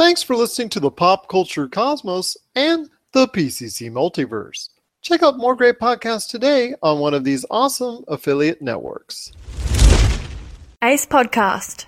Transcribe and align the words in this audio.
Thanks 0.00 0.22
for 0.22 0.34
listening 0.34 0.70
to 0.70 0.80
the 0.80 0.90
Pop 0.90 1.28
Culture 1.28 1.68
Cosmos 1.68 2.34
and 2.54 2.88
the 3.12 3.28
PCC 3.28 3.90
Multiverse. 3.90 4.70
Check 5.02 5.22
out 5.22 5.36
more 5.36 5.54
great 5.54 5.78
podcasts 5.78 6.26
today 6.26 6.74
on 6.82 7.00
one 7.00 7.12
of 7.12 7.22
these 7.22 7.44
awesome 7.50 8.04
affiliate 8.08 8.62
networks. 8.62 9.30
Ace 10.82 11.04
Podcast. 11.04 11.84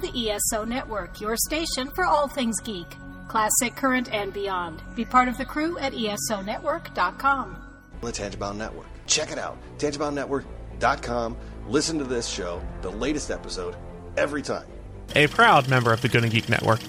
The 0.00 0.10
ESO 0.32 0.64
Network, 0.64 1.20
your 1.20 1.36
station 1.36 1.92
for 1.94 2.04
all 2.04 2.26
things 2.26 2.58
geek, 2.58 2.88
classic, 3.28 3.76
current, 3.76 4.12
and 4.12 4.32
beyond. 4.32 4.82
Be 4.96 5.04
part 5.04 5.28
of 5.28 5.38
the 5.38 5.44
crew 5.44 5.78
at 5.78 5.92
ESONetwork.com. 5.92 7.56
The 8.00 8.10
Tangibound 8.10 8.56
Network. 8.56 8.88
Check 9.06 9.30
it 9.30 9.38
out. 9.38 9.58
TangiboundNetwork.com. 9.78 11.36
Listen 11.68 11.98
to 11.98 12.04
this 12.04 12.26
show, 12.26 12.60
the 12.82 12.90
latest 12.90 13.30
episode, 13.30 13.76
every 14.16 14.42
time. 14.42 14.66
A 15.14 15.26
proud 15.28 15.68
member 15.68 15.92
of 15.92 16.02
the 16.02 16.08
Gonna 16.08 16.28
Geek 16.28 16.48
Network. 16.48 16.80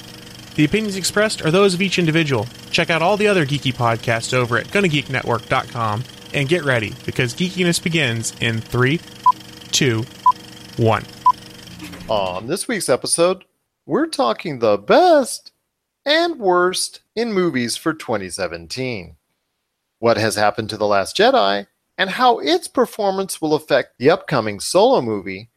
The 0.56 0.66
opinions 0.66 0.96
expressed 0.96 1.46
are 1.46 1.52
those 1.52 1.74
of 1.74 1.82
each 1.82 2.00
individual. 2.00 2.48
Check 2.72 2.90
out 2.90 3.02
all 3.02 3.16
the 3.16 3.28
other 3.28 3.46
geeky 3.46 3.74
podcasts 3.74 4.34
over 4.34 4.58
at 4.58 4.68
GonnaGeekNetwork.com 4.68 6.04
and 6.34 6.50
get 6.50 6.64
ready 6.66 6.94
because 7.06 7.34
geekiness 7.34 7.82
begins 7.82 8.34
in 8.42 8.60
three, 8.60 9.00
two, 9.72 10.04
one. 10.78 11.06
On 12.08 12.48
this 12.48 12.68
week's 12.68 12.90
episode, 12.90 13.46
we're 13.86 14.08
talking 14.08 14.60
the 14.60 14.78
best 14.78 15.52
and 16.06 16.40
worst 16.40 17.02
in 17.16 17.34
movies 17.34 17.78
for 17.78 17.94
2017. 17.94 19.16
What 20.00 20.18
has 20.18 20.36
happened 20.36 20.70
to 20.70 20.78
The 20.78 20.88
Last 20.88 21.18
Jedi, 21.18 21.68
and 21.98 22.10
how 22.12 22.40
its 22.40 22.68
performance 22.68 23.42
will 23.42 23.54
affect 23.54 23.98
the 23.98 24.10
upcoming 24.10 24.60
solo 24.60 25.02
movie, 25.02 25.50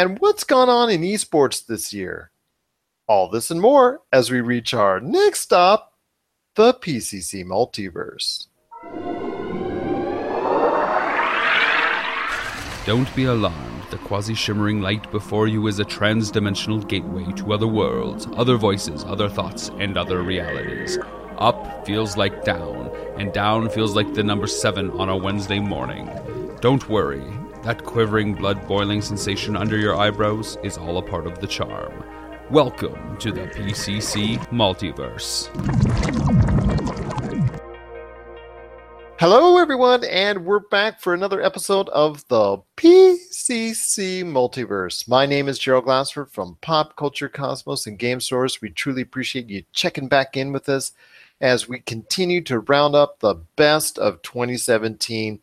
and 0.00 0.18
what's 0.18 0.44
gone 0.44 0.70
on 0.70 0.88
in 0.88 1.02
esports 1.02 1.66
this 1.66 1.92
year. 1.92 2.30
All 3.06 3.28
this 3.28 3.50
and 3.50 3.60
more 3.60 4.00
as 4.10 4.30
we 4.30 4.40
reach 4.40 4.72
our 4.72 4.98
next 4.98 5.40
stop, 5.40 5.92
the 6.54 6.72
PCC 6.72 7.44
Multiverse. 7.44 8.46
Don't 12.86 13.14
be 13.14 13.24
alarmed. 13.24 13.66
The 13.90 13.98
quasi 13.98 14.34
shimmering 14.34 14.80
light 14.80 15.10
before 15.10 15.48
you 15.48 15.66
is 15.66 15.80
a 15.80 15.84
trans 15.84 16.30
dimensional 16.30 16.80
gateway 16.80 17.30
to 17.32 17.52
other 17.52 17.66
worlds, 17.66 18.26
other 18.36 18.56
voices, 18.56 19.04
other 19.04 19.28
thoughts, 19.28 19.70
and 19.78 19.98
other 19.98 20.22
realities. 20.22 20.96
Up 21.36 21.84
feels 21.84 22.16
like 22.16 22.42
down, 22.42 22.90
and 23.18 23.34
down 23.34 23.68
feels 23.68 23.94
like 23.94 24.14
the 24.14 24.22
number 24.22 24.46
seven 24.46 24.90
on 24.92 25.10
a 25.10 25.16
Wednesday 25.16 25.58
morning. 25.58 26.08
Don't 26.62 26.88
worry, 26.88 27.24
that 27.62 27.84
quivering, 27.84 28.34
blood 28.34 28.66
boiling 28.66 29.02
sensation 29.02 29.56
under 29.56 29.76
your 29.76 29.94
eyebrows 29.96 30.56
is 30.62 30.78
all 30.78 30.96
a 30.98 31.02
part 31.02 31.26
of 31.26 31.40
the 31.40 31.46
charm. 31.46 31.92
Welcome 32.50 33.18
to 33.18 33.30
the 33.30 33.42
PCC 33.42 34.38
Multiverse. 34.48 35.48
Hello, 39.18 39.58
everyone, 39.58 40.02
and 40.04 40.46
we're 40.46 40.60
back 40.60 40.98
for 40.98 41.12
another 41.12 41.42
episode 41.42 41.90
of 41.90 42.26
the 42.28 42.56
PCC 42.78 44.24
Multiverse. 44.24 45.06
My 45.06 45.26
name 45.26 45.46
is 45.46 45.58
Gerald 45.58 45.84
Glassford 45.84 46.30
from 46.30 46.56
Pop 46.62 46.96
Culture 46.96 47.28
Cosmos 47.28 47.86
and 47.86 47.98
Game 47.98 48.20
Source. 48.20 48.62
We 48.62 48.70
truly 48.70 49.02
appreciate 49.02 49.50
you 49.50 49.64
checking 49.74 50.08
back 50.08 50.38
in 50.38 50.52
with 50.52 50.70
us 50.70 50.92
as 51.42 51.68
we 51.68 51.80
continue 51.80 52.40
to 52.44 52.60
round 52.60 52.94
up 52.94 53.20
the 53.20 53.34
best 53.56 53.98
of 53.98 54.22
2017. 54.22 55.40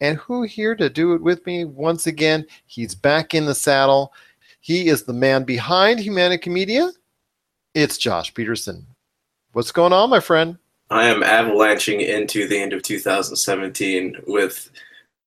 And 0.00 0.16
who 0.18 0.42
here 0.42 0.76
to 0.76 0.88
do 0.88 1.14
it 1.14 1.22
with 1.22 1.44
me 1.44 1.64
once 1.64 2.06
again? 2.06 2.46
He's 2.66 2.94
back 2.94 3.34
in 3.34 3.46
the 3.46 3.54
saddle. 3.54 4.12
He 4.60 4.88
is 4.88 5.04
the 5.04 5.12
man 5.12 5.44
behind 5.44 5.98
Humanica 5.98 6.48
Media. 6.48 6.90
It's 7.74 7.98
Josh 7.98 8.32
Peterson. 8.32 8.86
What's 9.52 9.72
going 9.72 9.92
on, 9.92 10.10
my 10.10 10.20
friend? 10.20 10.58
I 10.90 11.04
am 11.04 11.22
avalanching 11.22 12.00
into 12.00 12.48
the 12.48 12.58
end 12.58 12.72
of 12.72 12.82
2017 12.82 14.16
with 14.26 14.70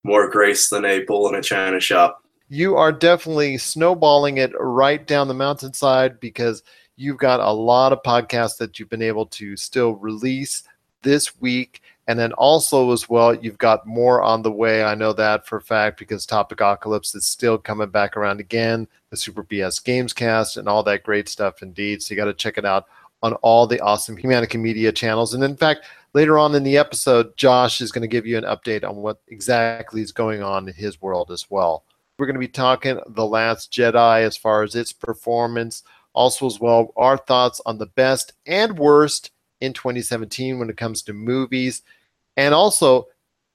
more 0.03 0.29
grace 0.29 0.69
than 0.69 0.85
a 0.85 1.03
bull 1.03 1.27
in 1.29 1.35
a 1.35 1.41
china 1.41 1.79
shop. 1.79 2.23
You 2.49 2.75
are 2.75 2.91
definitely 2.91 3.57
snowballing 3.57 4.37
it 4.37 4.51
right 4.59 5.05
down 5.05 5.27
the 5.27 5.33
mountainside 5.33 6.19
because 6.19 6.63
you've 6.95 7.17
got 7.17 7.39
a 7.39 7.51
lot 7.51 7.93
of 7.93 8.03
podcasts 8.03 8.57
that 8.57 8.79
you've 8.79 8.89
been 8.89 9.01
able 9.01 9.25
to 9.27 9.55
still 9.55 9.93
release 9.93 10.63
this 11.01 11.39
week. 11.39 11.81
And 12.07 12.17
then 12.17 12.33
also, 12.33 12.91
as 12.91 13.07
well, 13.07 13.33
you've 13.33 13.59
got 13.59 13.85
more 13.85 14.21
on 14.21 14.41
the 14.41 14.51
way. 14.51 14.83
I 14.83 14.95
know 14.95 15.13
that 15.13 15.45
for 15.45 15.57
a 15.57 15.61
fact 15.61 15.99
because 15.99 16.25
Topic 16.25 16.59
Apocalypse 16.59 17.13
is 17.13 17.27
still 17.27 17.57
coming 17.57 17.89
back 17.89 18.17
around 18.17 18.39
again, 18.39 18.87
the 19.11 19.17
Super 19.17 19.43
BS 19.43 19.83
Games 19.83 20.11
Cast, 20.11 20.57
and 20.57 20.67
all 20.67 20.83
that 20.83 21.03
great 21.03 21.29
stuff 21.29 21.61
indeed. 21.61 22.01
So 22.01 22.13
you 22.13 22.17
got 22.17 22.25
to 22.25 22.33
check 22.33 22.57
it 22.57 22.65
out 22.65 22.87
on 23.23 23.33
all 23.35 23.67
the 23.67 23.79
awesome 23.81 24.17
Humanica 24.17 24.59
Media 24.59 24.91
channels. 24.91 25.33
And 25.33 25.43
in 25.43 25.55
fact, 25.55 25.85
later 26.13 26.39
on 26.39 26.55
in 26.55 26.63
the 26.63 26.77
episode, 26.77 27.37
Josh 27.37 27.81
is 27.81 27.91
going 27.91 28.01
to 28.01 28.07
give 28.07 28.25
you 28.25 28.37
an 28.37 28.45
update 28.45 28.83
on 28.83 28.95
what 28.97 29.21
exactly 29.27 30.01
is 30.01 30.11
going 30.11 30.41
on 30.41 30.67
in 30.67 30.73
his 30.73 31.01
world 31.01 31.31
as 31.31 31.49
well. 31.49 31.83
We're 32.17 32.25
going 32.25 32.35
to 32.35 32.39
be 32.39 32.47
talking 32.47 32.99
The 33.07 33.25
Last 33.25 33.71
Jedi 33.71 34.21
as 34.21 34.37
far 34.37 34.63
as 34.63 34.75
its 34.75 34.91
performance, 34.91 35.83
also 36.13 36.45
as 36.45 36.59
well 36.59 36.93
our 36.97 37.17
thoughts 37.17 37.61
on 37.65 37.77
the 37.77 37.85
best 37.85 38.33
and 38.45 38.77
worst 38.77 39.31
in 39.61 39.73
2017 39.73 40.59
when 40.59 40.69
it 40.69 40.77
comes 40.77 41.01
to 41.03 41.13
movies, 41.13 41.83
and 42.37 42.53
also 42.53 43.07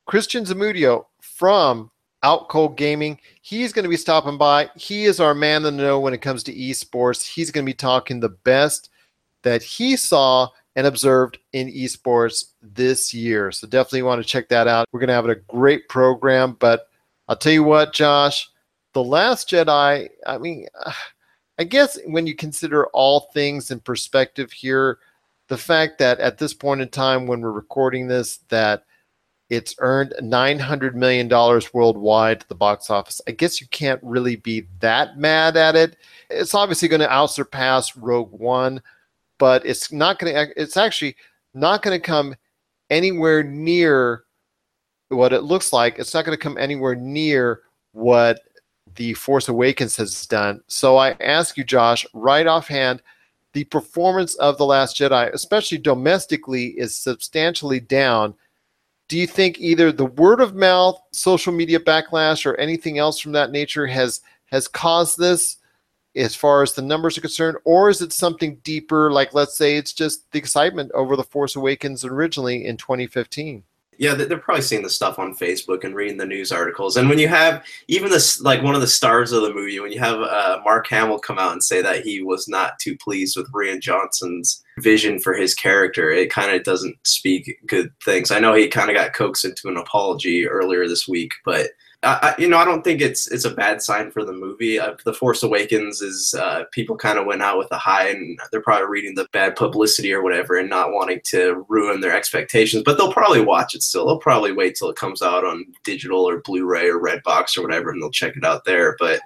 Christian 0.06 0.44
Zamudio 0.44 1.06
from 1.20 1.90
Out 2.22 2.48
Cold 2.48 2.76
Gaming. 2.76 3.18
He's 3.42 3.72
going 3.72 3.82
to 3.82 3.88
be 3.88 3.96
stopping 3.96 4.38
by. 4.38 4.70
He 4.76 5.04
is 5.04 5.20
our 5.20 5.34
man 5.34 5.62
to 5.62 5.70
know 5.70 6.00
when 6.00 6.14
it 6.14 6.22
comes 6.22 6.42
to 6.44 6.54
esports. 6.54 7.26
He's 7.26 7.50
going 7.50 7.64
to 7.64 7.70
be 7.70 7.74
talking 7.74 8.20
the 8.20 8.30
best 8.30 8.90
that 9.42 9.62
he 9.62 9.96
saw 9.96 10.48
and 10.76 10.86
observed 10.86 11.38
in 11.52 11.68
esports 11.68 12.52
this 12.60 13.14
year. 13.14 13.50
So 13.50 13.66
definitely 13.66 14.02
want 14.02 14.22
to 14.22 14.28
check 14.28 14.48
that 14.50 14.68
out. 14.68 14.86
We're 14.92 15.00
going 15.00 15.08
to 15.08 15.14
have 15.14 15.26
a 15.26 15.34
great 15.34 15.88
program, 15.88 16.56
but 16.58 16.88
I'll 17.28 17.36
tell 17.36 17.52
you 17.52 17.64
what, 17.64 17.92
Josh, 17.92 18.48
The 18.92 19.02
Last 19.02 19.48
Jedi, 19.48 20.08
I 20.26 20.38
mean, 20.38 20.66
I 21.58 21.64
guess 21.64 21.98
when 22.06 22.26
you 22.26 22.34
consider 22.34 22.86
all 22.88 23.30
things 23.32 23.70
in 23.70 23.80
perspective 23.80 24.52
here, 24.52 24.98
the 25.48 25.56
fact 25.58 25.98
that 25.98 26.18
at 26.20 26.38
this 26.38 26.54
point 26.54 26.80
in 26.80 26.88
time 26.88 27.26
when 27.26 27.40
we're 27.40 27.52
recording 27.52 28.08
this 28.08 28.38
that 28.48 28.84
it's 29.48 29.76
earned 29.78 30.12
$900 30.20 30.94
million 30.94 31.28
worldwide 31.72 32.40
to 32.40 32.48
the 32.48 32.54
box 32.54 32.90
office. 32.90 33.20
I 33.28 33.30
guess 33.30 33.60
you 33.60 33.68
can't 33.68 34.00
really 34.02 34.34
be 34.34 34.66
that 34.80 35.18
mad 35.18 35.56
at 35.56 35.76
it. 35.76 35.96
It's 36.30 36.52
obviously 36.52 36.88
going 36.88 37.00
to 37.00 37.06
outsurpass 37.06 37.92
Rogue 37.96 38.32
One, 38.32 38.82
but 39.38 39.64
it's 39.64 39.92
not 39.92 40.18
going 40.18 40.34
to 40.34 40.60
it's 40.60 40.76
actually 40.76 41.16
not 41.54 41.82
going 41.82 41.98
to 41.98 42.04
come 42.04 42.34
anywhere 42.90 43.42
near 43.42 44.24
what 45.08 45.32
it 45.32 45.42
looks 45.42 45.72
like 45.72 45.98
it's 45.98 46.14
not 46.14 46.24
going 46.24 46.36
to 46.36 46.42
come 46.42 46.58
anywhere 46.58 46.94
near 46.94 47.62
what 47.92 48.40
the 48.96 49.14
force 49.14 49.48
awakens 49.48 49.96
has 49.96 50.26
done 50.26 50.60
so 50.66 50.96
i 50.96 51.10
ask 51.20 51.56
you 51.56 51.64
josh 51.64 52.04
right 52.12 52.46
offhand 52.46 53.02
the 53.56 53.64
performance 53.64 54.34
of 54.34 54.58
the 54.58 54.66
last 54.66 54.98
jedi 54.98 55.32
especially 55.32 55.78
domestically 55.78 56.66
is 56.76 56.94
substantially 56.94 57.80
down 57.80 58.34
do 59.08 59.16
you 59.16 59.26
think 59.26 59.58
either 59.58 59.90
the 59.90 60.04
word 60.04 60.42
of 60.42 60.54
mouth 60.54 61.00
social 61.10 61.54
media 61.54 61.80
backlash 61.80 62.44
or 62.44 62.54
anything 62.56 62.98
else 62.98 63.18
from 63.18 63.32
that 63.32 63.50
nature 63.50 63.86
has 63.86 64.20
has 64.50 64.68
caused 64.68 65.18
this 65.18 65.56
as 66.14 66.34
far 66.34 66.62
as 66.62 66.72
the 66.72 66.82
numbers 66.82 67.18
are 67.18 67.22
concerned, 67.22 67.58
or 67.64 67.90
is 67.90 68.00
it 68.00 68.12
something 68.12 68.56
deeper? 68.64 69.12
Like, 69.12 69.34
let's 69.34 69.56
say 69.56 69.76
it's 69.76 69.92
just 69.92 70.30
the 70.32 70.38
excitement 70.38 70.90
over 70.94 71.14
The 71.14 71.24
Force 71.24 71.56
Awakens 71.56 72.04
originally 72.04 72.64
in 72.64 72.76
2015. 72.76 73.62
Yeah, 73.98 74.14
they're 74.14 74.38
probably 74.38 74.62
seeing 74.62 74.82
the 74.82 74.90
stuff 74.90 75.18
on 75.18 75.34
Facebook 75.34 75.84
and 75.84 75.94
reading 75.94 76.18
the 76.18 76.26
news 76.26 76.52
articles. 76.52 76.96
And 76.96 77.08
when 77.08 77.18
you 77.18 77.28
have 77.28 77.64
even 77.88 78.10
this, 78.10 78.40
like 78.40 78.62
one 78.62 78.74
of 78.74 78.80
the 78.80 78.86
stars 78.86 79.32
of 79.32 79.42
the 79.42 79.54
movie, 79.54 79.80
when 79.80 79.92
you 79.92 79.98
have 80.00 80.20
uh, 80.20 80.60
Mark 80.64 80.86
Hamill 80.88 81.18
come 81.18 81.38
out 81.38 81.52
and 81.52 81.64
say 81.64 81.80
that 81.82 82.02
he 82.02 82.22
was 82.22 82.46
not 82.46 82.78
too 82.78 82.96
pleased 82.96 83.36
with 83.36 83.50
Rian 83.52 83.80
Johnson's 83.80 84.62
vision 84.78 85.18
for 85.18 85.34
his 85.34 85.54
character, 85.54 86.10
it 86.10 86.30
kind 86.30 86.54
of 86.54 86.62
doesn't 86.62 86.96
speak 87.04 87.58
good 87.66 87.90
things. 88.04 88.30
I 88.30 88.38
know 88.38 88.54
he 88.54 88.68
kind 88.68 88.90
of 88.90 88.96
got 88.96 89.14
coaxed 89.14 89.44
into 89.44 89.68
an 89.68 89.78
apology 89.78 90.46
earlier 90.46 90.86
this 90.86 91.08
week, 91.08 91.32
but 91.44 91.70
I, 92.02 92.34
you 92.38 92.48
know, 92.48 92.58
I 92.58 92.64
don't 92.64 92.84
think 92.84 93.00
it's 93.00 93.26
it's 93.32 93.44
a 93.44 93.50
bad 93.50 93.82
sign 93.82 94.10
for 94.10 94.24
the 94.24 94.32
movie. 94.32 94.78
Uh, 94.78 94.94
the 95.04 95.14
Force 95.14 95.42
Awakens 95.42 96.02
is 96.02 96.34
uh, 96.34 96.64
people 96.70 96.96
kind 96.96 97.18
of 97.18 97.26
went 97.26 97.42
out 97.42 97.58
with 97.58 97.68
a 97.72 97.78
high, 97.78 98.08
and 98.08 98.38
they're 98.50 98.62
probably 98.62 98.86
reading 98.88 99.14
the 99.14 99.26
bad 99.32 99.56
publicity 99.56 100.12
or 100.12 100.22
whatever, 100.22 100.56
and 100.56 100.70
not 100.70 100.92
wanting 100.92 101.20
to 101.26 101.64
ruin 101.68 102.00
their 102.00 102.14
expectations. 102.14 102.82
But 102.84 102.96
they'll 102.96 103.12
probably 103.12 103.40
watch 103.40 103.74
it 103.74 103.82
still. 103.82 104.06
They'll 104.06 104.18
probably 104.18 104.52
wait 104.52 104.76
till 104.76 104.90
it 104.90 104.96
comes 104.96 105.22
out 105.22 105.44
on 105.44 105.66
digital 105.84 106.28
or 106.28 106.40
Blu-ray 106.42 106.88
or 106.88 107.00
Redbox 107.00 107.56
or 107.56 107.62
whatever, 107.62 107.90
and 107.90 108.00
they'll 108.00 108.10
check 108.10 108.36
it 108.36 108.44
out 108.44 108.64
there. 108.64 108.94
But 108.98 109.20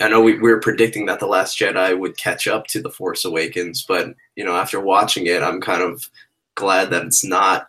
I 0.00 0.08
know 0.08 0.20
we, 0.20 0.34
we 0.34 0.50
were 0.50 0.60
predicting 0.60 1.06
that 1.06 1.20
the 1.20 1.26
Last 1.26 1.58
Jedi 1.58 1.98
would 1.98 2.16
catch 2.16 2.48
up 2.48 2.66
to 2.68 2.80
the 2.80 2.90
Force 2.90 3.24
Awakens, 3.24 3.84
but 3.86 4.14
you 4.34 4.44
know, 4.44 4.56
after 4.56 4.80
watching 4.80 5.26
it, 5.26 5.42
I'm 5.42 5.60
kind 5.60 5.82
of 5.82 6.08
glad 6.54 6.90
that 6.90 7.04
it's 7.04 7.24
not 7.24 7.68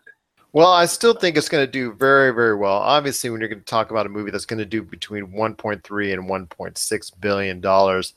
well, 0.60 0.74
I 0.74 0.88
still 0.88 1.14
think 1.14 1.38
it's 1.38 1.48
going 1.48 1.66
to 1.66 1.72
do 1.72 1.94
very, 1.94 2.34
very 2.34 2.54
well. 2.54 2.74
Obviously, 2.74 3.30
when 3.30 3.40
you're 3.40 3.48
going 3.48 3.62
to 3.62 3.66
talk 3.66 3.92
about 3.92 4.06
a 4.06 4.10
movie 4.10 4.30
that's 4.30 4.46
going 4.46 4.60
to 4.60 4.66
do 4.66 4.84
between 4.84 5.28
1.3 5.28 6.14
and 6.14 6.30
1.6 6.30 7.22
billion 7.22 7.62
dollars, 7.62 8.14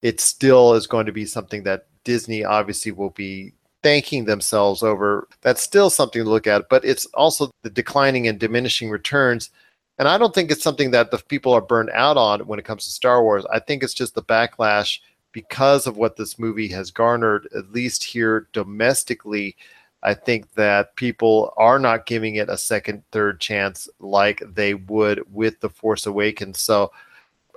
it 0.00 0.20
still 0.20 0.74
is 0.74 0.86
going 0.86 1.06
to 1.06 1.10
be 1.10 1.24
something 1.26 1.64
that 1.64 1.88
Disney 2.04 2.44
obviously 2.44 2.92
will 2.92 3.10
be 3.10 3.54
thanking 3.82 4.24
themselves 4.24 4.84
over. 4.84 5.26
That's 5.40 5.64
still 5.64 5.90
something 5.90 6.22
to 6.22 6.30
look 6.30 6.46
at, 6.46 6.68
but 6.68 6.84
it's 6.84 7.06
also 7.06 7.50
the 7.62 7.70
declining 7.70 8.28
and 8.28 8.38
diminishing 8.38 8.88
returns. 8.88 9.50
And 9.98 10.06
I 10.06 10.16
don't 10.16 10.32
think 10.32 10.52
it's 10.52 10.62
something 10.62 10.92
that 10.92 11.10
the 11.10 11.18
people 11.18 11.52
are 11.52 11.60
burned 11.60 11.90
out 11.90 12.16
on 12.16 12.46
when 12.46 12.60
it 12.60 12.64
comes 12.64 12.84
to 12.84 12.90
Star 12.92 13.20
Wars. 13.20 13.44
I 13.52 13.58
think 13.58 13.82
it's 13.82 13.94
just 13.94 14.14
the 14.14 14.22
backlash 14.22 15.00
because 15.32 15.88
of 15.88 15.96
what 15.96 16.14
this 16.14 16.38
movie 16.38 16.68
has 16.68 16.92
garnered, 16.92 17.48
at 17.52 17.72
least 17.72 18.04
here 18.04 18.46
domestically. 18.52 19.56
I 20.02 20.14
think 20.14 20.52
that 20.54 20.96
people 20.96 21.52
are 21.56 21.78
not 21.78 22.06
giving 22.06 22.36
it 22.36 22.48
a 22.48 22.56
second, 22.56 23.02
third 23.12 23.40
chance 23.40 23.88
like 23.98 24.42
they 24.54 24.74
would 24.74 25.22
with 25.32 25.60
The 25.60 25.68
Force 25.68 26.06
Awakens. 26.06 26.60
So, 26.60 26.90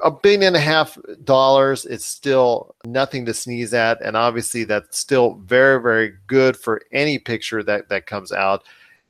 a 0.03 0.11
billion 0.11 0.43
and 0.43 0.55
a 0.55 0.59
half 0.59 0.97
dollars 1.23 1.85
is 1.85 2.03
still 2.03 2.75
nothing 2.83 3.25
to 3.25 3.33
sneeze 3.33 3.73
at. 3.73 4.01
And 4.01 4.17
obviously, 4.17 4.63
that's 4.65 4.97
still 4.97 5.35
very, 5.45 5.81
very 5.81 6.15
good 6.27 6.57
for 6.57 6.81
any 6.91 7.19
picture 7.19 7.63
that, 7.63 7.89
that 7.89 8.07
comes 8.07 8.31
out. 8.31 8.63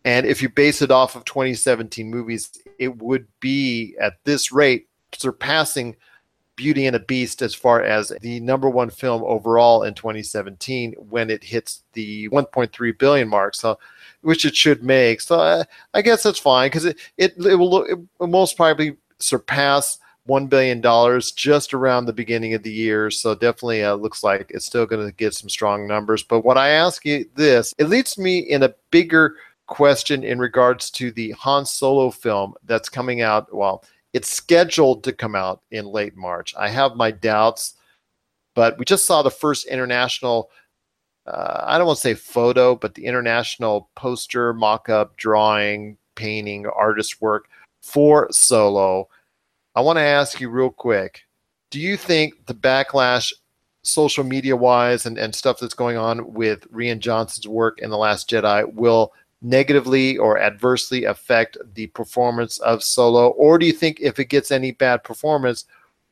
And 0.05 0.25
if 0.25 0.41
you 0.41 0.49
base 0.49 0.81
it 0.81 0.91
off 0.91 1.15
of 1.15 1.25
2017 1.25 2.09
movies, 2.09 2.51
it 2.77 2.97
would 3.01 3.27
be 3.39 3.95
at 3.99 4.23
this 4.25 4.51
rate 4.51 4.87
surpassing 5.13 5.95
Beauty 6.55 6.85
and 6.85 6.95
a 6.95 6.99
Beast 6.99 7.41
as 7.41 7.55
far 7.55 7.81
as 7.81 8.11
the 8.21 8.39
number 8.39 8.69
one 8.69 8.89
film 8.89 9.23
overall 9.25 9.83
in 9.83 9.93
2017 9.93 10.93
when 10.97 11.29
it 11.29 11.43
hits 11.43 11.83
the 11.93 12.29
1.3 12.29 12.99
billion 12.99 13.27
mark. 13.27 13.55
So, 13.55 13.79
which 14.21 14.45
it 14.45 14.55
should 14.55 14.83
make. 14.83 15.21
So 15.21 15.39
I, 15.39 15.63
I 15.93 16.01
guess 16.01 16.23
that's 16.23 16.39
fine 16.39 16.67
because 16.67 16.85
it, 16.85 16.97
it 17.17 17.33
it 17.37 17.55
will 17.55 17.83
it 17.83 17.97
will 18.19 18.27
most 18.27 18.57
probably 18.57 18.97
surpass 19.19 19.99
one 20.25 20.47
billion 20.47 20.79
dollars 20.79 21.31
just 21.31 21.73
around 21.73 22.05
the 22.05 22.13
beginning 22.13 22.53
of 22.53 22.63
the 22.63 22.71
year. 22.71 23.11
So 23.11 23.35
definitely 23.35 23.83
uh, 23.83 23.95
looks 23.95 24.23
like 24.23 24.49
it's 24.49 24.65
still 24.65 24.85
going 24.85 25.05
to 25.05 25.13
get 25.13 25.33
some 25.33 25.49
strong 25.49 25.87
numbers. 25.87 26.23
But 26.23 26.45
what 26.45 26.57
I 26.57 26.69
ask 26.69 27.05
you 27.05 27.25
this, 27.35 27.73
it 27.77 27.89
leads 27.89 28.17
me 28.17 28.39
in 28.39 28.63
a 28.63 28.73
bigger 28.91 29.35
question 29.67 30.23
in 30.23 30.39
regards 30.39 30.89
to 30.91 31.11
the 31.11 31.31
Han 31.31 31.65
Solo 31.65 32.09
film 32.11 32.53
that's 32.65 32.89
coming 32.89 33.21
out. 33.21 33.53
Well, 33.53 33.83
it's 34.13 34.29
scheduled 34.29 35.03
to 35.03 35.11
come 35.11 35.35
out 35.35 35.61
in 35.71 35.85
late 35.85 36.15
March. 36.15 36.53
I 36.57 36.69
have 36.69 36.95
my 36.95 37.11
doubts, 37.11 37.73
but 38.55 38.77
we 38.77 38.85
just 38.85 39.05
saw 39.05 39.23
the 39.23 39.31
first 39.31 39.65
international. 39.65 40.51
Uh, 41.25 41.63
I 41.65 41.77
don't 41.77 41.87
want 41.87 41.97
to 41.97 42.01
say 42.01 42.13
photo, 42.13 42.75
but 42.75 42.93
the 42.93 43.05
international 43.05 43.89
poster, 43.95 44.53
mock-up, 44.53 45.17
drawing, 45.17 45.97
painting, 46.15 46.67
artist 46.67 47.21
work 47.21 47.49
for 47.81 48.31
Solo. 48.31 49.09
I 49.75 49.81
want 49.81 49.97
to 49.97 50.03
ask 50.03 50.39
you 50.39 50.49
real 50.49 50.69
quick: 50.69 51.23
Do 51.71 51.79
you 51.79 51.97
think 51.97 52.45
the 52.45 52.53
backlash, 52.53 53.33
social 53.81 54.23
media-wise, 54.23 55.07
and, 55.07 55.17
and 55.17 55.33
stuff 55.33 55.59
that's 55.59 55.73
going 55.73 55.97
on 55.97 56.33
with 56.33 56.71
Rian 56.71 56.99
Johnson's 56.99 57.47
work 57.47 57.79
in 57.79 57.89
the 57.89 57.97
Last 57.97 58.29
Jedi 58.29 58.71
will 58.73 59.13
negatively 59.43 60.17
or 60.17 60.39
adversely 60.39 61.03
affect 61.03 61.57
the 61.75 61.87
performance 61.87 62.57
of 62.59 62.83
Solo, 62.83 63.29
or 63.29 63.57
do 63.57 63.65
you 63.65 63.73
think 63.73 63.99
if 63.99 64.17
it 64.19 64.25
gets 64.25 64.51
any 64.51 64.71
bad 64.71 65.03
performance 65.03 65.65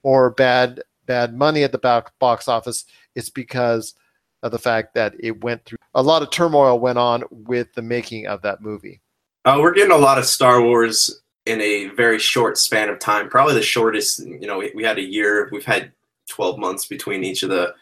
or 0.04 0.30
bad 0.30 0.82
bad 1.06 1.36
money 1.36 1.64
at 1.64 1.72
the 1.72 2.04
box 2.20 2.48
office, 2.48 2.86
it's 3.16 3.30
because 3.30 3.96
of 4.44 4.52
the 4.52 4.60
fact 4.60 4.94
that 4.94 5.14
it 5.20 5.44
went 5.44 5.64
through 5.66 5.78
a 5.94 6.02
lot 6.02 6.22
of 6.22 6.30
turmoil 6.30 6.80
went 6.80 6.98
on 6.98 7.24
with 7.30 7.74
the 7.74 7.82
making 7.82 8.28
of 8.28 8.42
that 8.42 8.62
movie? 8.62 9.02
Uh, 9.46 9.58
we're 9.60 9.74
getting 9.74 9.92
a 9.92 9.98
lot 9.98 10.18
of 10.18 10.26
Star 10.26 10.62
Wars 10.62 11.22
in 11.46 11.60
a 11.62 11.88
very 11.88 12.20
short 12.20 12.58
span 12.58 12.90
of 12.90 13.00
time. 13.00 13.30
Probably 13.30 13.56
the 13.56 13.62
shortest. 13.62 14.20
You 14.20 14.48
know, 14.48 14.60
we, 14.60 14.72
we 14.76 14.84
had 14.84 14.98
a 14.98 15.04
year. 15.04 15.50
We've 15.52 15.66
had 15.66 15.92
12 16.30 16.60
months 16.60 16.86
between 16.86 17.24
each 17.24 17.44
of 17.44 17.50
the 17.50 17.74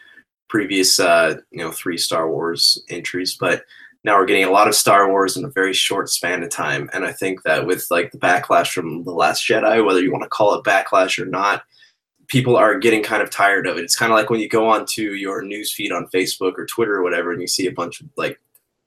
previous, 0.48 0.98
uh, 0.98 1.36
you 1.50 1.58
know, 1.58 1.70
three 1.70 1.98
Star 1.98 2.28
Wars 2.28 2.82
entries, 2.88 3.36
but 3.38 3.64
now 4.04 4.18
we're 4.18 4.26
getting 4.26 4.44
a 4.44 4.50
lot 4.50 4.68
of 4.68 4.74
Star 4.74 5.08
Wars 5.10 5.36
in 5.36 5.44
a 5.44 5.50
very 5.50 5.74
short 5.74 6.08
span 6.08 6.42
of 6.42 6.50
time. 6.50 6.88
And 6.92 7.04
I 7.04 7.12
think 7.12 7.42
that 7.42 7.66
with 7.66 7.86
like 7.90 8.12
the 8.12 8.18
backlash 8.18 8.72
from 8.72 9.04
The 9.04 9.12
Last 9.12 9.46
Jedi, 9.46 9.84
whether 9.84 10.00
you 10.00 10.10
want 10.10 10.22
to 10.24 10.28
call 10.28 10.54
it 10.54 10.64
backlash 10.64 11.18
or 11.18 11.26
not, 11.26 11.64
people 12.28 12.56
are 12.56 12.78
getting 12.78 13.02
kind 13.02 13.22
of 13.22 13.28
tired 13.28 13.66
of 13.66 13.76
it. 13.76 13.84
It's 13.84 13.96
kind 13.96 14.10
of 14.10 14.16
like 14.16 14.30
when 14.30 14.40
you 14.40 14.48
go 14.48 14.68
onto 14.68 15.12
your 15.12 15.42
news 15.42 15.72
feed 15.72 15.92
on 15.92 16.08
Facebook 16.14 16.54
or 16.56 16.64
Twitter 16.64 16.94
or 16.94 17.02
whatever, 17.02 17.32
and 17.32 17.42
you 17.42 17.48
see 17.48 17.66
a 17.66 17.72
bunch 17.72 18.00
of 18.00 18.08
like 18.16 18.40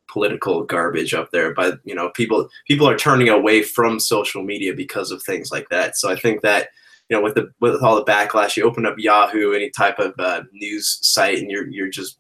political 0.10 0.64
garbage 0.64 1.14
up 1.14 1.30
there. 1.32 1.54
But 1.54 1.80
you 1.84 1.94
know, 1.94 2.10
people 2.10 2.50
people 2.68 2.90
are 2.90 2.98
turning 2.98 3.30
away 3.30 3.62
from 3.62 4.00
social 4.00 4.42
media 4.42 4.74
because 4.74 5.12
of 5.12 5.22
things 5.22 5.52
like 5.52 5.70
that. 5.70 5.98
So 5.98 6.10
I 6.10 6.16
think 6.16 6.42
that 6.42 6.70
you 7.10 7.18
know, 7.18 7.24
with 7.24 7.36
the 7.36 7.52
with 7.60 7.84
all 7.84 7.96
the 7.96 8.06
backlash, 8.06 8.58
you 8.58 8.64
open 8.64 8.86
up 8.86 8.98
Yahoo, 8.98 9.54
any 9.54 9.70
type 9.70 10.00
of 10.00 10.14
uh, 10.18 10.44
news 10.54 10.98
site, 11.02 11.38
and 11.38 11.52
you're 11.52 11.68
you're 11.68 11.90
just 11.90 12.18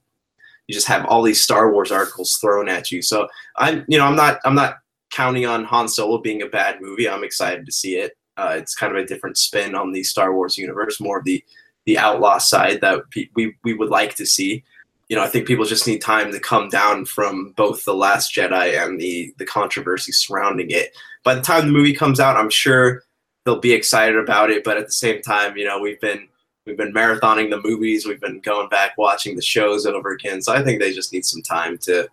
you 0.68 0.74
just 0.74 0.88
have 0.88 1.06
all 1.06 1.22
these 1.22 1.42
Star 1.42 1.72
Wars 1.72 1.92
articles 1.92 2.38
thrown 2.38 2.70
at 2.70 2.92
you. 2.92 3.02
So 3.02 3.28
I'm, 3.58 3.86
you 3.88 3.98
know, 3.98 4.06
I'm 4.06 4.16
not, 4.16 4.40
I'm 4.46 4.56
not 4.56 4.78
counting 5.12 5.46
on 5.46 5.64
Han 5.66 5.88
Solo 5.88 6.18
being 6.20 6.42
a 6.42 6.48
bad 6.48 6.82
movie. 6.82 7.08
I'm 7.08 7.24
excited 7.24 7.66
to 7.66 7.72
see 7.72 7.96
it. 7.96 8.14
Uh, 8.36 8.56
it's 8.58 8.76
kind 8.76 8.96
of 8.96 9.04
a 9.04 9.06
different 9.06 9.38
spin 9.38 9.76
on 9.76 9.92
the 9.92 10.04
Star 10.04 10.34
Wars 10.34 10.58
universe, 10.58 11.00
more 11.00 11.20
of 11.20 11.26
the 11.26 11.44
the 11.86 11.98
outlaw 11.98 12.38
side 12.38 12.80
that 12.82 13.02
we 13.36 13.56
we 13.64 13.74
would 13.74 13.90
like 13.90 14.16
to 14.16 14.26
see. 14.26 14.64
You 15.10 15.18
know, 15.18 15.24
I 15.24 15.28
think 15.28 15.48
people 15.48 15.66
just 15.66 15.86
need 15.86 16.02
time 16.02 16.32
to 16.32 16.40
come 16.40 16.70
down 16.70 17.06
from 17.06 17.52
both 17.52 17.84
the 17.84 17.94
Last 17.94 18.34
Jedi 18.34 18.82
and 18.82 19.00
the 19.00 19.34
the 19.38 19.46
controversy 19.46 20.12
surrounding 20.12 20.72
it. 20.72 20.96
By 21.24 21.36
the 21.36 21.42
time 21.42 21.66
the 21.66 21.74
movie 21.74 21.94
comes 21.94 22.20
out, 22.20 22.38
I'm 22.38 22.50
sure 22.50 23.04
they'll 23.46 23.60
be 23.60 23.74
excited 23.74 24.18
about 24.18 24.50
it. 24.50 24.64
But 24.64 24.78
at 24.78 24.88
the 24.88 24.94
same 24.94 25.22
time, 25.22 25.58
you 25.58 25.66
know, 25.66 25.80
we've 25.80 26.02
been 26.02 26.28
We've 26.66 26.78
been 26.78 26.94
marathoning 26.94 27.50
the 27.50 27.62
movies. 27.62 28.06
We've 28.06 28.22
been 28.22 28.40
going 28.40 28.70
back 28.70 28.98
watching 28.98 29.36
the 29.36 29.42
shows 29.42 29.86
over 29.86 30.12
again. 30.12 30.42
So 30.42 30.54
I 30.54 30.64
think 30.64 30.80
they 30.80 30.94
just 30.94 31.12
need 31.12 31.26
some 31.26 31.42
time 31.42 31.78
to 31.80 32.08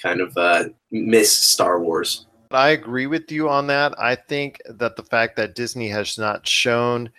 kind 0.00 0.20
of 0.20 0.36
uh, 0.36 0.64
miss 0.90 1.36
Star 1.36 1.80
Wars. 1.80 2.26
I 2.50 2.70
agree 2.70 3.06
with 3.06 3.30
you 3.30 3.48
on 3.48 3.66
that. 3.68 3.94
I 3.98 4.14
think 4.14 4.60
that 4.68 4.96
the 4.96 5.02
fact 5.02 5.36
that 5.36 5.54
Disney 5.54 5.88
has 5.88 6.18
not 6.18 6.48
shown 6.48 7.10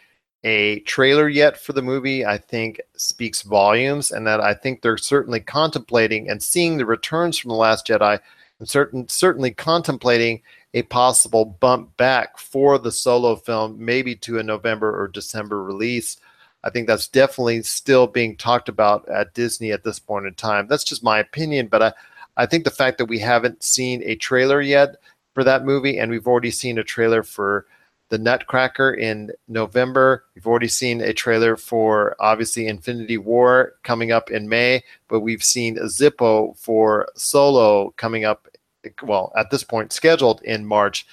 a 0.43 0.79
trailer 0.79 1.29
yet 1.29 1.57
for 1.57 1.73
the 1.73 1.83
movie, 1.83 2.25
I 2.25 2.37
think 2.37 2.81
speaks 2.97 3.43
volumes, 3.43 4.11
and 4.11 4.25
that 4.25 4.41
I 4.41 4.55
think 4.55 4.81
they're 4.81 4.97
certainly 4.97 5.39
contemplating 5.39 6.29
and 6.29 6.41
seeing 6.41 6.77
the 6.77 6.85
returns 6.85 7.37
from 7.37 7.49
the 7.49 7.55
Last 7.55 7.87
Jedi, 7.87 8.19
and 8.59 8.67
certain 8.67 9.07
certainly 9.07 9.51
contemplating 9.51 10.41
a 10.73 10.81
possible 10.83 11.45
bump 11.45 11.95
back 11.95 12.39
for 12.39 12.79
the 12.79 12.91
solo 12.91 13.35
film, 13.35 13.75
maybe 13.77 14.15
to 14.15 14.39
a 14.39 14.43
November 14.43 14.99
or 14.99 15.07
December 15.07 15.63
release. 15.63 16.17
I 16.63 16.69
think 16.69 16.87
that's 16.87 17.07
definitely 17.07 17.63
still 17.63 18.07
being 18.07 18.37
talked 18.37 18.69
about 18.69 19.07
at 19.09 19.33
Disney 19.33 19.71
at 19.71 19.83
this 19.83 19.99
point 19.99 20.27
in 20.27 20.35
time. 20.35 20.67
That's 20.67 20.83
just 20.83 21.03
my 21.03 21.19
opinion, 21.19 21.67
but 21.67 21.81
I, 21.81 21.93
I 22.37 22.45
think 22.45 22.63
the 22.63 22.71
fact 22.71 22.97
that 22.97 23.05
we 23.05 23.19
haven't 23.19 23.63
seen 23.63 24.01
a 24.03 24.15
trailer 24.15 24.61
yet 24.61 24.95
for 25.33 25.43
that 25.43 25.65
movie, 25.65 25.97
and 25.97 26.11
we've 26.11 26.27
already 26.27 26.51
seen 26.51 26.77
a 26.77 26.83
trailer 26.83 27.23
for 27.23 27.65
the 28.09 28.17
Nutcracker 28.17 28.93
in 28.93 29.31
November. 29.47 30.25
We've 30.35 30.45
already 30.45 30.67
seen 30.67 31.01
a 31.01 31.13
trailer 31.13 31.55
for 31.55 32.15
obviously 32.19 32.67
Infinity 32.67 33.17
War 33.17 33.75
coming 33.83 34.11
up 34.11 34.29
in 34.29 34.49
May, 34.49 34.83
but 35.07 35.21
we've 35.21 35.43
seen 35.43 35.77
Zippo 35.77 36.57
for 36.57 37.07
Solo 37.15 37.91
coming 37.97 38.25
up, 38.25 38.49
well, 39.01 39.31
at 39.37 39.49
this 39.49 39.63
point 39.63 39.93
scheduled 39.93 40.41
in 40.43 40.65
March 40.65 41.07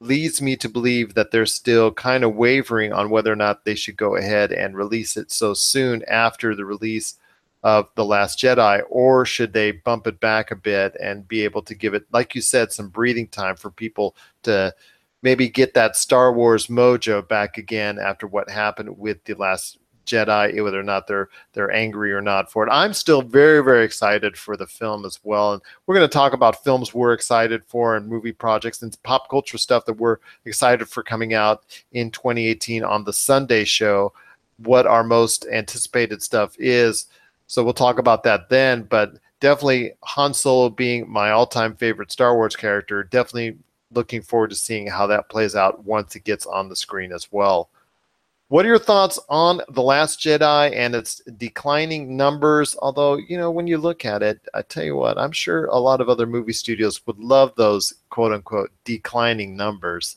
leads 0.00 0.40
me 0.40 0.56
to 0.56 0.68
believe 0.68 1.14
that 1.14 1.30
they're 1.30 1.46
still 1.46 1.92
kind 1.92 2.24
of 2.24 2.34
wavering 2.34 2.92
on 2.92 3.10
whether 3.10 3.30
or 3.30 3.36
not 3.36 3.64
they 3.64 3.74
should 3.74 3.96
go 3.96 4.16
ahead 4.16 4.50
and 4.50 4.76
release 4.76 5.16
it 5.16 5.30
so 5.30 5.52
soon 5.54 6.02
after 6.08 6.54
the 6.54 6.64
release 6.64 7.16
of 7.62 7.88
The 7.94 8.04
Last 8.04 8.38
Jedi, 8.38 8.82
or 8.88 9.26
should 9.26 9.52
they 9.52 9.72
bump 9.72 10.06
it 10.06 10.18
back 10.18 10.50
a 10.50 10.56
bit 10.56 10.96
and 11.00 11.28
be 11.28 11.44
able 11.44 11.62
to 11.62 11.74
give 11.74 11.92
it, 11.92 12.06
like 12.10 12.34
you 12.34 12.40
said, 12.40 12.72
some 12.72 12.88
breathing 12.88 13.28
time 13.28 13.56
for 13.56 13.70
people 13.70 14.16
to 14.44 14.74
maybe 15.22 15.50
get 15.50 15.74
that 15.74 15.96
Star 15.96 16.32
Wars 16.32 16.68
mojo 16.68 17.26
back 17.28 17.58
again 17.58 17.98
after 17.98 18.26
what 18.26 18.48
happened 18.48 18.96
with 18.98 19.22
The 19.24 19.34
Last 19.34 19.76
Jedi, 20.10 20.62
whether 20.62 20.80
or 20.80 20.84
not 20.84 21.06
they're 21.06 21.28
they're 21.52 21.70
angry 21.70 22.12
or 22.12 22.20
not 22.20 22.50
for 22.50 22.66
it. 22.66 22.70
I'm 22.70 22.92
still 22.92 23.22
very 23.22 23.62
very 23.62 23.84
excited 23.84 24.36
for 24.36 24.56
the 24.56 24.66
film 24.66 25.04
as 25.04 25.20
well, 25.22 25.52
and 25.52 25.62
we're 25.86 25.94
going 25.94 26.08
to 26.08 26.12
talk 26.12 26.32
about 26.32 26.64
films 26.64 26.92
we're 26.94 27.12
excited 27.12 27.64
for 27.64 27.96
and 27.96 28.08
movie 28.08 28.32
projects 28.32 28.82
and 28.82 28.96
pop 29.02 29.30
culture 29.30 29.58
stuff 29.58 29.84
that 29.86 29.94
we're 29.94 30.18
excited 30.44 30.88
for 30.88 31.02
coming 31.02 31.34
out 31.34 31.64
in 31.92 32.10
2018 32.10 32.84
on 32.84 33.04
the 33.04 33.12
Sunday 33.12 33.64
show. 33.64 34.12
What 34.58 34.86
our 34.86 35.04
most 35.04 35.46
anticipated 35.46 36.22
stuff 36.22 36.54
is. 36.58 37.06
So 37.46 37.64
we'll 37.64 37.72
talk 37.72 37.98
about 37.98 38.22
that 38.24 38.48
then, 38.48 38.82
but 38.82 39.14
definitely 39.40 39.92
Han 40.02 40.34
Solo 40.34 40.68
being 40.68 41.10
my 41.10 41.30
all-time 41.30 41.74
favorite 41.74 42.12
Star 42.12 42.36
Wars 42.36 42.54
character. 42.54 43.02
Definitely 43.04 43.56
looking 43.92 44.22
forward 44.22 44.50
to 44.50 44.56
seeing 44.56 44.86
how 44.86 45.06
that 45.08 45.28
plays 45.28 45.56
out 45.56 45.84
once 45.84 46.14
it 46.14 46.24
gets 46.24 46.46
on 46.46 46.68
the 46.68 46.76
screen 46.76 47.12
as 47.12 47.32
well. 47.32 47.70
What 48.50 48.64
are 48.64 48.68
your 48.68 48.80
thoughts 48.80 49.16
on 49.28 49.60
The 49.68 49.80
Last 49.80 50.18
Jedi 50.18 50.74
and 50.74 50.92
its 50.96 51.22
declining 51.36 52.16
numbers? 52.16 52.76
Although, 52.82 53.14
you 53.14 53.38
know, 53.38 53.48
when 53.48 53.68
you 53.68 53.78
look 53.78 54.04
at 54.04 54.24
it, 54.24 54.40
I 54.52 54.62
tell 54.62 54.82
you 54.82 54.96
what, 54.96 55.16
I'm 55.18 55.30
sure 55.30 55.66
a 55.66 55.78
lot 55.78 56.00
of 56.00 56.08
other 56.08 56.26
movie 56.26 56.52
studios 56.52 57.06
would 57.06 57.20
love 57.20 57.54
those 57.54 57.94
quote 58.08 58.32
unquote 58.32 58.72
declining 58.84 59.56
numbers. 59.56 60.16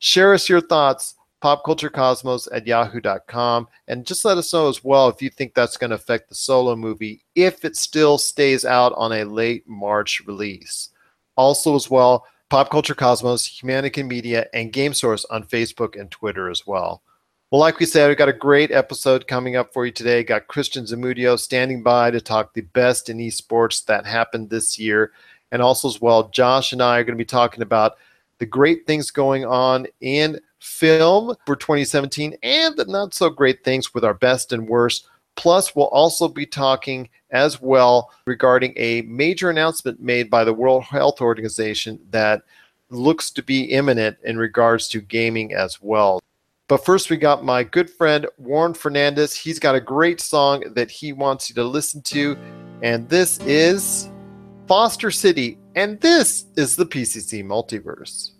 Share 0.00 0.34
us 0.34 0.48
your 0.48 0.60
thoughts 0.60 1.14
popculturecosmos 1.40 2.48
at 2.50 2.66
yahoo.com. 2.66 3.68
And 3.86 4.04
just 4.04 4.24
let 4.24 4.38
us 4.38 4.52
know 4.52 4.68
as 4.68 4.82
well 4.82 5.08
if 5.08 5.22
you 5.22 5.30
think 5.30 5.54
that's 5.54 5.76
going 5.76 5.90
to 5.90 5.96
affect 5.96 6.28
the 6.28 6.34
solo 6.34 6.74
movie 6.74 7.22
if 7.36 7.64
it 7.64 7.76
still 7.76 8.18
stays 8.18 8.64
out 8.64 8.92
on 8.96 9.12
a 9.12 9.22
late 9.22 9.68
March 9.68 10.20
release. 10.26 10.88
Also, 11.36 11.76
as 11.76 11.88
well, 11.88 12.26
Pop 12.50 12.70
Culture 12.70 12.96
Cosmos, 12.96 13.46
Humanity 13.46 14.02
Media, 14.02 14.48
and 14.52 14.72
Game 14.72 14.94
Source 14.94 15.24
on 15.26 15.44
Facebook 15.44 15.96
and 15.96 16.10
Twitter 16.10 16.50
as 16.50 16.66
well. 16.66 17.02
Well, 17.50 17.62
like 17.62 17.78
we 17.78 17.86
said, 17.86 18.08
we've 18.08 18.18
got 18.18 18.28
a 18.28 18.34
great 18.34 18.70
episode 18.70 19.26
coming 19.26 19.56
up 19.56 19.72
for 19.72 19.86
you 19.86 19.92
today. 19.92 20.22
Got 20.22 20.48
Christian 20.48 20.84
Zamudio 20.84 21.38
standing 21.38 21.82
by 21.82 22.10
to 22.10 22.20
talk 22.20 22.52
the 22.52 22.60
best 22.60 23.08
in 23.08 23.16
esports 23.16 23.86
that 23.86 24.04
happened 24.04 24.50
this 24.50 24.78
year. 24.78 25.12
And 25.50 25.62
also, 25.62 25.88
as 25.88 25.98
well, 25.98 26.28
Josh 26.28 26.74
and 26.74 26.82
I 26.82 26.98
are 26.98 27.04
going 27.04 27.16
to 27.16 27.22
be 27.22 27.24
talking 27.24 27.62
about 27.62 27.96
the 28.36 28.44
great 28.44 28.86
things 28.86 29.10
going 29.10 29.46
on 29.46 29.86
in 30.02 30.38
film 30.58 31.34
for 31.46 31.56
2017 31.56 32.36
and 32.42 32.76
the 32.76 32.84
not 32.84 33.14
so 33.14 33.30
great 33.30 33.64
things 33.64 33.94
with 33.94 34.04
our 34.04 34.12
best 34.12 34.52
and 34.52 34.68
worst. 34.68 35.06
Plus, 35.34 35.74
we'll 35.74 35.86
also 35.86 36.28
be 36.28 36.44
talking 36.44 37.08
as 37.30 37.62
well 37.62 38.10
regarding 38.26 38.74
a 38.76 39.00
major 39.02 39.48
announcement 39.48 40.02
made 40.02 40.28
by 40.28 40.44
the 40.44 40.52
World 40.52 40.84
Health 40.84 41.22
Organization 41.22 41.98
that 42.10 42.42
looks 42.90 43.30
to 43.30 43.42
be 43.42 43.62
imminent 43.72 44.18
in 44.22 44.36
regards 44.36 44.86
to 44.88 45.00
gaming 45.00 45.54
as 45.54 45.80
well. 45.80 46.20
But 46.68 46.84
first, 46.84 47.08
we 47.08 47.16
got 47.16 47.44
my 47.44 47.64
good 47.64 47.88
friend 47.88 48.26
Warren 48.36 48.74
Fernandez. 48.74 49.34
He's 49.34 49.58
got 49.58 49.74
a 49.74 49.80
great 49.80 50.20
song 50.20 50.62
that 50.74 50.90
he 50.90 51.14
wants 51.14 51.48
you 51.48 51.54
to 51.54 51.64
listen 51.64 52.02
to, 52.02 52.36
and 52.82 53.08
this 53.08 53.38
is 53.40 54.10
Foster 54.66 55.10
City, 55.10 55.58
and 55.74 55.98
this 56.00 56.44
is 56.56 56.76
the 56.76 56.84
PCC 56.84 57.42
Multiverse. 57.42 58.32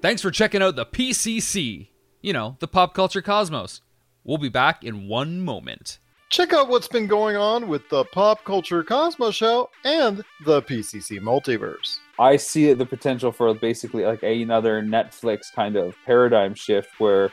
Thanks 0.00 0.22
for 0.22 0.30
checking 0.30 0.62
out 0.62 0.76
the 0.76 0.86
PCC. 0.86 1.88
You 2.22 2.32
know, 2.32 2.56
the 2.60 2.68
pop 2.68 2.94
culture 2.94 3.20
cosmos. 3.20 3.80
We'll 4.22 4.38
be 4.38 4.48
back 4.48 4.84
in 4.84 5.08
one 5.08 5.40
moment. 5.40 5.98
Check 6.30 6.52
out 6.52 6.68
what's 6.68 6.86
been 6.86 7.08
going 7.08 7.36
on 7.36 7.68
with 7.68 7.88
the 7.88 8.04
Pop 8.04 8.44
Culture 8.44 8.84
Cosmos 8.84 9.34
Show 9.34 9.70
and 9.86 10.22
the 10.44 10.60
PCC 10.60 11.18
Multiverse. 11.18 11.96
I 12.18 12.36
see 12.36 12.70
the 12.74 12.84
potential 12.84 13.32
for 13.32 13.54
basically 13.54 14.04
like 14.04 14.22
another 14.22 14.82
Netflix 14.82 15.52
kind 15.54 15.74
of 15.74 15.94
paradigm 16.04 16.54
shift 16.54 16.90
where 16.98 17.32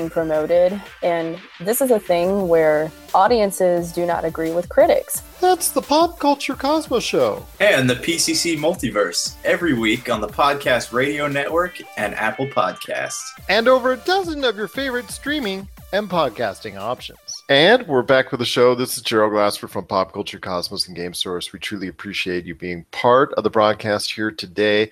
promoted, 0.09 0.81
and 1.03 1.37
this 1.59 1.81
is 1.81 1.91
a 1.91 1.99
thing 1.99 2.47
where 2.47 2.91
audiences 3.13 3.91
do 3.91 4.05
not 4.05 4.25
agree 4.25 4.51
with 4.51 4.69
critics. 4.69 5.21
That's 5.39 5.71
the 5.71 5.81
Pop 5.81 6.19
Culture 6.19 6.55
Cosmos 6.55 7.03
Show. 7.03 7.45
And 7.59 7.89
the 7.89 7.95
PCC 7.95 8.57
Multiverse 8.57 9.35
every 9.43 9.73
week 9.73 10.09
on 10.09 10.21
the 10.21 10.27
Podcast 10.27 10.93
Radio 10.93 11.27
Network 11.27 11.77
and 11.97 12.15
Apple 12.15 12.47
Podcasts. 12.47 13.31
And 13.49 13.67
over 13.67 13.93
a 13.93 13.97
dozen 13.97 14.43
of 14.43 14.55
your 14.55 14.67
favorite 14.67 15.09
streaming 15.09 15.67
and 15.93 16.09
podcasting 16.09 16.79
options. 16.79 17.19
And 17.49 17.85
we're 17.87 18.01
back 18.01 18.31
with 18.31 18.39
the 18.39 18.45
show. 18.45 18.75
This 18.75 18.97
is 18.97 19.03
Gerald 19.03 19.33
Glasper 19.33 19.69
from 19.69 19.85
Pop 19.85 20.13
Culture 20.13 20.39
Cosmos 20.39 20.87
and 20.87 20.95
Game 20.95 21.13
Source. 21.13 21.51
We 21.51 21.59
truly 21.59 21.87
appreciate 21.87 22.45
you 22.45 22.55
being 22.55 22.85
part 22.91 23.33
of 23.33 23.43
the 23.43 23.49
broadcast 23.49 24.11
here 24.13 24.31
today. 24.31 24.91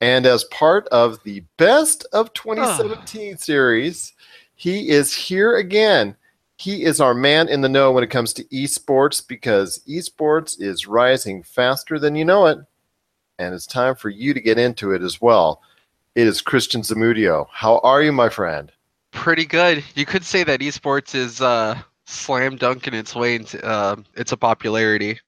And 0.00 0.26
as 0.26 0.44
part 0.44 0.88
of 0.88 1.22
the 1.22 1.44
Best 1.58 2.06
of 2.12 2.32
2017 2.34 3.38
series, 3.38 4.12
he 4.62 4.90
is 4.90 5.12
here 5.12 5.56
again. 5.56 6.14
He 6.56 6.84
is 6.84 7.00
our 7.00 7.14
man 7.14 7.48
in 7.48 7.62
the 7.62 7.68
know 7.68 7.90
when 7.90 8.04
it 8.04 8.10
comes 8.10 8.32
to 8.34 8.44
esports 8.44 9.26
because 9.26 9.80
esports 9.88 10.54
is 10.60 10.86
rising 10.86 11.42
faster 11.42 11.98
than 11.98 12.14
you 12.14 12.24
know 12.24 12.46
it. 12.46 12.58
And 13.40 13.56
it's 13.56 13.66
time 13.66 13.96
for 13.96 14.08
you 14.08 14.32
to 14.32 14.40
get 14.40 14.60
into 14.60 14.92
it 14.92 15.02
as 15.02 15.20
well. 15.20 15.62
It 16.14 16.28
is 16.28 16.40
Christian 16.40 16.82
Zamudio. 16.82 17.48
How 17.50 17.80
are 17.80 18.02
you, 18.02 18.12
my 18.12 18.28
friend? 18.28 18.70
Pretty 19.10 19.46
good. 19.46 19.82
You 19.96 20.06
could 20.06 20.24
say 20.24 20.44
that 20.44 20.60
esports 20.60 21.16
is 21.16 21.40
uh, 21.40 21.76
slam 22.04 22.54
dunking 22.54 22.94
its 22.94 23.16
way 23.16 23.34
into 23.34 23.60
uh, 23.66 23.96
its 24.14 24.30
a 24.30 24.36
popularity. 24.36 25.18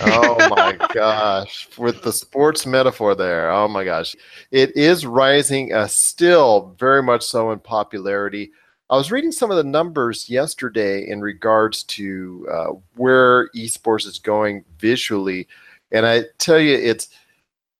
oh 0.00 0.48
my 0.56 0.76
gosh 0.92 1.68
with 1.78 2.02
the 2.02 2.12
sports 2.12 2.64
metaphor 2.64 3.14
there 3.14 3.50
oh 3.50 3.68
my 3.68 3.84
gosh 3.84 4.16
it 4.50 4.74
is 4.74 5.04
rising 5.04 5.74
uh, 5.74 5.86
still 5.86 6.74
very 6.78 7.02
much 7.02 7.22
so 7.22 7.50
in 7.50 7.58
popularity 7.58 8.50
i 8.92 8.96
was 8.96 9.10
reading 9.10 9.32
some 9.32 9.50
of 9.50 9.56
the 9.56 9.64
numbers 9.64 10.30
yesterday 10.30 11.08
in 11.08 11.20
regards 11.20 11.82
to 11.82 12.46
uh, 12.52 12.66
where 12.94 13.48
esports 13.56 14.06
is 14.06 14.20
going 14.20 14.64
visually 14.78 15.48
and 15.90 16.06
i 16.06 16.22
tell 16.38 16.60
you 16.60 16.74
it's 16.76 17.08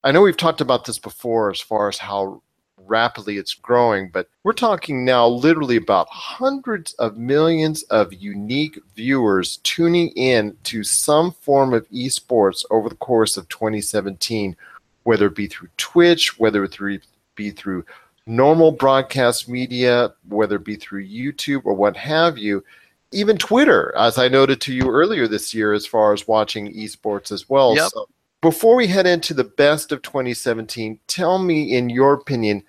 i 0.02 0.10
know 0.10 0.22
we've 0.22 0.36
talked 0.36 0.60
about 0.60 0.84
this 0.84 0.98
before 0.98 1.50
as 1.50 1.60
far 1.60 1.88
as 1.88 1.98
how 1.98 2.42
rapidly 2.86 3.38
it's 3.38 3.54
growing, 3.54 4.08
but 4.08 4.28
we're 4.44 4.52
talking 4.52 5.04
now 5.04 5.26
literally 5.26 5.76
about 5.76 6.08
hundreds 6.10 6.92
of 6.94 7.16
millions 7.16 7.82
of 7.84 8.12
unique 8.12 8.78
viewers 8.94 9.58
tuning 9.58 10.08
in 10.10 10.56
to 10.64 10.82
some 10.82 11.32
form 11.32 11.72
of 11.72 11.88
esports 11.90 12.64
over 12.70 12.88
the 12.88 12.94
course 12.96 13.36
of 13.36 13.48
2017, 13.48 14.56
whether 15.04 15.26
it 15.26 15.34
be 15.34 15.46
through 15.46 15.68
Twitch, 15.76 16.38
whether 16.38 16.64
it 16.64 17.02
be 17.34 17.50
through 17.50 17.84
normal 18.26 18.72
broadcast 18.72 19.48
media, 19.48 20.12
whether 20.28 20.56
it 20.56 20.64
be 20.64 20.76
through 20.76 21.06
YouTube 21.06 21.62
or 21.64 21.74
what 21.74 21.96
have 21.96 22.38
you. 22.38 22.64
Even 23.12 23.36
Twitter, 23.36 23.94
as 23.96 24.16
I 24.16 24.28
noted 24.28 24.60
to 24.62 24.72
you 24.72 24.88
earlier 24.88 25.28
this 25.28 25.52
year, 25.52 25.72
as 25.72 25.84
far 25.84 26.12
as 26.12 26.26
watching 26.26 26.72
esports 26.72 27.30
as 27.30 27.48
well. 27.48 27.76
Yep. 27.76 27.90
So 27.92 28.08
before 28.40 28.74
we 28.74 28.86
head 28.86 29.06
into 29.06 29.34
the 29.34 29.44
best 29.44 29.92
of 29.92 30.02
2017, 30.02 30.98
tell 31.06 31.38
me, 31.38 31.76
in 31.76 31.90
your 31.90 32.14
opinion, 32.14 32.62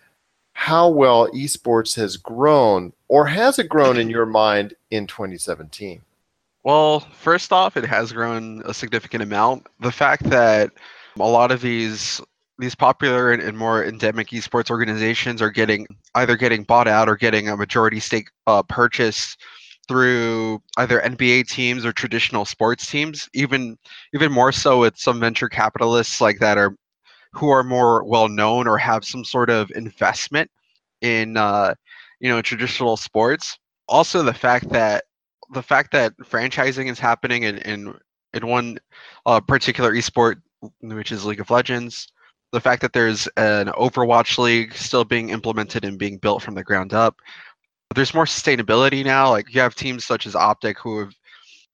how 0.54 0.89
well 0.89 1.30
esports 1.32 1.96
has 1.96 2.18
grown, 2.18 2.94
or 3.08 3.26
has 3.26 3.58
it 3.58 3.70
grown 3.70 3.98
in 3.98 4.10
your 4.10 4.26
mind 4.26 4.76
in 4.92 5.08
2017? 5.08 6.02
Well, 6.63 7.00
first 7.00 7.52
off, 7.52 7.76
it 7.76 7.86
has 7.86 8.12
grown 8.12 8.62
a 8.66 8.74
significant 8.74 9.24
amount. 9.24 9.68
The 9.80 9.92
fact 9.92 10.24
that 10.30 10.72
a 11.20 11.28
lot 11.28 11.52
of 11.52 11.62
these 11.62 12.22
these 12.60 12.76
popular 12.76 13.32
and, 13.32 13.58
more 13.58 13.84
endemic 13.84 14.30
esports 14.30 14.70
organizations 14.70 15.42
are 15.42 15.50
getting 15.50 15.88
either 16.16 16.36
getting 16.36 16.63
bought 16.63 16.88
out 16.88 17.10
or 17.10 17.16
getting 17.16 17.50
a 17.50 17.58
majority 17.58 18.00
stake 18.00 18.30
uh, 18.48 18.62
purchase 18.63 19.36
through 19.88 20.62
either 20.78 21.02
NBA 21.02 21.48
teams 21.48 21.86
or 21.86 21.92
traditional 21.92 22.46
sports 22.46 22.89
teams. 22.89 23.30
Even 23.34 23.78
even 24.13 24.32
more 24.32 24.52
so 24.52 24.80
with 24.80 24.98
some 24.98 25.20
venture 25.20 25.50
capitalists 25.50 26.22
like 26.22 26.39
that 26.39 26.58
are 26.58 26.76
who 27.34 27.50
are 27.50 27.63
more 27.63 28.04
well 28.04 28.30
known 28.30 28.68
or 28.68 28.78
have 28.78 29.04
some 29.04 29.26
sort 29.26 29.50
of 29.50 29.72
investment 29.76 30.50
in 31.02 31.38
uh, 31.38 31.74
you 32.20 32.30
know 32.30 32.42
traditional 32.42 32.98
sports. 32.98 33.58
Also, 33.88 34.24
the 34.24 34.34
fact 34.34 34.70
that 34.70 35.06
the 35.54 35.63
fact 35.63 35.92
that 35.92 36.18
franchising 36.20 36.89
is 36.89 37.00
happening 37.00 37.44
in 37.44 37.58
in, 37.60 37.94
in 38.34 38.48
one 38.48 38.80
uh, 39.26 39.39
particular 39.39 39.94
esport, 39.94 40.36
which 40.82 41.12
is 41.12 41.26
League 41.26 41.42
of 41.42 41.50
Legends. 41.50 42.08
The 42.54 42.62
fact 42.62 42.82
that 42.84 42.94
there's 42.94 43.28
an 43.36 43.68
Overwatch 43.68 44.38
League 44.38 44.74
still 44.74 45.04
being 45.04 45.30
implemented 45.30 45.84
and 45.84 46.00
being 46.00 46.18
built 46.18 46.42
from 46.42 46.56
the 46.56 46.63
ground 46.63 46.94
up. 46.94 47.18
There's 47.94 48.13
more 48.13 48.26
sustainability 48.26 49.04
now. 49.04 49.30
Like 49.30 49.54
you 49.54 49.60
have 49.60 49.76
teams 49.76 50.06
such 50.06 50.26
as 50.26 50.34
OpTic 50.34 50.78
who 50.78 51.00
have 51.00 51.13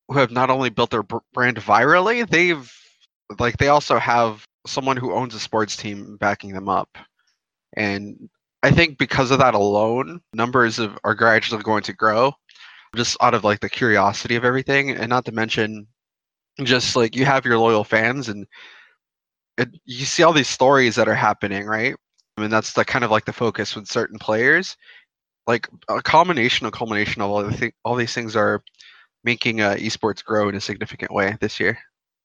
who 0.08 0.18
have 0.18 0.32
not 0.32 0.50
only 0.50 0.70
built 0.70 0.90
their 0.90 1.04
brand 1.04 1.58
virally, 1.58 2.28
they've 2.28 2.74
like 3.38 3.58
they 3.58 3.68
also 3.68 4.00
have 4.00 4.44
someone 4.66 4.98
who 4.98 5.14
owns 5.14 5.36
a 5.36 5.40
sports 5.40 5.76
team 5.76 6.18
backing 6.18 6.54
them 6.54 6.68
up. 6.68 6.98
And 7.78 8.30
I 8.64 8.72
think 8.72 8.98
because 8.98 9.32
of 9.32 9.40
that 9.40 9.54
alone, 9.54 10.22
numbers 10.34 10.80
of, 10.80 10.98
are 11.04 11.16
gradually 11.16 11.62
going 11.62 11.84
to 11.84 11.94
grow 11.94 12.34
just 12.96 13.18
out 13.22 13.34
of 13.34 13.44
like 13.44 13.60
the 13.60 13.70
curiosity 13.70 14.36
of 14.36 14.44
everything. 14.44 14.92
And 14.92 15.10
not 15.10 15.26
to 15.26 15.32
mention, 15.32 15.88
just 16.64 16.96
like 16.96 17.16
you 17.16 17.26
have 17.26 17.46
your 17.46 17.58
loyal 17.58 17.84
fans 17.84 18.30
and 18.30 18.48
it, 19.60 19.70
you 19.86 20.06
see 20.06 20.24
all 20.24 20.34
these 20.34 20.48
stories 20.48 20.96
that 20.96 21.08
are 21.08 21.16
happening, 21.16 21.66
right? 21.66 21.96
I 22.38 22.42
mean, 22.42 22.50
that's 22.50 22.74
the 22.74 22.86
kind 22.86 23.04
of 23.04 23.12
like 23.12 23.26
the 23.26 23.34
focus 23.34 23.76
with 23.76 23.88
certain 23.88 24.18
players. 24.18 24.78
Like 25.48 25.68
a 25.90 26.02
combination, 26.02 26.68
a 26.68 26.72
culmination 26.72 27.22
of 27.22 27.30
all 27.30 27.44
the 27.44 27.56
th- 27.56 27.74
all 27.84 27.96
these 27.96 28.14
things 28.14 28.36
are 28.36 28.64
making 29.24 29.62
uh, 29.62 29.76
esports 29.76 30.24
grow 30.24 30.48
in 30.48 30.56
a 30.56 30.62
significant 30.62 31.12
way 31.12 31.38
this 31.42 31.60
year. 31.60 31.78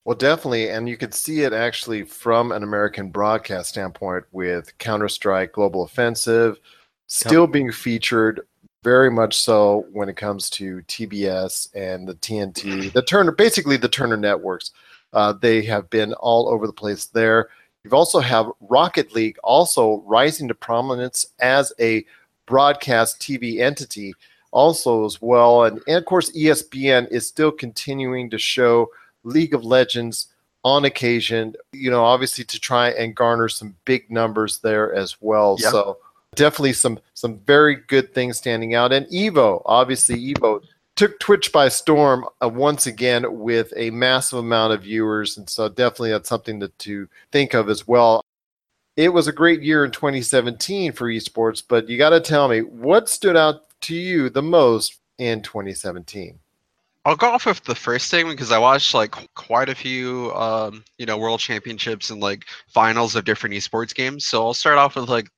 Well, 0.04 0.16
definitely. 0.16 0.68
And 0.70 0.88
you 0.88 0.96
could 0.96 1.14
see 1.14 1.42
it 1.42 1.52
actually 1.52 2.04
from 2.04 2.52
an 2.52 2.62
American 2.62 3.08
broadcast 3.08 3.70
standpoint 3.70 4.24
with 4.32 4.76
Counter 4.78 5.08
Strike 5.08 5.52
Global 5.52 5.82
Offensive 5.82 6.58
still 7.06 7.46
being 7.46 7.72
featured 7.72 8.46
very 8.82 9.10
much 9.10 9.36
so 9.36 9.86
when 9.92 10.10
it 10.10 10.16
comes 10.16 10.50
to 10.50 10.82
TBS 10.82 11.74
and 11.74 12.06
the 12.06 12.14
TNT, 12.14 12.92
the 12.92 13.02
Turner, 13.02 13.32
basically 13.32 13.78
the 13.78 13.88
Turner 13.88 14.18
networks. 14.18 14.70
Uh, 15.14 15.32
they 15.32 15.62
have 15.62 15.88
been 15.88 16.12
all 16.14 16.48
over 16.48 16.66
the 16.66 16.72
place 16.72 17.06
there. 17.06 17.48
You've 17.82 17.94
also 17.94 18.20
have 18.20 18.50
Rocket 18.60 19.14
League 19.14 19.38
also 19.42 20.02
rising 20.06 20.48
to 20.48 20.54
prominence 20.54 21.26
as 21.40 21.72
a 21.80 22.04
broadcast 22.46 23.20
TV 23.20 23.60
entity 23.60 24.14
also 24.50 25.04
as 25.04 25.22
well. 25.22 25.64
And, 25.64 25.80
and 25.86 25.96
of 25.96 26.04
course, 26.04 26.30
ESPN 26.32 27.10
is 27.10 27.26
still 27.26 27.52
continuing 27.52 28.28
to 28.30 28.38
show– 28.38 28.88
League 29.24 29.54
of 29.54 29.64
Legends 29.64 30.28
on 30.62 30.84
occasion, 30.84 31.54
you 31.72 31.90
know, 31.90 32.04
obviously 32.04 32.44
to 32.44 32.60
try 32.60 32.90
and 32.90 33.14
garner 33.14 33.48
some 33.48 33.74
big 33.84 34.10
numbers 34.10 34.58
there 34.60 34.94
as 34.94 35.16
well. 35.20 35.58
So 35.58 35.98
definitely 36.34 36.72
some 36.74 36.98
some 37.14 37.38
very 37.40 37.76
good 37.76 38.14
things 38.14 38.38
standing 38.38 38.74
out. 38.74 38.92
And 38.92 39.06
Evo, 39.06 39.62
obviously 39.66 40.32
Evo 40.32 40.62
took 40.96 41.18
Twitch 41.18 41.52
by 41.52 41.68
storm 41.68 42.24
uh, 42.42 42.48
once 42.48 42.86
again 42.86 43.38
with 43.38 43.72
a 43.76 43.90
massive 43.90 44.38
amount 44.38 44.72
of 44.72 44.82
viewers, 44.82 45.36
and 45.36 45.48
so 45.48 45.68
definitely 45.68 46.10
that's 46.10 46.28
something 46.28 46.60
to, 46.60 46.68
to 46.68 47.08
think 47.32 47.54
of 47.54 47.68
as 47.68 47.86
well. 47.86 48.24
It 48.96 49.08
was 49.12 49.26
a 49.26 49.32
great 49.32 49.62
year 49.62 49.84
in 49.84 49.90
2017 49.90 50.92
for 50.92 51.08
esports, 51.08 51.62
but 51.66 51.88
you 51.88 51.98
got 51.98 52.10
to 52.10 52.20
tell 52.20 52.48
me 52.48 52.60
what 52.60 53.08
stood 53.08 53.36
out 53.36 53.62
to 53.82 53.94
you 53.94 54.30
the 54.30 54.42
most 54.42 55.00
in 55.18 55.42
2017. 55.42 56.38
I'll 57.06 57.16
go 57.16 57.28
off 57.28 57.44
with 57.44 57.62
the 57.64 57.74
first 57.74 58.10
thing 58.10 58.28
because 58.28 58.50
I 58.50 58.58
watched 58.58 58.94
like 58.94 59.14
quite 59.34 59.68
a 59.68 59.74
few, 59.74 60.32
um, 60.34 60.84
you 60.96 61.04
know, 61.04 61.18
world 61.18 61.40
championships 61.40 62.08
and 62.08 62.20
like 62.20 62.46
finals 62.68 63.14
of 63.14 63.26
different 63.26 63.54
esports 63.54 63.94
games. 63.94 64.24
So 64.24 64.42
I'll 64.42 64.54
start 64.54 64.78
off 64.78 64.96
with 64.96 65.10
like 65.10 65.28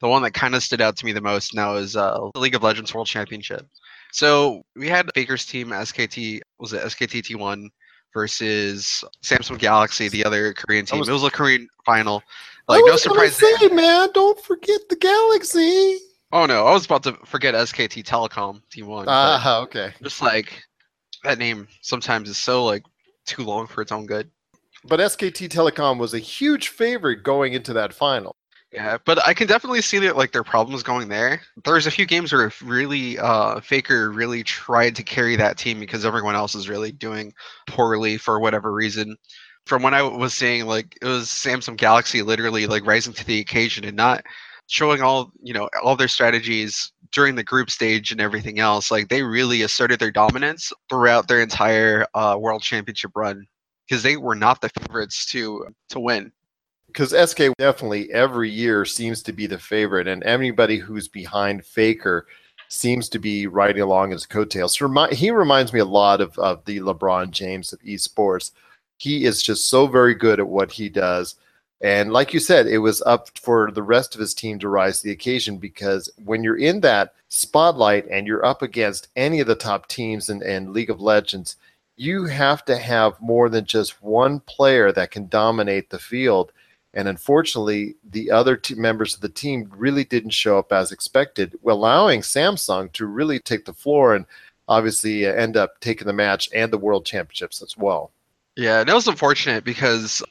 the 0.00 0.08
one 0.08 0.22
that 0.22 0.34
kind 0.34 0.54
of 0.54 0.62
stood 0.62 0.80
out 0.80 0.96
to 0.98 1.04
me 1.04 1.12
the 1.12 1.20
most 1.20 1.52
now 1.52 1.74
is 1.74 1.96
uh, 1.96 2.30
the 2.32 2.40
League 2.40 2.54
of 2.54 2.62
Legends 2.62 2.94
World 2.94 3.08
Championship. 3.08 3.66
So 4.12 4.62
we 4.74 4.88
had 4.88 5.10
Faker's 5.14 5.44
team, 5.46 5.68
SKT, 5.68 6.40
was 6.58 6.72
it 6.72 6.82
SKT 6.82 7.22
T1 7.22 7.68
versus 8.14 9.04
Samsung 9.22 9.58
Galaxy, 9.58 10.08
the 10.08 10.24
other 10.24 10.54
Korean 10.54 10.86
team. 10.86 10.98
was- 11.00 11.08
it 11.08 11.12
was 11.12 11.24
a 11.24 11.30
Korean 11.30 11.68
final. 11.84 12.22
Like 12.68 12.82
no 12.86 12.96
surprise. 12.96 13.36
say, 13.36 13.68
man, 13.68 14.08
don't 14.12 14.42
forget 14.42 14.80
the 14.88 14.96
Galaxy. 14.96 15.98
Oh 16.32 16.46
no, 16.46 16.66
I 16.66 16.72
was 16.72 16.84
about 16.86 17.04
to 17.04 17.12
forget 17.24 17.54
SKT 17.54 18.02
Telecom 18.04 18.60
T1. 18.74 19.04
but 19.04 19.10
Ah, 19.12 19.60
okay. 19.60 19.92
Just 20.02 20.20
like 20.20 20.64
that 21.22 21.38
name 21.38 21.68
sometimes 21.82 22.28
is 22.28 22.38
so 22.38 22.64
like 22.64 22.82
too 23.26 23.44
long 23.44 23.66
for 23.68 23.82
its 23.82 23.92
own 23.92 24.06
good. 24.06 24.28
But 24.84 24.98
SKT 25.00 25.48
Telecom 25.48 25.98
was 25.98 26.14
a 26.14 26.18
huge 26.18 26.68
favorite 26.68 27.22
going 27.22 27.52
into 27.52 27.72
that 27.74 27.92
final. 27.94 28.34
Yeah, 28.76 28.98
but 29.06 29.26
I 29.26 29.32
can 29.32 29.46
definitely 29.46 29.80
see 29.80 29.98
that 30.00 30.16
like 30.18 30.32
their 30.32 30.44
problems 30.44 30.82
going 30.82 31.08
there. 31.08 31.40
There's 31.64 31.86
a 31.86 31.90
few 31.90 32.04
games 32.04 32.32
where 32.32 32.52
really 32.62 33.18
uh 33.18 33.60
Faker 33.60 34.10
really 34.10 34.42
tried 34.44 34.94
to 34.96 35.02
carry 35.02 35.34
that 35.36 35.56
team 35.56 35.80
because 35.80 36.04
everyone 36.04 36.34
else 36.34 36.54
is 36.54 36.68
really 36.68 36.92
doing 36.92 37.32
poorly 37.66 38.18
for 38.18 38.38
whatever 38.38 38.72
reason. 38.72 39.16
From 39.66 39.82
what 39.82 39.94
I 39.94 40.02
was 40.02 40.34
seeing, 40.34 40.66
like 40.66 40.96
it 41.00 41.06
was 41.06 41.28
Samsung 41.28 41.76
Galaxy 41.78 42.22
literally 42.22 42.66
like 42.66 42.86
rising 42.86 43.14
to 43.14 43.24
the 43.26 43.40
occasion 43.40 43.84
and 43.86 43.96
not 43.96 44.22
showing 44.68 45.00
all 45.02 45.32
you 45.42 45.54
know 45.54 45.70
all 45.82 45.96
their 45.96 46.08
strategies 46.08 46.92
during 47.12 47.34
the 47.36 47.44
group 47.44 47.70
stage 47.70 48.10
and 48.12 48.20
everything 48.20 48.58
else. 48.60 48.90
Like 48.90 49.08
they 49.08 49.22
really 49.22 49.62
asserted 49.62 50.00
their 50.00 50.12
dominance 50.12 50.70
throughout 50.90 51.28
their 51.28 51.40
entire 51.40 52.06
uh, 52.14 52.36
World 52.38 52.62
Championship 52.62 53.12
run 53.16 53.46
because 53.88 54.02
they 54.02 54.18
were 54.18 54.36
not 54.36 54.60
the 54.60 54.70
favorites 54.80 55.24
to 55.32 55.66
to 55.90 56.00
win. 56.00 56.30
Because 56.86 57.10
SK 57.10 57.52
definitely 57.58 58.12
every 58.12 58.50
year 58.50 58.84
seems 58.84 59.22
to 59.24 59.32
be 59.32 59.46
the 59.46 59.58
favorite, 59.58 60.06
and 60.06 60.22
anybody 60.24 60.78
who's 60.78 61.08
behind 61.08 61.64
Faker 61.64 62.26
seems 62.68 63.08
to 63.08 63.18
be 63.18 63.46
riding 63.46 63.82
along 63.82 64.10
his 64.10 64.26
coattails. 64.26 64.76
He 64.76 65.30
reminds 65.30 65.72
me 65.72 65.80
a 65.80 65.84
lot 65.84 66.20
of, 66.20 66.38
of 66.38 66.64
the 66.64 66.80
LeBron 66.80 67.30
James 67.30 67.72
of 67.72 67.80
esports. 67.80 68.50
He 68.98 69.24
is 69.24 69.42
just 69.42 69.68
so 69.68 69.86
very 69.86 70.14
good 70.14 70.40
at 70.40 70.48
what 70.48 70.72
he 70.72 70.88
does. 70.88 71.36
And 71.80 72.12
like 72.12 72.32
you 72.32 72.40
said, 72.40 72.66
it 72.66 72.78
was 72.78 73.02
up 73.02 73.28
for 73.38 73.70
the 73.70 73.82
rest 73.82 74.14
of 74.14 74.20
his 74.20 74.32
team 74.32 74.58
to 74.60 74.68
rise 74.68 75.00
to 75.00 75.04
the 75.04 75.12
occasion 75.12 75.58
because 75.58 76.10
when 76.24 76.42
you're 76.42 76.56
in 76.56 76.80
that 76.80 77.12
spotlight 77.28 78.06
and 78.08 78.26
you're 78.26 78.46
up 78.46 78.62
against 78.62 79.08
any 79.14 79.40
of 79.40 79.46
the 79.46 79.54
top 79.54 79.86
teams 79.88 80.30
in, 80.30 80.42
in 80.42 80.72
League 80.72 80.90
of 80.90 81.02
Legends, 81.02 81.56
you 81.96 82.24
have 82.26 82.64
to 82.64 82.76
have 82.76 83.20
more 83.20 83.48
than 83.48 83.64
just 83.64 84.02
one 84.02 84.40
player 84.40 84.90
that 84.92 85.10
can 85.10 85.28
dominate 85.28 85.90
the 85.90 85.98
field. 85.98 86.52
And 86.96 87.08
unfortunately, 87.08 87.94
the 88.10 88.30
other 88.30 88.58
members 88.74 89.14
of 89.14 89.20
the 89.20 89.28
team 89.28 89.70
really 89.76 90.02
didn't 90.02 90.30
show 90.30 90.58
up 90.58 90.72
as 90.72 90.90
expected, 90.90 91.54
allowing 91.64 92.22
Samsung 92.22 92.90
to 92.92 93.04
really 93.04 93.38
take 93.38 93.66
the 93.66 93.74
floor 93.74 94.14
and 94.14 94.24
obviously 94.66 95.26
uh, 95.26 95.32
end 95.34 95.58
up 95.58 95.78
taking 95.80 96.06
the 96.06 96.14
match 96.14 96.48
and 96.54 96.72
the 96.72 96.78
world 96.78 97.04
championships 97.04 97.60
as 97.60 97.76
well. 97.76 98.12
Yeah, 98.56 98.80
it 98.80 98.88
was 98.88 99.06
unfortunate 99.06 99.62
because 99.62 100.22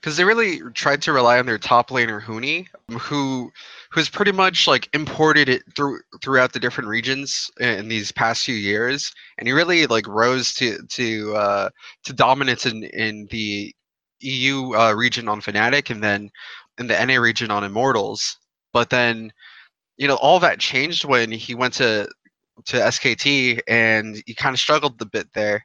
because 0.00 0.16
they 0.16 0.22
really 0.22 0.60
tried 0.74 1.02
to 1.02 1.12
rely 1.12 1.40
on 1.40 1.46
their 1.46 1.58
top 1.58 1.90
laner 1.90 2.22
Huni, 2.22 2.68
who 3.00 3.52
who's 3.90 4.08
pretty 4.08 4.30
much 4.30 4.68
like 4.68 4.88
imported 4.92 5.48
it 5.48 5.64
through 5.74 5.98
throughout 6.22 6.52
the 6.52 6.60
different 6.60 6.88
regions 6.88 7.50
in 7.58 7.88
these 7.88 8.12
past 8.12 8.44
few 8.44 8.54
years, 8.54 9.12
and 9.38 9.48
he 9.48 9.52
really 9.52 9.86
like 9.86 10.06
rose 10.06 10.54
to 10.54 10.78
to 10.86 11.34
uh, 11.34 11.70
to 12.04 12.12
dominance 12.12 12.64
in 12.64 12.84
in 12.84 13.26
the 13.32 13.74
EU 14.26 14.74
uh, 14.74 14.92
region 14.94 15.28
on 15.28 15.40
Fnatic, 15.40 15.90
and 15.90 16.02
then 16.02 16.30
in 16.78 16.86
the 16.86 17.00
NA 17.00 17.16
region 17.20 17.50
on 17.50 17.64
Immortals. 17.64 18.38
But 18.72 18.90
then, 18.90 19.32
you 19.98 20.08
know, 20.08 20.16
all 20.16 20.40
that 20.40 20.60
changed 20.60 21.04
when 21.04 21.30
he 21.30 21.54
went 21.54 21.74
to 21.74 22.08
to 22.66 22.76
SKT, 22.76 23.60
and 23.68 24.22
he 24.26 24.34
kind 24.34 24.54
of 24.54 24.60
struggled 24.60 25.00
a 25.02 25.06
bit 25.06 25.28
there 25.34 25.64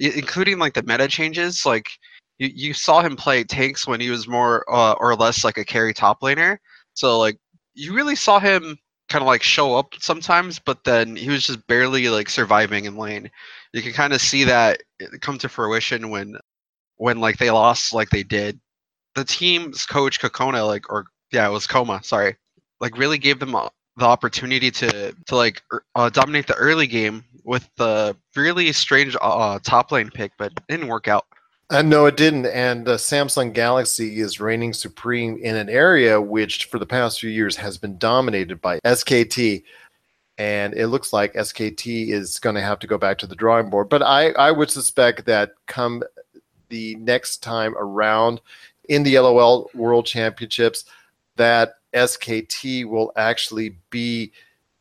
i- 0.00 0.12
including 0.16 0.58
like 0.58 0.74
the 0.74 0.82
meta 0.82 1.08
changes. 1.08 1.64
Like 1.66 1.90
you, 2.38 2.50
you 2.54 2.74
saw 2.74 3.00
him 3.02 3.16
play 3.16 3.44
tanks 3.44 3.86
when 3.86 4.00
he 4.00 4.10
was 4.10 4.28
more 4.28 4.64
uh, 4.72 4.94
or 5.00 5.14
less 5.16 5.44
like 5.44 5.58
a 5.58 5.64
carry 5.64 5.94
top 5.94 6.20
laner. 6.22 6.58
So 6.94 7.18
like 7.18 7.38
you 7.74 7.94
really 7.94 8.16
saw 8.16 8.40
him 8.40 8.76
kind 9.08 9.22
of 9.22 9.26
like 9.26 9.42
show 9.42 9.74
up 9.74 9.94
sometimes 9.98 10.58
but 10.58 10.84
then 10.84 11.16
he 11.16 11.30
was 11.30 11.46
just 11.46 11.66
barely 11.66 12.08
like 12.08 12.28
surviving 12.28 12.84
in 12.84 12.96
lane. 12.96 13.30
You 13.72 13.82
can 13.82 13.92
kind 13.92 14.12
of 14.12 14.20
see 14.20 14.44
that 14.44 14.80
come 15.20 15.38
to 15.38 15.48
fruition 15.48 16.10
when 16.10 16.36
when 16.98 17.18
like 17.20 17.38
they 17.38 17.50
lost 17.50 17.94
like 17.94 18.10
they 18.10 18.22
did 18.22 18.60
the 19.14 19.24
team's 19.24 19.86
coach 19.86 20.20
kokona 20.20 20.66
like 20.66 20.90
or 20.92 21.06
yeah 21.32 21.48
it 21.48 21.50
was 21.50 21.66
kkOma 21.66 22.04
sorry 22.04 22.36
like 22.80 22.96
really 22.96 23.18
gave 23.18 23.38
them 23.40 23.54
a, 23.54 23.70
the 23.96 24.04
opportunity 24.04 24.70
to 24.70 25.12
to 25.26 25.36
like 25.36 25.62
er- 25.72 25.84
uh, 25.94 26.08
dominate 26.10 26.46
the 26.46 26.54
early 26.54 26.86
game 26.86 27.24
with 27.44 27.68
the 27.76 28.16
really 28.36 28.70
strange 28.72 29.16
uh, 29.20 29.58
top 29.62 29.90
lane 29.90 30.10
pick, 30.10 30.32
but 30.38 30.52
didn't 30.68 30.86
work 30.86 31.08
out. 31.08 31.26
Uh, 31.70 31.82
no, 31.82 32.06
it 32.06 32.16
didn't. 32.16 32.46
And 32.46 32.88
uh, 32.88 32.96
Samsung 32.96 33.52
Galaxy 33.52 34.20
is 34.20 34.40
reigning 34.40 34.72
supreme 34.72 35.38
in 35.38 35.56
an 35.56 35.68
area 35.68 36.20
which, 36.20 36.66
for 36.66 36.78
the 36.78 36.86
past 36.86 37.20
few 37.20 37.30
years, 37.30 37.56
has 37.56 37.76
been 37.76 37.98
dominated 37.98 38.60
by 38.60 38.78
SKT. 38.80 39.64
And 40.38 40.72
it 40.74 40.86
looks 40.86 41.12
like 41.12 41.34
SKT 41.34 42.10
is 42.10 42.38
going 42.38 42.54
to 42.54 42.62
have 42.62 42.78
to 42.78 42.86
go 42.86 42.96
back 42.96 43.18
to 43.18 43.26
the 43.26 43.34
drawing 43.34 43.70
board. 43.70 43.88
But 43.88 44.02
I, 44.02 44.30
I 44.30 44.50
would 44.50 44.70
suspect 44.70 45.26
that 45.26 45.52
come 45.66 46.02
the 46.68 46.94
next 46.96 47.42
time 47.42 47.74
around 47.76 48.40
in 48.88 49.02
the 49.02 49.18
LOL 49.18 49.70
World 49.74 50.06
Championships, 50.06 50.84
that 51.36 51.74
SKT 51.94 52.86
will 52.86 53.12
actually 53.16 53.76
be 53.90 54.32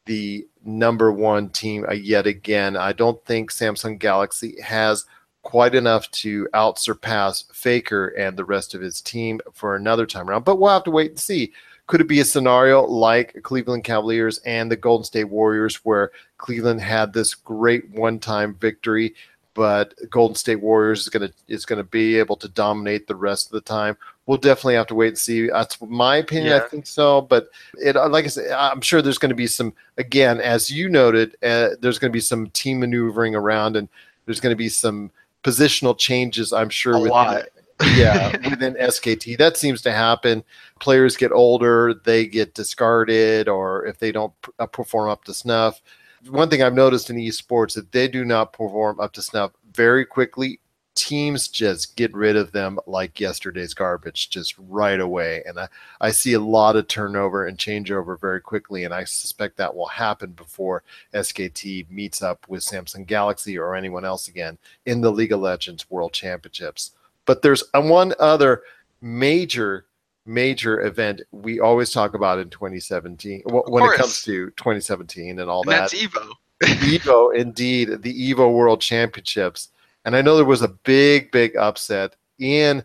the 0.06 0.48
number 0.66 1.12
one 1.12 1.50
team 1.50 1.86
uh, 1.88 1.94
yet 1.94 2.28
again. 2.28 2.76
I 2.76 2.94
don't 2.94 3.24
think 3.26 3.52
Samsung 3.52 4.00
Galaxy 4.00 4.60
has 4.62 5.06
quite 5.44 5.76
enough 5.76 6.10
to 6.12 6.48
out 6.54 6.78
surpass 6.80 7.44
Faker 7.54 8.10
and 8.10 8.36
the 8.36 8.44
rest 8.44 8.74
of 8.74 8.82
his 8.82 9.00
team 9.02 9.40
for 9.54 9.76
another 9.76 10.06
time 10.06 10.30
around, 10.30 10.44
but 10.44 10.60
we'll 10.60 10.74
have 10.74 10.84
to 10.84 10.92
wait 10.92 11.12
and 11.12 11.20
see. 11.20 11.54
Could 11.86 12.02
it 12.02 12.08
be 12.08 12.20
a 12.20 12.26
scenario 12.26 12.84
like 12.84 13.42
Cleveland 13.44 13.86
Cavaliers 13.86 14.40
and 14.40 14.70
the 14.70 14.76
Golden 14.76 15.06
State 15.06 15.30
Warriors, 15.30 15.78
where 15.86 16.12
Cleveland 16.38 16.82
had 16.82 17.14
this 17.14 17.34
great 17.34 17.90
one-time 17.92 18.56
victory, 18.56 19.16
but 19.58 19.96
Golden 20.12 20.36
State 20.36 20.62
Warriors 20.62 21.02
is 21.02 21.10
gonna 21.10 21.32
is 21.48 21.66
gonna 21.66 21.84
be 21.84 22.18
able 22.20 22.36
to 22.38 22.48
dominate 22.48 23.08
the 23.08 23.16
rest 23.16 23.48
of 23.48 23.54
the 23.54 23.62
time? 23.62 23.98
We'll 24.28 24.38
definitely 24.38 24.76
have 24.76 24.86
to 24.88 24.96
wait 24.96 25.08
and 25.08 25.18
see. 25.18 25.48
That's 25.48 25.82
my 25.82 26.18
opinion. 26.18 26.54
I 26.54 26.60
think 26.60 26.86
so, 26.86 27.22
but 27.22 27.50
it 27.74 27.96
like 27.96 28.26
I 28.26 28.28
said, 28.28 28.52
I'm 28.52 28.82
sure 28.82 29.02
there's 29.02 29.18
going 29.18 29.30
to 29.30 29.36
be 29.36 29.48
some. 29.48 29.74
Again, 29.98 30.40
as 30.40 30.70
you 30.70 30.90
noted, 30.90 31.36
uh, 31.42 31.70
there's 31.82 31.98
going 31.98 32.12
to 32.12 32.16
be 32.16 32.22
some 32.22 32.48
team 32.52 32.80
maneuvering 32.80 33.36
around, 33.36 33.76
and 33.76 33.90
there's 34.26 34.40
going 34.40 34.52
to 34.52 34.58
be 34.58 34.70
some 34.70 35.10
positional 35.44 35.98
changes. 35.98 36.54
I'm 36.54 36.70
sure 36.70 36.94
A 36.94 37.00
within, 37.00 37.12
lot. 37.12 37.46
yeah, 37.96 38.32
within 38.50 38.76
SKT, 38.76 39.38
that 39.40 39.58
seems 39.58 39.82
to 39.84 39.92
happen. 39.92 40.44
Players 40.80 41.18
get 41.18 41.32
older, 41.32 41.96
they 42.04 42.28
get 42.28 42.54
discarded, 42.54 43.48
or 43.48 43.86
if 43.86 43.98
they 43.98 44.12
don't 44.12 44.34
uh, 44.60 44.68
perform 44.68 45.10
up 45.10 45.24
to 45.24 45.34
snuff. 45.34 45.82
One 46.30 46.50
thing 46.50 46.64
I've 46.64 46.74
noticed 46.74 47.10
in 47.10 47.18
esports, 47.18 47.76
that 47.76 47.92
they 47.92 48.08
do 48.08 48.26
not 48.26 48.54
perform 48.54 49.00
up 49.00 49.14
to 49.14 49.22
snuff 49.22 49.52
very 49.74 50.06
quickly, 50.06 50.60
teams 50.98 51.48
just 51.48 51.96
get 51.96 52.12
rid 52.16 52.36
of 52.36 52.52
them 52.52 52.80
like 52.88 53.20
yesterday's 53.20 53.76
garbage 53.76 54.32
just 54.32 54.56
right 54.58 55.00
away. 55.00 55.44
And 55.46 55.60
I, 55.60 55.68
I 56.02 56.10
see 56.10 56.34
a 56.34 56.40
lot 56.40 56.76
of 56.76 56.88
turnover 56.88 57.46
and 57.46 57.58
changeover 57.58 58.20
very 58.20 58.42
quickly. 58.42 58.84
And 58.84 58.94
I 58.94 59.04
suspect 59.04 59.58
that 59.58 59.76
will 59.76 59.88
happen 59.88 60.32
before 60.32 60.84
SKT 61.14 61.90
meets 61.92 62.24
up 62.24 62.46
with 62.50 62.64
Samsung 62.64 63.06
Galaxy 63.06 63.60
or 63.60 63.76
anyone 63.76 64.06
else 64.06 64.28
again 64.28 64.58
in 64.88 65.02
the 65.02 65.12
League 65.12 65.32
of 65.32 65.40
Legends 65.40 65.90
World 65.92 66.14
Championships. 66.14 66.92
But 67.26 67.44
there's 67.44 67.64
uh, 67.76 67.82
one 67.82 68.16
other 68.20 68.64
major, 69.00 69.86
major 70.28 70.82
event 70.82 71.22
we 71.32 71.60
always 71.60 71.92
talk 71.92 72.14
about 72.14 72.38
in 72.40 72.50
2017 72.50 73.42
wh- 73.44 73.70
when 73.72 73.84
it 73.84 73.96
comes 73.96 74.22
to 74.24 74.48
2017 74.52 75.40
and 75.40 75.50
all 75.50 75.62
And 75.64 75.72
that. 75.72 75.90
that's 75.92 75.94
Evo. 75.96 76.32
Evo, 76.64 77.34
indeed, 77.36 78.02
the 78.02 78.34
Evo 78.34 78.52
World 78.54 78.82
Championships. 78.82 79.70
And 80.06 80.16
I 80.16 80.22
know 80.22 80.36
there 80.36 80.46
was 80.46 80.62
a 80.64 80.68
big, 80.70 81.32
big 81.32 81.56
upset 81.56 82.16
in 82.40 82.84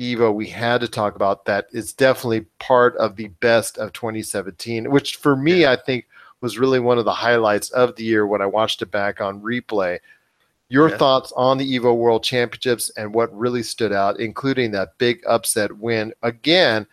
Evo. 0.00 0.34
We 0.34 0.48
had 0.48 0.80
to 0.80 0.88
talk 0.88 1.16
about 1.16 1.44
that. 1.44 1.66
It's 1.72 1.92
definitely 1.92 2.46
part 2.58 2.96
of 2.96 3.16
the 3.16 3.28
best 3.28 3.78
of 3.78 3.92
2017, 3.92 4.90
which 4.90 5.16
for 5.16 5.36
me, 5.36 5.66
I 5.66 5.76
think 5.76 6.06
was 6.40 6.58
really 6.58 6.80
one 6.80 6.98
of 6.98 7.04
the 7.04 7.12
highlights 7.12 7.70
of 7.70 7.94
the 7.94 8.02
year 8.04 8.26
when 8.26 8.42
I 8.42 8.46
watched 8.46 8.82
it 8.82 8.90
back 8.90 9.20
on 9.20 9.40
replay. 9.40 9.98
Your 10.72 10.88
Yeah. 10.88 10.96
thoughts 10.96 11.32
on 11.36 11.58
the 11.58 11.78
Evo 11.78 11.94
World 11.94 12.24
Championships 12.24 12.90
and 12.96 13.12
what 13.12 13.36
really 13.36 13.62
stood 13.62 13.92
out, 13.92 14.18
including 14.18 14.70
that 14.70 14.96
big 14.96 15.22
upset 15.28 15.76
win 15.76 16.14
again, 16.22 16.86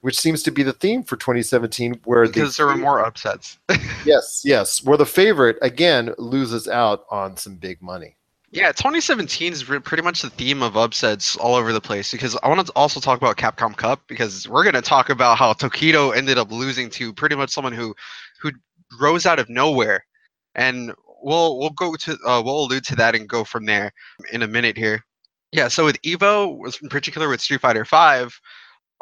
which 0.00 0.18
seems 0.18 0.42
to 0.44 0.50
be 0.50 0.62
the 0.62 0.72
theme 0.72 1.02
for 1.04 1.16
2017, 1.16 2.00
where 2.04 2.26
the 2.26 2.32
Because 2.32 2.56
there 2.56 2.66
were 2.66 2.76
more 2.78 3.04
upsets. 3.04 3.58
yes, 4.06 4.40
yes, 4.42 4.82
where 4.82 4.96
the 4.96 5.04
favorite 5.04 5.58
again 5.60 6.14
loses 6.16 6.66
out 6.66 7.04
on 7.10 7.36
some 7.36 7.56
big 7.56 7.82
money. 7.82 8.16
Yeah, 8.52 8.72
2017 8.72 9.52
is 9.52 9.68
re- 9.68 9.80
pretty 9.80 10.02
much 10.02 10.22
the 10.22 10.30
theme 10.30 10.62
of 10.62 10.78
upsets 10.78 11.36
all 11.36 11.56
over 11.56 11.74
the 11.74 11.80
place 11.80 12.12
because 12.12 12.38
I 12.42 12.48
want 12.48 12.66
to 12.66 12.72
also 12.74 13.00
talk 13.00 13.18
about 13.18 13.36
Capcom 13.36 13.76
Cup 13.76 14.00
because 14.06 14.48
we're 14.48 14.62
going 14.62 14.76
to 14.76 14.80
talk 14.80 15.10
about 15.10 15.36
how 15.36 15.52
Tokido 15.52 16.16
ended 16.16 16.38
up 16.38 16.50
losing 16.50 16.88
to 16.90 17.12
pretty 17.12 17.36
much 17.36 17.50
someone 17.50 17.74
who 17.74 17.94
who 18.40 18.52
rose 18.98 19.26
out 19.26 19.38
of 19.38 19.50
nowhere. 19.50 20.06
And 20.54 20.94
we'll 21.26 21.58
we'll 21.58 21.70
go 21.70 21.94
to 21.96 22.12
uh, 22.24 22.40
we'll 22.42 22.64
allude 22.64 22.84
to 22.84 22.96
that 22.96 23.14
and 23.14 23.28
go 23.28 23.44
from 23.44 23.66
there 23.66 23.92
in 24.32 24.42
a 24.42 24.48
minute 24.48 24.78
here. 24.78 25.04
Yeah, 25.52 25.68
so 25.68 25.84
with 25.84 26.00
Evo, 26.02 26.56
was 26.56 26.80
in 26.80 26.88
particular 26.88 27.28
with 27.28 27.40
Street 27.40 27.60
Fighter 27.60 27.84
5, 27.84 28.40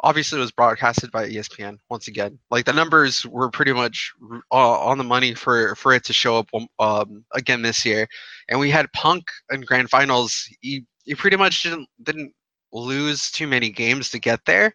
obviously 0.01 0.37
it 0.37 0.41
was 0.41 0.51
broadcasted 0.51 1.11
by 1.11 1.27
ESPN 1.27 1.77
once 1.89 2.07
again. 2.07 2.37
Like 2.49 2.65
the 2.65 2.73
numbers 2.73 3.25
were 3.25 3.49
pretty 3.49 3.73
much 3.73 4.11
uh, 4.51 4.79
on 4.79 4.97
the 4.97 5.03
money 5.03 5.33
for 5.35 5.75
for 5.75 5.93
it 5.93 6.03
to 6.05 6.13
show 6.13 6.37
up 6.37 6.49
um, 6.79 7.23
again 7.33 7.61
this 7.61 7.85
year, 7.85 8.07
and 8.49 8.59
we 8.59 8.71
had 8.71 8.91
Punk 8.93 9.25
in 9.51 9.61
grand 9.61 9.89
finals. 9.89 10.47
He 10.61 10.85
he 11.03 11.13
pretty 11.13 11.37
much 11.37 11.63
didn't 11.63 11.87
didn't 12.03 12.33
lose 12.73 13.29
too 13.31 13.47
many 13.47 13.69
games 13.69 14.09
to 14.09 14.19
get 14.19 14.39
there, 14.45 14.73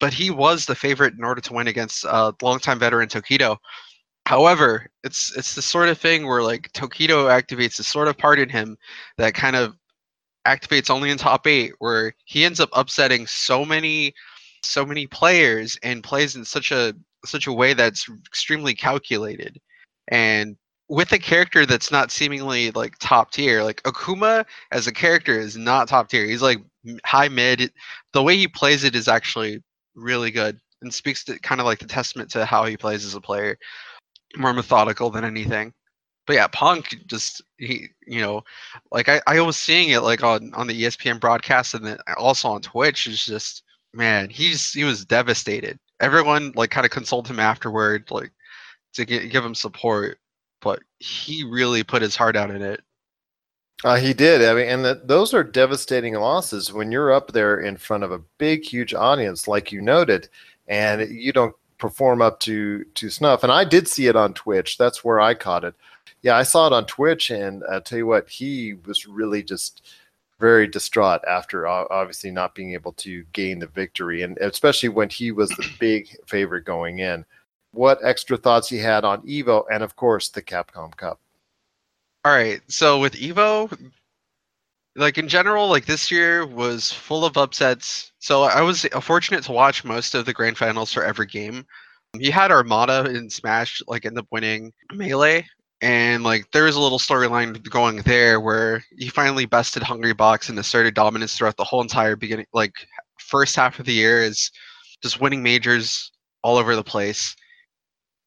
but 0.00 0.12
he 0.12 0.30
was 0.30 0.66
the 0.66 0.74
favorite 0.74 1.14
in 1.14 1.24
order 1.24 1.40
to 1.40 1.52
win 1.54 1.68
against 1.68 2.04
uh, 2.04 2.32
longtime 2.42 2.78
veteran 2.78 3.08
Tokido. 3.08 3.56
However, 4.30 4.86
it's 5.02 5.36
it's 5.36 5.56
the 5.56 5.62
sort 5.62 5.88
of 5.88 5.98
thing 5.98 6.24
where 6.24 6.40
like 6.40 6.70
Tokido 6.72 7.26
activates 7.26 7.76
the 7.76 7.82
sort 7.82 8.06
of 8.06 8.16
part 8.16 8.38
in 8.38 8.48
him 8.48 8.78
that 9.18 9.34
kind 9.34 9.56
of 9.56 9.74
activates 10.46 10.88
only 10.88 11.10
in 11.10 11.18
top 11.18 11.48
eight, 11.48 11.72
where 11.80 12.14
he 12.26 12.44
ends 12.44 12.60
up 12.60 12.68
upsetting 12.72 13.26
so 13.26 13.64
many 13.64 14.14
so 14.62 14.86
many 14.86 15.08
players 15.08 15.76
and 15.82 16.04
plays 16.04 16.36
in 16.36 16.44
such 16.44 16.70
a 16.70 16.94
such 17.24 17.48
a 17.48 17.52
way 17.52 17.74
that's 17.74 18.08
extremely 18.24 18.72
calculated. 18.72 19.60
And 20.12 20.56
with 20.88 21.10
a 21.10 21.18
character 21.18 21.66
that's 21.66 21.90
not 21.90 22.12
seemingly 22.12 22.70
like 22.70 22.98
top 23.00 23.32
tier 23.32 23.64
like 23.64 23.82
akuma 23.82 24.44
as 24.70 24.86
a 24.86 24.92
character 24.92 25.40
is 25.40 25.56
not 25.56 25.88
top 25.88 26.08
tier. 26.08 26.24
He's 26.24 26.40
like 26.40 26.58
high 27.04 27.26
mid. 27.26 27.72
The 28.12 28.22
way 28.22 28.36
he 28.36 28.46
plays 28.46 28.84
it 28.84 28.94
is 28.94 29.08
actually 29.08 29.60
really 29.96 30.30
good 30.30 30.60
and 30.82 30.94
speaks 30.94 31.24
to 31.24 31.36
kind 31.40 31.60
of 31.60 31.66
like 31.66 31.80
the 31.80 31.86
testament 31.86 32.30
to 32.30 32.44
how 32.44 32.64
he 32.64 32.76
plays 32.76 33.04
as 33.04 33.16
a 33.16 33.20
player 33.20 33.58
more 34.36 34.52
methodical 34.52 35.10
than 35.10 35.24
anything 35.24 35.72
but 36.26 36.34
yeah 36.34 36.46
punk 36.48 36.96
just 37.06 37.42
he 37.58 37.86
you 38.06 38.20
know 38.20 38.42
like 38.92 39.08
i, 39.08 39.20
I 39.26 39.40
was 39.40 39.56
seeing 39.56 39.90
it 39.90 40.00
like 40.00 40.22
on 40.22 40.52
on 40.54 40.66
the 40.66 40.82
espn 40.84 41.18
broadcast 41.18 41.74
and 41.74 41.84
then 41.84 41.98
also 42.16 42.48
on 42.48 42.62
twitch 42.62 43.06
is 43.06 43.24
just 43.24 43.62
man, 43.92 44.28
he's 44.30 44.72
he 44.72 44.84
was 44.84 45.04
devastated. 45.04 45.78
Everyone 46.00 46.52
like 46.54 46.70
kind 46.70 46.84
of 46.84 46.90
consoled 46.92 47.28
him 47.28 47.40
afterward, 47.40 48.10
like 48.10 48.32
to 48.94 49.04
gi- 49.04 49.28
give 49.28 49.44
him 49.44 49.54
support, 49.54 50.18
but 50.60 50.80
he 50.98 51.44
really 51.44 51.82
put 51.84 52.02
his 52.02 52.16
heart 52.16 52.36
out 52.36 52.50
in 52.50 52.62
it. 52.62 52.82
Uh, 53.82 53.96
he 53.96 54.12
did. 54.12 54.44
I 54.44 54.54
mean, 54.54 54.68
and 54.68 54.84
that 54.84 55.08
those 55.08 55.32
are 55.32 55.44
devastating 55.44 56.14
losses 56.14 56.72
when 56.72 56.92
you're 56.92 57.12
up 57.12 57.32
there 57.32 57.60
in 57.60 57.76
front 57.76 58.04
of 58.04 58.12
a 58.12 58.22
big, 58.38 58.64
huge 58.64 58.92
audience, 58.94 59.48
like 59.48 59.72
you 59.72 59.80
noted, 59.80 60.28
and 60.68 61.08
you 61.10 61.32
don't 61.32 61.54
perform 61.80 62.22
up 62.22 62.38
to 62.40 62.84
to 62.84 63.10
snuff. 63.10 63.42
And 63.42 63.50
I 63.50 63.64
did 63.64 63.88
see 63.88 64.06
it 64.06 64.16
on 64.16 64.34
Twitch. 64.34 64.78
That's 64.78 65.02
where 65.04 65.20
I 65.20 65.34
caught 65.34 65.64
it. 65.64 65.74
Yeah, 66.22 66.36
I 66.36 66.42
saw 66.42 66.66
it 66.66 66.72
on 66.72 66.86
Twitch, 66.86 67.30
and 67.30 67.64
I 67.70 67.80
tell 67.80 67.98
you 67.98 68.06
what, 68.06 68.28
he 68.28 68.74
was 68.86 69.06
really 69.06 69.42
just 69.42 69.88
very 70.38 70.66
distraught 70.66 71.20
after 71.28 71.66
obviously 71.66 72.30
not 72.30 72.54
being 72.54 72.72
able 72.74 72.92
to 72.92 73.24
gain 73.32 73.58
the 73.58 73.66
victory, 73.66 74.22
and 74.22 74.38
especially 74.38 74.88
when 74.88 75.08
he 75.08 75.32
was 75.32 75.50
the 75.50 75.68
big 75.78 76.08
favorite 76.26 76.64
going 76.64 76.98
in. 77.00 77.24
What 77.72 78.00
extra 78.02 78.36
thoughts 78.36 78.68
he 78.68 78.78
had 78.78 79.04
on 79.04 79.22
Evo, 79.22 79.64
and 79.70 79.82
of 79.82 79.96
course 79.96 80.28
the 80.28 80.42
Capcom 80.42 80.96
Cup. 80.96 81.20
All 82.24 82.32
right, 82.32 82.60
so 82.68 83.00
with 83.00 83.14
Evo, 83.14 83.70
like 85.00 85.18
in 85.18 85.28
general, 85.28 85.68
like 85.68 85.86
this 85.86 86.10
year 86.10 86.46
was 86.46 86.92
full 86.92 87.24
of 87.24 87.36
upsets. 87.36 88.12
So 88.18 88.42
I 88.42 88.60
was 88.60 88.86
fortunate 89.00 89.42
to 89.44 89.52
watch 89.52 89.82
most 89.84 90.14
of 90.14 90.26
the 90.26 90.32
grand 90.32 90.58
finals 90.58 90.92
for 90.92 91.02
every 91.02 91.26
game. 91.26 91.64
You 92.14 92.32
had 92.32 92.50
Armada 92.50 93.06
in 93.06 93.30
Smash 93.30 93.80
like 93.86 94.04
end 94.04 94.18
up 94.18 94.26
winning 94.30 94.72
Melee, 94.92 95.46
and 95.80 96.22
like 96.22 96.50
there 96.52 96.64
was 96.64 96.76
a 96.76 96.80
little 96.80 96.98
storyline 96.98 97.62
going 97.70 97.98
there 98.02 98.40
where 98.40 98.84
he 98.98 99.08
finally 99.08 99.46
bested 99.46 99.82
Hungrybox 99.82 100.48
and 100.48 100.58
asserted 100.58 100.94
dominance 100.94 101.36
throughout 101.36 101.56
the 101.56 101.64
whole 101.64 101.80
entire 101.80 102.16
beginning, 102.16 102.46
like 102.52 102.74
first 103.18 103.56
half 103.56 103.78
of 103.78 103.86
the 103.86 103.92
year 103.92 104.22
is 104.22 104.50
just 105.02 105.20
winning 105.20 105.42
majors 105.42 106.10
all 106.42 106.58
over 106.58 106.76
the 106.76 106.84
place. 106.84 107.34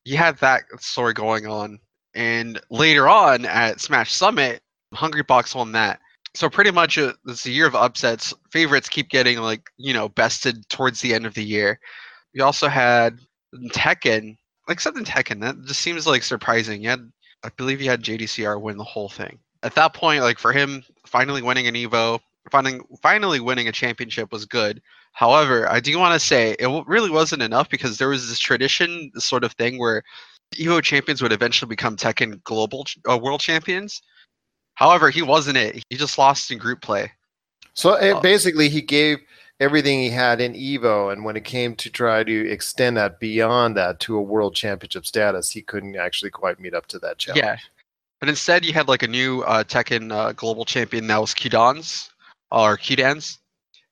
You 0.06 0.18
had 0.18 0.38
that 0.40 0.64
story 0.80 1.14
going 1.14 1.46
on, 1.46 1.78
and 2.16 2.60
later 2.70 3.08
on 3.08 3.46
at 3.46 3.80
Smash 3.80 4.14
Summit, 4.14 4.62
Hungrybox 4.94 5.56
won 5.56 5.72
that. 5.74 6.00
So 6.36 6.50
pretty 6.50 6.72
much 6.72 6.98
uh, 6.98 7.13
it's 7.28 7.46
a 7.46 7.52
year 7.52 7.67
of 7.67 7.76
upsets. 7.76 8.34
Favorites 8.52 8.89
keep 8.89 9.10
getting 9.10 9.39
like 9.39 9.69
you 9.78 9.93
know 9.93 10.10
bested 10.10 10.67
towards 10.69 11.02
the 11.02 11.13
end 11.13 11.26
of 11.26 11.34
the 11.34 11.43
year. 11.43 11.80
You 12.34 12.43
also 12.43 12.67
had 12.67 13.19
Tekken, 13.69 14.38
except 14.69 14.98
in 14.98 15.06
Tekken, 15.06 15.41
that 15.41 15.63
just 15.65 15.82
seems 15.82 16.08
like 16.08 16.24
surprising. 16.24 16.82
You 16.82 16.89
had, 16.89 17.12
I 17.43 17.50
believe, 17.50 17.82
you 17.82 17.89
had 17.89 18.04
JDCR 18.04 18.60
win 18.60 18.78
the 18.78 18.84
whole 18.84 19.10
thing. 19.10 19.38
At 19.62 19.76
that 19.76 19.93
point, 19.93 20.24
like 20.24 20.39
for 20.39 20.52
him, 20.52 20.84
finally 21.06 21.41
winning 21.41 21.67
an 21.67 21.76
Evo, 21.76 22.19
finding 22.52 22.82
finally 23.02 23.39
winning 23.39 23.67
a 23.67 23.72
championship 23.72 24.32
was 24.32 24.46
good. 24.46 24.82
However, 25.13 25.69
I 25.72 25.80
do 25.80 25.98
want 26.00 26.19
to 26.19 26.26
say 26.26 26.56
it 26.60 26.67
really 26.88 27.12
wasn't 27.12 27.43
enough 27.43 27.69
because 27.69 27.98
there 27.98 28.10
was 28.10 28.28
this 28.28 28.39
tradition, 28.39 29.12
this 29.13 29.26
sort 29.26 29.43
of 29.43 29.54
thing 29.54 29.78
where 29.78 30.04
Evo 30.56 30.82
champions 30.82 31.22
would 31.22 31.32
eventually 31.32 31.69
become 31.69 31.96
Tekken 31.96 32.43
global 32.43 32.86
uh, 33.08 33.17
world 33.17 33.39
champions. 33.39 34.02
However, 34.76 35.10
he 35.10 35.22
wasn't 35.22 35.58
it. 35.58 35.84
He 35.90 35.98
just 35.98 36.18
lost 36.18 36.52
in 36.52 36.58
group 36.58 36.82
play. 36.82 37.12
So 37.74 37.94
it, 37.94 38.22
basically, 38.22 38.70
he 38.70 38.82
gave 38.82 39.20
everything 39.60 40.00
he 40.00 40.10
had 40.10 40.42
in 40.42 40.54
Evo, 40.54 41.12
and 41.12 41.24
when 41.24 41.36
it 41.36 41.44
came 41.44 41.76
to 41.76 41.90
try 41.90 42.24
to 42.24 42.50
extend 42.50 42.98
that 42.98 43.20
beyond 43.20 43.78
that 43.78 44.00
to 44.02 44.18
a 44.18 44.22
world 44.22 44.56
championship 44.56 45.06
status, 45.06 45.50
he 45.50 45.62
couldn't 45.62 45.96
actually 45.96 46.32
quite 46.32 46.60
meet 46.60 46.74
up 46.74 46.86
to 46.88 47.00
that 47.00 47.18
challenge. 47.18 47.44
Yeah. 47.44 47.58
But 48.20 48.30
instead, 48.30 48.64
you 48.64 48.74
had 48.74 48.88
like 48.88 49.04
a 49.04 49.08
new 49.08 49.42
uh, 49.42 49.64
Tekken 49.64 50.12
uh, 50.12 50.32
global 50.32 50.66
champion 50.66 51.08
that 51.08 51.20
was 51.20 51.34
Qudans 51.34 52.10
or 52.52 52.78
Qudans. 52.78 53.38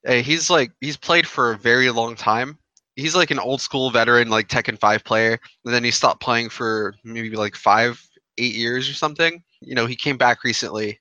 Uh, 0.06 0.14
he's 0.14 0.48
like 0.48 0.72
he's 0.80 0.96
played 0.96 1.26
for 1.26 1.52
a 1.52 1.58
very 1.58 1.90
long 1.90 2.16
time. 2.16 2.58
He's 2.96 3.14
like 3.14 3.30
an 3.30 3.38
old 3.38 3.60
school 3.60 3.90
veteran, 3.90 4.30
like 4.30 4.48
Tekken 4.48 4.78
Five 4.78 5.04
player. 5.04 5.38
And 5.64 5.74
then 5.74 5.84
he 5.84 5.90
stopped 5.90 6.22
playing 6.22 6.48
for 6.48 6.94
maybe 7.04 7.36
like 7.36 7.54
five, 7.54 8.02
eight 8.42 8.54
years 8.54 8.88
or 8.88 8.94
something. 8.94 9.42
You 9.60 9.74
know, 9.74 9.86
he 9.86 9.96
came 9.96 10.16
back 10.16 10.44
recently, 10.44 11.00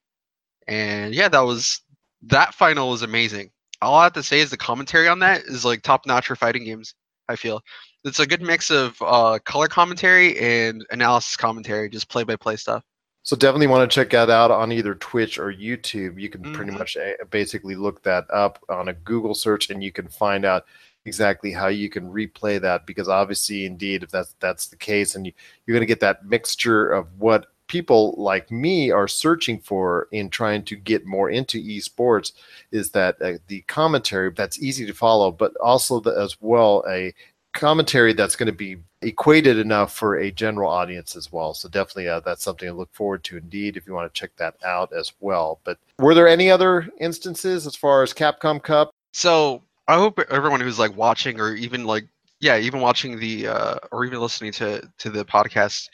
and 0.67 1.13
yeah, 1.15 1.29
that 1.29 1.41
was 1.41 1.81
that 2.23 2.53
final 2.53 2.89
was 2.89 3.01
amazing. 3.01 3.51
All 3.81 3.95
I 3.95 4.03
have 4.03 4.13
to 4.13 4.23
say 4.23 4.39
is 4.41 4.51
the 4.51 4.57
commentary 4.57 5.07
on 5.07 5.19
that 5.19 5.41
is 5.45 5.65
like 5.65 5.81
top 5.81 6.05
notch 6.05 6.27
for 6.27 6.35
fighting 6.35 6.65
games. 6.65 6.93
I 7.27 7.35
feel 7.35 7.61
it's 8.03 8.19
a 8.19 8.27
good 8.27 8.41
mix 8.41 8.69
of 8.69 8.95
uh, 9.01 9.39
color 9.45 9.67
commentary 9.67 10.37
and 10.39 10.85
analysis 10.91 11.35
commentary, 11.37 11.89
just 11.89 12.09
play 12.09 12.23
by 12.23 12.35
play 12.35 12.55
stuff. 12.57 12.83
So 13.23 13.35
definitely 13.35 13.67
want 13.67 13.89
to 13.89 13.93
check 13.93 14.09
that 14.11 14.29
out 14.31 14.49
on 14.49 14.71
either 14.71 14.95
Twitch 14.95 15.37
or 15.37 15.53
YouTube. 15.53 16.19
You 16.19 16.29
can 16.29 16.41
pretty 16.53 16.71
Mhm. 16.71 16.79
much 16.79 16.97
uh, 16.97 17.23
basically 17.29 17.75
look 17.75 18.01
that 18.03 18.25
up 18.31 18.63
on 18.69 18.87
a 18.89 18.93
Google 18.93 19.35
search, 19.35 19.69
and 19.69 19.83
you 19.83 19.91
can 19.91 20.07
find 20.07 20.43
out 20.43 20.65
exactly 21.05 21.51
how 21.51 21.67
you 21.67 21.89
can 21.89 22.11
replay 22.11 22.59
that. 22.61 22.85
Because 22.85 23.07
obviously, 23.07 23.65
indeed, 23.65 24.03
if 24.03 24.11
that's 24.11 24.35
that's 24.39 24.67
the 24.67 24.75
case, 24.75 25.15
and 25.15 25.25
you, 25.25 25.33
you're 25.65 25.75
going 25.75 25.81
to 25.81 25.85
get 25.85 25.99
that 26.01 26.25
mixture 26.25 26.91
of 26.91 27.07
what 27.19 27.47
people 27.67 28.13
like 28.17 28.51
me 28.51 28.91
are 28.91 29.07
searching 29.07 29.57
for 29.57 30.09
in 30.11 30.29
trying 30.29 30.61
to 30.61 30.75
get 30.75 31.05
more 31.05 31.29
into 31.29 31.63
esports, 31.63 32.33
is 32.71 32.91
that 32.91 33.21
uh, 33.21 33.33
the 33.47 33.61
commentary 33.61 34.29
that's 34.35 34.61
easy 34.61 34.85
to 34.85 34.93
follow, 34.93 35.31
but 35.31 35.55
also 35.57 35.99
the, 36.01 36.11
as 36.11 36.35
well 36.41 36.83
a 36.89 37.13
commentary 37.53 38.13
that's 38.13 38.35
going 38.35 38.47
to 38.47 38.53
be 38.53 38.77
equated 39.01 39.57
enough 39.57 39.93
for 39.93 40.17
a 40.17 40.31
general 40.31 40.69
audience 40.69 41.15
as 41.15 41.31
well. 41.31 41.53
So 41.53 41.67
definitely 41.69 42.07
uh, 42.07 42.19
that's 42.19 42.43
something 42.43 42.67
to 42.67 42.73
look 42.73 42.93
forward 42.93 43.23
to 43.25 43.37
indeed 43.37 43.77
if 43.77 43.87
you 43.87 43.93
want 43.93 44.13
to 44.13 44.19
check 44.19 44.31
that 44.37 44.55
out 44.65 44.93
as 44.93 45.13
well. 45.19 45.59
But 45.63 45.77
were 45.97 46.13
there 46.13 46.27
any 46.27 46.51
other 46.51 46.87
instances 46.99 47.65
as 47.65 47.75
far 47.75 48.03
as 48.03 48.13
Capcom 48.13 48.61
Cup? 48.61 48.91
So 49.13 49.63
I 49.91 49.95
hope 49.95 50.19
everyone 50.29 50.61
who's 50.61 50.79
like 50.79 50.95
watching 50.95 51.41
or 51.41 51.53
even 51.53 51.83
like 51.83 52.05
yeah, 52.39 52.57
even 52.57 52.79
watching 52.79 53.19
the 53.19 53.47
uh, 53.47 53.75
or 53.91 54.05
even 54.05 54.21
listening 54.21 54.53
to 54.53 54.87
to 54.99 55.09
the 55.09 55.25
podcast 55.25 55.89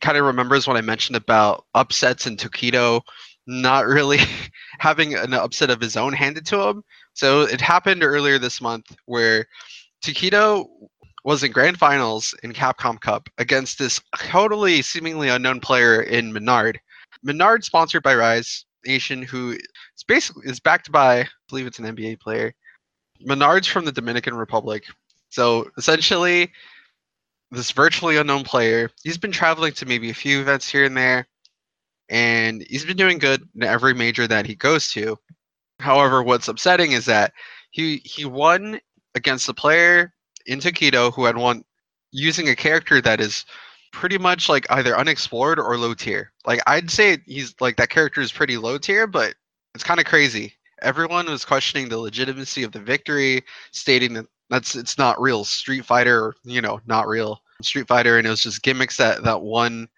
kind 0.00 0.16
of 0.16 0.24
remembers 0.24 0.66
when 0.66 0.78
I 0.78 0.80
mentioned 0.80 1.16
about 1.16 1.66
upsets 1.74 2.24
and 2.24 2.38
Tokido 2.38 3.02
not 3.46 3.86
really 3.86 4.20
having 4.78 5.14
an 5.14 5.34
upset 5.34 5.68
of 5.68 5.82
his 5.82 5.98
own 5.98 6.14
handed 6.14 6.46
to 6.46 6.62
him. 6.62 6.82
So 7.12 7.42
it 7.42 7.60
happened 7.60 8.02
earlier 8.02 8.38
this 8.38 8.62
month 8.62 8.86
where 9.04 9.46
Tokido 10.02 10.66
was 11.24 11.42
in 11.42 11.52
grand 11.52 11.78
finals 11.78 12.34
in 12.42 12.54
Capcom 12.54 12.98
Cup 12.98 13.28
against 13.36 13.78
this 13.78 14.00
totally 14.16 14.80
seemingly 14.80 15.28
unknown 15.28 15.60
player 15.60 16.00
in 16.00 16.32
Menard. 16.32 16.80
Menard 17.22 17.64
sponsored 17.64 18.02
by 18.02 18.14
Rise 18.14 18.64
Nation, 18.86 19.22
who 19.22 19.50
is 19.50 20.04
basically 20.08 20.48
is 20.48 20.58
backed 20.58 20.90
by 20.90 21.20
I 21.20 21.28
believe 21.50 21.66
it's 21.66 21.78
an 21.78 21.94
NBA 21.94 22.18
player. 22.18 22.54
Menard's 23.24 23.66
from 23.66 23.84
the 23.84 23.92
Dominican 23.92 24.34
Republic. 24.34 24.84
So 25.30 25.70
essentially, 25.76 26.52
this 27.50 27.70
virtually 27.70 28.16
unknown 28.16 28.44
player, 28.44 28.90
he's 29.02 29.18
been 29.18 29.32
traveling 29.32 29.72
to 29.74 29.86
maybe 29.86 30.10
a 30.10 30.14
few 30.14 30.40
events 30.40 30.68
here 30.68 30.84
and 30.84 30.96
there, 30.96 31.26
and 32.08 32.62
he's 32.68 32.84
been 32.84 32.96
doing 32.96 33.18
good 33.18 33.48
in 33.54 33.62
every 33.62 33.94
major 33.94 34.26
that 34.26 34.46
he 34.46 34.54
goes 34.54 34.90
to. 34.92 35.18
However, 35.78 36.22
what's 36.22 36.48
upsetting 36.48 36.92
is 36.92 37.06
that 37.06 37.32
he 37.70 38.02
he 38.04 38.24
won 38.24 38.80
against 39.14 39.48
a 39.48 39.54
player 39.54 40.14
in 40.46 40.60
Tokido 40.60 41.12
who 41.12 41.24
had 41.24 41.36
won 41.36 41.64
using 42.12 42.48
a 42.48 42.56
character 42.56 43.00
that 43.00 43.20
is 43.20 43.44
pretty 43.92 44.18
much 44.18 44.48
like 44.48 44.66
either 44.70 44.96
unexplored 44.96 45.58
or 45.58 45.76
low 45.76 45.94
tier. 45.94 46.32
Like 46.46 46.60
I'd 46.66 46.90
say 46.90 47.18
he's 47.26 47.54
like 47.60 47.76
that 47.76 47.90
character 47.90 48.20
is 48.20 48.32
pretty 48.32 48.56
low 48.56 48.78
tier, 48.78 49.06
but 49.06 49.34
it's 49.74 49.84
kind 49.84 50.00
of 50.00 50.06
crazy. 50.06 50.54
Everyone 50.82 51.26
was 51.26 51.44
questioning 51.44 51.88
the 51.88 51.98
legitimacy 51.98 52.62
of 52.62 52.72
the 52.72 52.80
victory, 52.80 53.42
stating 53.70 54.14
that 54.14 54.26
that's 54.50 54.74
it's 54.74 54.98
not 54.98 55.20
real 55.20 55.44
Street 55.44 55.84
Fighter, 55.84 56.34
you 56.44 56.60
know, 56.60 56.80
not 56.86 57.08
real 57.08 57.40
Street 57.62 57.88
Fighter, 57.88 58.18
and 58.18 58.26
it 58.26 58.30
was 58.30 58.42
just 58.42 58.62
gimmicks 58.62 58.96
that 58.98 59.22
that 59.24 59.42
won 59.42 59.88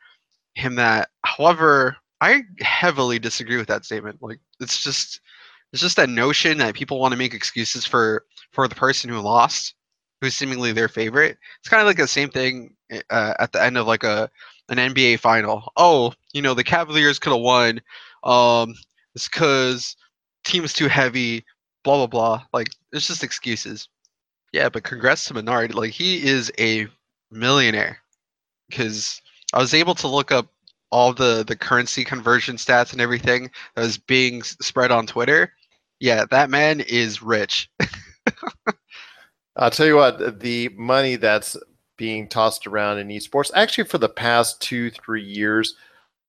him 0.55 0.77
that. 0.77 1.11
However, 1.25 1.97
I 2.21 2.43
heavily 2.61 3.19
disagree 3.19 3.57
with 3.57 3.67
that 3.69 3.85
statement. 3.85 4.19
Like 4.23 4.39
it's 4.61 4.83
just 4.83 5.21
it's 5.73 5.83
just 5.83 5.97
that 5.97 6.09
notion 6.09 6.59
that 6.59 6.75
people 6.75 7.01
want 7.01 7.13
to 7.13 7.19
make 7.19 7.35
excuses 7.35 7.85
for 7.85 8.25
for 8.53 8.69
the 8.69 8.75
person 8.75 9.11
who 9.11 9.19
lost, 9.19 9.75
who's 10.21 10.37
seemingly 10.37 10.73
their 10.73 10.89
favorite. 10.89 11.37
It's 11.59 11.69
kind 11.69 11.81
of 11.81 11.87
like 11.87 11.97
the 11.97 12.07
same 12.07 12.31
thing 12.31 12.77
uh, 13.11 13.35
at 13.41 13.53
the 13.53 13.63
end 13.63 13.77
of 13.77 13.87
like 13.87 14.05
a 14.05 14.31
an 14.69 14.77
NBA 14.77 15.19
final. 15.19 15.73
Oh, 15.77 16.13
you 16.33 16.43
know 16.43 16.55
the 16.55 16.65
Cavaliers 16.65 17.19
could 17.19 17.33
have 17.33 17.43
won. 17.43 17.81
Um, 18.23 18.75
it's 19.15 19.29
because 19.29 19.97
team's 20.45 20.73
too 20.73 20.89
heavy. 20.89 21.45
Blah 21.83 21.97
blah 21.97 22.07
blah. 22.07 22.43
Like 22.53 22.69
it's 22.93 23.07
just 23.07 23.25
excuses. 23.25 23.89
Yeah, 24.53 24.69
but 24.69 24.85
congrats 24.85 25.25
to 25.27 25.35
Menard. 25.35 25.75
Like 25.75 25.91
he 25.91 26.25
is 26.27 26.53
a 26.59 26.87
millionaire 27.31 27.99
because 28.69 29.21
I 29.53 29.59
was 29.59 29.75
able 29.75 29.95
to 29.97 30.09
look 30.09 30.31
up 30.33 30.47
all 30.91 31.13
the 31.13 31.45
the 31.47 31.57
currency 31.57 32.05
conversion 32.05 32.57
stats 32.57 32.93
and 32.93 33.01
everything 33.01 33.51
that 33.75 33.83
was 33.83 33.99
being 33.99 34.43
spread 34.43 34.93
on 34.93 35.07
Twitter. 35.07 35.53
Yeah, 36.01 36.25
that 36.31 36.51
man 36.51 36.81
is 36.81 37.23
rich. 37.23 37.71
I'll 39.57 39.71
tell 39.71 39.87
you 39.87 39.97
what, 39.97 40.41
the 40.41 40.69
money 40.77 41.17
that's 41.17 41.57
being 41.97 42.29
tossed 42.29 42.67
around 42.67 42.99
in 42.99 43.09
esports, 43.09 43.51
actually 43.55 43.85
for 43.85 43.99
the 43.99 44.09
past 44.09 44.61
two, 44.61 44.91
three 44.91 45.23
years, 45.23 45.75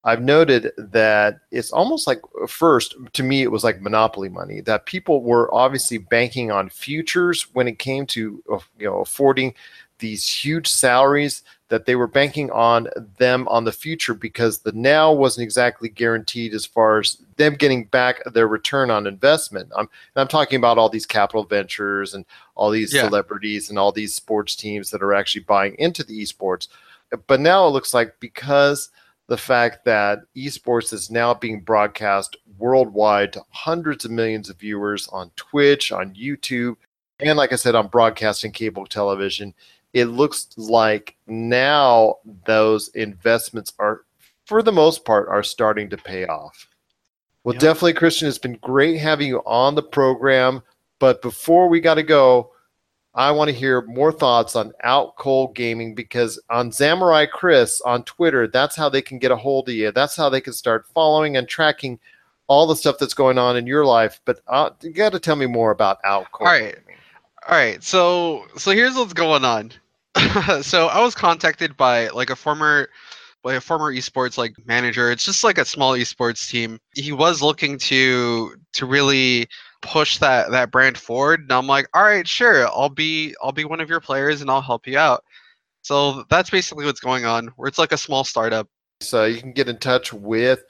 I've 0.06 0.22
noted 0.22 0.72
that 0.78 1.40
it's 1.52 1.72
almost 1.72 2.06
like 2.06 2.22
first 2.48 2.96
to 3.14 3.24
me 3.24 3.42
it 3.42 3.52
was 3.52 3.64
like 3.64 3.82
monopoly 3.82 4.30
money 4.30 4.62
that 4.62 4.86
people 4.86 5.24
were 5.24 5.54
obviously 5.54 5.98
banking 5.98 6.52
on 6.52 6.70
futures 6.70 7.48
when 7.54 7.68
it 7.68 7.80
came 7.80 8.06
to 8.08 8.42
uh, 8.52 8.60
you 8.78 8.86
know 8.86 9.00
affording 9.00 9.56
these 10.00 10.28
huge 10.28 10.68
salaries 10.68 11.42
that 11.70 11.86
they 11.86 11.96
were 11.96 12.08
banking 12.08 12.52
on 12.52 12.88
them 13.18 13.48
on 13.48 13.64
the 13.64 13.72
future 13.72 14.14
because 14.14 14.60
the 14.60 14.72
now 14.74 15.12
wasn't 15.12 15.44
exactly 15.44 15.90
guaranteed 15.90 16.54
as 16.54 16.66
far 16.66 17.00
as 17.00 17.18
them 17.38 17.56
getting 17.56 17.86
back 17.86 18.22
their 18.34 18.48
return 18.48 18.92
on 18.92 19.08
investment. 19.08 19.72
I'm 19.76 19.90
I'm 20.16 20.28
talking 20.28 20.58
about 20.58 20.78
all 20.78 20.90
these 20.90 21.08
capital 21.08 21.44
ventures 21.44 22.14
and 22.14 22.26
all 22.54 22.70
these 22.70 22.94
yeah. 22.94 23.06
celebrities 23.06 23.70
and 23.70 23.80
all 23.80 23.92
these 23.92 24.14
sports 24.14 24.56
teams 24.56 24.92
that 24.92 25.02
are 25.02 25.14
actually 25.14 25.42
buying 25.42 25.76
into 25.80 26.04
the 26.04 26.22
esports. 26.22 26.68
But 27.26 27.40
now 27.40 27.66
it 27.68 27.72
looks 27.72 27.94
like 27.94 28.20
because 28.20 28.90
the 29.28 29.38
fact 29.38 29.86
that 29.86 30.20
esports 30.36 30.94
is 30.94 31.10
now 31.10 31.34
being 31.34 31.62
broadcast 31.62 32.38
worldwide 32.58 33.34
to 33.34 33.44
hundreds 33.50 34.06
of 34.06 34.12
millions 34.12 34.50
of 34.50 34.60
viewers 34.60 35.08
on 35.10 35.32
Twitch, 35.36 35.92
on 35.92 36.14
YouTube, 36.14 36.76
and 37.20 37.38
like 37.38 37.54
I 37.54 37.56
said, 37.56 37.76
on 37.76 37.88
broadcasting 37.88 38.52
cable 38.52 38.86
television, 38.86 39.54
it 39.94 40.06
looks 40.06 40.50
like 40.58 41.16
now 41.28 42.16
those 42.46 42.90
investments 42.90 43.74
are, 43.80 44.02
for 44.46 44.62
the 44.62 44.72
most 44.72 45.06
part, 45.06 45.30
are 45.30 45.44
starting 45.44 45.90
to 45.90 45.98
pay 45.98 46.26
off. 46.28 46.68
Well, 47.44 47.56
yep. 47.56 47.62
definitely, 47.62 47.94
Christian, 47.94 48.28
it's 48.28 48.38
been 48.38 48.60
great 48.62 48.98
having 48.98 49.28
you 49.28 49.40
on 49.46 49.76
the 49.76 49.84
program. 49.84 50.62
But 51.00 51.22
before 51.22 51.68
we 51.68 51.80
got 51.80 51.96
to 51.96 52.04
go, 52.04 52.52
I 53.16 53.32
want 53.32 53.50
to 53.50 53.56
hear 53.56 53.82
more 53.84 54.12
thoughts 54.12 54.58
on 54.58 54.74
Out 54.84 55.16
Cold 55.16 55.56
Gaming 55.56 55.96
because 55.96 56.40
on 56.50 56.72
Samurai 56.72 57.26
Chris 57.26 57.80
on 57.82 58.04
Twitter, 58.04 58.46
that's 58.46 58.76
how 58.76 58.90
they 58.90 59.02
can 59.02 59.20
get 59.20 59.32
a 59.32 59.38
hold 59.38 59.70
of 59.70 59.76
you. 59.76 59.92
That's 59.92 60.18
how 60.18 60.30
they 60.30 60.42
can 60.42 60.52
start 60.52 60.86
following 60.94 61.38
and 61.38 61.48
tracking 61.48 61.98
all 62.48 62.68
the 62.68 62.76
stuff 62.76 62.98
that's 63.00 63.14
going 63.14 63.38
on 63.38 63.56
in 63.56 63.68
your 63.68 63.86
life. 63.86 64.20
But 64.26 64.42
uh, 64.48 64.72
you 64.82 64.92
got 64.92 65.14
to 65.14 65.20
tell 65.20 65.38
me 65.38 65.46
more 65.46 65.72
about 65.72 66.00
Out 66.04 66.30
Cold. 66.34 66.48
All 66.50 66.54
right, 66.54 66.76
all 67.48 67.56
right. 67.58 67.82
So, 67.82 68.46
so 68.58 68.72
here's 68.72 68.96
what's 68.96 69.14
going 69.14 69.46
on. 69.46 69.72
so 70.62 70.88
I 70.88 71.02
was 71.02 71.16
contacted 71.16 71.78
by 71.78 72.10
like 72.10 72.30
a 72.30 72.36
former 72.36 72.90
by 73.44 73.54
a 73.54 73.62
former 73.62 73.94
esports 73.94 74.38
like 74.38 74.56
manager. 74.66 75.12
It's 75.12 75.24
just 75.24 75.44
like 75.44 75.58
a 75.58 75.66
small 75.66 75.94
esports 75.94 76.50
team. 76.50 76.80
He 76.96 77.14
was 77.14 77.42
looking 77.42 77.78
to 77.80 78.56
to 78.74 78.86
really 78.86 79.48
push 79.86 80.18
that 80.20 80.52
that 80.52 80.72
brand 80.72 80.98
forward. 80.98 81.42
And 81.42 81.52
I'm 81.52 81.68
like, 81.68 81.88
all 81.94 82.04
right, 82.04 82.28
sure, 82.28 82.68
I'll 82.68 82.90
be 82.90 83.36
I'll 83.42 83.52
be 83.52 83.66
one 83.66 83.80
of 83.80 83.90
your 83.90 84.00
players 84.02 84.42
and 84.42 84.50
I'll 84.50 84.62
help 84.62 84.88
you 84.88 84.98
out. 84.98 85.24
So 85.84 86.24
that's 86.30 86.50
basically 86.50 86.86
what's 86.86 87.00
going 87.00 87.26
on. 87.26 87.48
Where 87.56 87.68
it's 87.68 87.78
like 87.78 87.92
a 87.92 87.98
small 87.98 88.24
startup. 88.24 88.68
So 89.02 89.26
you 89.26 89.40
can 89.40 89.52
get 89.54 89.70
in 89.70 89.78
touch 89.78 90.12
with 90.14 90.64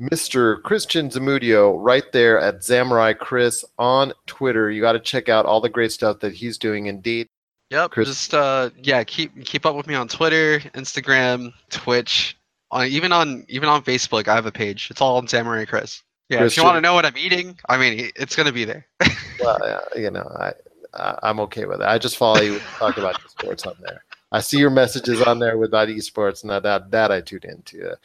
Mr. 0.00 0.62
Christian 0.62 1.08
Zamudio 1.10 1.74
right 1.78 2.04
there 2.12 2.38
at 2.40 2.62
Samurai 2.62 3.12
Chris 3.12 3.64
on 3.78 4.12
Twitter. 4.26 4.70
You 4.70 4.80
got 4.80 4.92
to 4.92 5.00
check 5.00 5.28
out 5.28 5.46
all 5.46 5.60
the 5.60 5.68
great 5.68 5.90
stuff 5.92 6.20
that 6.20 6.34
he's 6.34 6.58
doing. 6.58 6.86
Indeed, 6.86 7.26
Yep. 7.70 7.90
Chris. 7.90 8.08
Just 8.08 8.34
uh, 8.34 8.70
yeah, 8.82 9.04
keep 9.04 9.44
keep 9.44 9.66
up 9.66 9.74
with 9.76 9.86
me 9.86 9.94
on 9.94 10.08
Twitter, 10.08 10.60
Instagram, 10.74 11.52
Twitch, 11.70 12.36
on 12.70 12.86
even 12.86 13.12
on 13.12 13.44
even 13.48 13.68
on 13.68 13.82
Facebook. 13.82 14.28
I 14.28 14.34
have 14.34 14.46
a 14.46 14.52
page. 14.52 14.88
It's 14.90 15.00
all 15.00 15.16
on 15.16 15.28
Samurai 15.28 15.64
Chris. 15.64 16.02
Yeah, 16.28 16.38
Christian. 16.38 16.46
if 16.46 16.56
you 16.56 16.64
want 16.64 16.76
to 16.76 16.80
know 16.80 16.94
what 16.94 17.06
I'm 17.06 17.16
eating, 17.16 17.58
I 17.68 17.78
mean, 17.78 18.10
it's 18.16 18.36
gonna 18.36 18.52
be 18.52 18.64
there. 18.64 18.86
well, 19.40 19.58
yeah, 19.64 20.00
you 20.00 20.10
know, 20.10 20.28
I, 20.38 20.52
I 20.94 21.30
am 21.30 21.40
okay 21.40 21.64
with 21.64 21.80
it. 21.80 21.86
I 21.86 21.98
just 21.98 22.16
follow 22.16 22.40
you 22.40 22.58
talk 22.78 22.98
about 22.98 23.20
sports 23.30 23.66
on 23.66 23.74
there. 23.80 24.04
I 24.30 24.40
see 24.40 24.58
your 24.58 24.70
messages 24.70 25.22
on 25.22 25.38
there 25.38 25.56
with 25.56 25.70
about 25.70 25.88
esports, 25.88 26.42
and 26.42 26.50
that 26.50 26.90
that 26.90 27.10
I 27.10 27.20
tune 27.20 27.40
into. 27.44 27.92
Uh, 27.92 27.96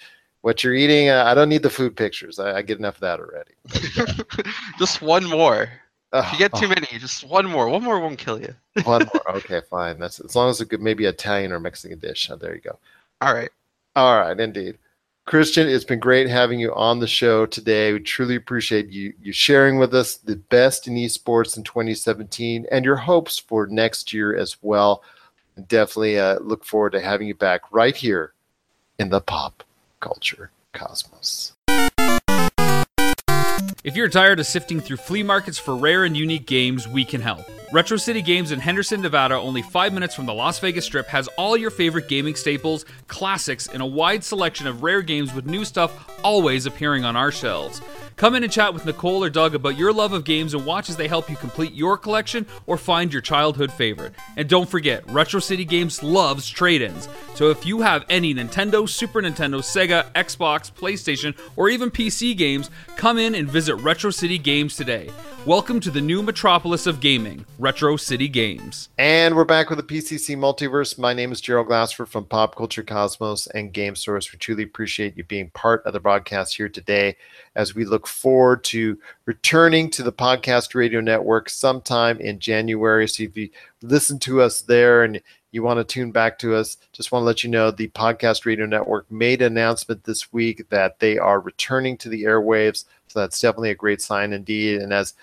what 0.42 0.64
you're 0.64 0.74
eating, 0.74 1.10
uh, 1.10 1.24
I 1.26 1.34
don't 1.34 1.48
need 1.48 1.64
the 1.64 1.70
food 1.70 1.96
pictures. 1.96 2.38
I, 2.38 2.58
I 2.58 2.62
get 2.62 2.78
enough 2.78 2.96
of 2.96 3.02
that 3.02 3.20
already. 3.20 3.54
But, 4.36 4.48
just 4.78 5.02
one 5.02 5.24
more 5.24 5.70
if 6.14 6.32
you 6.32 6.38
get 6.38 6.54
too 6.54 6.68
many, 6.68 6.86
just 7.00 7.24
one 7.24 7.46
more. 7.46 7.68
One 7.68 7.84
more 7.84 8.00
won't 8.00 8.20
kill 8.20 8.40
you. 8.40 8.54
one 8.84 9.10
more. 9.14 9.24
Okay, 9.38 9.62
fine. 9.70 10.00
That's 10.00 10.20
as 10.20 10.36
long 10.36 10.50
as 10.50 10.62
it 10.62 10.70
could 10.70 10.82
maybe 10.82 11.06
Italian 11.06 11.52
or 11.52 11.60
Mexican 11.60 12.00
dish. 12.00 12.30
Oh, 12.32 12.36
there 12.36 12.54
you 12.54 12.62
go. 12.62 12.78
All 13.22 13.34
right. 13.34 13.50
All 13.96 14.20
right, 14.20 14.40
indeed. 14.40 14.78
Christian, 15.26 15.70
it's 15.70 15.86
been 15.86 16.00
great 16.00 16.28
having 16.28 16.60
you 16.60 16.74
on 16.74 17.00
the 17.00 17.08
show 17.08 17.46
today. 17.46 17.94
We 17.94 18.02
truly 18.02 18.36
appreciate 18.36 18.90
you 18.90 19.14
you 19.22 19.32
sharing 19.32 19.80
with 19.80 19.96
us 19.96 20.18
the 20.18 20.36
best 20.36 20.86
in 20.86 20.96
esports 20.96 21.56
in 21.56 21.64
2017 21.64 22.66
and 22.70 22.84
your 22.84 22.98
hopes 22.98 23.40
for 23.40 23.66
next 23.68 24.12
year 24.12 24.36
as 24.36 24.58
well. 24.62 25.02
And 25.56 25.66
definitely 25.68 26.20
uh, 26.20 26.40
look 26.40 26.66
forward 26.66 26.92
to 26.92 27.00
having 27.00 27.28
you 27.30 27.36
back 27.36 27.62
right 27.72 27.96
here 27.96 28.34
in 29.00 29.10
the 29.10 29.22
pop 29.22 29.64
culture 30.02 30.52
cosmos. 30.74 31.54
If 33.86 33.96
you're 33.96 34.10
tired 34.10 34.40
of 34.42 34.46
sifting 34.46 34.82
through 34.82 34.98
flea 34.98 35.24
markets 35.24 35.58
for 35.58 35.76
rare 35.76 36.04
and 36.04 36.18
unique 36.18 36.48
games, 36.48 36.88
we 36.88 37.06
can 37.06 37.22
help. 37.22 37.46
Retro 37.74 37.98
City 37.98 38.22
Games 38.22 38.52
in 38.52 38.60
Henderson, 38.60 39.02
Nevada, 39.02 39.34
only 39.34 39.64
five 39.64 39.94
minutes 39.94 40.14
from 40.14 40.28
the 40.28 40.34
Las 40.34 40.60
Vegas 40.60 40.86
Strip, 40.86 41.08
has 41.08 41.28
all 41.30 41.58
your 41.58 41.72
favorite 41.72 42.08
gaming 42.08 42.36
staples, 42.36 42.86
classics, 43.08 43.66
and 43.66 43.82
a 43.82 43.86
wide 43.86 44.24
selection 44.24 44.68
of 44.68 44.84
rare 44.84 45.02
games 45.02 45.34
with 45.34 45.48
new 45.48 45.66
stuff 45.66 46.08
always 46.24 46.68
appearing 46.68 47.04
on 47.04 47.16
our 47.16 47.32
shelves. 47.32 47.82
Come 48.16 48.36
in 48.36 48.44
and 48.44 48.54
chat 48.54 48.76
with 48.76 48.86
Nicole 48.86 49.24
or 49.24 49.30
Doug 49.32 49.56
about 49.56 49.76
your 49.76 49.92
love 49.92 50.14
of 50.14 50.24
games 50.24 50.54
and 50.54 50.68
watch 50.68 50.88
as 50.88 50.98
they 50.98 51.08
help 51.08 51.32
you 51.32 51.36
complete 51.36 51.74
your 51.74 51.98
collection 51.98 52.46
or 52.68 52.78
find 52.78 53.12
your 53.12 53.24
childhood 53.24 53.74
favorite. 53.74 54.14
And 54.38 54.48
don't 54.48 54.70
forget, 54.70 55.10
Retro 55.10 55.40
City 55.40 55.66
Games 55.66 56.04
loves 56.04 56.48
trade 56.48 56.84
ins. 56.84 57.10
So 57.34 57.50
if 57.50 57.66
you 57.66 57.82
have 57.82 58.06
any 58.08 58.36
Nintendo, 58.36 58.88
Super 58.88 59.20
Nintendo, 59.20 59.62
Sega, 59.62 60.12
Xbox, 60.14 60.72
PlayStation, 60.72 61.36
or 61.56 61.70
even 61.70 61.90
PC 61.90 62.38
games, 62.38 62.70
come 62.98 63.18
in 63.18 63.34
and 63.34 63.50
visit 63.50 63.78
Retro 63.78 64.12
City 64.12 64.38
Games 64.38 64.76
today. 64.76 65.10
Welcome 65.46 65.82
to 65.82 65.92
the 65.92 66.00
new 66.00 66.24
metropolis 66.24 66.88
of 66.88 67.02
gaming, 67.02 67.46
Retro 67.64 67.96
City 67.96 68.28
Games. 68.28 68.90
And 68.98 69.38
we're 69.38 69.46
back 69.46 69.70
with 69.70 69.78
the 69.78 69.86
PCC 69.86 70.36
Multiverse. 70.36 71.00
My 71.00 71.14
name 71.14 71.32
is 71.32 71.40
Gerald 71.40 71.68
Glassford 71.68 72.10
from 72.10 72.26
Pop 72.26 72.58
Culture 72.58 72.84
Cosmos 72.84 73.48
and 73.48 73.72
Game 73.72 73.96
Source. 73.96 74.34
We 74.34 74.38
truly 74.38 74.64
appreciate 74.64 75.16
you 75.16 75.24
being 75.24 75.50
part 75.52 75.82
of 75.86 75.94
the 75.94 76.02
broadcast 76.02 76.58
here 76.58 76.68
today 76.68 77.16
as 77.56 77.74
we 77.74 77.86
look 77.86 78.06
forward 78.06 78.66
to 78.66 79.00
returning 79.24 79.90
to 79.92 80.04
the 80.04 80.12
Podcast 80.12 80.76
Radio 80.76 81.00
Network 81.00 81.50
sometime 81.50 82.20
in 82.20 82.38
January. 82.38 83.08
So 83.08 83.24
if 83.24 83.38
you 83.38 83.50
listen 83.82 84.20
to 84.20 84.42
us 84.42 84.60
there 84.64 85.06
and 85.06 85.22
you 85.54 85.64
want 85.64 85.78
to 85.78 85.86
tune 85.86 86.12
back 86.12 86.38
to 86.40 86.56
us, 86.56 86.76
just 86.92 87.14
want 87.14 87.22
to 87.22 87.28
let 87.28 87.46
you 87.46 87.50
know 87.50 87.72
the 87.72 87.88
Podcast 87.88 88.46
Radio 88.46 88.66
Network 88.66 89.10
made 89.10 89.42
an 89.42 89.54
announcement 89.54 90.04
this 90.04 90.34
week 90.34 90.68
that 90.68 91.00
they 91.00 91.18
are 91.18 91.40
returning 91.40 91.96
to 92.00 92.10
the 92.10 92.24
airwaves. 92.24 92.84
So 93.08 93.22
that's 93.22 93.40
definitely 93.40 93.70
a 93.70 93.76
great 93.76 94.02
sign 94.02 94.34
indeed. 94.34 94.82
And 94.82 94.92
as 94.92 95.14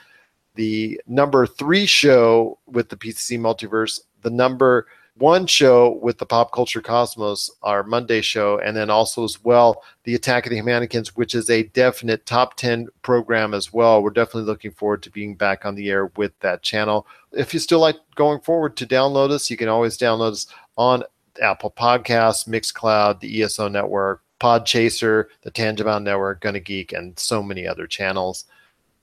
the 0.55 1.01
number 1.07 1.47
three 1.47 1.87
show 1.87 2.59
with 2.67 2.89
the 2.89 2.97
PCC 2.97 3.39
multiverse. 3.39 4.01
The 4.23 4.31
number 4.31 4.87
one 5.21 5.47
show 5.47 5.99
with 6.03 6.19
the 6.19 6.27
Pop 6.27 6.51
Culture 6.51 6.81
Cosmos, 6.81 7.51
our 7.63 7.83
Monday 7.83 8.23
show, 8.23 8.59
and 8.59 8.77
then 8.77 8.89
also 8.89 9.23
as 9.23 9.43
well 9.45 9.83
the 10.05 10.15
Attack 10.15 10.47
of 10.47 10.51
the 10.51 10.61
Humanikins, 10.61 11.09
which 11.09 11.35
is 11.35 11.51
a 11.51 11.65
definite 11.65 12.25
top 12.25 12.57
10 12.57 12.89
program 13.03 13.53
as 13.53 13.73
well. 13.73 14.03
We're 14.03 14.11
definitely 14.11 14.45
looking 14.45 14.71
forward 14.71 15.03
to 15.03 15.11
being 15.11 15.35
back 15.35 15.67
on 15.67 15.75
the 15.75 15.91
air 15.91 16.07
with 16.17 16.33
that 16.41 16.63
channel. 16.63 17.07
If 17.33 17.53
you 17.53 17.61
still 17.61 17.81
like 17.81 17.97
going 18.15 18.41
forward 18.41 18.77
to 18.79 18.87
download 18.87 19.31
us, 19.31 19.51
you 19.51 19.57
can 19.57 19.69
always 19.69 19.99
download 19.99 20.33
us 20.33 20.47
on 20.77 21.05
Apple 21.41 21.71
Podcasts, 21.71 22.49
Mixcloud, 22.49 23.21
the 23.21 23.43
ESO 23.43 23.69
Network, 23.69 24.23
Podchaser, 24.41 25.27
the 25.43 25.51
Tangibound 25.51 26.03
Network, 26.03 26.41
Gonna 26.41 26.61
Geek, 26.61 26.93
and 26.93 27.19
so 27.19 27.43
many 27.43 27.67
other 27.67 27.87
channels. 27.87 28.47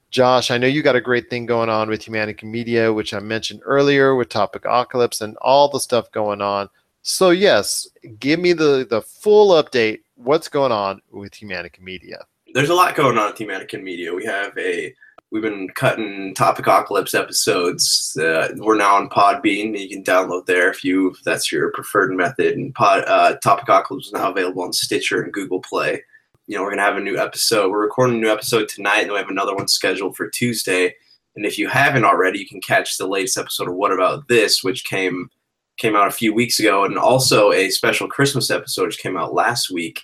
Josh, 0.10 0.52
I 0.52 0.58
know 0.58 0.68
you 0.68 0.82
got 0.82 0.96
a 0.96 1.02
great 1.02 1.30
thing 1.30 1.46
going 1.46 1.70
on 1.70 1.90
with 1.90 2.04
Humanica 2.04 2.44
Media, 2.44 2.92
which 2.94 3.14
I 3.14 3.20
mentioned 3.20 3.62
earlier 3.66 4.16
with 4.16 4.30
Topic 4.30 4.64
Apocalypse 4.66 5.22
and 5.22 5.36
all 5.38 5.70
the 5.70 5.80
stuff 5.80 6.12
going 6.12 6.42
on. 6.42 6.70
So 7.02 7.30
yes, 7.30 7.88
give 8.20 8.40
me 8.40 8.54
the 8.54 8.86
the 8.90 9.02
full 9.02 9.62
update. 9.62 10.00
What's 10.16 10.48
going 10.48 10.72
on 10.72 11.02
with 11.12 11.34
Humanica 11.34 11.80
Media? 11.80 12.26
There's 12.54 12.70
a 12.70 12.76
lot 12.76 12.96
going 12.96 13.18
on 13.18 13.32
with 13.32 13.40
Humanica 13.40 13.82
Media. 13.82 14.14
We 14.14 14.26
have 14.26 14.58
a 14.58 14.94
we've 15.32 15.42
been 15.42 15.70
cutting 15.76 16.34
Topicocalypse 16.36 17.18
episodes. 17.18 18.18
Uh, 18.20 18.50
we're 18.58 18.78
now 18.78 18.96
on 18.96 19.10
Podbean. 19.10 19.78
You 19.78 19.90
can 19.90 20.04
download 20.04 20.46
there 20.46 20.70
if 20.70 20.84
you 20.84 21.12
if 21.12 21.22
that's 21.24 21.52
your 21.52 21.72
preferred 21.72 22.14
method. 22.14 22.58
And 22.58 22.74
Pod 22.76 23.04
uh, 23.08 23.38
Topicocalypse 23.44 24.08
is 24.08 24.14
now 24.14 24.32
available 24.32 24.64
on 24.64 24.74
Stitcher 24.74 25.22
and 25.22 25.34
Google 25.34 25.62
Play 25.62 26.02
you 26.48 26.56
know, 26.56 26.64
we're 26.64 26.70
gonna 26.70 26.82
have 26.82 26.96
a 26.96 27.02
new 27.02 27.18
episode. 27.18 27.70
We're 27.70 27.82
recording 27.82 28.18
a 28.18 28.20
new 28.20 28.32
episode 28.32 28.70
tonight, 28.70 29.02
and 29.02 29.12
we 29.12 29.18
have 29.18 29.30
another 29.30 29.54
one 29.54 29.68
scheduled 29.68 30.16
for 30.16 30.30
Tuesday. 30.30 30.96
And 31.36 31.46
if 31.46 31.58
you 31.58 31.68
haven't 31.68 32.06
already, 32.06 32.40
you 32.40 32.48
can 32.48 32.62
catch 32.62 32.98
the 32.98 33.06
latest 33.06 33.38
episode 33.38 33.68
of 33.68 33.76
What 33.76 33.92
About 33.92 34.28
This, 34.30 34.64
which 34.64 34.86
came 34.86 35.30
came 35.76 35.96
out 35.96 36.08
a 36.08 36.12
few 36.12 36.34
weeks 36.34 36.60
ago, 36.60 36.86
and 36.86 36.98
also 36.98 37.52
a 37.52 37.70
special 37.70 38.08
Christmas 38.08 38.50
episode 38.50 38.86
which 38.86 39.00
came 39.00 39.18
out 39.18 39.34
last 39.34 39.70
week. 39.70 40.02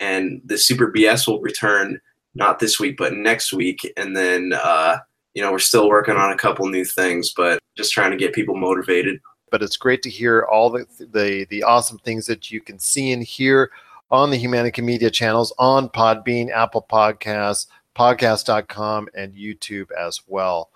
And 0.00 0.40
the 0.46 0.56
Super 0.56 0.90
BS 0.90 1.28
will 1.28 1.40
return 1.40 2.00
not 2.34 2.58
this 2.58 2.80
week, 2.80 2.96
but 2.96 3.12
next 3.12 3.52
week. 3.52 3.80
And 3.98 4.16
then 4.16 4.54
uh, 4.54 4.96
you 5.34 5.42
know, 5.42 5.52
we're 5.52 5.58
still 5.58 5.90
working 5.90 6.16
on 6.16 6.32
a 6.32 6.38
couple 6.38 6.66
new 6.68 6.86
things, 6.86 7.34
but 7.36 7.58
just 7.76 7.92
trying 7.92 8.10
to 8.12 8.16
get 8.16 8.32
people 8.32 8.56
motivated. 8.56 9.20
But 9.50 9.62
it's 9.62 9.76
great 9.76 10.00
to 10.02 10.10
hear 10.10 10.46
all 10.50 10.70
the 10.70 10.86
the, 10.98 11.46
the 11.50 11.62
awesome 11.64 11.98
things 11.98 12.24
that 12.26 12.50
you 12.50 12.62
can 12.62 12.78
see 12.78 13.12
and 13.12 13.22
hear 13.22 13.70
on 14.12 14.30
the 14.30 14.38
Humanica 14.38 14.84
Media 14.84 15.10
channels 15.10 15.54
on 15.58 15.88
Podbean, 15.88 16.50
Apple 16.50 16.86
Podcasts, 16.88 17.66
podcast.com, 17.96 19.08
and 19.14 19.34
YouTube 19.34 19.90
as 19.98 20.20
well. 20.26 20.68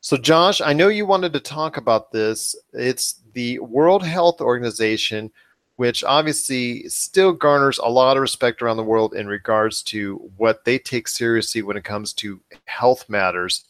So, 0.00 0.16
Josh, 0.16 0.62
I 0.62 0.72
know 0.72 0.88
you 0.88 1.04
wanted 1.04 1.34
to 1.34 1.40
talk 1.40 1.76
about 1.76 2.10
this. 2.10 2.56
It's 2.72 3.20
the 3.34 3.58
World 3.58 4.02
Health 4.02 4.40
Organization, 4.40 5.30
which 5.76 6.02
obviously 6.02 6.88
still 6.88 7.32
garners 7.32 7.78
a 7.78 7.90
lot 7.90 8.16
of 8.16 8.22
respect 8.22 8.62
around 8.62 8.78
the 8.78 8.82
world 8.82 9.12
in 9.12 9.26
regards 9.26 9.82
to 9.82 10.16
what 10.38 10.64
they 10.64 10.78
take 10.78 11.06
seriously 11.06 11.60
when 11.60 11.76
it 11.76 11.84
comes 11.84 12.14
to 12.14 12.40
health 12.64 13.06
matters. 13.10 13.66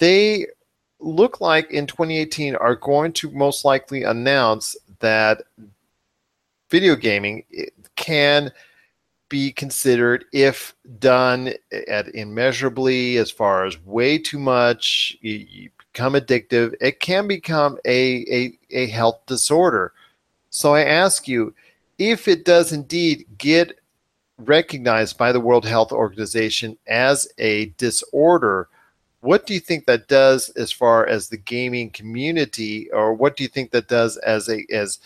They 0.00 0.46
look 0.98 1.40
like 1.40 1.70
in 1.70 1.86
2018 1.86 2.56
are 2.56 2.74
going 2.74 3.12
to 3.12 3.30
most 3.30 3.64
likely 3.64 4.02
announce 4.02 4.76
that 4.98 5.42
video 6.70 6.96
gaming 6.96 7.44
can 7.96 8.50
be 9.28 9.52
considered 9.52 10.24
if 10.32 10.74
done 10.98 11.52
at 11.88 12.14
immeasurably 12.14 13.16
as 13.16 13.30
far 13.30 13.64
as 13.64 13.82
way 13.84 14.18
too 14.18 14.38
much 14.38 15.16
you, 15.20 15.68
become 15.92 16.12
addictive 16.12 16.74
it 16.80 17.00
can 17.00 17.26
become 17.26 17.78
a, 17.86 18.24
a, 18.30 18.58
a 18.70 18.86
health 18.86 19.18
disorder. 19.26 19.92
So 20.50 20.74
i 20.74 20.82
ask 20.82 21.26
you 21.26 21.54
if 21.98 22.28
it 22.28 22.44
does 22.44 22.72
indeed 22.72 23.26
get 23.38 23.80
recognized 24.38 25.16
by 25.16 25.32
the 25.32 25.40
world 25.40 25.64
health 25.64 25.92
organization 25.92 26.76
as 26.86 27.26
a 27.38 27.66
disorder 27.78 28.68
what 29.20 29.46
do 29.46 29.54
you 29.54 29.60
think 29.60 29.86
that 29.86 30.06
does 30.08 30.50
as 30.50 30.70
far 30.70 31.06
as 31.06 31.28
the 31.28 31.36
gaming 31.36 31.90
community 31.90 32.90
or 32.92 33.14
what 33.14 33.36
do 33.36 33.42
you 33.42 33.48
think 33.48 33.70
that 33.70 33.88
does 33.88 34.18
as 34.18 34.48
a 34.48 34.64
as 34.70 34.98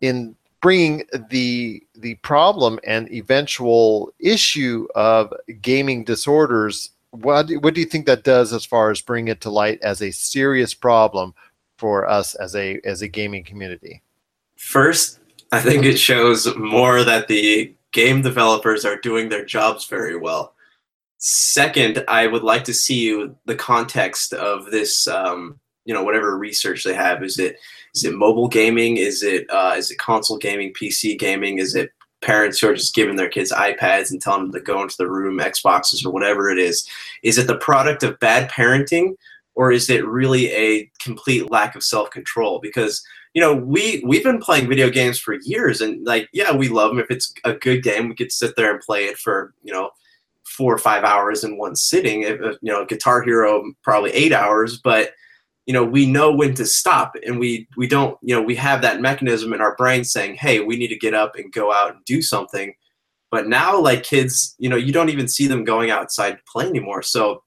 in 0.00 0.36
bringing 0.60 1.04
the 1.30 1.82
the 1.94 2.14
problem 2.16 2.78
and 2.84 3.10
eventual 3.12 4.12
issue 4.18 4.86
of 4.94 5.32
gaming 5.60 6.04
disorders 6.04 6.90
what 7.10 7.50
what 7.60 7.74
do 7.74 7.80
you 7.80 7.86
think 7.86 8.06
that 8.06 8.24
does 8.24 8.52
as 8.52 8.64
far 8.64 8.90
as 8.90 9.00
bringing 9.00 9.28
it 9.28 9.40
to 9.42 9.50
light 9.50 9.80
as 9.82 10.02
a 10.02 10.10
serious 10.10 10.74
problem 10.74 11.34
for 11.78 12.08
us 12.08 12.34
as 12.34 12.54
a 12.54 12.80
as 12.84 13.02
a 13.02 13.08
gaming 13.08 13.44
community? 13.44 14.02
First 14.56 15.20
i 15.52 15.60
think 15.60 15.84
it 15.84 15.96
shows 15.96 16.54
more 16.56 17.04
that 17.04 17.28
the 17.28 17.74
game 17.92 18.20
developers 18.20 18.84
are 18.84 19.00
doing 19.00 19.28
their 19.28 19.44
jobs 19.44 19.86
very 19.86 20.16
well. 20.16 20.54
Second 21.18 22.04
i 22.08 22.26
would 22.26 22.42
like 22.42 22.64
to 22.64 22.74
see 22.74 23.28
the 23.46 23.56
context 23.56 24.32
of 24.34 24.70
this 24.70 25.08
um, 25.08 25.58
you 25.84 25.94
know 25.94 26.04
whatever 26.04 26.36
research 26.36 26.84
they 26.84 26.94
have. 26.94 27.22
Is 27.22 27.38
it 27.38 27.56
is 27.98 28.04
it 28.04 28.14
mobile 28.14 28.46
gaming? 28.46 28.96
Is 28.96 29.24
it 29.24 29.44
uh, 29.50 29.74
is 29.76 29.90
it 29.90 29.98
console 29.98 30.38
gaming, 30.38 30.72
PC 30.72 31.18
gaming? 31.18 31.58
Is 31.58 31.74
it 31.74 31.90
parents 32.22 32.60
who 32.60 32.68
are 32.68 32.74
just 32.74 32.94
giving 32.94 33.16
their 33.16 33.28
kids 33.28 33.50
iPads 33.50 34.12
and 34.12 34.22
telling 34.22 34.42
them 34.42 34.52
to 34.52 34.60
go 34.60 34.80
into 34.82 34.94
the 34.96 35.10
room, 35.10 35.38
Xboxes 35.38 36.06
or 36.06 36.12
whatever 36.12 36.48
it 36.48 36.58
is? 36.58 36.88
Is 37.24 37.38
it 37.38 37.48
the 37.48 37.58
product 37.58 38.04
of 38.04 38.20
bad 38.20 38.50
parenting, 38.52 39.16
or 39.56 39.72
is 39.72 39.90
it 39.90 40.06
really 40.06 40.52
a 40.52 40.88
complete 41.00 41.50
lack 41.50 41.74
of 41.74 41.82
self 41.82 42.10
control? 42.10 42.60
Because 42.60 43.02
you 43.34 43.42
know 43.42 43.52
we 43.52 44.00
we've 44.06 44.22
been 44.22 44.40
playing 44.40 44.68
video 44.68 44.90
games 44.90 45.18
for 45.18 45.34
years, 45.42 45.80
and 45.80 46.06
like 46.06 46.28
yeah, 46.32 46.54
we 46.54 46.68
love 46.68 46.90
them. 46.90 47.00
If 47.00 47.10
it's 47.10 47.34
a 47.44 47.54
good 47.54 47.82
game, 47.82 48.08
we 48.08 48.14
could 48.14 48.30
sit 48.30 48.54
there 48.54 48.70
and 48.70 48.80
play 48.80 49.06
it 49.06 49.18
for 49.18 49.54
you 49.64 49.72
know 49.72 49.90
four 50.44 50.72
or 50.72 50.78
five 50.78 51.02
hours 51.02 51.42
in 51.42 51.58
one 51.58 51.74
sitting. 51.74 52.22
You 52.22 52.56
know, 52.62 52.84
Guitar 52.84 53.22
Hero 53.22 53.64
probably 53.82 54.12
eight 54.12 54.32
hours, 54.32 54.78
but 54.78 55.14
you 55.68 55.74
know 55.74 55.84
we 55.84 56.06
know 56.06 56.34
when 56.34 56.54
to 56.54 56.64
stop 56.64 57.14
and 57.26 57.38
we 57.38 57.68
we 57.76 57.86
don't 57.86 58.18
you 58.22 58.34
know 58.34 58.40
we 58.40 58.54
have 58.54 58.80
that 58.80 59.02
mechanism 59.02 59.52
in 59.52 59.60
our 59.60 59.76
brain 59.76 60.02
saying 60.02 60.34
hey 60.34 60.60
we 60.60 60.78
need 60.78 60.88
to 60.88 60.96
get 60.96 61.12
up 61.12 61.36
and 61.36 61.52
go 61.52 61.70
out 61.70 61.94
and 61.94 62.04
do 62.06 62.22
something. 62.22 62.74
But 63.30 63.48
now 63.48 63.78
like 63.78 64.02
kids 64.02 64.56
you 64.58 64.70
know 64.70 64.76
you 64.76 64.92
don't 64.92 65.10
even 65.10 65.28
see 65.28 65.46
them 65.46 65.64
going 65.64 65.90
outside 65.90 66.32
to 66.32 66.42
play 66.50 66.66
anymore. 66.66 67.02
So 67.02 67.44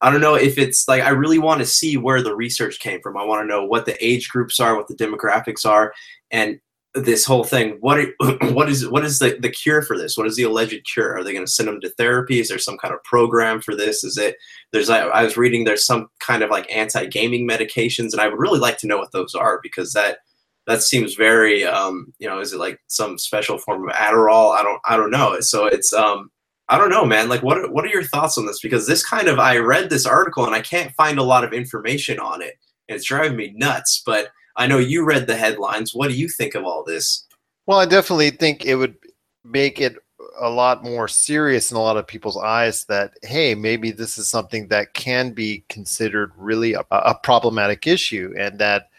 i 0.00 0.10
don't 0.10 0.20
know 0.20 0.34
if 0.34 0.58
it's 0.58 0.88
like 0.88 1.02
i 1.02 1.10
really 1.10 1.38
want 1.38 1.60
to 1.60 1.66
see 1.66 1.96
where 1.96 2.22
the 2.22 2.36
research 2.36 2.78
came 2.78 3.00
from. 3.02 3.16
I 3.16 3.24
want 3.24 3.42
to 3.42 3.52
know 3.52 3.64
what 3.64 3.84
the 3.84 3.96
age 4.04 4.28
groups 4.28 4.60
are 4.60 4.76
what 4.76 4.86
the 4.86 4.94
demographics 4.94 5.66
are 5.66 5.92
and 6.30 6.60
this 6.94 7.24
whole 7.24 7.44
thing 7.44 7.78
what 7.80 7.98
are, 7.98 8.12
what 8.52 8.68
is 8.68 8.88
what 8.88 9.04
is 9.04 9.18
the, 9.18 9.38
the 9.40 9.48
cure 9.48 9.82
for 9.82 9.96
this? 9.96 10.16
What 10.16 10.26
is 10.26 10.36
the 10.36 10.42
alleged 10.42 10.84
cure? 10.92 11.16
Are 11.16 11.24
they 11.24 11.32
going 11.32 11.46
to 11.46 11.50
send 11.50 11.68
them 11.68 11.80
to 11.80 11.90
therapy? 11.90 12.38
Is 12.38 12.48
there 12.48 12.58
some 12.58 12.76
kind 12.76 12.92
of 12.92 13.02
program 13.04 13.60
for 13.60 13.74
this? 13.74 14.04
Is 14.04 14.18
it 14.18 14.36
there's 14.72 14.90
I, 14.90 15.00
I 15.00 15.24
was 15.24 15.36
reading 15.36 15.64
there's 15.64 15.86
some 15.86 16.08
kind 16.20 16.42
of 16.42 16.50
like 16.50 16.70
anti-gaming 16.74 17.48
medications 17.48 18.12
and 18.12 18.20
i 18.20 18.28
would 18.28 18.38
really 18.38 18.58
like 18.58 18.78
to 18.78 18.86
know 18.86 18.98
what 18.98 19.12
those 19.12 19.34
are 19.34 19.60
because 19.62 19.92
that 19.92 20.18
that 20.66 20.82
seems 20.82 21.14
very 21.14 21.64
um 21.64 22.12
you 22.18 22.28
know 22.28 22.40
is 22.40 22.52
it 22.52 22.58
like 22.58 22.78
some 22.88 23.18
special 23.18 23.58
form 23.58 23.88
of 23.88 23.94
adderall? 23.94 24.54
I 24.54 24.62
don't 24.62 24.80
i 24.84 24.96
don't 24.96 25.10
know. 25.10 25.40
So 25.40 25.66
it's 25.66 25.94
um 25.94 26.30
i 26.68 26.76
don't 26.76 26.90
know 26.90 27.06
man. 27.06 27.30
Like 27.30 27.42
what 27.42 27.72
what 27.72 27.86
are 27.86 27.88
your 27.88 28.04
thoughts 28.04 28.36
on 28.36 28.44
this? 28.44 28.60
Because 28.60 28.86
this 28.86 29.06
kind 29.06 29.28
of 29.28 29.38
i 29.38 29.56
read 29.56 29.88
this 29.88 30.04
article 30.04 30.44
and 30.44 30.54
i 30.54 30.60
can't 30.60 30.94
find 30.94 31.18
a 31.18 31.22
lot 31.22 31.44
of 31.44 31.54
information 31.54 32.18
on 32.18 32.42
it 32.42 32.54
and 32.88 32.96
it's 32.96 33.06
driving 33.06 33.36
me 33.36 33.52
nuts 33.56 34.02
but 34.04 34.28
I 34.56 34.66
know 34.66 34.78
you 34.78 35.04
read 35.04 35.26
the 35.26 35.36
headlines. 35.36 35.94
What 35.94 36.08
do 36.08 36.16
you 36.16 36.28
think 36.28 36.54
of 36.54 36.64
all 36.64 36.84
this? 36.84 37.26
Well, 37.66 37.78
I 37.78 37.86
definitely 37.86 38.30
think 38.30 38.64
it 38.64 38.74
would 38.74 38.96
make 39.44 39.80
it 39.80 39.96
a 40.40 40.48
lot 40.48 40.82
more 40.82 41.08
serious 41.08 41.70
in 41.70 41.76
a 41.76 41.80
lot 41.80 41.96
of 41.96 42.06
people's 42.06 42.36
eyes 42.36 42.84
that 42.84 43.12
hey 43.22 43.54
maybe 43.54 43.90
this 43.90 44.18
is 44.18 44.28
something 44.28 44.68
that 44.68 44.94
can 44.94 45.32
be 45.32 45.64
considered 45.68 46.32
really 46.36 46.74
a, 46.74 46.84
a, 46.90 47.14
problematic 47.14 47.86
issue 47.86 48.32
and 48.38 48.58
that 48.58 48.90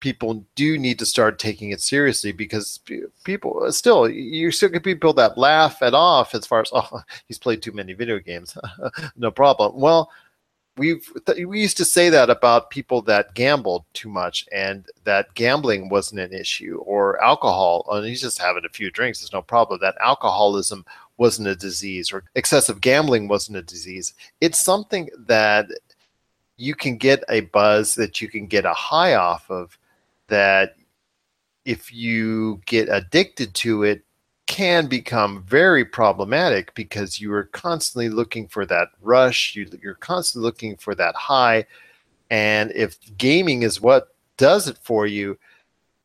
people 0.00 0.44
do 0.54 0.78
need 0.78 0.98
to 0.98 1.06
start 1.06 1.38
taking 1.38 1.70
it 1.70 1.80
seriously 1.80 2.32
because 2.32 2.80
people 3.24 3.70
still 3.72 4.08
you 4.08 4.50
still 4.50 4.68
get 4.68 4.82
people 4.82 5.12
that 5.12 5.38
laugh 5.38 5.80
it 5.82 5.94
off 5.94 6.34
as 6.34 6.46
far 6.46 6.60
as 6.60 6.70
oh 6.74 7.00
he's 7.26 7.38
played 7.38 7.62
too 7.62 7.72
many 7.72 7.92
video 7.92 8.18
games 8.18 8.56
no 9.16 9.30
problem 9.30 9.72
well 9.80 10.10
we've 10.76 11.06
we 11.46 11.60
used 11.60 11.76
to 11.76 11.84
say 11.84 12.08
that 12.08 12.30
about 12.30 12.70
people 12.70 13.02
that 13.02 13.34
gambled 13.34 13.84
too 13.92 14.08
much 14.08 14.46
and 14.52 14.86
that 15.04 15.34
gambling 15.34 15.88
wasn't 15.88 16.20
an 16.20 16.32
issue 16.32 16.82
or 16.86 17.22
alcohol 17.22 17.84
oh, 17.88 17.98
and 17.98 18.06
he's 18.06 18.22
just 18.22 18.40
having 18.40 18.64
a 18.64 18.70
few 18.70 18.90
drinks 18.90 19.20
there's 19.20 19.32
no 19.34 19.42
problem 19.42 19.78
that 19.82 19.94
alcoholism 20.00 20.84
wasn't 21.22 21.46
a 21.46 21.54
disease 21.54 22.12
or 22.12 22.24
excessive 22.34 22.80
gambling 22.80 23.28
wasn't 23.28 23.56
a 23.56 23.62
disease. 23.62 24.14
It's 24.40 24.60
something 24.60 25.08
that 25.26 25.66
you 26.56 26.74
can 26.74 26.96
get 26.96 27.22
a 27.28 27.40
buzz 27.40 27.94
that 27.94 28.20
you 28.20 28.28
can 28.28 28.46
get 28.46 28.64
a 28.64 28.72
high 28.72 29.14
off 29.14 29.50
of 29.50 29.78
that 30.26 30.74
if 31.64 31.92
you 31.92 32.60
get 32.66 32.88
addicted 32.90 33.54
to 33.54 33.84
it 33.84 34.04
can 34.46 34.86
become 34.86 35.44
very 35.44 35.84
problematic 35.84 36.74
because 36.74 37.20
you 37.20 37.32
are 37.32 37.44
constantly 37.44 38.08
looking 38.08 38.48
for 38.48 38.66
that 38.66 38.88
rush. 39.00 39.54
You, 39.56 39.66
you're 39.82 39.94
constantly 39.94 40.46
looking 40.46 40.76
for 40.76 40.94
that 40.94 41.14
high. 41.14 41.64
And 42.30 42.72
if 42.72 42.96
gaming 43.16 43.62
is 43.62 43.80
what 43.80 44.14
does 44.36 44.68
it 44.68 44.78
for 44.78 45.06
you 45.06 45.38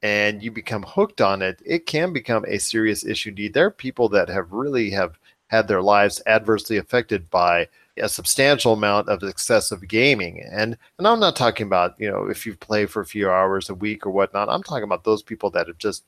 and 0.04 0.44
you 0.44 0.52
become 0.52 0.84
hooked 0.84 1.22
on 1.22 1.42
it, 1.42 1.62
it 1.66 1.86
can 1.86 2.14
become 2.14 2.46
a 2.48 2.60
serious 2.60 3.06
issue. 3.06 3.30
Indeed, 3.30 3.54
there 3.54 3.66
are 3.66 3.72
people 3.72 4.10
that 4.10 4.30
have 4.30 4.52
really 4.52 4.90
have 4.92 5.18
had 5.48 5.68
their 5.68 5.82
lives 5.82 6.22
adversely 6.28 6.78
affected 6.78 7.30
by 7.30 7.68
a 7.98 8.08
substantial 8.08 8.74
amount 8.74 9.10
of 9.10 9.24
excessive 9.24 9.88
gaming. 9.88 10.44
And 10.52 10.78
and 10.98 11.08
I'm 11.08 11.20
not 11.20 11.36
talking 11.36 11.66
about, 11.66 11.96
you 11.98 12.10
know, 12.10 12.28
if 12.28 12.46
you 12.46 12.56
play 12.56 12.86
for 12.86 13.02
a 13.02 13.06
few 13.06 13.30
hours 13.30 13.70
a 13.70 13.76
week 13.76 14.06
or 14.06 14.12
whatnot. 14.12 14.50
I'm 14.50 14.64
talking 14.64 14.84
about 14.84 15.04
those 15.04 15.24
people 15.24 15.50
that 15.52 15.68
have 15.68 15.78
just 15.78 16.06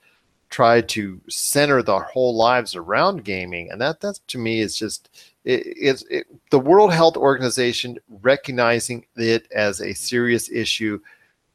tried 0.50 0.90
to 0.90 1.22
center 1.30 1.84
their 1.84 2.00
whole 2.00 2.36
lives 2.36 2.76
around 2.76 3.24
gaming. 3.24 3.72
And 3.72 3.80
that 3.82 4.02
that 4.02 4.20
to 4.28 4.38
me 4.38 4.62
is 4.62 4.76
just 4.76 5.10
it, 5.46 5.64
it's 5.66 6.04
it, 6.10 6.28
the 6.50 6.60
World 6.60 6.94
Health 6.94 7.18
Organization 7.18 7.98
recognizing 8.22 9.06
it 9.16 9.48
as 9.52 9.82
a 9.82 9.94
serious 9.94 10.50
issue, 10.50 11.00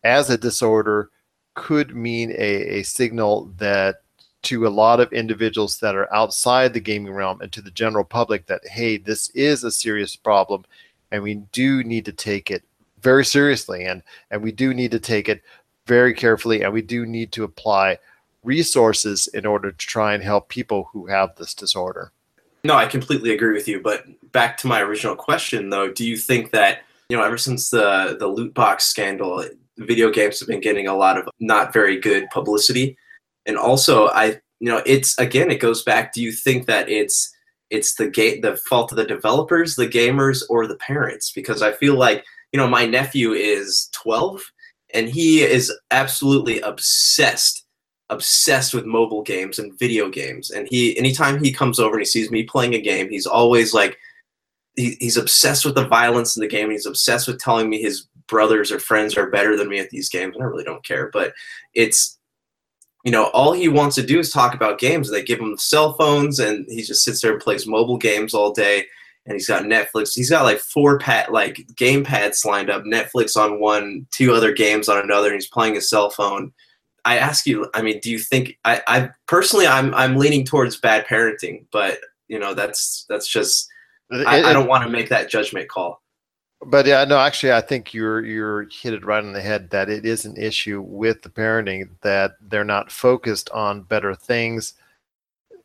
as 0.05 0.31
a 0.31 0.39
disorder, 0.39 1.11
could 1.55 1.95
mean 1.95 2.31
a, 2.31 2.79
a 2.79 2.83
signal 2.83 3.53
that 3.59 4.03
to 4.43 4.67
a 4.67 4.69
lot 4.69 5.01
of 5.01 5.13
individuals 5.13 5.79
that 5.79 5.95
are 5.95 6.13
outside 6.15 6.73
the 6.73 6.81
gaming 6.81 7.13
realm 7.13 7.41
and 7.41 7.51
to 7.53 7.63
the 7.63 7.71
general 7.71 8.05
public 8.05 8.47
that 8.47 8.61
hey 8.67 8.99
this 8.99 9.31
is 9.31 9.65
a 9.65 9.71
serious 9.71 10.17
problem 10.17 10.65
and 11.11 11.23
we 11.23 11.35
do 11.53 11.83
need 11.83 12.05
to 12.05 12.13
take 12.13 12.51
it 12.51 12.63
very 13.01 13.25
seriously 13.25 13.85
and 13.85 14.03
and 14.31 14.43
we 14.43 14.53
do 14.53 14.75
need 14.75 14.91
to 14.91 15.01
take 15.01 15.31
it 15.31 15.43
very 15.87 16.13
carefully 16.13 16.63
and 16.63 16.73
we 16.73 16.83
do 16.83 17.07
need 17.07 17.33
to 17.33 17.45
apply 17.45 17.97
resources 18.45 19.27
in 19.29 19.47
order 19.47 19.71
to 19.71 19.77
try 19.77 20.15
and 20.15 20.23
help 20.23 20.49
people 20.49 20.89
who 20.93 21.07
have 21.07 21.35
this 21.37 21.55
disorder. 21.55 22.13
No 22.63 22.75
i 22.75 22.87
completely 22.87 23.33
agree 23.33 23.53
with 23.53 23.69
you 23.69 23.81
but 23.81 24.05
back 24.33 24.57
to 24.59 24.67
my 24.67 24.81
original 24.81 25.17
question 25.17 25.71
though 25.71 25.91
do 25.91 26.07
you 26.07 26.17
think 26.17 26.51
that 26.53 26.81
you 27.09 27.17
know 27.17 27.23
ever 27.23 27.39
since 27.39 27.71
the 27.71 28.17
the 28.19 28.27
loot 28.27 28.55
box 28.55 28.85
scandal 28.85 29.45
video 29.79 30.11
games 30.11 30.41
have 30.41 30.49
been 30.49 30.61
getting 30.61 30.87
a 30.87 30.97
lot 30.97 31.19
of 31.19 31.29
not 31.41 31.73
very 31.73 31.99
good 31.99 32.29
publicity? 32.31 32.97
And 33.47 33.57
also 33.57 34.09
i 34.09 34.41
you 34.61 34.71
know 34.71 34.83
it's 34.87 35.19
again 35.19 35.51
it 35.51 35.61
goes 35.61 35.83
back 35.83 36.13
do 36.13 36.23
you 36.23 36.33
think 36.33 36.67
that 36.67 36.89
it's 36.89 37.35
it's 37.71 37.97
the 37.97 38.09
game 38.09 38.41
the 38.41 38.57
fault 38.57 38.93
of 38.93 38.97
the 38.97 39.05
developers 39.05 39.77
the 39.77 39.89
gamers 39.89 40.43
or 40.49 40.67
the 40.67 40.77
parents? 40.77 41.33
Because 41.33 41.61
i 41.61 41.73
feel 41.73 41.97
like 41.99 42.25
you 42.53 42.59
know 42.59 42.69
my 42.69 42.87
nephew 42.87 43.33
is 43.33 43.91
12 43.93 44.41
and 44.95 45.09
he 45.09 45.43
is 45.43 45.73
absolutely 45.91 46.61
obsessed 46.61 47.64
obsessed 48.11 48.75
with 48.75 48.85
mobile 48.85 49.23
games 49.23 49.59
and 49.59 49.79
video 49.79 50.09
games 50.09 50.51
and 50.51 50.69
he 50.71 50.97
anytime 50.99 51.43
he 51.43 51.53
comes 51.53 51.79
over 51.79 51.95
and 51.95 52.03
he 52.03 52.07
sees 52.07 52.31
me 52.31 52.43
playing 52.43 52.75
a 52.75 52.81
game 52.81 53.09
he's 53.09 53.27
always 53.27 53.73
like 53.73 53.97
he, 54.77 54.97
he's 55.01 55.17
obsessed 55.17 55.65
with 55.65 55.75
the 55.75 55.87
violence 55.87 56.37
in 56.37 56.43
the 56.43 56.49
game 56.49 56.71
he's 56.71 56.87
obsessed 56.87 57.27
with 57.27 57.41
telling 57.41 57.71
me 57.71 57.81
his 57.81 58.07
brothers 58.27 58.71
or 58.71 58.79
friends 58.79 59.17
are 59.17 59.31
better 59.31 59.57
than 59.57 59.69
me 59.69 59.79
at 59.79 59.89
these 59.91 60.11
games 60.11 60.35
and 60.35 60.45
i 60.45 60.47
really 60.47 60.65
don't 60.65 60.85
care 60.85 61.09
but 61.13 61.33
it's 61.73 62.19
you 63.05 63.13
know, 63.13 63.27
all 63.27 63.53
he 63.53 63.69
wants 63.69 63.95
to 63.97 64.03
do 64.03 64.19
is 64.19 64.31
talk 64.31 64.55
about 64.55 64.79
games. 64.79 65.11
They 65.11 65.23
give 65.23 65.39
him 65.39 65.59
cell 65.59 65.93
phones, 65.93 66.41
and 66.41 66.67
he 66.69 66.83
just 66.83 67.05
sits 67.05 67.21
there 67.21 67.33
and 67.33 67.41
plays 67.41 67.67
mobile 67.67 67.99
games 67.99 68.33
all 68.33 68.51
day. 68.51 68.87
And 69.27 69.35
he's 69.35 69.47
got 69.47 69.65
Netflix. 69.65 70.15
He's 70.15 70.31
got 70.31 70.45
like 70.45 70.59
four 70.59 70.99
pad 70.99 71.31
like 71.31 71.67
game 71.77 72.03
pads 72.03 72.45
lined 72.45 72.71
up. 72.71 72.85
Netflix 72.85 73.37
on 73.37 73.61
one, 73.61 74.07
two 74.11 74.33
other 74.33 74.53
games 74.53 74.89
on 74.89 74.99
another, 74.99 75.29
and 75.29 75.35
he's 75.35 75.49
playing 75.49 75.75
his 75.75 75.89
cell 75.89 76.11
phone. 76.11 76.53
I 77.05 77.19
ask 77.19 77.47
you, 77.47 77.69
I 77.75 77.83
mean, 77.83 78.01
do 78.01 78.11
you 78.11 78.19
think 78.19 78.59
I, 78.65 78.83
I 78.87 79.11
personally 79.27 79.67
I'm 79.67 79.95
I'm 79.95 80.17
leaning 80.17 80.45
towards 80.45 80.79
bad 80.79 81.07
parenting, 81.07 81.67
but 81.73 81.99
you 82.29 82.39
know 82.39 82.55
that's 82.55 83.05
that's 83.09 83.29
just 83.29 83.69
I, 84.11 84.43
I 84.43 84.53
don't 84.53 84.69
want 84.69 84.85
to 84.85 84.91
make 84.91 85.09
that 85.09 85.31
judgment 85.31 85.69
call 85.69 86.03
but 86.67 86.87
yeah, 86.87 87.05
no, 87.05 87.19
actually, 87.19 87.53
I 87.53 87.61
think 87.61 87.93
you're 87.93 88.25
you're 88.25 88.67
hit 88.71 88.95
it 88.95 89.05
right 89.05 89.23
on 89.23 89.33
the 89.33 89.41
head 89.41 89.71
that 89.71 89.89
it 89.89 90.05
is 90.05 90.25
an 90.25 90.37
issue 90.37 90.81
with 90.81 91.23
the 91.23 91.29
parenting 91.29 91.91
that 92.03 92.33
they're 92.41 92.65
not 92.65 92.91
focused 92.91 93.51
on 93.51 93.83
better 93.83 94.15
things. 94.15 94.75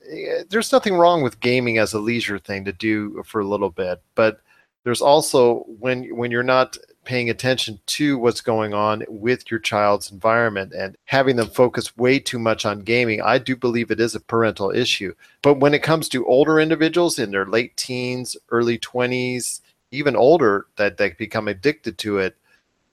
Eh, 0.09 0.43
there's 0.49 0.71
nothing 0.71 0.95
wrong 0.95 1.21
with 1.23 1.39
gaming 1.39 1.77
as 1.77 1.93
a 1.93 1.99
leisure 1.99 2.39
thing 2.39 2.65
to 2.65 2.73
do 2.73 3.21
for 3.25 3.41
a 3.41 3.47
little 3.47 3.69
bit, 3.69 4.01
but 4.15 4.41
there's 4.83 5.01
also 5.01 5.65
when 5.79 6.15
when 6.15 6.31
you're 6.31 6.43
not 6.43 6.77
paying 7.09 7.31
attention 7.31 7.79
to 7.87 8.19
what's 8.19 8.39
going 8.39 8.71
on 8.71 9.03
with 9.07 9.49
your 9.49 9.59
child's 9.59 10.11
environment 10.11 10.71
and 10.73 10.95
having 11.05 11.37
them 11.37 11.49
focus 11.49 11.97
way 11.97 12.19
too 12.19 12.37
much 12.37 12.67
on 12.67 12.81
gaming, 12.81 13.19
I 13.19 13.39
do 13.39 13.55
believe 13.55 13.89
it 13.89 13.99
is 13.99 14.13
a 14.13 14.19
parental 14.19 14.69
issue. 14.69 15.15
But 15.41 15.55
when 15.55 15.73
it 15.73 15.81
comes 15.81 16.07
to 16.09 16.27
older 16.27 16.59
individuals 16.59 17.17
in 17.17 17.31
their 17.31 17.47
late 17.47 17.75
teens, 17.75 18.37
early 18.51 18.77
20s, 18.77 19.61
even 19.89 20.15
older 20.15 20.67
that 20.75 20.97
they 20.97 21.09
become 21.09 21.47
addicted 21.47 21.97
to 21.97 22.19
it 22.19 22.35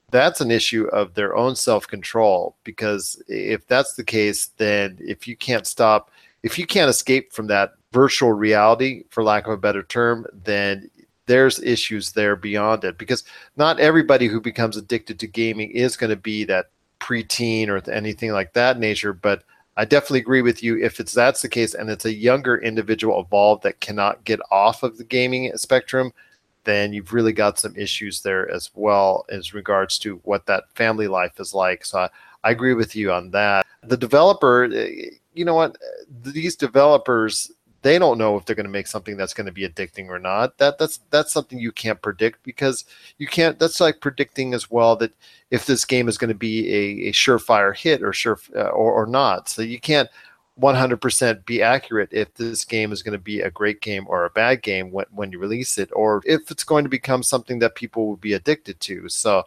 that's 0.09 0.39
an 0.41 0.51
issue 0.51 0.85
of 0.87 1.13
their 1.13 1.35
own 1.35 1.53
self-control 1.53 2.55
because 2.63 3.21
if 3.27 3.67
that's 3.67 3.93
the 3.93 4.03
case 4.03 4.51
then 4.57 4.97
if 5.01 5.27
you 5.27 5.35
can't 5.35 5.67
stop 5.67 6.09
if 6.43 6.57
you 6.57 6.65
can't 6.65 6.89
escape 6.89 7.33
from 7.33 7.47
that 7.47 7.73
virtual 7.91 8.31
reality 8.31 9.03
for 9.09 9.21
lack 9.21 9.45
of 9.45 9.53
a 9.53 9.57
better 9.57 9.83
term 9.83 10.25
then 10.33 10.89
there's 11.27 11.61
issues 11.61 12.11
there 12.11 12.35
beyond 12.35 12.83
it 12.83 12.97
because 12.97 13.23
not 13.55 13.79
everybody 13.79 14.27
who 14.27 14.41
becomes 14.41 14.75
addicted 14.75 15.19
to 15.19 15.27
gaming 15.27 15.71
is 15.71 15.95
going 15.95 16.09
to 16.09 16.15
be 16.15 16.43
that 16.45 16.71
preteen 16.99 17.67
or 17.67 17.89
anything 17.91 18.31
like 18.31 18.53
that 18.53 18.79
nature 18.79 19.13
but 19.13 19.43
I 19.77 19.85
definitely 19.85 20.21
agree 20.21 20.41
with 20.41 20.63
you. 20.63 20.83
If 20.83 20.99
it's 20.99 21.13
that's 21.13 21.43
the 21.43 21.47
case, 21.47 21.75
and 21.75 21.87
it's 21.87 22.05
a 22.05 22.13
younger 22.13 22.57
individual 22.57 23.19
involved 23.19 23.61
that 23.61 23.79
cannot 23.79 24.23
get 24.23 24.39
off 24.49 24.81
of 24.81 24.97
the 24.97 25.03
gaming 25.03 25.55
spectrum, 25.55 26.11
then 26.63 26.93
you've 26.93 27.13
really 27.13 27.31
got 27.31 27.59
some 27.59 27.75
issues 27.77 28.21
there 28.21 28.49
as 28.51 28.71
well 28.73 29.23
as 29.29 29.53
regards 29.53 29.99
to 29.99 30.15
what 30.23 30.47
that 30.47 30.63
family 30.73 31.07
life 31.07 31.39
is 31.39 31.53
like. 31.53 31.85
So 31.85 31.99
I, 31.99 32.09
I 32.43 32.51
agree 32.51 32.73
with 32.73 32.95
you 32.95 33.11
on 33.11 33.29
that. 33.31 33.67
The 33.83 33.95
developer, 33.95 34.63
eh, 34.65 35.11
you 35.35 35.45
know 35.45 35.53
what? 35.53 35.77
These 36.23 36.55
developers, 36.55 37.51
they 37.87 37.97
don't 37.97 38.17
know 38.17 38.35
if 38.35 38.43
they're 38.43 38.55
going 38.55 38.65
to 38.65 38.69
make 38.69 38.85
something 38.85 39.15
that's 39.15 39.33
going 39.33 39.45
to 39.45 39.51
be 39.53 39.65
addicting 39.65 40.09
or 40.09 40.19
not. 40.19 40.57
That 40.57 40.77
that's 40.77 40.99
that's 41.09 41.31
something 41.31 41.57
you 41.57 41.71
can't 41.71 42.01
predict 42.01 42.43
because 42.43 42.83
you 43.17 43.27
can't. 43.27 43.57
That's 43.57 43.79
like 43.79 44.01
predicting 44.01 44.53
as 44.53 44.69
well 44.69 44.97
that 44.97 45.13
if 45.51 45.65
this 45.65 45.85
game 45.85 46.09
is 46.09 46.17
going 46.17 46.27
to 46.27 46.35
be 46.35 46.67
a, 46.67 47.09
a 47.09 47.11
surefire 47.13 47.73
hit 47.73 48.03
or 48.03 48.11
sure 48.11 48.39
uh, 48.57 48.63
or, 48.63 48.91
or 48.91 49.05
not. 49.05 49.47
So 49.47 49.61
you 49.61 49.79
can't 49.79 50.09
100% 50.59 51.45
be 51.45 51.61
accurate 51.61 52.09
if 52.11 52.33
this 52.33 52.65
game 52.65 52.91
is 52.91 53.01
going 53.01 53.13
to 53.13 53.23
be 53.23 53.39
a 53.39 53.51
great 53.51 53.79
game 53.79 54.05
or 54.09 54.25
a 54.25 54.31
bad 54.31 54.63
game 54.63 54.91
when, 54.91 55.05
when 55.11 55.31
you 55.31 55.39
release 55.39 55.77
it, 55.77 55.89
or 55.93 56.21
if 56.25 56.51
it's 56.51 56.65
going 56.65 56.83
to 56.83 56.89
become 56.89 57.23
something 57.23 57.59
that 57.59 57.75
people 57.75 58.07
will 58.07 58.17
be 58.17 58.33
addicted 58.33 58.81
to. 58.81 59.07
So 59.07 59.43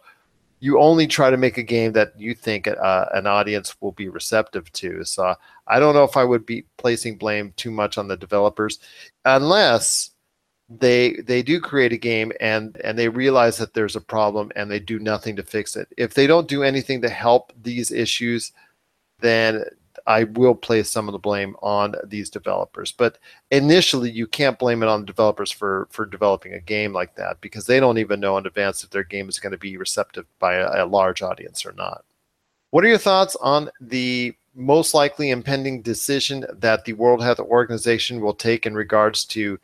you 0.61 0.79
only 0.79 1.07
try 1.07 1.31
to 1.31 1.37
make 1.37 1.57
a 1.57 1.63
game 1.63 1.91
that 1.93 2.17
you 2.17 2.35
think 2.35 2.67
uh, 2.67 3.05
an 3.13 3.25
audience 3.25 3.75
will 3.81 3.91
be 3.91 4.07
receptive 4.07 4.71
to. 4.73 5.03
So 5.03 5.35
I 5.67 5.79
don't 5.79 5.95
know 5.95 6.03
if 6.03 6.15
I 6.15 6.23
would 6.23 6.45
be 6.45 6.65
placing 6.77 7.17
blame 7.17 7.51
too 7.57 7.71
much 7.71 7.97
on 7.97 8.07
the 8.07 8.15
developers, 8.15 8.79
unless 9.25 10.11
they 10.69 11.15
they 11.25 11.41
do 11.41 11.59
create 11.59 11.91
a 11.91 11.97
game 11.97 12.31
and 12.39 12.77
and 12.83 12.97
they 12.97 13.09
realize 13.09 13.57
that 13.57 13.73
there's 13.73 13.95
a 13.95 14.01
problem 14.01 14.51
and 14.55 14.69
they 14.71 14.79
do 14.79 14.99
nothing 14.99 15.35
to 15.35 15.43
fix 15.43 15.75
it. 15.75 15.87
If 15.97 16.13
they 16.13 16.27
don't 16.27 16.47
do 16.47 16.63
anything 16.63 17.01
to 17.01 17.09
help 17.09 17.51
these 17.61 17.91
issues, 17.91 18.53
then 19.19 19.65
I 20.11 20.25
will 20.25 20.55
place 20.55 20.89
some 20.89 21.07
of 21.07 21.13
the 21.13 21.19
blame 21.19 21.55
on 21.61 21.95
these 22.03 22.29
developers. 22.29 22.91
But 22.91 23.17
initially, 23.49 24.11
you 24.11 24.27
can't 24.27 24.59
blame 24.59 24.83
it 24.83 24.89
on 24.89 25.05
developers 25.05 25.51
for 25.51 25.87
for 25.89 26.05
developing 26.05 26.53
a 26.53 26.59
game 26.59 26.91
like 26.91 27.15
that 27.15 27.39
because 27.39 27.65
they 27.65 27.79
don't 27.79 27.97
even 27.97 28.19
know 28.19 28.37
in 28.37 28.45
advance 28.45 28.83
if 28.83 28.89
their 28.89 29.05
game 29.05 29.29
is 29.29 29.39
going 29.39 29.53
to 29.53 29.57
be 29.57 29.77
receptive 29.77 30.25
by 30.37 30.55
a, 30.55 30.83
a 30.83 30.85
large 30.85 31.21
audience 31.21 31.65
or 31.65 31.71
not. 31.71 32.03
What 32.71 32.83
are 32.83 32.89
your 32.89 32.97
thoughts 32.97 33.37
on 33.41 33.69
the 33.79 34.35
most 34.53 34.93
likely 34.93 35.29
impending 35.29 35.81
decision 35.81 36.45
that 36.59 36.83
the 36.83 36.93
World 36.93 37.23
Health 37.23 37.39
Organization 37.39 38.19
will 38.19 38.33
take 38.33 38.65
in 38.65 38.75
regards 38.75 39.23
to 39.25 39.59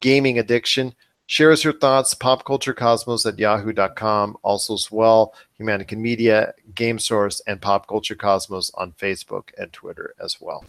gaming 0.00 0.40
addiction? 0.40 0.92
Share 1.26 1.52
us 1.52 1.62
your 1.62 1.72
thoughts, 1.72 2.14
popculturecosmos 2.14 3.26
at 3.26 3.38
yahoo.com. 3.38 4.36
Also, 4.42 4.74
as 4.74 4.90
well, 4.90 5.34
Humanican 5.60 5.98
Media, 5.98 6.52
Game 6.74 6.98
Source, 6.98 7.40
and 7.46 7.60
Pop 7.60 7.86
Culture 7.86 8.14
Cosmos 8.16 8.70
on 8.74 8.92
Facebook 8.92 9.50
and 9.58 9.72
Twitter 9.72 10.14
as 10.20 10.38
well. 10.40 10.64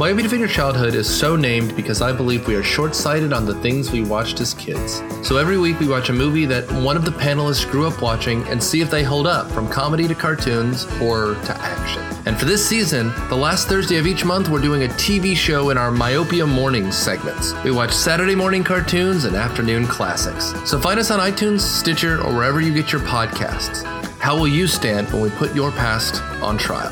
To 0.00 0.38
Your 0.38 0.48
Childhood 0.48 0.94
is 0.94 1.06
so 1.06 1.36
named 1.36 1.76
because 1.76 2.00
I 2.00 2.10
believe 2.10 2.46
we 2.46 2.54
are 2.54 2.62
short 2.62 2.94
sighted 2.94 3.34
on 3.34 3.44
the 3.44 3.54
things 3.56 3.90
we 3.90 4.00
watched 4.00 4.40
as 4.40 4.54
kids. 4.54 5.02
So 5.22 5.36
every 5.36 5.58
week 5.58 5.78
we 5.78 5.88
watch 5.88 6.08
a 6.08 6.12
movie 6.14 6.46
that 6.46 6.64
one 6.72 6.96
of 6.96 7.04
the 7.04 7.10
panelists 7.10 7.70
grew 7.70 7.86
up 7.86 8.00
watching 8.00 8.42
and 8.44 8.62
see 8.62 8.80
if 8.80 8.90
they 8.90 9.02
hold 9.02 9.26
up 9.26 9.50
from 9.50 9.68
comedy 9.68 10.08
to 10.08 10.14
cartoons, 10.14 10.86
or 11.02 11.34
to 11.34 11.54
action. 11.60 12.02
And 12.24 12.38
for 12.38 12.46
this 12.46 12.66
season, 12.66 13.12
the 13.28 13.36
last 13.36 13.68
Thursday 13.68 13.98
of 13.98 14.06
each 14.06 14.24
month, 14.24 14.48
we're 14.48 14.62
doing 14.62 14.84
a 14.84 14.88
TV 14.88 15.36
show 15.36 15.68
in 15.68 15.76
our 15.76 15.90
Myopia 15.90 16.46
Mornings 16.46 16.96
segments. 16.96 17.52
We 17.62 17.70
watch 17.70 17.92
Saturday 17.92 18.34
morning 18.34 18.64
cartoons 18.64 19.26
and 19.26 19.36
afternoon 19.36 19.86
classics. 19.86 20.54
So 20.64 20.80
find 20.80 20.98
us 20.98 21.10
on 21.10 21.20
iTunes, 21.20 21.60
Stitcher, 21.60 22.22
or 22.22 22.34
wherever 22.34 22.62
you 22.62 22.72
get 22.72 22.90
your 22.90 23.02
podcasts. 23.02 23.84
How 24.18 24.34
will 24.34 24.48
you 24.48 24.66
stand 24.66 25.12
when 25.12 25.20
we 25.20 25.28
put 25.28 25.54
your 25.54 25.70
past 25.72 26.22
on 26.42 26.56
trial? 26.56 26.90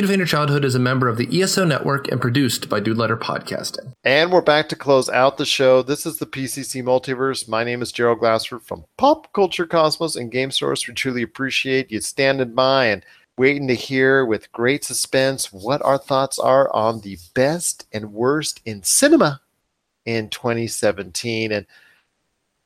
Defend 0.00 0.18
Your 0.18 0.26
Childhood 0.26 0.64
is 0.64 0.74
a 0.74 0.78
member 0.78 1.08
of 1.08 1.18
the 1.18 1.42
ESO 1.42 1.66
network 1.66 2.10
and 2.10 2.18
produced 2.18 2.70
by 2.70 2.80
Dude 2.80 2.96
Letter 2.96 3.18
Podcasting. 3.18 3.92
And 4.02 4.32
we're 4.32 4.40
back 4.40 4.70
to 4.70 4.76
close 4.76 5.10
out 5.10 5.36
the 5.36 5.44
show. 5.44 5.82
This 5.82 6.06
is 6.06 6.16
the 6.16 6.24
PCC 6.24 6.82
Multiverse. 6.82 7.46
My 7.46 7.64
name 7.64 7.82
is 7.82 7.92
Gerald 7.92 8.20
Glassford 8.20 8.62
from 8.62 8.86
Pop 8.96 9.30
Culture 9.34 9.66
Cosmos 9.66 10.16
and 10.16 10.32
Game 10.32 10.50
Source. 10.50 10.88
We 10.88 10.94
truly 10.94 11.20
appreciate 11.20 11.92
you 11.92 12.00
standing 12.00 12.54
by 12.54 12.86
and 12.86 13.04
waiting 13.36 13.68
to 13.68 13.74
hear 13.74 14.24
with 14.24 14.50
great 14.52 14.84
suspense 14.84 15.52
what 15.52 15.82
our 15.82 15.98
thoughts 15.98 16.38
are 16.38 16.74
on 16.74 17.02
the 17.02 17.18
best 17.34 17.86
and 17.92 18.14
worst 18.14 18.62
in 18.64 18.82
cinema 18.82 19.42
in 20.06 20.30
2017. 20.30 21.52
And 21.52 21.66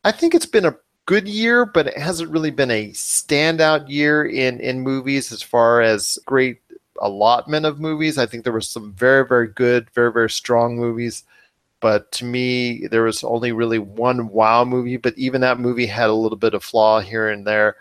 I 0.04 0.12
think 0.12 0.36
it's 0.36 0.46
been 0.46 0.66
a 0.66 0.78
good 1.06 1.26
year, 1.26 1.66
but 1.66 1.88
it 1.88 1.98
hasn't 1.98 2.30
really 2.30 2.52
been 2.52 2.70
a 2.70 2.90
standout 2.90 3.88
year 3.88 4.24
in, 4.24 4.60
in 4.60 4.82
movies 4.82 5.32
as 5.32 5.42
far 5.42 5.82
as 5.82 6.16
great 6.26 6.60
allotment 7.02 7.66
of 7.66 7.80
movies. 7.80 8.16
I 8.16 8.26
think 8.26 8.44
there 8.44 8.52
were 8.52 8.60
some 8.60 8.92
very, 8.94 9.26
very 9.26 9.48
good, 9.48 9.90
very, 9.90 10.12
very 10.12 10.30
strong 10.30 10.76
movies. 10.76 11.24
But 11.80 12.10
to 12.12 12.24
me, 12.24 12.86
there 12.86 13.02
was 13.02 13.24
only 13.24 13.50
really 13.50 13.80
one 13.80 14.28
wow 14.28 14.64
movie, 14.64 14.96
but 14.96 15.18
even 15.18 15.40
that 15.40 15.58
movie 15.58 15.86
had 15.86 16.08
a 16.08 16.14
little 16.14 16.38
bit 16.38 16.54
of 16.54 16.62
flaw 16.62 17.00
here 17.00 17.28
and 17.28 17.44
there. 17.44 17.76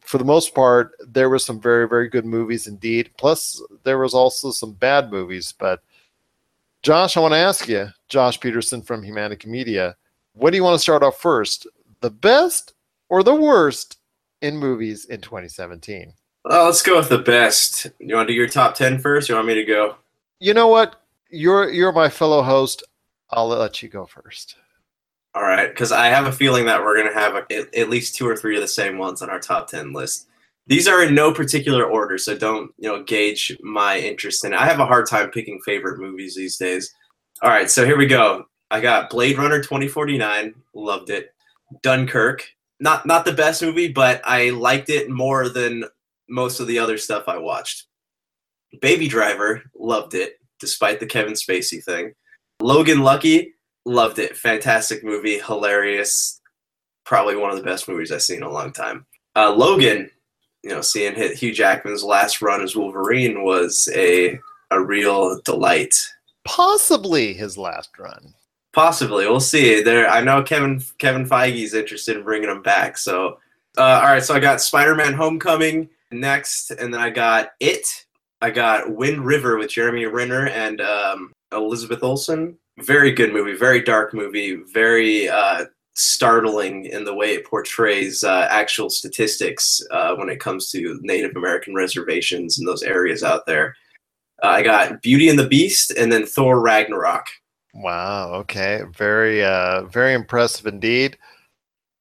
For 0.00 0.16
the 0.18 0.24
most 0.24 0.54
part, 0.54 0.96
there 1.06 1.28
were 1.28 1.38
some 1.38 1.60
very, 1.60 1.86
very 1.86 2.08
good 2.08 2.24
movies 2.24 2.66
indeed. 2.66 3.10
Plus, 3.18 3.62
there 3.84 3.98
was 3.98 4.14
also 4.14 4.50
some 4.50 4.72
bad 4.72 5.10
movies. 5.10 5.52
But 5.52 5.82
Josh, 6.82 7.16
I 7.16 7.20
want 7.20 7.32
to 7.32 7.38
ask 7.38 7.68
you, 7.68 7.88
Josh 8.08 8.40
Peterson 8.40 8.80
from 8.80 9.02
Humanica 9.02 9.46
Media, 9.46 9.96
what 10.32 10.50
do 10.50 10.56
you 10.56 10.64
want 10.64 10.74
to 10.74 10.82
start 10.82 11.02
off 11.02 11.20
first? 11.20 11.66
The 12.00 12.10
best 12.10 12.72
or 13.10 13.22
the 13.22 13.34
worst 13.34 13.98
in 14.40 14.56
movies 14.56 15.04
in 15.04 15.20
2017? 15.20 16.14
Well, 16.48 16.66
let's 16.66 16.82
go 16.82 16.96
with 16.96 17.08
the 17.08 17.18
best. 17.18 17.88
You 17.98 18.14
want 18.14 18.28
to 18.28 18.32
do 18.32 18.38
your 18.38 18.48
top 18.48 18.76
10 18.76 19.00
first? 19.00 19.28
Or 19.28 19.32
you 19.32 19.36
want 19.36 19.48
me 19.48 19.54
to 19.54 19.64
go? 19.64 19.96
You 20.38 20.54
know 20.54 20.68
what? 20.68 21.02
You're 21.28 21.70
you're 21.70 21.90
my 21.90 22.08
fellow 22.08 22.40
host. 22.40 22.84
I'll 23.30 23.48
let 23.48 23.82
you 23.82 23.88
go 23.88 24.06
first. 24.06 24.54
All 25.34 25.42
right, 25.42 25.68
because 25.68 25.90
I 25.90 26.06
have 26.06 26.26
a 26.26 26.32
feeling 26.32 26.64
that 26.66 26.80
we're 26.80 26.94
going 26.94 27.12
to 27.12 27.18
have 27.18 27.34
a, 27.34 27.52
at, 27.52 27.74
at 27.74 27.90
least 27.90 28.14
two 28.14 28.28
or 28.28 28.36
three 28.36 28.54
of 28.54 28.62
the 28.62 28.68
same 28.68 28.96
ones 28.96 29.22
on 29.22 29.28
our 29.28 29.40
top 29.40 29.68
10 29.68 29.92
list. 29.92 30.28
These 30.68 30.86
are 30.86 31.02
in 31.02 31.16
no 31.16 31.34
particular 31.34 31.84
order, 31.84 32.16
so 32.16 32.38
don't 32.38 32.70
you 32.78 32.88
know 32.88 33.02
gauge 33.02 33.56
my 33.60 33.98
interest 33.98 34.44
in 34.44 34.52
it. 34.52 34.60
I 34.60 34.66
have 34.66 34.78
a 34.78 34.86
hard 34.86 35.08
time 35.08 35.30
picking 35.30 35.60
favorite 35.64 35.98
movies 35.98 36.36
these 36.36 36.56
days. 36.56 36.94
All 37.42 37.50
right, 37.50 37.68
so 37.68 37.84
here 37.84 37.98
we 37.98 38.06
go. 38.06 38.44
I 38.70 38.80
got 38.80 39.10
Blade 39.10 39.36
Runner 39.36 39.60
2049, 39.60 40.54
loved 40.74 41.10
it. 41.10 41.34
Dunkirk, 41.82 42.48
not 42.78 43.04
not 43.04 43.24
the 43.24 43.32
best 43.32 43.62
movie, 43.62 43.92
but 43.92 44.20
I 44.24 44.50
liked 44.50 44.90
it 44.90 45.10
more 45.10 45.48
than 45.48 45.84
most 46.28 46.60
of 46.60 46.66
the 46.66 46.78
other 46.78 46.98
stuff 46.98 47.24
I 47.28 47.38
watched. 47.38 47.86
Baby 48.80 49.08
Driver, 49.08 49.62
loved 49.78 50.14
it, 50.14 50.38
despite 50.60 51.00
the 51.00 51.06
Kevin 51.06 51.34
Spacey 51.34 51.82
thing. 51.82 52.12
Logan 52.60 53.00
Lucky, 53.00 53.54
loved 53.84 54.18
it. 54.18 54.36
Fantastic 54.36 55.04
movie, 55.04 55.38
hilarious. 55.38 56.40
Probably 57.04 57.36
one 57.36 57.50
of 57.50 57.56
the 57.56 57.62
best 57.62 57.88
movies 57.88 58.10
I've 58.10 58.22
seen 58.22 58.38
in 58.38 58.42
a 58.42 58.50
long 58.50 58.72
time. 58.72 59.06
Uh, 59.36 59.52
Logan, 59.52 60.10
you 60.62 60.70
know, 60.70 60.80
seeing 60.80 61.14
Hugh 61.14 61.52
Jackman's 61.52 62.02
last 62.02 62.42
run 62.42 62.62
as 62.62 62.74
Wolverine 62.74 63.44
was 63.44 63.88
a 63.94 64.38
a 64.72 64.80
real 64.80 65.40
delight. 65.44 65.94
Possibly 66.44 67.32
his 67.32 67.56
last 67.56 67.90
run. 67.98 68.34
Possibly, 68.72 69.26
we'll 69.26 69.40
see. 69.40 69.82
There, 69.82 70.08
I 70.08 70.22
know 70.22 70.42
Kevin 70.42 70.82
Kevin 70.98 71.24
Feige's 71.24 71.72
interested 71.72 72.16
in 72.16 72.24
bringing 72.24 72.50
him 72.50 72.62
back. 72.62 72.98
So, 72.98 73.38
uh, 73.78 74.00
all 74.02 74.08
right. 74.08 74.22
So 74.22 74.34
I 74.34 74.40
got 74.40 74.60
Spider-Man: 74.60 75.14
Homecoming 75.14 75.88
next, 76.10 76.70
and 76.70 76.92
then 76.92 77.00
I 77.00 77.10
got 77.10 77.50
It. 77.60 77.86
I 78.42 78.50
got 78.50 78.94
Wind 78.94 79.24
River 79.24 79.56
with 79.56 79.70
Jeremy 79.70 80.04
Renner 80.04 80.48
and 80.48 80.80
um, 80.80 81.32
Elizabeth 81.52 82.02
Olsen. 82.02 82.58
Very 82.80 83.10
good 83.10 83.32
movie, 83.32 83.54
very 83.54 83.82
dark 83.82 84.12
movie, 84.12 84.56
very 84.72 85.28
uh, 85.28 85.64
startling 85.94 86.84
in 86.84 87.04
the 87.04 87.14
way 87.14 87.32
it 87.32 87.46
portrays 87.46 88.22
uh, 88.22 88.46
actual 88.50 88.90
statistics 88.90 89.80
uh, 89.90 90.14
when 90.16 90.28
it 90.28 90.40
comes 90.40 90.70
to 90.70 90.98
Native 91.02 91.34
American 91.36 91.74
reservations 91.74 92.58
and 92.58 92.68
those 92.68 92.82
areas 92.82 93.22
out 93.22 93.46
there. 93.46 93.74
Uh, 94.42 94.48
I 94.48 94.62
got 94.62 95.00
Beauty 95.00 95.30
and 95.30 95.38
the 95.38 95.48
Beast, 95.48 95.90
and 95.92 96.12
then 96.12 96.26
Thor 96.26 96.60
Ragnarok. 96.60 97.24
Wow. 97.74 98.34
Okay. 98.34 98.82
Very, 98.94 99.42
uh, 99.42 99.84
very 99.84 100.12
impressive 100.12 100.66
indeed. 100.66 101.16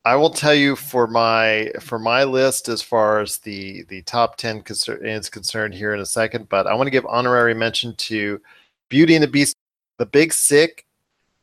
I 0.05 0.15
will 0.15 0.29
tell 0.29 0.53
you 0.53 0.75
for 0.75 1.07
my 1.07 1.71
for 1.81 1.97
my 1.97 2.23
list 2.23 2.69
as 2.69 2.81
far 2.81 3.21
as 3.21 3.39
the 3.39 3.83
the 3.85 4.03
top 4.03 4.37
ten 4.37 4.63
is 4.67 5.29
concerned 5.29 5.73
here 5.73 5.95
in 5.95 5.99
a 5.99 6.05
second, 6.05 6.47
but 6.47 6.67
I 6.67 6.75
want 6.75 6.85
to 6.85 6.91
give 6.91 7.07
honorary 7.07 7.55
mention 7.55 7.95
to 7.95 8.39
Beauty 8.87 9.15
and 9.15 9.23
the 9.23 9.27
Beast, 9.27 9.57
The 9.97 10.05
Big 10.05 10.31
Sick, 10.31 10.85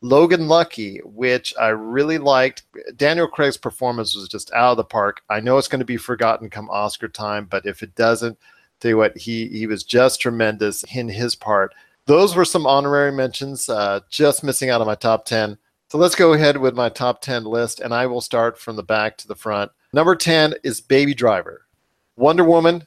Logan 0.01 0.47
Lucky, 0.47 0.99
which 0.99 1.53
I 1.61 1.69
really 1.69 2.19
liked. 2.19 2.63
Daniel 2.97 3.27
Craig's 3.27 3.57
performance 3.57 4.15
was 4.15 4.29
just 4.29 4.53
out 4.53 4.71
of 4.71 4.77
the 4.77 4.85
park. 4.85 5.23
I 5.29 5.41
know 5.41 5.59
it's 5.59 5.67
going 5.67 5.81
to 5.81 5.85
be 5.85 5.97
forgotten 5.97 6.49
come 6.49 6.71
Oscar 6.71 7.09
time, 7.09 7.47
but 7.51 7.67
if 7.67 7.83
it 7.83 7.97
doesn't, 7.97 8.39
tell 8.79 8.91
you 8.91 8.97
what, 8.97 9.17
he 9.19 9.49
he 9.49 9.67
was 9.67 9.83
just 9.83 10.21
tremendous 10.21 10.85
in 10.95 11.09
his 11.09 11.35
part. 11.35 11.75
Those 12.07 12.37
were 12.37 12.45
some 12.45 12.67
honorary 12.67 13.11
mentions, 13.11 13.69
uh, 13.69 14.01
just 14.09 14.45
missing 14.45 14.71
out 14.71 14.81
on 14.81 14.87
my 14.87 14.95
top 14.95 15.25
ten. 15.25 15.59
So 15.93 15.99
let's 15.99 16.15
go 16.15 16.33
ahead 16.33 16.57
with 16.57 16.75
my 16.75 16.89
top 16.89 17.21
10 17.21 17.45
list, 17.45 17.81
and 17.81 17.93
I 17.93 18.07
will 18.07 18.23
start 18.23 18.59
from 18.59 18.77
the 18.77 18.83
back 18.83 19.19
to 19.19 19.29
the 19.29 19.35
front. 19.35 19.71
Number 19.93 20.17
10 20.17 20.55
is 20.65 20.81
Baby 20.81 21.13
Driver, 21.13 21.67
Wonder 22.17 22.45
Woman, 22.45 22.87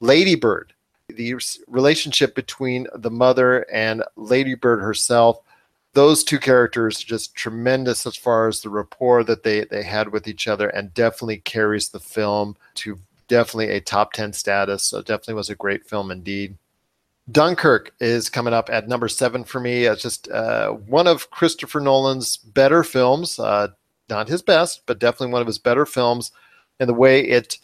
Ladybird, 0.00 0.72
the 1.10 1.34
relationship 1.68 2.34
between 2.34 2.86
the 2.94 3.10
mother 3.10 3.70
and 3.70 4.02
Ladybird 4.16 4.80
herself. 4.80 5.40
Those 5.92 6.24
two 6.24 6.38
characters 6.38 7.02
are 7.02 7.06
just 7.06 7.34
tremendous 7.34 8.06
as 8.06 8.16
far 8.16 8.48
as 8.48 8.62
the 8.62 8.70
rapport 8.70 9.22
that 9.24 9.42
they, 9.42 9.66
they 9.66 9.82
had 9.82 10.10
with 10.10 10.26
each 10.26 10.48
other, 10.48 10.70
and 10.70 10.94
definitely 10.94 11.40
carries 11.40 11.90
the 11.90 12.00
film 12.00 12.56
to 12.76 12.98
definitely 13.28 13.68
a 13.68 13.82
top 13.82 14.14
10 14.14 14.32
status. 14.32 14.84
So, 14.84 15.02
definitely 15.02 15.34
was 15.34 15.50
a 15.50 15.56
great 15.56 15.84
film 15.84 16.10
indeed. 16.10 16.56
Dunkirk 17.30 17.92
is 18.00 18.28
coming 18.28 18.52
up 18.52 18.68
at 18.70 18.88
number 18.88 19.08
seven 19.08 19.44
for 19.44 19.60
me. 19.60 19.84
It's 19.84 20.02
just 20.02 20.28
uh, 20.30 20.72
one 20.72 21.06
of 21.06 21.30
Christopher 21.30 21.80
Nolan's 21.80 22.36
better 22.36 22.84
films. 22.84 23.38
Uh, 23.38 23.68
not 24.10 24.28
his 24.28 24.42
best, 24.42 24.82
but 24.86 24.98
definitely 24.98 25.32
one 25.32 25.40
of 25.40 25.46
his 25.46 25.58
better 25.58 25.86
films. 25.86 26.32
And 26.78 26.88
the 26.88 26.94
way 26.94 27.20
it 27.20 27.58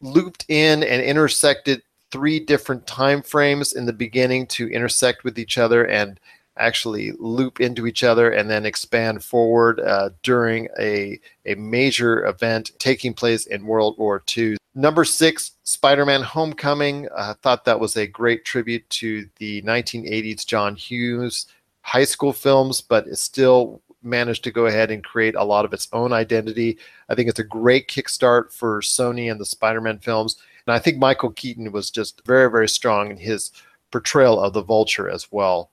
looped 0.00 0.44
in 0.48 0.82
and 0.82 1.02
intersected 1.02 1.82
three 2.10 2.40
different 2.40 2.86
time 2.86 3.22
frames 3.22 3.72
in 3.72 3.86
the 3.86 3.92
beginning 3.92 4.46
to 4.46 4.68
intersect 4.68 5.24
with 5.24 5.38
each 5.38 5.58
other 5.58 5.86
and 5.86 6.18
actually 6.56 7.12
loop 7.18 7.60
into 7.60 7.86
each 7.86 8.02
other 8.04 8.30
and 8.30 8.48
then 8.48 8.66
expand 8.66 9.22
forward 9.22 9.80
uh, 9.80 10.10
during 10.22 10.68
a, 10.78 11.20
a 11.44 11.54
major 11.56 12.26
event 12.26 12.70
taking 12.78 13.14
place 13.14 13.46
in 13.46 13.66
World 13.66 13.96
War 13.98 14.22
II. 14.36 14.56
Number 14.74 15.04
six, 15.04 15.52
Spider 15.64 16.04
Man 16.04 16.22
Homecoming. 16.22 17.08
I 17.16 17.34
thought 17.34 17.64
that 17.64 17.80
was 17.80 17.96
a 17.96 18.06
great 18.06 18.44
tribute 18.44 18.88
to 18.90 19.28
the 19.36 19.62
1980s 19.62 20.46
John 20.46 20.76
Hughes 20.76 21.46
high 21.86 22.04
school 22.04 22.32
films, 22.32 22.80
but 22.80 23.06
it 23.06 23.16
still 23.16 23.80
managed 24.02 24.42
to 24.42 24.50
go 24.50 24.66
ahead 24.66 24.90
and 24.90 25.04
create 25.04 25.36
a 25.36 25.44
lot 25.44 25.64
of 25.64 25.72
its 25.72 25.88
own 25.92 26.12
identity. 26.12 26.78
I 27.08 27.14
think 27.14 27.28
it's 27.28 27.38
a 27.38 27.44
great 27.44 27.86
kickstart 27.86 28.52
for 28.52 28.80
Sony 28.80 29.30
and 29.30 29.40
the 29.40 29.46
Spider 29.46 29.80
Man 29.80 29.98
films. 29.98 30.36
And 30.66 30.74
I 30.74 30.80
think 30.80 30.98
Michael 30.98 31.30
Keaton 31.30 31.70
was 31.70 31.90
just 31.92 32.26
very, 32.26 32.50
very 32.50 32.68
strong 32.68 33.12
in 33.12 33.16
his 33.16 33.52
portrayal 33.92 34.40
of 34.40 34.52
the 34.52 34.62
vulture 34.62 35.08
as 35.08 35.30
well. 35.30 35.70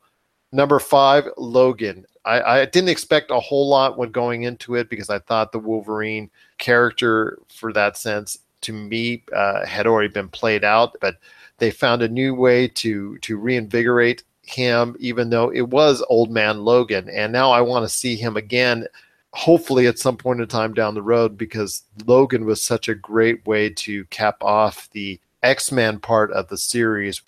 Number 0.53 0.77
five, 0.77 1.27
Logan. 1.35 2.05
I, 2.25 2.41
I, 2.41 2.65
didn't 2.65 2.89
expect 2.89 3.31
a 3.31 3.39
whole 3.39 3.67
lot 3.67 3.97
when 3.97 4.11
going 4.11 4.43
into 4.43 4.75
it 4.75 4.87
because 4.87 5.09
I 5.09 5.17
thought 5.17 5.51
the 5.51 5.57
Wolverine 5.57 6.29
character, 6.59 7.39
for 7.49 7.73
that 7.73 7.97
sense, 7.97 8.37
to 8.61 8.71
me, 8.71 9.23
uh, 9.35 9.65
had 9.65 9.87
already 9.87 10.09
been 10.09 10.29
played 10.29 10.63
out. 10.63 10.95
But 11.01 11.17
they 11.57 11.71
found 11.71 12.03
a 12.03 12.07
new 12.07 12.35
way 12.35 12.67
to 12.67 13.17
to 13.17 13.37
reinvigorate 13.37 14.23
him, 14.43 14.95
even 14.99 15.31
though 15.31 15.49
it 15.49 15.69
was 15.69 16.05
old 16.07 16.29
man 16.29 16.59
Logan. 16.63 17.09
And 17.09 17.33
now 17.33 17.49
I 17.49 17.61
want 17.61 17.83
to 17.83 17.89
see 17.93 18.15
him 18.15 18.37
again, 18.37 18.85
hopefully 19.31 19.87
at 19.87 19.97
some 19.97 20.17
point 20.17 20.39
in 20.39 20.47
time 20.47 20.75
down 20.75 20.93
the 20.93 21.01
road, 21.01 21.35
because 21.35 21.81
Logan 22.05 22.45
was 22.45 22.63
such 22.63 22.87
a 22.87 22.95
great 22.95 23.43
way 23.47 23.71
to 23.71 24.05
cap 24.05 24.37
off 24.43 24.87
the 24.91 25.19
X 25.41 25.71
Men 25.71 25.99
part 25.99 26.31
of 26.31 26.47
the 26.49 26.59
series. 26.59 27.23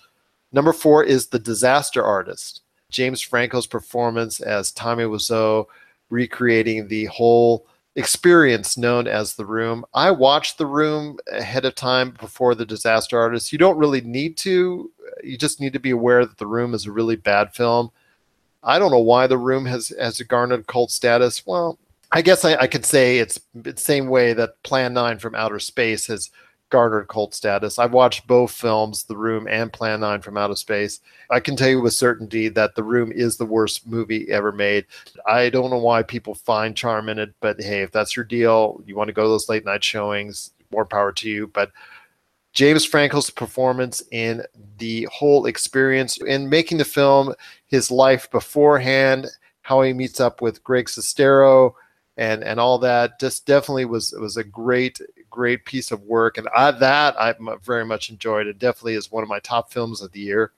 Number 0.52 0.72
four 0.72 1.02
is 1.02 1.26
the 1.26 1.40
Disaster 1.40 2.04
Artist. 2.04 2.62
James 2.90 3.20
Franco's 3.20 3.66
performance 3.66 4.40
as 4.40 4.72
Tommy 4.72 5.04
Wiseau 5.04 5.66
recreating 6.10 6.88
the 6.88 7.06
whole 7.06 7.66
experience 7.96 8.76
known 8.76 9.06
as 9.06 9.34
The 9.34 9.44
Room. 9.46 9.84
I 9.94 10.10
watched 10.10 10.58
The 10.58 10.66
Room 10.66 11.18
ahead 11.32 11.64
of 11.64 11.74
time 11.74 12.14
before 12.20 12.54
The 12.54 12.66
Disaster 12.66 13.18
Artist. 13.18 13.52
You 13.52 13.58
don't 13.58 13.78
really 13.78 14.02
need 14.02 14.36
to. 14.38 14.90
You 15.24 15.38
just 15.38 15.60
need 15.60 15.72
to 15.72 15.80
be 15.80 15.90
aware 15.90 16.24
that 16.24 16.38
The 16.38 16.46
Room 16.46 16.74
is 16.74 16.86
a 16.86 16.92
really 16.92 17.16
bad 17.16 17.54
film. 17.54 17.90
I 18.62 18.78
don't 18.78 18.90
know 18.90 18.98
why 18.98 19.26
The 19.26 19.38
Room 19.38 19.64
has 19.66 19.92
has 19.98 20.20
garnered 20.20 20.66
cult 20.66 20.90
status. 20.90 21.46
Well, 21.46 21.78
I 22.12 22.22
guess 22.22 22.44
I, 22.44 22.54
I 22.56 22.66
could 22.66 22.84
say 22.84 23.18
it's 23.18 23.40
the 23.54 23.76
same 23.76 24.08
way 24.08 24.32
that 24.34 24.62
Plan 24.62 24.92
9 24.92 25.18
from 25.18 25.34
Outer 25.34 25.58
Space 25.58 26.06
has 26.06 26.30
garnered 26.70 27.08
cult 27.08 27.34
status. 27.34 27.78
I've 27.78 27.92
watched 27.92 28.26
both 28.26 28.50
films, 28.50 29.04
The 29.04 29.16
Room 29.16 29.46
and 29.48 29.72
Plan 29.72 30.00
9 30.00 30.20
from 30.22 30.36
Outer 30.36 30.56
Space. 30.56 31.00
I 31.30 31.40
can 31.40 31.56
tell 31.56 31.68
you 31.68 31.80
with 31.80 31.94
certainty 31.94 32.48
that 32.48 32.74
The 32.74 32.82
Room 32.82 33.12
is 33.12 33.36
the 33.36 33.46
worst 33.46 33.86
movie 33.86 34.30
ever 34.30 34.52
made. 34.52 34.86
I 35.26 35.48
don't 35.48 35.70
know 35.70 35.78
why 35.78 36.02
people 36.02 36.34
find 36.34 36.76
charm 36.76 37.08
in 37.08 37.18
it, 37.18 37.34
but 37.40 37.60
hey, 37.60 37.82
if 37.82 37.92
that's 37.92 38.16
your 38.16 38.24
deal, 38.24 38.82
you 38.86 38.96
want 38.96 39.08
to 39.08 39.14
go 39.14 39.22
to 39.22 39.28
those 39.28 39.48
late 39.48 39.64
night 39.64 39.84
showings, 39.84 40.52
more 40.72 40.84
power 40.84 41.12
to 41.12 41.28
you. 41.28 41.46
But 41.48 41.70
James 42.52 42.86
Franco's 42.86 43.30
performance 43.30 44.02
in 44.12 44.42
the 44.78 45.06
whole 45.12 45.46
experience 45.46 46.16
in 46.16 46.48
making 46.48 46.78
the 46.78 46.84
film, 46.84 47.34
his 47.66 47.90
life 47.90 48.30
beforehand, 48.30 49.26
how 49.60 49.82
he 49.82 49.92
meets 49.92 50.20
up 50.20 50.40
with 50.40 50.64
Greg 50.64 50.86
Sestero, 50.86 51.72
and 52.16 52.42
and 52.42 52.58
all 52.58 52.78
that. 52.78 53.20
Just 53.20 53.46
definitely 53.46 53.84
was 53.84 54.14
was 54.18 54.36
a 54.36 54.44
great 54.44 54.98
great 55.36 55.66
piece 55.66 55.92
of 55.92 56.02
work, 56.04 56.38
and 56.38 56.48
I, 56.56 56.70
that 56.70 57.14
I 57.20 57.34
very 57.62 57.84
much 57.84 58.08
enjoyed. 58.08 58.46
It 58.46 58.58
definitely 58.58 58.94
is 58.94 59.12
one 59.12 59.22
of 59.22 59.28
my 59.28 59.38
top 59.40 59.70
films 59.70 60.00
of 60.00 60.10
the 60.12 60.20
year. 60.20 60.52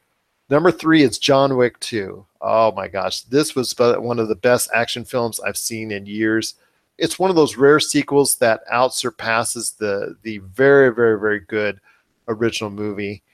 Number 0.49 0.71
three 0.71 1.03
is 1.03 1.19
John 1.19 1.57
Wick 1.57 1.81
2. 1.81 2.25
Oh 2.41 2.73
my 2.73 2.87
gosh, 2.87 3.23
this 3.23 3.57
was 3.57 3.75
one 3.77 4.21
of 4.21 4.29
the 4.29 4.37
best 4.37 4.71
action 4.73 5.05
films 5.05 5.41
I've 5.41 5.57
seen 5.57 5.91
in 5.91 6.07
years. 6.07 6.55
It's 6.97 7.19
one 7.19 7.29
of 7.29 7.35
those 7.35 7.57
rare 7.57 7.81
sequels 7.81 8.37
that 8.37 8.61
out 8.71 8.95
surpasses 8.95 9.73
the 9.73 10.17
the 10.23 10.39
very 10.39 10.95
very 10.95 11.19
very 11.19 11.41
good 11.41 11.81
original 12.29 12.71
movie. 12.71 13.25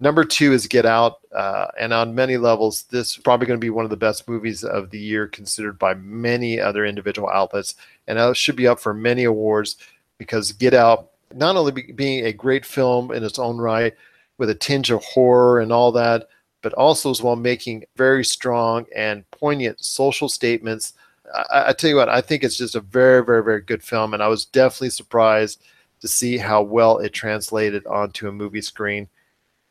Number 0.00 0.24
two 0.24 0.52
is 0.52 0.66
Get 0.66 0.86
Out, 0.86 1.18
uh, 1.36 1.66
and 1.78 1.92
on 1.92 2.14
many 2.14 2.36
levels, 2.36 2.84
this 2.84 3.10
is 3.10 3.16
probably 3.18 3.46
going 3.46 3.60
to 3.60 3.64
be 3.64 3.70
one 3.70 3.84
of 3.84 3.90
the 3.90 3.96
best 3.96 4.28
movies 4.28 4.64
of 4.64 4.90
the 4.90 4.98
year, 4.98 5.28
considered 5.28 5.78
by 5.78 5.94
many 5.94 6.58
other 6.58 6.84
individual 6.84 7.28
outlets, 7.28 7.76
and 8.08 8.18
it 8.18 8.36
should 8.36 8.56
be 8.56 8.66
up 8.66 8.80
for 8.80 8.92
many 8.92 9.24
awards 9.24 9.76
because 10.18 10.52
Get 10.52 10.74
Out, 10.74 11.10
not 11.34 11.56
only 11.56 11.72
be, 11.72 11.92
being 11.92 12.26
a 12.26 12.32
great 12.32 12.64
film 12.64 13.12
in 13.12 13.24
its 13.24 13.38
own 13.38 13.58
right, 13.58 13.94
with 14.38 14.50
a 14.50 14.54
tinge 14.54 14.90
of 14.90 15.02
horror 15.04 15.60
and 15.60 15.72
all 15.72 15.92
that, 15.92 16.28
but 16.62 16.72
also 16.74 17.10
as 17.10 17.22
well 17.22 17.36
making 17.36 17.84
very 17.96 18.24
strong 18.24 18.86
and 18.96 19.28
poignant 19.30 19.84
social 19.84 20.28
statements. 20.28 20.94
I, 21.52 21.68
I 21.68 21.72
tell 21.72 21.90
you 21.90 21.96
what, 21.96 22.08
I 22.08 22.20
think 22.20 22.42
it's 22.42 22.58
just 22.58 22.74
a 22.74 22.80
very, 22.80 23.24
very, 23.24 23.44
very 23.44 23.60
good 23.60 23.82
film, 23.82 24.14
and 24.14 24.22
I 24.22 24.28
was 24.28 24.46
definitely 24.46 24.90
surprised 24.90 25.62
to 26.00 26.08
see 26.08 26.36
how 26.36 26.62
well 26.62 26.98
it 26.98 27.12
translated 27.12 27.86
onto 27.86 28.28
a 28.28 28.32
movie 28.32 28.60
screen. 28.60 29.08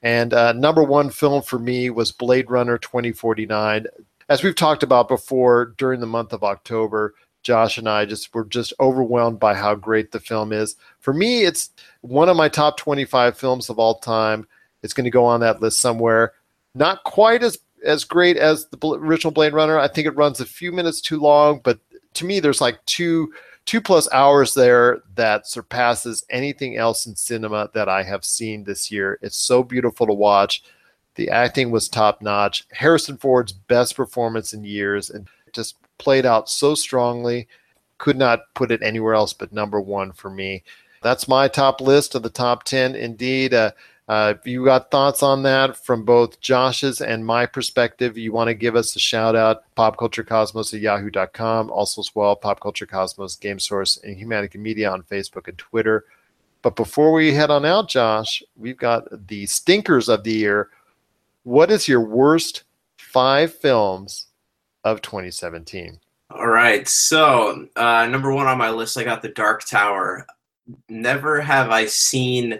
And 0.02 0.34
uh, 0.34 0.52
number 0.54 0.84
one 0.84 1.10
film 1.10 1.42
for 1.42 1.58
me 1.58 1.90
was 1.90 2.12
Blade 2.12 2.50
Runner 2.50 2.78
2049. 2.78 3.88
As 4.30 4.44
we've 4.44 4.56
talked 4.56 4.84
about 4.84 5.08
before 5.08 5.74
during 5.78 6.00
the 6.00 6.06
month 6.06 6.34
of 6.34 6.44
October, 6.44 7.14
Josh 7.44 7.78
and 7.78 7.88
I 7.88 8.06
just 8.06 8.34
were 8.34 8.46
just 8.46 8.74
overwhelmed 8.80 9.40
by 9.40 9.54
how 9.54 9.76
great 9.76 10.12
the 10.12 10.20
film 10.20 10.52
is. 10.52 10.76
For 11.00 11.14
me, 11.14 11.44
it's 11.44 11.70
one 12.02 12.30
of 12.30 12.38
my 12.38 12.50
top 12.50 12.78
25 12.78 13.38
films 13.38 13.70
of 13.70 13.78
all 13.78 14.00
time. 14.00 14.48
It's 14.82 14.94
going 14.94 15.06
to 15.06 15.12
go 15.12 15.26
on 15.26 15.42
that 15.42 15.62
list 15.62 15.80
somewhere. 15.80 16.34
Not 16.74 17.04
quite 17.04 17.44
as 17.44 17.60
as 17.86 18.06
great 18.06 18.38
as 18.38 18.66
the 18.68 18.78
original 18.88 19.32
Blade 19.32 19.54
Runner. 19.54 19.78
I 19.78 19.90
think 19.90 20.08
it 20.08 20.16
runs 20.16 20.40
a 20.40 20.46
few 20.46 20.72
minutes 20.72 21.02
too 21.02 21.20
long, 21.20 21.60
but 21.64 21.80
to 22.14 22.26
me, 22.26 22.40
there's 22.40 22.62
like 22.62 22.84
two 22.86 23.34
two 23.66 23.82
plus 23.82 24.12
hours 24.12 24.54
there 24.54 25.02
that 25.16 25.48
surpasses 25.48 26.26
anything 26.30 26.78
else 26.78 27.06
in 27.06 27.16
cinema 27.16 27.70
that 27.74 27.88
I 27.88 28.04
have 28.04 28.26
seen 28.26 28.64
this 28.64 28.92
year. 28.92 29.20
It's 29.22 29.38
so 29.38 29.64
beautiful 29.64 30.06
to 30.08 30.14
watch. 30.14 30.64
The 31.16 31.30
acting 31.30 31.72
was 31.72 31.88
top 31.88 32.22
notch. 32.22 32.66
Harrison 32.72 33.18
Ford's 33.18 33.54
best 33.54 33.96
performance 33.96 34.54
in 34.54 34.64
years 34.64 35.10
and 35.10 35.28
just 35.54 35.76
played 36.04 36.26
out 36.26 36.50
so 36.50 36.76
strongly. 36.76 37.48
Could 37.98 38.18
not 38.18 38.54
put 38.54 38.72
it 38.72 38.84
anywhere 38.84 39.14
else 39.14 39.34
but 39.34 39.54
number 39.54 39.80
one 39.80 40.12
for 40.12 40.30
me. 40.30 40.64
That's 41.02 41.28
my 41.28 41.48
top 41.48 41.82
list 41.82 42.16
of 42.16 42.24
the 42.24 42.30
top 42.30 42.64
10. 42.64 42.96
Indeed, 42.96 43.54
uh, 43.54 43.72
uh, 44.08 44.34
if 44.38 44.46
you 44.46 44.66
got 44.66 44.92
thoughts 44.92 45.24
on 45.24 45.44
that 45.44 45.78
from 45.78 46.04
both 46.04 46.40
Josh's 46.42 47.02
and 47.02 47.26
my 47.26 47.46
perspective, 47.46 48.18
you 48.18 48.34
want 48.34 48.50
to 48.50 48.54
give 48.54 48.76
us 48.76 48.96
a 48.96 49.00
shout 49.00 49.36
out, 49.36 49.64
popculturecosmos 49.78 50.74
at 50.74 50.82
yahoo.com. 50.82 51.70
Also, 51.72 52.02
as 52.02 52.14
well, 52.14 52.36
Pop 52.36 52.60
Culture 52.60 52.86
Cosmos, 52.86 53.38
Game 53.38 53.60
Source, 53.60 53.98
and 54.04 54.18
Humanica 54.18 54.56
Media 54.56 54.92
on 54.92 55.04
Facebook 55.04 55.48
and 55.48 55.58
Twitter. 55.58 56.06
But 56.62 56.76
before 56.76 57.12
we 57.14 57.34
head 57.34 57.52
on 57.52 57.66
out, 57.66 57.90
Josh, 57.90 58.44
we've 58.58 58.78
got 58.78 59.04
the 59.28 59.46
stinkers 59.46 60.10
of 60.10 60.24
the 60.24 60.34
year. 60.34 60.70
What 61.44 61.72
is 61.72 61.88
your 61.88 62.02
worst 62.02 62.64
five 62.98 63.54
films 63.54 64.28
of 64.84 65.02
2017? 65.02 66.00
All 66.30 66.48
right. 66.48 66.88
So, 66.88 67.68
uh, 67.76 68.08
number 68.08 68.34
one 68.34 68.48
on 68.48 68.58
my 68.58 68.70
list, 68.70 68.98
I 68.98 69.04
got 69.04 69.22
The 69.22 69.30
Dark 69.30 69.66
Tower. 69.66 70.26
Never 70.90 71.42
have 71.42 71.70
I 71.70 71.86
seen 71.86 72.60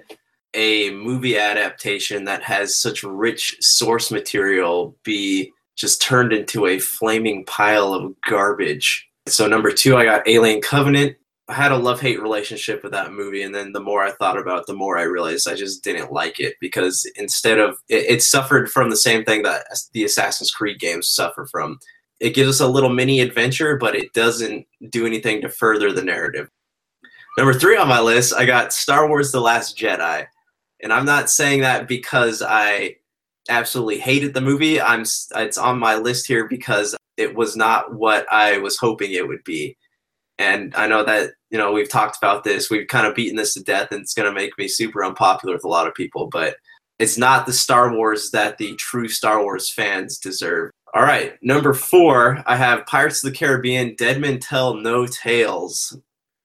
a 0.54 0.92
movie 0.92 1.38
adaptation 1.38 2.26
that 2.26 2.44
has 2.44 2.76
such 2.76 3.04
rich 3.04 3.58
source 3.62 4.12
material 4.12 4.96
be 5.04 5.52
just 5.76 6.02
turned 6.02 6.32
into 6.34 6.68
a 6.68 6.80
flaming 6.80 7.46
pile 7.46 7.94
of 7.94 8.14
garbage. 8.28 9.08
So 9.28 9.48
number 9.48 9.72
two, 9.72 9.98
I 9.98 10.06
got 10.06 10.28
Alien 10.28 10.62
Covenant. 10.62 11.16
I 11.50 11.54
had 11.54 11.72
a 11.72 11.78
love 11.78 12.00
hate 12.00 12.22
relationship 12.22 12.84
with 12.84 12.94
that 12.94 13.12
movie, 13.12 13.42
and 13.42 13.54
then 13.54 13.74
the 13.74 13.82
more 13.82 14.02
I 14.02 14.12
thought 14.12 14.38
about 14.38 14.60
it, 14.60 14.66
the 14.66 14.76
more 14.76 14.98
I 14.98 15.04
realized 15.04 15.48
I 15.48 15.56
just 15.56 15.84
didn't 15.84 16.12
like 16.12 16.40
it 16.40 16.56
because 16.62 17.10
instead 17.16 17.60
of 17.60 17.78
it, 17.90 18.06
it 18.10 18.24
suffered 18.24 18.72
from 18.72 18.90
the 18.90 18.96
same 18.96 19.26
thing 19.26 19.44
that 19.44 19.66
the 19.92 20.06
Assassin's 20.06 20.52
Creed 20.52 20.80
games 20.80 21.10
suffer 21.10 21.46
from. 21.46 21.80
It 22.24 22.34
gives 22.34 22.48
us 22.48 22.60
a 22.62 22.68
little 22.68 22.90
mini 22.90 23.20
adventure, 23.20 23.76
but 23.76 23.98
it 23.98 24.14
doesn't 24.14 24.66
do 24.90 25.06
anything 25.06 25.42
to 25.42 25.50
further 25.50 25.92
the 25.92 26.02
narrative. 26.02 26.50
Number 27.38 27.54
three 27.54 27.76
on 27.76 27.90
my 27.90 28.00
list, 28.00 28.34
I 28.34 28.46
got 28.46 28.72
Star 28.72 29.10
Wars 29.10 29.34
The 29.34 29.42
Last 29.42 29.78
Jedi. 29.78 30.26
And 30.82 30.94
I'm 30.94 31.04
not 31.04 31.30
saying 31.30 31.62
that 31.62 31.86
because 31.86 32.42
I 32.42 32.96
absolutely 33.50 34.00
hated 34.00 34.34
the 34.34 34.40
movie. 34.40 34.80
I'm 34.80 35.02
it's 35.02 35.58
on 35.58 35.78
my 35.80 35.98
list 35.98 36.26
here 36.26 36.48
because 36.48 36.96
it 37.18 37.36
was 37.36 37.58
not 37.58 37.94
what 37.94 38.26
I 38.32 38.58
was 38.60 38.78
hoping 38.78 39.12
it 39.12 39.28
would 39.28 39.44
be. 39.44 39.76
And 40.38 40.74
I 40.76 40.88
know 40.88 41.04
that, 41.04 41.32
you 41.50 41.58
know, 41.58 41.74
we've 41.74 41.90
talked 41.90 42.18
about 42.18 42.46
this. 42.46 42.70
We've 42.70 42.88
kind 42.88 43.06
of 43.06 43.16
beaten 43.16 43.36
this 43.36 43.54
to 43.56 43.64
death 43.64 43.92
and 43.92 44.00
it's 44.00 44.14
going 44.14 44.34
to 44.34 44.40
make 44.40 44.58
me 44.58 44.70
super 44.70 45.04
unpopular 45.04 45.56
with 45.56 45.66
a 45.66 45.70
lot 45.70 45.88
of 45.88 45.94
people, 45.94 46.28
but 46.28 46.56
it's 47.00 47.18
not 47.18 47.46
the 47.46 47.54
Star 47.54 47.94
Wars 47.94 48.32
that 48.32 48.60
the 48.60 48.76
true 48.76 49.10
Star 49.10 49.44
Wars 49.44 49.70
fans 49.70 50.18
deserve. 50.18 50.72
All 50.96 51.04
right, 51.04 51.34
number 51.42 51.74
4, 51.74 52.44
I 52.46 52.56
have 52.56 52.86
Pirates 52.86 53.24
of 53.24 53.32
the 53.32 53.38
Caribbean 53.38 53.96
Dead 53.96 54.22
Men 54.22 54.40
Tell 54.40 54.76
No 54.76 55.08
Tales. 55.08 55.98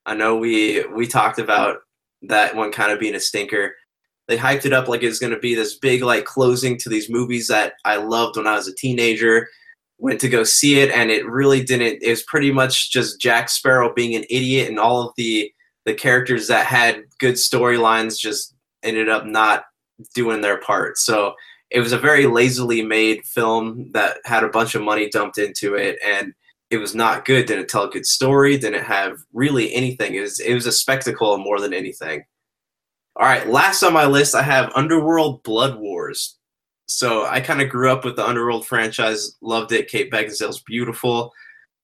I 0.07 0.14
know 0.14 0.36
we 0.36 0.84
we 0.86 1.07
talked 1.07 1.38
about 1.38 1.80
that 2.22 2.57
one 2.57 2.72
kind 2.72 2.90
of 2.90 2.99
being 2.99 3.14
a 3.14 3.20
stinker 3.20 3.74
they 4.28 4.36
hyped 4.36 4.66
it 4.66 4.74
up 4.74 4.88
like 4.88 5.03
it's 5.03 5.18
going 5.18 5.32
to 5.32 5.38
be 5.38 5.55
this 5.55 5.76
big 5.78 6.03
like 6.03 6.26
closing 6.26 6.76
to 6.78 6.88
these 6.90 7.11
movies 7.11 7.49
that 7.49 7.72
I 7.84 7.96
loved 7.96 8.36
when 8.36 8.46
I 8.46 8.55
was 8.55 8.68
a 8.68 8.74
teenager. 8.74 9.49
Went 9.99 10.20
to 10.20 10.28
go 10.28 10.44
see 10.44 10.78
it, 10.78 10.90
and 10.90 11.11
it 11.11 11.26
really 11.26 11.64
didn't. 11.64 12.03
It 12.03 12.11
was 12.11 12.22
pretty 12.22 12.53
much 12.53 12.92
just 12.92 13.20
Jack 13.20 13.49
Sparrow 13.49 13.92
being 13.92 14.14
an 14.14 14.24
idiot, 14.30 14.68
and 14.68 14.78
all 14.78 15.03
of 15.03 15.12
the 15.16 15.51
the 15.86 15.94
characters 15.94 16.46
that 16.49 16.66
had 16.66 17.03
good 17.18 17.34
storylines 17.34 18.18
just 18.18 18.55
ended 18.82 19.09
up 19.09 19.24
not 19.24 19.64
doing 20.14 20.42
their 20.42 20.61
part. 20.61 20.99
So 20.99 21.34
it 21.70 21.80
was 21.80 21.92
a 21.92 21.98
very 21.98 22.26
lazily 22.26 22.82
made 22.82 23.24
film 23.24 23.90
that 23.92 24.18
had 24.24 24.42
a 24.42 24.48
bunch 24.48 24.74
of 24.74 24.82
money 24.82 25.08
dumped 25.10 25.38
into 25.38 25.74
it, 25.74 25.98
and 26.04 26.32
it 26.70 26.78
was 26.78 26.94
not 26.94 27.24
good. 27.24 27.46
Didn't 27.46 27.68
tell 27.68 27.84
a 27.84 27.90
good 27.90 28.06
story. 28.06 28.56
Didn't 28.56 28.84
have 28.84 29.18
really 29.32 29.72
anything. 29.74 30.14
It 30.14 30.20
was 30.20 30.40
it 30.40 30.54
was 30.54 30.66
a 30.66 30.72
spectacle 30.72 31.36
more 31.38 31.60
than 31.60 31.74
anything. 31.74 32.24
All 33.16 33.26
right, 33.26 33.48
last 33.48 33.82
on 33.82 33.92
my 33.92 34.06
list, 34.06 34.34
I 34.34 34.42
have 34.42 34.72
Underworld 34.74 35.42
Blood 35.42 35.78
Wars. 35.78 36.36
So 36.86 37.26
I 37.26 37.40
kind 37.40 37.60
of 37.60 37.68
grew 37.68 37.90
up 37.90 38.04
with 38.04 38.16
the 38.16 38.26
Underworld 38.26 38.66
franchise, 38.66 39.36
loved 39.42 39.72
it. 39.72 39.88
Kate 39.88 40.10
Beckinsale's 40.10 40.62
beautiful. 40.62 41.32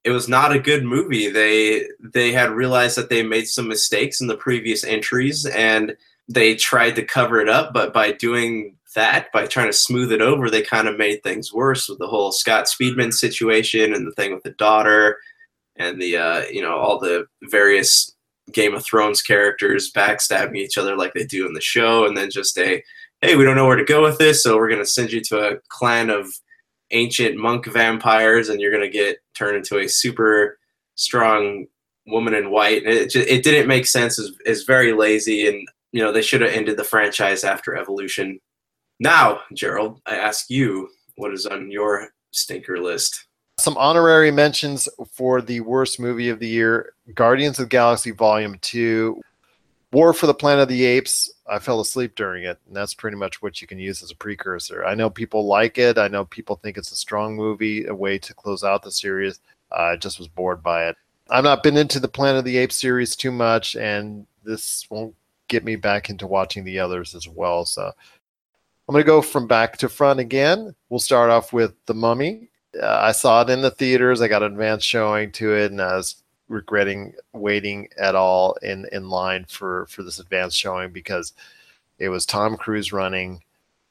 It 0.03 0.11
was 0.11 0.29
not 0.29 0.55
a 0.55 0.59
good 0.59 0.83
movie. 0.83 1.29
They 1.29 1.87
they 1.99 2.31
had 2.31 2.51
realized 2.51 2.97
that 2.97 3.09
they 3.09 3.21
made 3.21 3.47
some 3.47 3.67
mistakes 3.67 4.21
in 4.21 4.27
the 4.27 4.37
previous 4.37 4.83
entries, 4.83 5.45
and 5.45 5.95
they 6.27 6.55
tried 6.55 6.95
to 6.95 7.05
cover 7.05 7.39
it 7.39 7.49
up. 7.49 7.73
But 7.73 7.93
by 7.93 8.13
doing 8.13 8.77
that, 8.95 9.31
by 9.31 9.45
trying 9.45 9.67
to 9.67 9.73
smooth 9.73 10.11
it 10.11 10.21
over, 10.21 10.49
they 10.49 10.61
kind 10.61 10.87
of 10.87 10.97
made 10.97 11.21
things 11.21 11.53
worse 11.53 11.87
with 11.87 11.99
the 11.99 12.07
whole 12.07 12.31
Scott 12.31 12.65
Speedman 12.65 13.13
situation 13.13 13.93
and 13.93 14.07
the 14.07 14.11
thing 14.11 14.33
with 14.33 14.43
the 14.43 14.51
daughter, 14.51 15.17
and 15.75 16.01
the 16.01 16.17
uh, 16.17 16.43
you 16.51 16.61
know 16.61 16.75
all 16.77 16.99
the 16.99 17.27
various 17.43 18.13
Game 18.51 18.73
of 18.73 18.83
Thrones 18.83 19.21
characters 19.21 19.91
backstabbing 19.91 20.57
each 20.57 20.77
other 20.77 20.95
like 20.95 21.13
they 21.13 21.25
do 21.25 21.45
in 21.47 21.53
the 21.53 21.61
show, 21.61 22.05
and 22.05 22.17
then 22.17 22.29
just 22.29 22.57
a 22.57 22.83
hey, 23.21 23.35
we 23.35 23.43
don't 23.43 23.55
know 23.55 23.67
where 23.67 23.77
to 23.77 23.83
go 23.83 24.03
with 24.03 24.17
this, 24.17 24.43
so 24.43 24.55
we're 24.57 24.69
gonna 24.69 24.85
send 24.85 25.11
you 25.11 25.21
to 25.21 25.53
a 25.53 25.57
clan 25.69 26.09
of 26.09 26.27
ancient 26.91 27.37
monk 27.37 27.65
vampires, 27.65 28.49
and 28.49 28.61
you're 28.61 28.71
gonna 28.71 28.89
get 28.89 29.17
turned 29.37 29.57
into 29.57 29.77
a 29.79 29.87
super 29.87 30.57
strong 30.95 31.65
woman 32.07 32.33
in 32.33 32.51
white. 32.51 32.83
And 32.83 32.93
it 32.93 33.09
just, 33.09 33.27
it 33.27 33.43
didn't 33.43 33.67
make 33.67 33.87
sense. 33.87 34.19
It's, 34.19 34.31
it's 34.45 34.63
very 34.63 34.93
lazy, 34.93 35.47
and 35.47 35.67
you 35.91 36.01
know 36.01 36.11
they 36.11 36.21
should 36.21 36.41
have 36.41 36.51
ended 36.51 36.77
the 36.77 36.83
franchise 36.83 37.43
after 37.43 37.75
Evolution. 37.75 38.39
Now, 38.99 39.41
Gerald, 39.53 40.01
I 40.05 40.15
ask 40.15 40.49
you, 40.49 40.89
what 41.17 41.33
is 41.33 41.45
on 41.45 41.69
your 41.69 42.09
stinker 42.31 42.79
list? 42.79 43.27
Some 43.57 43.77
honorary 43.77 44.31
mentions 44.31 44.87
for 45.11 45.41
the 45.41 45.61
worst 45.61 45.99
movie 45.99 46.29
of 46.29 46.39
the 46.39 46.47
year 46.47 46.93
Guardians 47.13 47.59
of 47.59 47.65
the 47.65 47.69
Galaxy 47.69 48.11
Volume 48.11 48.57
2, 48.61 49.21
War 49.91 50.13
for 50.13 50.27
the 50.27 50.33
Planet 50.33 50.63
of 50.63 50.69
the 50.69 50.85
Apes. 50.85 51.31
I 51.47 51.59
fell 51.59 51.79
asleep 51.79 52.15
during 52.15 52.43
it, 52.43 52.57
and 52.67 52.75
that's 52.75 52.93
pretty 52.93 53.17
much 53.17 53.41
what 53.41 53.61
you 53.61 53.67
can 53.67 53.79
use 53.79 54.01
as 54.01 54.11
a 54.11 54.15
precursor. 54.15 54.85
I 54.85 54.95
know 54.95 55.09
people 55.09 55.45
like 55.45 55.77
it. 55.77 55.97
I 55.97 56.07
know 56.07 56.25
people 56.25 56.55
think 56.55 56.77
it's 56.77 56.91
a 56.91 56.97
strong 56.97 57.35
movie, 57.35 57.85
a 57.85 57.93
way 57.93 58.17
to 58.19 58.33
close 58.33 58.63
out 58.63 58.83
the 58.83 58.91
series. 58.91 59.39
I 59.71 59.97
just 59.97 60.19
was 60.19 60.27
bored 60.27 60.63
by 60.63 60.87
it. 60.87 60.95
I've 61.29 61.43
not 61.43 61.63
been 61.63 61.77
into 61.77 61.99
the 61.99 62.07
Planet 62.07 62.39
of 62.39 62.45
the 62.45 62.57
Apes 62.57 62.75
series 62.75 63.15
too 63.15 63.31
much, 63.31 63.75
and 63.75 64.25
this 64.43 64.85
won't 64.89 65.15
get 65.47 65.63
me 65.63 65.75
back 65.75 66.09
into 66.09 66.27
watching 66.27 66.63
the 66.63 66.79
others 66.79 67.13
as 67.15 67.27
well. 67.27 67.65
So 67.65 67.91
I'm 68.87 68.93
going 68.93 69.03
to 69.03 69.07
go 69.07 69.21
from 69.21 69.47
back 69.47 69.77
to 69.77 69.89
front 69.89 70.19
again. 70.19 70.75
We'll 70.89 70.99
start 70.99 71.31
off 71.31 71.51
with 71.51 71.73
The 71.87 71.95
Mummy. 71.95 72.49
Uh, 72.79 72.99
I 73.01 73.13
saw 73.13 73.41
it 73.41 73.49
in 73.49 73.61
the 73.61 73.71
theaters. 73.71 74.21
I 74.21 74.27
got 74.27 74.43
an 74.43 74.51
advanced 74.51 74.87
showing 74.87 75.31
to 75.33 75.55
it, 75.55 75.71
and 75.71 75.81
I 75.81 75.95
was 75.95 76.21
regretting 76.47 77.13
waiting 77.33 77.89
at 77.97 78.13
all 78.13 78.55
in 78.61 78.85
in 78.91 79.09
line 79.09 79.45
for 79.49 79.87
for 79.87 80.03
this 80.03 80.19
advanced 80.19 80.57
showing 80.57 80.91
because 80.91 81.33
it 81.97 82.09
was 82.09 82.25
Tom 82.25 82.57
Cruise 82.57 82.93
running. 82.93 83.41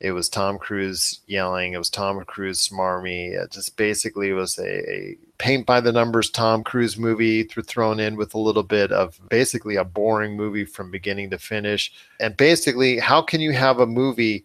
It 0.01 0.13
was 0.13 0.29
Tom 0.29 0.59
Cruise 0.59 1.21
yelling. 1.27 1.73
It 1.73 1.79
was 1.79 1.89
Tom 1.89 2.23
Cruise 2.25 2.69
smarmy. 2.69 3.33
It 3.33 3.51
just 3.51 3.77
basically 3.77 4.33
was 4.33 4.59
a, 4.59 4.91
a 4.91 5.17
paint 5.39 5.67
by 5.67 5.81
the 5.81 5.93
numbers 5.93 6.31
Tom 6.31 6.63
Cruise 6.63 6.99
movie 6.99 7.45
th- 7.45 7.67
thrown 7.67 7.99
in 7.99 8.17
with 8.17 8.35
a 8.35 8.39
little 8.39 8.63
bit 8.63 8.93
of 8.93 9.19
basically 9.31 9.77
a 9.77 9.85
boring 9.85 10.37
movie 10.37 10.65
from 10.67 10.91
beginning 10.91 11.31
to 11.31 11.39
finish. 11.39 11.93
And 12.21 12.37
basically, 12.37 12.99
how 12.99 13.23
can 13.23 13.41
you 13.41 13.53
have 13.53 13.81
a 13.81 13.87
movie 13.87 14.45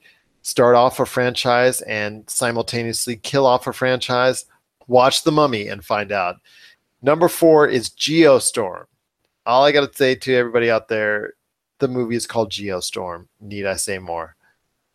start 0.50 0.76
off 0.76 1.00
a 1.00 1.06
franchise 1.06 1.82
and 1.82 2.30
simultaneously 2.30 3.18
kill 3.18 3.46
off 3.46 3.68
a 3.68 3.74
franchise? 3.74 4.46
Watch 4.88 5.24
The 5.24 5.32
Mummy 5.32 5.68
and 5.68 5.86
find 5.86 6.12
out. 6.12 6.38
Number 7.02 7.28
four 7.28 7.68
is 7.68 7.90
Geostorm. 7.90 8.86
All 9.46 9.64
I 9.64 9.72
got 9.72 9.92
to 9.92 9.98
say 9.98 10.16
to 10.16 10.36
everybody 10.36 10.70
out 10.70 10.88
there 10.88 11.34
the 11.80 11.88
movie 11.88 12.16
is 12.16 12.28
called 12.28 12.52
Geostorm. 12.52 13.28
Need 13.40 13.66
I 13.66 13.76
say 13.76 14.00
more? 14.00 14.36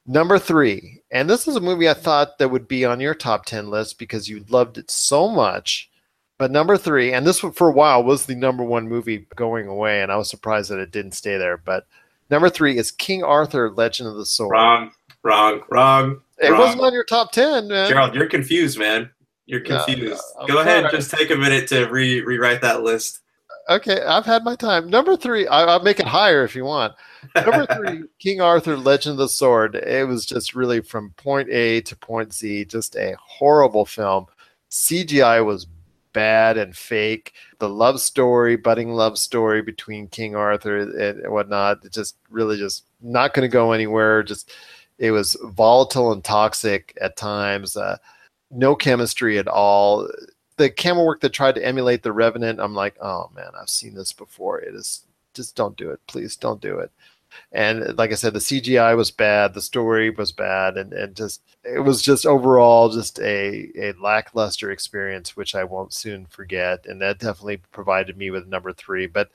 Number 0.07 0.39
three, 0.39 1.01
and 1.11 1.29
this 1.29 1.49
is 1.49 1.57
a 1.57 1.61
movie 1.61 1.89
I 1.89 1.95
thought 1.95 2.39
that 2.39 2.51
would 2.51 2.69
be 2.69 2.85
on 2.85 3.01
your 3.01 3.15
top 3.15 3.47
10 3.47 3.71
list 3.71 3.99
because 3.99 4.29
you 4.29 4.45
loved 4.51 4.77
it 4.77 4.91
so 4.91 5.29
much. 5.29 5.91
But 6.37 6.51
number 6.51 6.77
three, 6.77 7.13
and 7.13 7.27
this 7.27 7.41
for 7.41 7.69
a 7.69 7.73
while 7.73 8.05
was 8.05 8.27
the 8.27 8.35
number 8.35 8.63
one 8.63 8.87
movie 8.87 9.27
going 9.35 9.67
away, 9.67 10.03
and 10.03 10.13
I 10.13 10.17
was 10.17 10.29
surprised 10.29 10.71
that 10.71 10.79
it 10.79 10.91
didn't 10.91 11.13
stay 11.13 11.39
there. 11.39 11.57
But 11.57 11.87
number 12.29 12.51
three 12.51 12.77
is 12.77 12.91
King 12.91 13.23
Arthur: 13.23 13.71
Legend 13.71 14.11
of 14.11 14.17
the 14.17 14.27
Sword. 14.27 14.51
Wrong, 14.51 14.91
wrong, 15.25 15.63
wrong. 15.71 16.21
It 16.39 16.51
wrong. 16.51 16.61
wasn't 16.61 16.83
on 16.83 16.93
your 16.93 17.05
top 17.05 17.33
ten, 17.33 17.69
man. 17.69 17.89
Gerald, 17.89 18.15
you're 18.15 18.29
confused, 18.29 18.79
man. 18.79 19.11
You're 19.47 19.61
confused. 19.61 20.23
I'm 20.41 20.47
Go 20.47 20.61
ahead, 20.61 20.87
just 20.91 21.11
take 21.11 21.31
a 21.31 21.37
minute 21.37 21.69
to 21.69 21.87
re- 21.87 22.21
rewrite 22.21 22.63
that 22.63 22.83
list. 22.83 23.21
Okay, 23.69 24.03
I've 24.03 24.27
had 24.27 24.45
my 24.45 24.57
time. 24.57 24.91
Number 24.91 25.17
three, 25.17 25.47
I, 25.47 25.65
I'll 25.65 25.83
make 25.83 25.99
it 25.99 26.07
higher 26.07 26.45
if 26.45 26.55
you 26.55 26.65
want. 26.65 26.95
Number 27.35 27.67
three, 27.75 28.05
King 28.19 28.41
Arthur: 28.41 28.77
Legend 28.77 29.13
of 29.13 29.19
the 29.19 29.29
Sword. 29.29 29.75
It 29.75 30.07
was 30.07 30.27
just 30.27 30.55
really 30.55 30.81
from 30.81 31.11
point 31.17 31.49
A 31.51 31.81
to 31.83 31.97
point 31.97 32.33
Z, 32.33 32.67
just 32.67 32.97
a 32.97 33.17
horrible 33.21 33.87
film. 33.87 34.27
CGI 34.71 35.45
was 35.45 35.67
bad 36.13 36.57
and 36.57 36.75
fake. 36.75 37.35
The 37.59 37.69
love 37.69 38.01
story, 38.01 38.57
budding 38.57 38.91
love 38.91 39.19
story 39.19 39.63
between 39.63 40.09
King 40.09 40.35
Arthur 40.35 40.79
and 40.79 41.31
whatnot, 41.31 41.85
it 41.85 41.93
just 41.93 42.17
really 42.31 42.57
just 42.57 42.85
not 43.03 43.35
going 43.35 43.49
to 43.49 43.53
go 43.53 43.73
anywhere. 43.73 44.23
Just 44.23 44.53
it 44.99 45.11
was 45.11 45.37
volatile 45.43 46.13
and 46.13 46.23
toxic 46.23 46.97
at 47.01 47.17
times. 47.17 47.77
Uh, 47.77 47.97
no 48.51 48.75
chemistry 48.75 49.39
at 49.39 49.49
all. 49.49 50.09
The 50.57 50.71
camera 50.71 51.05
work 51.05 51.21
that 51.21 51.33
tried 51.33 51.57
to 51.57 51.67
emulate 51.67 52.03
the 52.03 52.13
Revenant, 52.13 52.61
I'm 52.61 52.75
like, 52.75 52.97
oh 53.01 53.31
man, 53.35 53.51
I've 53.61 53.69
seen 53.69 53.95
this 53.95 54.13
before. 54.13 54.61
It 54.61 54.75
is 54.75 55.05
just 55.35 55.57
don't 55.57 55.77
do 55.77 55.91
it, 55.91 56.01
please 56.07 56.37
don't 56.37 56.61
do 56.61 56.79
it. 56.79 56.93
And 57.53 57.97
like 57.99 58.13
I 58.13 58.15
said, 58.15 58.33
the 58.33 58.39
CGI 58.39 58.97
was 58.97 59.11
bad, 59.11 59.55
the 59.55 59.61
story 59.61 60.11
was 60.11 60.31
bad, 60.31 60.77
and, 60.77 60.93
and 60.93 61.17
just 61.17 61.43
it 61.65 61.81
was 61.81 62.03
just 62.03 62.27
overall 62.27 62.89
just 62.91 63.19
a, 63.21 63.71
a 63.77 63.93
lackluster 64.01 64.71
experience, 64.71 65.37
which 65.37 65.55
I 65.55 65.65
won't 65.65 65.93
soon 65.93 66.27
forget. 66.27 66.87
And 66.87 67.01
that 67.01 67.19
definitely 67.19 67.59
provided 67.73 68.17
me 68.17 68.31
with 68.31 68.47
number 68.47 68.73
three. 68.73 69.07
But 69.07 69.31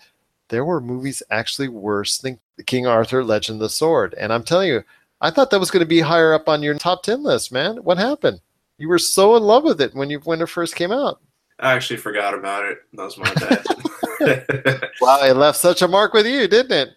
there 0.50 0.66
were 0.66 0.80
movies 0.82 1.22
actually 1.30 1.68
worse 1.68 2.18
than 2.18 2.40
King 2.66 2.88
Arthur: 2.88 3.24
Legend 3.24 3.58
of 3.58 3.62
the 3.62 3.70
Sword. 3.70 4.16
And 4.16 4.32
I'm 4.32 4.44
telling 4.44 4.70
you, 4.70 4.84
I 5.22 5.30
thought 5.32 5.50
that 5.52 5.60
was 5.60 5.72
going 5.72 5.82
to 5.82 5.88
be 5.88 6.00
higher 6.00 6.34
up 6.34 6.48
on 6.48 6.64
your 6.64 6.76
top 6.76 7.04
ten 7.04 7.24
list, 7.24 7.52
man. 7.52 7.78
What 7.78 7.98
happened? 7.98 8.42
You 8.78 8.88
were 8.88 9.00
so 9.00 9.36
in 9.36 9.44
love 9.44 9.64
with 9.64 9.82
it 9.82 9.94
when 9.94 10.10
you 10.10 10.20
when 10.20 10.42
it 10.42 10.50
first 10.50 10.76
came 10.76 10.92
out. 10.92 11.20
I 11.60 11.74
actually 11.74 11.98
forgot 11.98 12.34
about 12.34 12.64
it. 12.66 12.80
That 12.94 13.04
was 13.04 13.18
my 13.18 13.34
bad. 13.34 13.66
Wow, 15.02 15.24
it 15.24 15.36
left 15.36 15.58
such 15.58 15.82
a 15.82 15.88
mark 15.88 16.14
with 16.14 16.26
you, 16.26 16.48
didn't 16.48 16.72
it? 16.72 16.90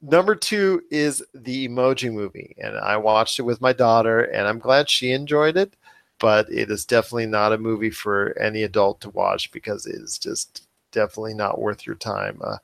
Number 0.00 0.34
two 0.34 0.82
is 0.90 1.22
the 1.32 1.68
Emoji 1.68 2.12
Movie, 2.12 2.56
and 2.58 2.76
I 2.76 2.96
watched 2.96 3.38
it 3.38 3.42
with 3.42 3.60
my 3.60 3.72
daughter, 3.72 4.22
and 4.22 4.48
I'm 4.48 4.58
glad 4.58 4.90
she 4.90 5.12
enjoyed 5.12 5.56
it. 5.56 5.74
But 6.18 6.50
it 6.50 6.70
is 6.70 6.84
definitely 6.84 7.26
not 7.26 7.52
a 7.52 7.58
movie 7.58 7.90
for 7.90 8.36
any 8.38 8.64
adult 8.64 9.00
to 9.02 9.10
watch 9.10 9.50
because 9.52 9.86
it 9.86 9.96
is 9.96 10.18
just 10.18 10.66
definitely 10.90 11.34
not 11.34 11.60
worth 11.60 11.86
your 11.86 11.96
time. 11.96 12.40
Uh, 12.42 12.58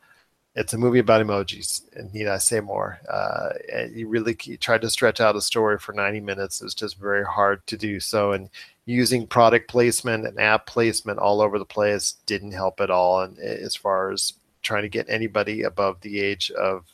it's 0.59 0.72
a 0.72 0.78
movie 0.78 0.98
about 0.98 1.24
emojis, 1.24 1.82
and 1.94 2.12
need 2.12 2.26
I 2.26 2.38
say 2.38 2.59
more? 2.59 2.98
Uh, 3.09 3.50
you 3.92 4.09
really 4.09 4.36
he 4.40 4.56
tried 4.56 4.80
to 4.80 4.90
stretch 4.90 5.20
out 5.20 5.36
a 5.36 5.40
story 5.40 5.78
for 5.78 5.92
90 5.92 6.18
minutes. 6.18 6.61
It 6.61 6.64
was 6.64 6.74
just 6.74 6.98
very 6.98 7.24
hard 7.24 7.64
to 7.68 7.76
do 7.76 8.00
so, 8.00 8.32
and 8.32 8.50
using 8.84 9.28
product 9.28 9.68
placement 9.68 10.26
and 10.26 10.40
app 10.40 10.66
placement 10.66 11.20
all 11.20 11.40
over 11.40 11.61
the 11.61 11.64
place 11.64 12.16
didn't 12.26 12.52
help 12.52 12.80
at 12.80 12.90
all. 12.90 13.20
And 13.20 13.38
as 13.38 13.76
far 13.76 14.11
as 14.11 14.32
trying 14.62 14.82
to 14.82 14.88
get 14.88 15.09
anybody 15.09 15.62
above 15.62 16.00
the 16.00 16.18
age 16.20 16.50
of 16.50 16.86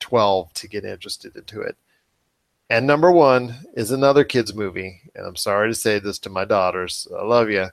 12 0.00 0.52
to 0.54 0.68
get 0.68 0.84
interested 0.84 1.36
into 1.36 1.60
it. 1.60 1.76
And 2.68 2.88
number 2.88 3.12
one 3.12 3.54
is 3.74 3.92
another 3.92 4.24
kids 4.24 4.52
movie, 4.52 5.00
and 5.14 5.24
I'm 5.24 5.36
sorry 5.36 5.70
to 5.70 5.74
say 5.76 6.00
this 6.00 6.18
to 6.20 6.30
my 6.30 6.44
daughters. 6.44 7.06
I 7.16 7.22
love 7.22 7.50
you, 7.50 7.68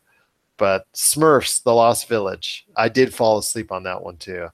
but 0.58 0.86
Smurfs: 0.94 1.64
The 1.64 1.74
Lost 1.74 2.08
Village. 2.08 2.68
I 2.78 2.90
did 2.90 3.12
fall 3.12 3.40
asleep 3.40 3.72
on 3.72 3.82
that 3.84 4.04
one 4.04 4.18
too. 4.18 4.50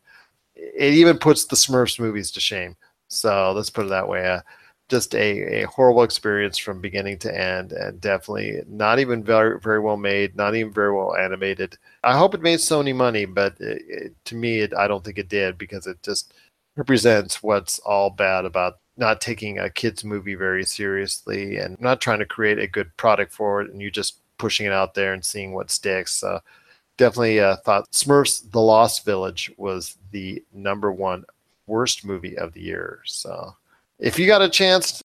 It 0.76 0.94
even 0.94 1.18
puts 1.18 1.46
the 1.46 1.56
Smurfs 1.56 2.00
movies 2.00 2.32
to 2.32 2.40
shame. 2.40 2.76
So 3.08 3.52
let's 3.54 3.70
put 3.70 3.86
it 3.86 3.90
that 3.90 4.08
way. 4.08 4.28
Uh, 4.28 4.42
just 4.90 5.14
a, 5.14 5.62
a 5.62 5.68
horrible 5.68 6.04
experience 6.04 6.58
from 6.58 6.82
beginning 6.82 7.20
to 7.20 7.40
end, 7.40 7.74
and 7.74 8.02
definitely 8.02 8.62
not 8.68 8.98
even 9.00 9.24
very 9.24 9.60
very 9.60 9.80
well 9.80 9.98
made, 9.98 10.36
not 10.36 10.56
even 10.56 10.74
very 10.74 10.94
well 10.94 11.16
animated. 11.16 11.78
I 12.04 12.18
hope 12.18 12.34
it 12.34 12.42
made 12.42 12.60
Sony 12.60 12.96
money, 12.96 13.26
but 13.26 13.56
it, 13.60 13.84
it, 13.88 14.16
to 14.26 14.36
me, 14.36 14.60
it, 14.62 14.74
I 14.76 14.88
don't 14.88 15.04
think 15.04 15.20
it 15.20 15.30
did 15.30 15.58
because 15.58 15.86
it 15.86 16.02
just 16.02 16.34
represents 16.76 17.44
what's 17.44 17.80
all 17.80 18.10
bad 18.10 18.46
about 18.46 18.80
not 18.98 19.22
taking 19.22 19.60
a 19.60 19.70
kids 19.70 20.04
movie 20.04 20.36
very 20.36 20.64
seriously 20.66 21.58
and 21.58 21.80
not 21.80 22.02
trying 22.02 22.20
to 22.20 22.26
create 22.26 22.60
a 22.60 22.68
good 22.68 22.96
product 22.98 23.32
for 23.34 23.62
it 23.62 23.72
and 23.72 23.82
you 23.82 23.90
just 23.90 24.20
pushing 24.38 24.66
it 24.66 24.72
out 24.74 24.94
there 24.94 25.14
and 25.14 25.24
seeing 25.24 25.54
what 25.54 25.72
sticks 25.72 26.14
so 26.14 26.40
definitely 27.00 27.40
uh, 27.40 27.56
thought 27.66 27.90
smurfs 27.92 28.50
the 28.52 28.62
lost 28.62 29.04
village 29.06 29.52
was 29.58 29.98
the 30.12 30.44
number 30.54 30.92
one 30.92 31.26
worst 31.66 32.06
movie 32.06 32.38
of 32.38 32.54
the 32.54 32.62
year 32.62 33.02
so 33.06 33.56
if 33.98 34.20
you 34.20 34.28
got 34.28 34.42
a 34.42 34.50
chance 34.50 35.02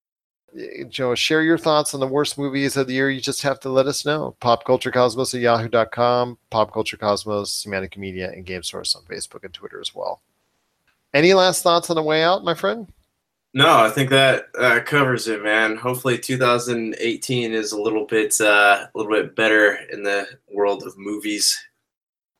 you 0.55 0.89
know, 0.99 1.15
share 1.15 1.41
your 1.43 1.57
thoughts 1.57 1.93
on 1.93 1.99
the 1.99 2.07
worst 2.07 2.37
movies 2.37 2.77
of 2.77 2.87
the 2.87 2.93
year. 2.93 3.09
You 3.09 3.19
just 3.19 3.41
have 3.41 3.59
to 3.61 3.69
let 3.69 3.87
us 3.87 4.05
know. 4.05 4.35
Popculturecosmos 4.41 5.35
at 5.35 5.41
yahoo.com, 5.41 6.37
Popculturecosmos, 6.51 7.65
Humanica 7.65 7.97
Media, 7.97 8.31
and 8.31 8.45
Game 8.45 8.63
Source 8.63 8.95
on 8.95 9.03
Facebook 9.03 9.43
and 9.43 9.53
Twitter 9.53 9.81
as 9.81 9.93
well. 9.93 10.21
Any 11.13 11.33
last 11.33 11.61
thoughts 11.61 11.89
on 11.89 11.95
the 11.95 12.03
way 12.03 12.23
out, 12.23 12.43
my 12.43 12.53
friend? 12.53 12.87
No, 13.53 13.77
I 13.77 13.89
think 13.89 14.09
that 14.09 14.47
uh, 14.59 14.81
covers 14.85 15.27
it, 15.27 15.43
man. 15.43 15.77
Hopefully, 15.77 16.17
2018 16.17 17.53
is 17.53 17.71
a 17.71 17.81
little 17.81 18.05
bit 18.05 18.35
uh, 18.41 18.87
a 18.93 18.97
little 18.97 19.11
bit 19.13 19.35
better 19.35 19.77
in 19.91 20.03
the 20.03 20.27
world 20.51 20.83
of 20.83 20.97
movies. 20.97 21.57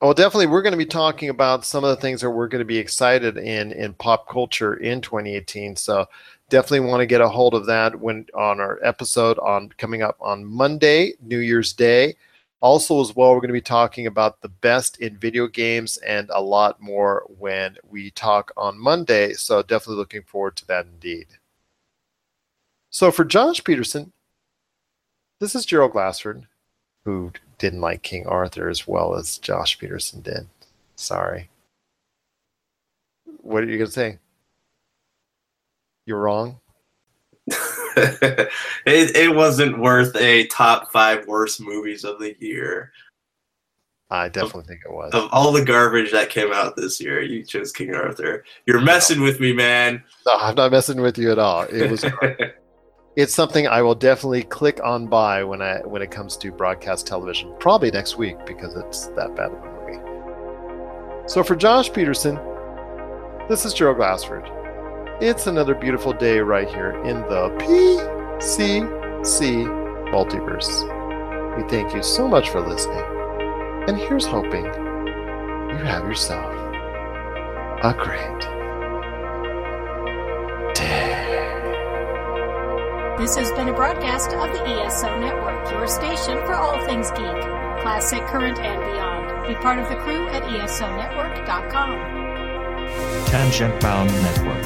Well, 0.02 0.12
definitely, 0.12 0.48
we're 0.48 0.62
going 0.62 0.72
to 0.72 0.76
be 0.76 0.84
talking 0.84 1.30
about 1.30 1.64
some 1.64 1.82
of 1.82 1.88
the 1.88 2.00
things 2.00 2.20
that 2.20 2.30
we're 2.30 2.48
going 2.48 2.60
to 2.60 2.66
be 2.66 2.76
excited 2.76 3.38
in 3.38 3.72
in 3.72 3.94
pop 3.94 4.28
culture 4.28 4.74
in 4.74 5.00
2018. 5.00 5.74
So, 5.76 6.06
definitely 6.50 6.86
want 6.88 7.00
to 7.00 7.06
get 7.06 7.22
a 7.22 7.28
hold 7.28 7.54
of 7.54 7.64
that 7.66 7.98
when 7.98 8.26
on 8.34 8.60
our 8.60 8.78
episode 8.84 9.38
on 9.38 9.70
coming 9.78 10.02
up 10.02 10.16
on 10.20 10.44
Monday, 10.44 11.14
New 11.22 11.38
Year's 11.38 11.72
Day. 11.72 12.14
Also, 12.60 13.00
as 13.00 13.16
well, 13.16 13.30
we're 13.32 13.40
going 13.40 13.48
to 13.48 13.54
be 13.54 13.60
talking 13.62 14.06
about 14.06 14.40
the 14.42 14.48
best 14.50 14.98
in 15.00 15.16
video 15.16 15.46
games 15.46 15.96
and 15.98 16.28
a 16.30 16.40
lot 16.42 16.80
more 16.80 17.24
when 17.38 17.76
we 17.88 18.10
talk 18.10 18.52
on 18.56 18.78
Monday. 18.78 19.32
So, 19.32 19.62
definitely 19.62 19.96
looking 19.96 20.22
forward 20.24 20.56
to 20.56 20.66
that 20.66 20.84
indeed. 20.86 21.26
So, 22.90 23.10
for 23.10 23.24
Josh 23.24 23.64
Peterson, 23.64 24.12
this 25.40 25.54
is 25.54 25.64
Gerald 25.64 25.92
Glassford, 25.92 26.46
who 27.06 27.30
didn't 27.58 27.80
like 27.80 28.02
King 28.02 28.26
Arthur 28.26 28.68
as 28.68 28.86
well 28.86 29.14
as 29.14 29.38
Josh 29.38 29.78
Peterson 29.78 30.20
did. 30.22 30.48
Sorry. 30.96 31.48
What 33.42 33.62
are 33.62 33.66
you 33.66 33.78
going 33.78 33.86
to 33.86 33.92
say? 33.92 34.18
You're 36.04 36.20
wrong. 36.20 36.58
it, 37.46 38.50
it 38.86 39.36
wasn't 39.36 39.78
worth 39.78 40.16
a 40.16 40.48
top 40.48 40.90
five 40.90 41.28
worst 41.28 41.60
movies 41.60 42.02
of 42.02 42.18
the 42.18 42.34
year. 42.40 42.90
I 44.10 44.28
definitely 44.28 44.64
think 44.64 44.80
it 44.84 44.92
was. 44.92 45.12
Of 45.14 45.28
all 45.30 45.52
the 45.52 45.64
garbage 45.64 46.10
that 46.10 46.28
came 46.28 46.52
out 46.52 46.74
this 46.74 47.00
year, 47.00 47.22
you 47.22 47.44
chose 47.44 47.70
King 47.70 47.94
Arthur. 47.94 48.44
You're 48.66 48.80
messing 48.80 49.20
with 49.20 49.38
me, 49.38 49.52
man. 49.52 50.02
No, 50.26 50.34
I'm 50.34 50.56
not 50.56 50.72
messing 50.72 51.00
with 51.00 51.18
you 51.18 51.30
at 51.30 51.38
all. 51.38 51.62
It 51.62 51.88
was. 51.88 52.04
it's 53.16 53.34
something 53.34 53.66
I 53.66 53.80
will 53.80 53.94
definitely 53.94 54.42
click 54.42 54.78
on 54.84 55.06
by 55.06 55.42
when 55.42 55.62
I 55.62 55.78
when 55.78 56.02
it 56.02 56.10
comes 56.10 56.36
to 56.36 56.52
broadcast 56.52 57.06
television. 57.06 57.54
Probably 57.58 57.90
next 57.90 58.18
week 58.18 58.36
because 58.44 58.76
it's 58.76 59.06
that 59.16 59.34
bad 59.34 59.52
of 59.52 59.64
a 59.64 59.72
movie. 59.80 59.98
So 61.26 61.42
for 61.42 61.56
Josh 61.56 61.90
Peterson, 61.90 62.38
this 63.48 63.64
is 63.64 63.72
Gerald 63.72 63.96
Glassford. 63.96 64.44
It's 65.22 65.46
another 65.46 65.74
beautiful 65.74 66.12
day 66.12 66.40
right 66.40 66.68
here 66.68 66.90
in 67.04 67.22
the 67.22 67.48
PCC 67.58 68.84
multiverse. 70.12 70.84
We 71.56 71.66
thank 71.70 71.94
you 71.94 72.02
so 72.02 72.28
much 72.28 72.50
for 72.50 72.60
listening. 72.60 73.02
And 73.88 73.96
here's 73.96 74.26
hoping 74.26 74.66
you 74.66 75.84
have 75.84 76.04
yourself 76.06 76.52
a 77.82 77.94
great 77.98 78.56
This 83.18 83.34
has 83.36 83.50
been 83.52 83.68
a 83.68 83.72
broadcast 83.72 84.34
of 84.34 84.52
the 84.52 84.62
ESO 84.62 85.18
Network, 85.18 85.70
your 85.70 85.86
station 85.86 86.36
for 86.44 86.54
all 86.54 86.78
things 86.84 87.10
geek, 87.12 87.40
classic, 87.80 88.20
current, 88.26 88.58
and 88.58 88.78
beyond. 88.78 89.48
Be 89.48 89.54
part 89.54 89.78
of 89.78 89.88
the 89.88 89.96
crew 89.96 90.28
at 90.28 90.42
ESONetwork.com. 90.42 93.26
Tangent 93.26 93.80
Bound 93.80 94.10
Network. 94.10 94.62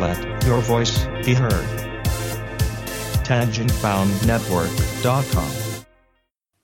Let 0.00 0.44
your 0.44 0.60
voice 0.60 1.04
be 1.24 1.34
heard. 1.34 1.66
TangentBoundNetwork.com. 3.24 5.84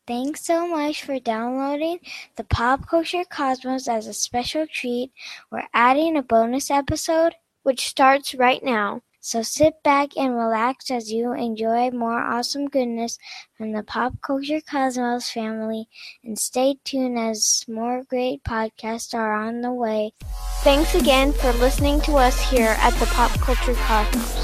Thanks 0.06 0.44
so 0.44 0.68
much 0.68 1.02
for 1.02 1.18
downloading 1.18 1.98
the 2.36 2.44
Pop 2.44 2.86
Culture 2.86 3.24
Cosmos 3.28 3.88
as 3.88 4.06
a 4.06 4.14
special 4.14 4.68
treat. 4.72 5.10
We're 5.50 5.66
adding 5.74 6.16
a 6.16 6.22
bonus 6.22 6.70
episode, 6.70 7.34
which 7.64 7.88
starts 7.88 8.36
right 8.36 8.62
now. 8.62 9.02
So 9.26 9.40
sit 9.40 9.82
back 9.82 10.18
and 10.18 10.36
relax 10.36 10.90
as 10.90 11.10
you 11.10 11.32
enjoy 11.32 11.90
more 11.92 12.20
awesome 12.20 12.68
goodness 12.68 13.18
from 13.56 13.72
the 13.72 13.82
Pop 13.82 14.20
Culture 14.20 14.60
Cosmos 14.60 15.30
family 15.30 15.88
and 16.22 16.38
stay 16.38 16.76
tuned 16.84 17.18
as 17.18 17.64
more 17.66 18.02
great 18.04 18.44
podcasts 18.44 19.14
are 19.14 19.32
on 19.32 19.62
the 19.62 19.72
way. 19.72 20.12
Thanks 20.60 20.94
again 20.94 21.32
for 21.32 21.54
listening 21.54 22.02
to 22.02 22.16
us 22.16 22.38
here 22.50 22.76
at 22.80 22.92
the 22.96 23.06
Pop 23.06 23.30
Culture 23.40 23.72
Cosmos. 23.72 24.36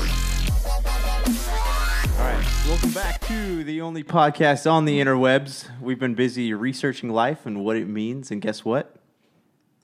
All 2.18 2.24
right, 2.24 2.47
welcome 2.66 2.93
back 2.93 3.20
to 3.26 3.62
the 3.62 3.83
only 3.83 4.03
podcast 4.03 4.68
on 4.68 4.87
the 4.87 4.99
interwebs. 4.99 5.68
We've 5.83 6.01
been 6.01 6.14
busy 6.14 6.55
researching 6.55 7.11
life 7.11 7.45
and 7.45 7.62
what 7.62 7.76
it 7.76 7.87
means, 7.87 8.31
and 8.31 8.41
guess 8.41 8.64
what? 8.64 8.97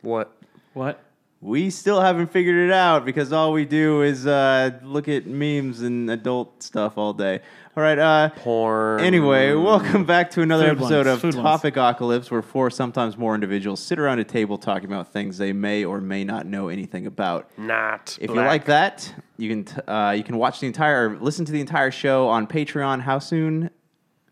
What? 0.01 0.35
What? 0.73 1.06
We 1.43 1.69
still 1.69 2.01
haven't 2.01 2.29
figured 2.33 2.57
it 2.69 2.73
out 2.73 3.05
because 3.05 3.31
all 3.33 3.53
we 3.53 3.67
do 3.67 4.01
is 4.03 4.27
uh, 4.27 4.71
look 4.83 5.07
at 5.07 5.27
memes 5.27 5.83
and 5.83 6.11
adult 6.11 6.63
stuff 6.63 6.97
all 6.97 7.13
day. 7.13 7.41
All 7.77 7.83
right. 7.83 7.99
Uh, 7.99 8.31
Porn. 8.31 9.01
Anyway, 9.01 9.53
welcome 9.53 10.07
back 10.07 10.31
to 10.31 10.41
another 10.41 10.69
Food 10.71 10.79
episode 10.79 10.97
ones, 11.07 11.09
of 11.09 11.21
food 11.21 11.35
ones. 11.35 11.45
Topic 11.45 11.77
Apocalypse, 11.77 12.31
where 12.31 12.41
four, 12.41 12.71
sometimes 12.71 13.19
more 13.19 13.35
individuals 13.35 13.81
sit 13.81 13.99
around 13.99 14.19
a 14.19 14.25
table 14.25 14.57
talking 14.57 14.87
about 14.87 15.13
things 15.13 15.37
they 15.37 15.53
may 15.53 15.85
or 15.85 16.01
may 16.01 16.25
not 16.25 16.47
know 16.47 16.69
anything 16.69 17.07
about. 17.07 17.51
Not. 17.59 18.17
If 18.19 18.31
you 18.31 18.35
black. 18.35 18.47
like 18.49 18.65
that, 18.65 19.15
you 19.37 19.51
can 19.51 19.65
t- 19.67 19.81
uh, 19.83 20.13
you 20.13 20.25
can 20.25 20.39
watch 20.39 20.61
the 20.61 20.67
entire, 20.67 21.11
or 21.11 21.19
listen 21.19 21.45
to 21.45 21.53
the 21.53 21.61
entire 21.61 21.91
show 21.91 22.29
on 22.29 22.47
Patreon. 22.47 23.03
How 23.03 23.19
soon, 23.19 23.69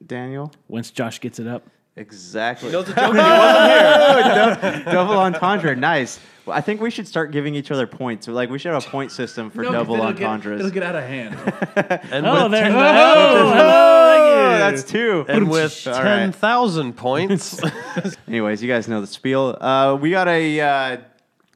Daniel? 0.04 0.52
Once 0.68 0.90
Josh 0.90 1.20
gets 1.20 1.38
it 1.38 1.46
up. 1.46 1.68
Exactly. 1.96 2.72
No, 2.72 2.80
it's 2.80 2.90
a 2.90 2.94
joke. 2.96 3.12
He 3.12 3.18
wasn't 3.18 4.84
Dou- 4.86 4.90
double 4.92 5.18
entendre, 5.18 5.76
nice. 5.76 6.18
Well, 6.46 6.56
I 6.56 6.60
think 6.60 6.80
we 6.82 6.90
should 6.90 7.08
start 7.08 7.30
giving 7.30 7.54
each 7.54 7.70
other 7.70 7.86
points. 7.86 8.28
Like 8.28 8.50
we 8.50 8.58
should 8.58 8.72
have 8.72 8.86
a 8.86 8.90
point 8.90 9.10
system 9.12 9.50
for 9.50 9.62
No, 9.62 9.68
'cause 9.68 9.74
double 9.78 9.94
it'll 9.96 10.12
get- 10.12 10.26
entendres. 10.28 10.60
it'll 10.60 10.70
get 10.72 10.82
out 10.82 10.94
of 10.94 11.04
hand. 11.04 11.34
And 12.12 12.26
Oh, 12.26 12.44
with 12.44 12.52
there- 12.52 12.64
10 12.64 12.72
oh, 12.74 13.52
Oh, 13.56 14.58
that's 14.58 14.84
two. 14.84 15.24
And 15.28 15.48
with 15.50 15.86
All 15.86 15.94
right. 15.94 16.02
10,000 16.20 16.92
points. 16.96 17.60
Anyways, 18.28 18.62
you 18.62 18.68
guys 18.68 18.88
know 18.88 19.00
the 19.00 19.06
spiel. 19.06 19.56
Uh, 19.60 19.96
we 20.00 20.10
got 20.10 20.28
a 20.28 20.60
uh, 20.60 20.96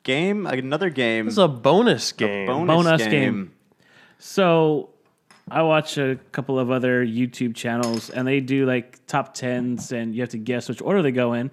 game, 0.05 0.47
another 0.47 0.91
game. 0.91 1.26
This 1.26 1.34
is 1.34 1.39
a 1.39 1.49
bonus 1.49 2.12
game. 2.12 2.47
bonus, 2.47 2.74
bonus 2.74 3.03
game. 3.03 3.11
game. 3.11 3.53
So 4.18 4.91
I 5.51 5.62
watch 5.62 5.99
a 5.99 6.18
couple 6.32 6.59
of 6.59 6.70
other 6.70 7.05
YouTube 7.05 7.55
channels 7.55 8.11
and 8.11 8.26
they 8.26 8.41
do 8.41 8.66
like 8.66 9.05
top 9.07 9.34
tens 9.34 9.93
and 9.93 10.14
you 10.14 10.22
have 10.22 10.30
to 10.30 10.39
guess 10.39 10.68
which 10.68 10.82
order 10.82 11.03
they 11.03 11.12
go 11.12 11.34
in. 11.34 11.51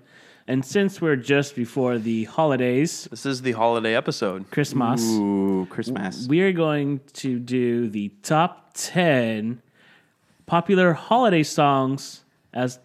And 0.47 0.63
since 0.63 1.01
we're 1.01 1.15
just 1.15 1.55
before 1.55 1.97
the 1.97 2.25
holidays, 2.25 3.07
this 3.09 3.25
is 3.25 3.41
the 3.41 3.53
holiday 3.53 3.95
episode. 3.95 4.51
Christmas. 4.51 5.01
Ooh, 5.01 5.65
Christmas. 5.69 6.27
We 6.27 6.41
are 6.41 6.51
going 6.51 7.01
to 7.13 7.39
do 7.39 7.89
the 7.89 8.09
top 8.21 8.71
10 8.75 9.61
popular 10.45 10.93
holiday 10.93 11.41
songs 11.41 12.21
as 12.53 12.79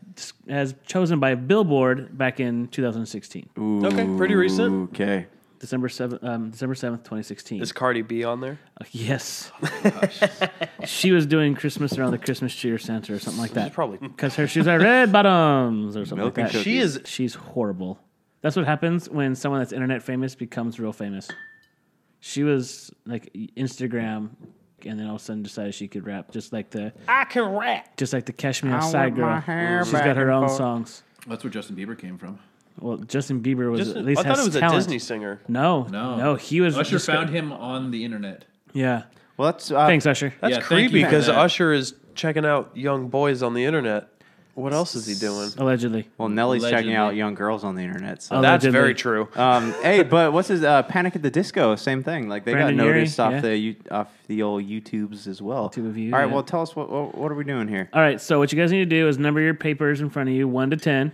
as 0.49 0.75
chosen 0.87 1.21
by 1.21 1.35
Billboard 1.35 2.17
back 2.17 2.41
in 2.41 2.69
2016. 2.69 3.51
Okay, 3.85 4.07
pretty 4.17 4.35
recent. 4.35 4.91
Okay. 4.95 5.27
December 5.61 5.89
7th, 5.89 6.25
um, 6.25 6.51
December 6.51 6.75
7th, 6.75 6.99
2016. 7.05 7.61
Is 7.63 7.71
Cardi 7.73 8.03
B 8.03 8.25
on 8.25 8.41
there? 8.41 8.59
Uh, 8.81 8.85
yes. 8.91 9.53
she 10.85 11.13
was 11.13 11.27
doing 11.27 11.55
Christmas 11.55 11.97
around 11.99 12.11
the 12.13 12.19
Christmas 12.19 12.55
Cheer 12.55 12.79
Center 12.79 13.15
or 13.15 13.19
something 13.19 13.41
like 13.41 13.53
that. 13.53 13.67
She's 13.69 13.75
probably- 13.75 13.99
because 13.99 14.35
her 14.37 14.47
shoes 14.49 14.67
are 14.67 14.79
red 14.79 15.13
bottoms 15.13 15.97
or 15.97 16.05
something 16.07 16.25
Milk 16.25 16.37
like 16.37 16.47
and 16.47 16.47
that. 16.49 16.59
cookies. 16.59 16.65
She 16.65 16.79
is- 16.79 17.01
She's 17.05 17.35
horrible. 17.35 17.99
That's 18.43 18.57
what 18.57 18.65
happens 18.65 19.09
when 19.09 19.35
someone 19.35 19.61
that's 19.61 19.73
internet 19.73 20.03
famous 20.03 20.35
becomes 20.35 20.81
real 20.81 20.93
famous. 20.95 21.29
She 22.21 22.43
was 22.43 22.91
like 23.05 23.31
Instagram, 23.57 24.31
and 24.87 24.99
then 24.99 25.07
all 25.09 25.17
of 25.17 25.21
a 25.21 25.25
sudden 25.25 25.43
decided 25.43 25.75
she 25.75 25.89
could 25.89 26.07
rap, 26.07 26.31
just 26.33 26.53
like 26.53 26.71
the 26.71 26.93
I 27.07 27.25
can 27.25 27.45
rap. 27.55 27.97
just 27.99 28.15
like 28.15 28.25
the 28.25 28.33
Cashmere 28.33 28.77
I 28.77 28.81
Side 28.81 29.19
want 29.19 29.19
my 29.19 29.27
Girl. 29.33 29.41
hair 29.41 29.85
She's 29.85 29.93
back 29.93 30.05
got 30.07 30.17
her 30.17 30.23
and 30.23 30.31
own 30.33 30.47
forth. 30.49 30.57
songs. 30.57 31.03
That's 31.27 31.45
where 31.45 31.51
Justin 31.51 31.77
Bieber 31.77 31.99
came 31.99 32.17
from. 32.17 32.39
Well, 32.79 32.97
Justin 32.99 33.43
Bieber 33.43 33.71
was 33.71 33.81
Justin- 33.81 33.99
at 33.99 34.05
least 34.05 34.21
I 34.21 34.23
thought 34.25 34.37
has 34.39 34.47
it 34.47 34.63
was 34.63 34.73
a. 34.73 34.77
Disney 34.77 34.99
singer. 34.99 35.41
No, 35.49 35.85
No, 35.91 36.17
no, 36.17 36.35
he 36.37 36.61
was. 36.61 36.77
Usher 36.79 36.91
just- 36.93 37.07
found 37.07 37.31
him 37.31 37.53
on 37.53 37.91
the 37.91 38.05
internet. 38.05 38.45
Yeah. 38.73 39.03
Well, 39.37 39.53
that's 39.53 39.71
uh, 39.71 39.87
Thanks, 39.87 40.07
Usher. 40.07 40.35
That's 40.41 40.51
Yeah, 40.51 40.57
thank 40.57 40.65
creepy 40.67 40.99
you 41.01 41.05
for 41.05 41.11
because 41.11 41.27
that. 41.27 41.37
Usher 41.39 41.73
is 41.73 41.95
checking 42.15 42.45
out 42.45 42.71
young 42.77 43.09
boys 43.09 43.43
on 43.43 43.55
the 43.55 43.65
internet. 43.65 44.09
What 44.55 44.73
else 44.75 44.95
is 44.95 45.07
he 45.07 45.15
doing? 45.15 45.49
Allegedly. 45.57 46.09
Well, 46.19 46.29
Nelly's 46.29 46.69
checking 46.69 46.93
out 46.95 47.15
young 47.15 47.35
girls 47.35 47.65
on 47.65 47.77
the 47.77 47.83
internet. 47.83 48.23
So. 48.23 48.35
That's 48.43 48.65
Allegedly. 48.65 48.71
very 48.79 48.95
true. 48.95 49.29
Um, 49.37 49.73
hey, 49.83 50.03
but 50.03 50.33
what's 50.35 50.49
his 50.49 50.63
uh, 50.63 50.83
Panic 50.83 51.17
at 51.17 51.23
the 51.23 51.31
Disco? 51.31 51.77
Same 51.77 52.03
thing. 52.03 52.29
Like 52.29 52.45
they 52.45 52.53
Brandon 52.53 52.77
got 52.77 52.85
Urie, 52.85 52.99
noticed 52.99 53.21
off 53.21 53.33
yeah. 53.33 53.41
the 53.41 53.57
you- 53.57 53.77
off 53.91 54.09
the 54.27 54.43
old 54.43 54.65
YouTubes 54.65 55.27
as 55.27 55.41
well. 55.41 55.71
YouTube 55.71 55.89
of 55.89 55.97
you, 55.97 56.13
All 56.13 56.19
right. 56.21 56.27
yeah. 56.29 56.35
Well, 56.35 56.43
tell 56.43 56.61
us 56.61 56.77
what, 56.77 56.91
what 56.91 57.15
what 57.15 57.33
are 57.33 57.37
we 57.37 57.45
doing 57.45 57.69
here? 57.69 57.89
All 57.95 58.03
right, 58.03 58.21
so 58.21 58.39
what 58.39 58.53
you 58.53 58.59
guys 58.61 58.71
need 58.73 58.81
to 58.81 58.85
do 58.87 59.09
is 59.09 59.17
number 59.19 59.41
your 59.41 59.55
papers 59.55 60.01
in 60.03 60.11
front 60.11 60.29
of 60.29 60.35
you, 60.35 60.47
one 60.47 60.69
to 60.71 60.77
ten. 60.77 61.13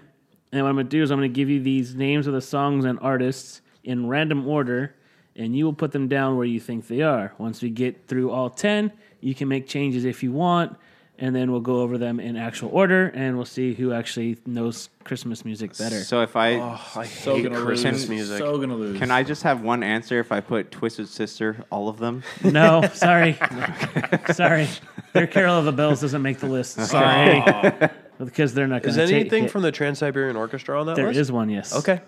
And 0.52 0.62
what 0.62 0.68
I'm 0.68 0.76
going 0.76 0.86
to 0.86 0.90
do 0.90 1.02
is 1.02 1.10
I'm 1.10 1.18
going 1.18 1.30
to 1.30 1.34
give 1.34 1.50
you 1.50 1.60
these 1.60 1.94
names 1.94 2.26
of 2.26 2.32
the 2.34 2.40
songs 2.40 2.84
and 2.84 2.98
artists 3.00 3.60
in 3.84 4.08
random 4.08 4.46
order, 4.48 4.94
and 5.34 5.56
you 5.56 5.64
will 5.64 5.72
put 5.74 5.92
them 5.92 6.08
down 6.08 6.36
where 6.36 6.46
you 6.46 6.60
think 6.60 6.86
they 6.88 7.02
are. 7.02 7.32
Once 7.38 7.60
we 7.62 7.70
get 7.70 8.06
through 8.06 8.30
all 8.30 8.48
10, 8.50 8.92
you 9.20 9.34
can 9.34 9.48
make 9.48 9.66
changes 9.66 10.04
if 10.04 10.22
you 10.22 10.32
want, 10.32 10.76
and 11.18 11.34
then 11.34 11.50
we'll 11.50 11.60
go 11.60 11.80
over 11.80 11.98
them 11.98 12.20
in 12.20 12.36
actual 12.36 12.68
order, 12.72 13.10
and 13.14 13.36
we'll 13.36 13.44
see 13.46 13.74
who 13.74 13.92
actually 13.92 14.36
knows 14.46 14.88
Christmas 15.04 15.44
music 15.44 15.76
better. 15.76 16.00
So 16.00 16.20
if 16.22 16.36
I 16.36 16.54
Oh, 16.60 16.80
I 16.96 17.06
So 17.06 17.34
hate 17.36 17.44
gonna 17.44 17.60
Christmas 17.60 18.02
lose. 18.02 18.08
music. 18.10 18.38
So 18.38 18.58
gonna 18.58 18.76
lose. 18.76 18.98
can 18.98 19.10
I 19.10 19.22
just 19.22 19.42
have 19.42 19.62
one 19.62 19.82
answer 19.82 20.20
if 20.20 20.30
I 20.30 20.40
put 20.40 20.70
Twisted 20.70 21.08
Sister, 21.08 21.64
all 21.70 21.88
of 21.88 21.98
them? 21.98 22.22
no, 22.44 22.82
sorry. 22.94 23.36
sorry. 24.32 24.68
Their 25.12 25.26
Carol 25.26 25.58
of 25.58 25.64
the 25.64 25.72
Bells 25.72 26.00
doesn't 26.02 26.22
make 26.22 26.38
the 26.38 26.48
list. 26.48 26.74
Sorry. 26.74 27.42
because 28.18 28.54
they're 28.54 28.66
not 28.66 28.82
going 28.82 28.90
Is 28.90 28.96
to 28.96 29.06
take 29.06 29.20
anything 29.20 29.48
from 29.48 29.62
the 29.62 29.72
Trans 29.72 29.98
Siberian 29.98 30.36
Orchestra 30.36 30.80
on 30.80 30.86
that 30.86 30.96
There 30.96 31.08
list? 31.08 31.18
is 31.20 31.32
one, 31.32 31.50
yes. 31.50 31.74
Okay. 31.74 32.00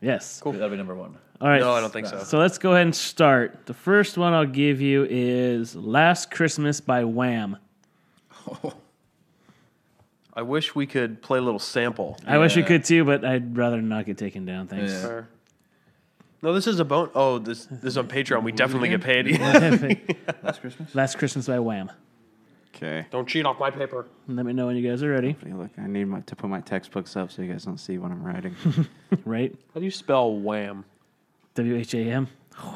Yes. 0.00 0.40
Cool. 0.42 0.52
That'll 0.52 0.68
be 0.68 0.76
number 0.76 0.94
one. 0.94 1.16
All 1.40 1.48
right. 1.48 1.60
No, 1.60 1.72
I 1.72 1.80
don't 1.80 1.92
think 1.92 2.06
so. 2.06 2.22
So 2.22 2.38
let's 2.38 2.58
go 2.58 2.72
ahead 2.72 2.82
and 2.82 2.94
start. 2.94 3.66
The 3.66 3.74
first 3.74 4.18
one 4.18 4.32
I'll 4.32 4.46
give 4.46 4.80
you 4.80 5.06
is 5.08 5.74
Last 5.74 6.30
Christmas 6.30 6.80
by 6.80 7.04
Wham. 7.04 7.56
I 10.34 10.42
wish 10.42 10.74
we 10.74 10.86
could 10.86 11.22
play 11.22 11.38
a 11.38 11.42
little 11.42 11.60
sample. 11.60 12.18
I 12.26 12.38
wish 12.38 12.56
we 12.56 12.62
could 12.64 12.84
too, 12.84 13.04
but 13.04 13.24
I'd 13.24 13.56
rather 13.56 13.80
not 13.80 14.04
get 14.04 14.18
taken 14.18 14.44
down. 14.44 14.66
Thanks. 14.66 14.92
Fair. 14.92 15.28
No, 16.42 16.52
this 16.52 16.66
is 16.66 16.78
a 16.80 16.84
bone. 16.84 17.08
Oh, 17.14 17.38
this 17.38 17.64
this 17.66 17.84
is 17.84 17.98
on 17.98 18.08
Patreon. 18.08 18.42
We 18.42 18.52
definitely 18.52 18.90
get 18.90 19.00
paid. 19.00 19.38
Last 20.42 20.60
Christmas. 20.60 20.94
Last 20.94 21.18
Christmas 21.18 21.46
by 21.46 21.58
Wham. 21.58 21.90
Okay. 22.74 23.06
Don't 23.10 23.28
cheat 23.28 23.46
off 23.46 23.58
my 23.58 23.70
paper. 23.70 24.06
Let 24.26 24.44
me 24.46 24.52
know 24.52 24.66
when 24.66 24.76
you 24.76 24.88
guys 24.88 25.02
are 25.02 25.10
ready. 25.10 25.36
Look, 25.46 25.70
I 25.78 25.86
need 25.86 26.06
my, 26.06 26.20
to 26.20 26.36
put 26.36 26.50
my 26.50 26.60
textbooks 26.60 27.16
up 27.16 27.30
so 27.30 27.42
you 27.42 27.52
guys 27.52 27.64
don't 27.64 27.78
see 27.78 27.98
what 27.98 28.10
I'm 28.10 28.22
writing. 28.22 28.54
Right? 29.24 29.54
How 29.72 29.78
do 29.80 29.84
you 29.86 29.92
spell 29.92 30.34
wham? 30.34 30.84
W 31.54 31.76
H 31.76 31.94
A 31.94 31.98
M. 31.98 32.26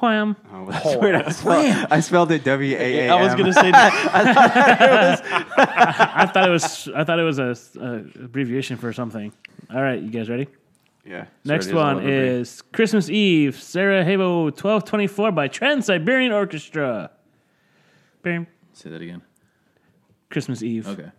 Wham. 0.01 0.37
Oh, 0.53 0.71
that's 0.71 0.95
weird. 0.97 1.17
I 1.17 1.31
spelled, 1.31 1.87
I 1.91 2.01
spelled 2.01 2.31
it 2.33 2.45
W 2.45 2.77
A 2.77 3.09
A. 3.09 3.11
I 3.11 3.23
was 3.23 3.35
gonna 3.35 3.53
say. 3.53 3.71
I 3.75 5.17
thought 6.33 6.49
it 6.49 6.53
was. 6.53 6.89
I 6.95 7.03
thought 7.05 7.19
it 7.19 7.25
was 7.25 7.39
a, 7.41 7.57
a 7.81 7.95
abbreviation 8.25 8.77
for 8.77 8.93
something. 8.93 9.33
All 9.75 9.83
right, 9.83 10.01
you 10.01 10.11
guys 10.11 10.31
ready? 10.31 10.47
Yeah. 11.05 11.27
Next 11.45 11.67
Sure 11.67 11.75
it 11.75 11.77
is. 11.77 11.83
I'll 11.83 11.95
one 11.95 11.99
agree. 11.99 12.13
is 12.17 12.63
Christmas 12.73 13.11
Eve, 13.11 13.61
Sarah 13.61 14.03
Sarajevo 14.05 14.45
1224 14.45 15.33
by 15.33 15.49
Trans 15.49 15.87
Siberian 15.87 16.31
Orchestra. 16.33 17.11
Bam. 18.23 18.47
Say 18.73 18.91
that 18.91 19.03
again. 19.03 19.23
Christmas 20.31 20.62
Eve 20.62 20.87
Okay. 20.89 21.11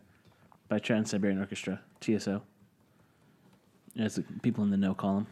by 0.68 0.80
Trans 0.80 1.10
Siberian 1.12 1.40
Orchestra, 1.40 1.82
TSO. 2.02 2.42
As 3.98 4.16
the 4.16 4.24
people 4.44 4.64
in 4.64 4.70
the 4.70 4.78
know 4.78 4.94
call 4.94 5.16
them. 5.16 5.28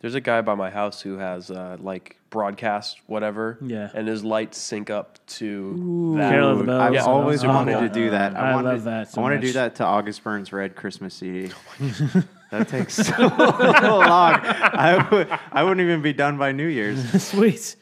There's 0.00 0.14
a 0.16 0.20
guy 0.20 0.40
by 0.42 0.54
my 0.56 0.68
house 0.68 1.00
who 1.00 1.16
has 1.18 1.50
uh, 1.50 1.76
like 1.80 2.16
broadcast 2.28 3.00
whatever. 3.06 3.56
Yeah. 3.62 3.88
And 3.94 4.08
his 4.08 4.24
lights 4.24 4.58
sync 4.58 4.90
up 4.90 5.24
to 5.38 5.46
Ooh. 5.46 6.16
that. 6.18 6.30
Carol 6.32 6.50
of 6.50 6.58
the 6.58 6.64
Bells. 6.64 6.80
I've 6.82 6.94
Yeah. 6.94 7.04
always 7.04 7.40
Super 7.42 7.52
wanted 7.52 7.72
cool. 7.78 7.82
to 7.82 7.88
do 7.88 8.10
that. 8.10 8.34
I 8.36 8.54
wanted, 8.54 8.68
love 8.70 8.84
that 8.84 9.10
so 9.12 9.20
I 9.20 9.22
want 9.22 9.34
to 9.36 9.40
do 9.40 9.46
much. 9.48 9.54
that 9.54 9.74
to 9.76 9.84
August 9.84 10.22
Burns 10.24 10.52
Red 10.52 10.74
Christmas 10.74 11.14
CD. 11.14 11.50
that 12.50 12.68
takes 12.68 12.94
so 12.94 13.12
long. 13.18 14.40
I 14.42 15.08
would, 15.10 15.28
I 15.52 15.62
wouldn't 15.62 15.80
even 15.82 16.02
be 16.02 16.12
done 16.12 16.36
by 16.36 16.50
New 16.52 16.66
Year's. 16.66 17.22
Sweet. 17.28 17.76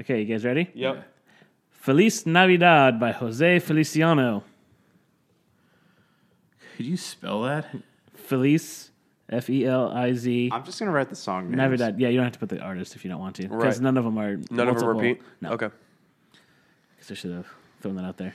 Okay, 0.00 0.20
you 0.20 0.26
guys 0.26 0.44
ready? 0.44 0.70
Yep. 0.72 1.04
Feliz 1.86 2.26
Navidad 2.26 2.98
by 2.98 3.12
Jose 3.12 3.60
Feliciano. 3.60 4.42
Could 6.76 6.84
you 6.86 6.96
spell 6.96 7.42
that? 7.42 7.66
Feliz, 8.12 8.90
F 9.30 9.48
E 9.48 9.64
L 9.64 9.92
I 9.92 10.12
Z. 10.12 10.50
I'm 10.52 10.64
just 10.64 10.80
gonna 10.80 10.90
write 10.90 11.10
the 11.10 11.14
song 11.14 11.44
names. 11.44 11.56
Navidad. 11.58 12.00
Yeah, 12.00 12.08
you 12.08 12.16
don't 12.16 12.24
have 12.24 12.32
to 12.32 12.40
put 12.40 12.48
the 12.48 12.58
artist 12.58 12.96
if 12.96 13.04
you 13.04 13.10
don't 13.12 13.20
want 13.20 13.36
to, 13.36 13.42
because 13.42 13.76
Right. 13.76 13.80
none 13.80 13.96
of 13.96 14.02
them 14.02 14.18
are. 14.18 14.32
None 14.36 14.42
of 14.42 14.50
them 14.50 14.66
multiple- 14.66 14.94
repeat? 14.94 15.22
No. 15.40 15.52
Okay. 15.52 15.68
Because 16.96 17.12
I 17.12 17.14
should 17.14 17.30
have 17.30 17.46
thrown 17.80 17.94
that 17.94 18.04
out 18.04 18.16
there. 18.16 18.34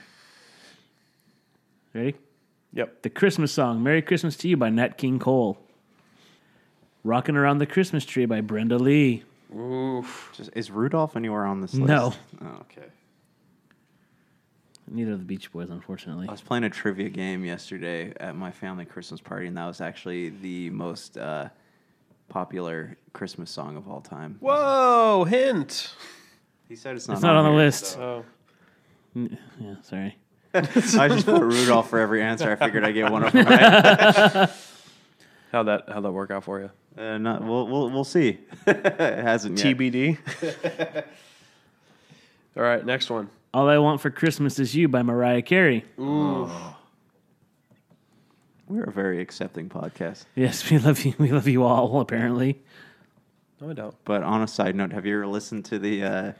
Ready? 1.92 2.14
Yep. 2.72 3.02
The 3.02 3.10
Christmas 3.10 3.52
song, 3.52 3.82
"Merry 3.82 4.00
Christmas 4.00 4.34
to 4.38 4.48
You" 4.48 4.56
by 4.56 4.70
Nat 4.70 4.96
King 4.96 5.18
Cole. 5.18 5.58
"Rocking 7.04 7.36
Around 7.36 7.58
the 7.58 7.66
Christmas 7.66 8.06
Tree" 8.06 8.24
by 8.24 8.40
Brenda 8.40 8.78
Lee. 8.78 9.24
Oof. 9.54 10.30
Just, 10.34 10.48
is 10.54 10.70
Rudolph 10.70 11.16
anywhere 11.16 11.44
on 11.44 11.60
this 11.60 11.74
list? 11.74 11.86
No. 11.86 12.14
Oh, 12.40 12.46
okay. 12.62 12.86
Neither 14.88 15.12
of 15.12 15.18
the 15.20 15.24
Beach 15.24 15.50
Boys, 15.52 15.70
unfortunately. 15.70 16.26
I 16.28 16.32
was 16.32 16.40
playing 16.42 16.64
a 16.64 16.70
trivia 16.70 17.08
game 17.08 17.44
yesterday 17.44 18.12
at 18.18 18.34
my 18.36 18.50
family 18.50 18.84
Christmas 18.84 19.20
party, 19.20 19.46
and 19.46 19.56
that 19.56 19.66
was 19.66 19.80
actually 19.80 20.30
the 20.30 20.70
most 20.70 21.16
uh, 21.16 21.48
popular 22.28 22.96
Christmas 23.12 23.50
song 23.50 23.76
of 23.76 23.88
all 23.88 24.00
time. 24.00 24.36
Whoa! 24.40 25.24
Hint. 25.28 25.94
He 26.68 26.76
said 26.76 26.96
it's 26.96 27.06
not. 27.08 27.14
It's 27.14 27.22
not 27.22 27.36
on 27.36 27.44
the 27.44 27.50
here, 27.50 27.58
list. 27.58 27.84
so- 27.86 28.00
Oh. 28.00 28.24
N- 29.14 29.38
Yeah, 29.60 29.74
sorry. 29.82 30.16
I 30.54 31.08
just 31.08 31.26
put 31.26 31.40
Rudolph 31.42 31.88
for 31.88 31.98
every 31.98 32.22
answer. 32.22 32.50
I 32.50 32.56
figured 32.56 32.84
I'd 32.84 32.92
get 32.92 33.10
one 33.10 33.24
of 33.24 33.32
them 33.32 33.46
right. 33.46 34.50
How'd 35.52 35.66
that 35.66 35.84
how'd 35.88 36.02
that 36.04 36.12
work 36.12 36.30
out 36.30 36.44
for 36.44 36.60
you? 36.60 36.70
Uh, 36.96 37.18
not, 37.18 37.42
we'll, 37.42 37.66
we'll, 37.68 37.90
we'll 37.90 38.04
see. 38.04 38.38
it 38.66 38.96
hasn't 39.22 39.62
yet. 39.62 39.76
TBD. 39.76 40.18
All 42.56 42.62
right, 42.62 42.84
next 42.84 43.10
one. 43.10 43.28
"All 43.54 43.68
I 43.68 43.78
Want 43.78 44.00
for 44.00 44.10
Christmas 44.10 44.58
Is 44.58 44.74
You" 44.74 44.88
by 44.88 45.02
Mariah 45.02 45.42
Carey. 45.42 45.84
Ooh. 45.98 46.50
We're 48.68 48.84
a 48.84 48.92
very 48.92 49.20
accepting 49.20 49.68
podcast. 49.68 50.24
Yes, 50.34 50.68
we 50.70 50.78
love 50.78 51.04
you. 51.04 51.14
We 51.18 51.30
love 51.30 51.46
you 51.46 51.62
all. 51.64 52.00
Apparently, 52.00 52.58
No, 53.60 53.70
I 53.70 53.74
don't. 53.74 53.94
But 54.04 54.22
on 54.22 54.42
a 54.42 54.48
side 54.48 54.74
note, 54.74 54.92
have 54.92 55.04
you 55.04 55.14
ever 55.16 55.26
listened 55.26 55.66
to 55.66 55.78
the 55.78 56.02
uh, 56.04 56.32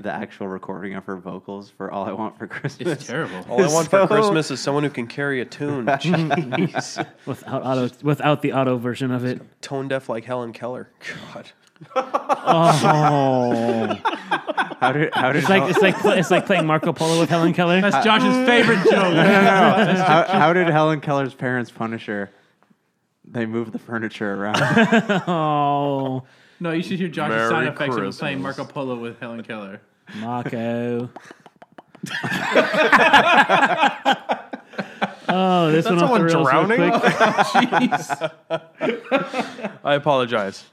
the 0.00 0.12
actual 0.12 0.46
recording 0.48 0.94
of 0.94 1.04
her 1.04 1.16
vocals 1.16 1.70
for 1.70 1.90
"All 1.92 2.04
I 2.06 2.12
Want 2.12 2.36
for 2.36 2.48
Christmas"? 2.48 2.88
It's 2.88 3.06
terrible. 3.06 3.36
All 3.48 3.62
I 3.62 3.72
want 3.72 3.88
for 3.88 4.00
So- 4.00 4.06
Christmas 4.08 4.50
is 4.50 4.58
someone 4.60 4.82
who 4.82 4.90
can 4.90 5.06
carry 5.06 5.40
a 5.40 5.44
tune. 5.44 5.86
Jeez. 5.86 7.06
without 7.26 7.62
auto, 7.64 7.94
without 8.02 8.42
the 8.42 8.54
auto 8.54 8.76
version 8.76 9.12
of 9.12 9.24
it. 9.24 9.40
Tone 9.62 9.86
deaf 9.86 10.08
like 10.08 10.24
Helen 10.24 10.52
Keller. 10.52 10.90
God. 11.34 11.52
Oh, 11.94 13.96
How 14.80 14.92
did 14.92 15.12
how 15.12 15.32
did 15.32 15.40
it's 15.40 15.48
like 15.48 15.68
it's 15.68 15.80
like 15.80 15.96
it's 16.16 16.30
like 16.30 16.46
playing 16.46 16.66
Marco 16.66 16.92
Polo 16.92 17.18
with 17.18 17.28
Helen 17.28 17.52
Keller. 17.52 17.80
That's 17.80 18.04
Josh's 18.04 18.46
favorite 18.46 18.76
joke. 18.84 18.92
no, 18.92 19.12
no, 19.12 19.22
no. 19.22 19.24
how, 20.04 20.24
how 20.24 20.52
did 20.52 20.68
Helen 20.68 21.00
Keller's 21.00 21.34
parents 21.34 21.70
punish 21.70 22.06
her? 22.06 22.30
They 23.24 23.44
moved 23.44 23.72
the 23.72 23.78
furniture 23.78 24.34
around. 24.34 24.56
oh, 25.28 26.22
No, 26.60 26.72
you 26.72 26.82
should 26.82 26.98
hear 26.98 27.08
Josh's 27.08 27.30
Merry 27.30 27.50
sound 27.50 27.68
effects 27.68 27.88
of 27.88 27.94
Christmas. 27.94 28.18
playing 28.18 28.40
Marco 28.40 28.64
Polo 28.64 28.98
with 28.98 29.18
Helen 29.20 29.42
Keller. 29.42 29.80
Marco. 30.16 31.10
oh, 35.28 35.70
this 35.70 35.84
That's 35.84 35.94
one 35.94 36.04
off 36.04 36.10
the 36.10 36.16
someone 36.16 36.22
rails 36.22 36.34
real 36.34 36.44
drowning? 36.44 36.90
quick. 36.90 37.02
Jeez. 38.50 39.78
I 39.84 39.94
apologize. 39.94 40.64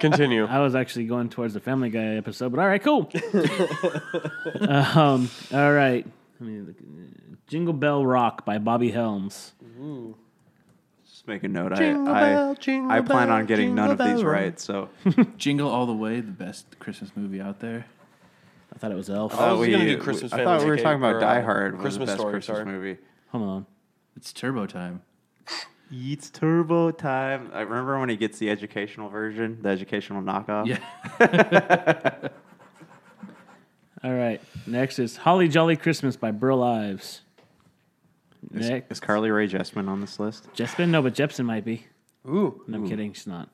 Continue. 0.00 0.46
I 0.46 0.58
was 0.60 0.74
actually 0.74 1.06
going 1.06 1.28
towards 1.30 1.54
the 1.54 1.60
Family 1.60 1.88
Guy 1.90 2.16
episode, 2.16 2.50
but 2.52 2.60
all 2.60 2.68
right, 2.68 2.82
cool. 2.82 3.10
um, 4.68 5.30
all 5.52 5.72
right. 5.72 6.06
Let 6.40 6.48
me 6.48 6.60
look. 6.60 6.76
Jingle 7.46 7.72
Bell 7.74 8.04
Rock 8.04 8.44
by 8.44 8.58
Bobby 8.58 8.90
Helms. 8.90 9.52
Just 11.08 11.26
make 11.28 11.44
a 11.44 11.48
note. 11.48 11.72
I 11.72 11.76
Jingle 11.76 12.08
I, 12.12 12.20
bell, 12.20 12.54
jingle 12.56 12.90
I 12.90 13.00
plan 13.00 13.28
bell, 13.28 13.36
on 13.36 13.46
getting 13.46 13.74
none 13.74 13.90
of 13.90 13.98
jingle 13.98 14.14
these 14.16 14.22
bell 14.22 14.32
right. 14.32 14.60
So 14.60 14.88
Jingle 15.38 15.68
All 15.70 15.86
the 15.86 15.94
Way, 15.94 16.20
the 16.20 16.32
best 16.32 16.78
Christmas 16.78 17.10
movie 17.16 17.40
out 17.40 17.60
there. 17.60 17.86
I 18.74 18.78
thought 18.78 18.90
it 18.90 18.96
was 18.96 19.08
Elf. 19.08 19.34
I 19.38 19.52
was 19.52 19.60
we, 19.60 19.70
gonna 19.72 19.84
do 19.86 19.96
Christmas 19.98 20.32
I 20.32 20.38
Family 20.38 20.44
thought 20.44 20.60
we 20.60 20.66
were 20.66 20.76
Vacation- 20.76 20.84
talking 21.00 21.02
about 21.02 21.14
or, 21.14 21.20
Die 21.20 21.40
Hard. 21.40 21.72
was 21.72 21.78
the 21.78 21.82
Christmas 21.82 22.06
best 22.10 22.18
Story, 22.18 22.32
Christmas 22.32 22.56
sorry. 22.58 22.66
movie. 22.66 22.98
Hold 23.30 23.44
on. 23.44 23.66
It's 24.16 24.32
Turbo 24.32 24.66
Time. 24.66 25.02
It's 25.90 26.30
Turbo 26.30 26.90
Time. 26.90 27.50
I 27.52 27.60
remember 27.60 27.98
when 28.00 28.08
he 28.08 28.16
gets 28.16 28.38
the 28.38 28.50
educational 28.50 29.08
version, 29.08 29.58
the 29.62 29.68
educational 29.68 30.22
knockoff. 30.22 30.66
Yeah. 30.66 32.28
All 34.04 34.14
right. 34.14 34.40
Next 34.66 34.98
is 34.98 35.18
Holly 35.18 35.48
Jolly 35.48 35.76
Christmas 35.76 36.16
by 36.16 36.30
Burl 36.30 36.62
Ives. 36.62 37.20
Is, 38.54 38.68
Next. 38.68 38.90
is 38.90 39.00
Carly 39.00 39.30
Rae 39.30 39.48
Jepsen 39.48 39.88
on 39.88 40.00
this 40.00 40.18
list? 40.18 40.52
Jepsen? 40.54 40.88
No, 40.88 41.02
but 41.02 41.14
Jepsen 41.14 41.44
might 41.44 41.64
be. 41.64 41.86
Ooh. 42.26 42.62
No, 42.66 42.78
I'm 42.78 42.88
kidding. 42.88 43.12
She's 43.12 43.26
not. 43.26 43.48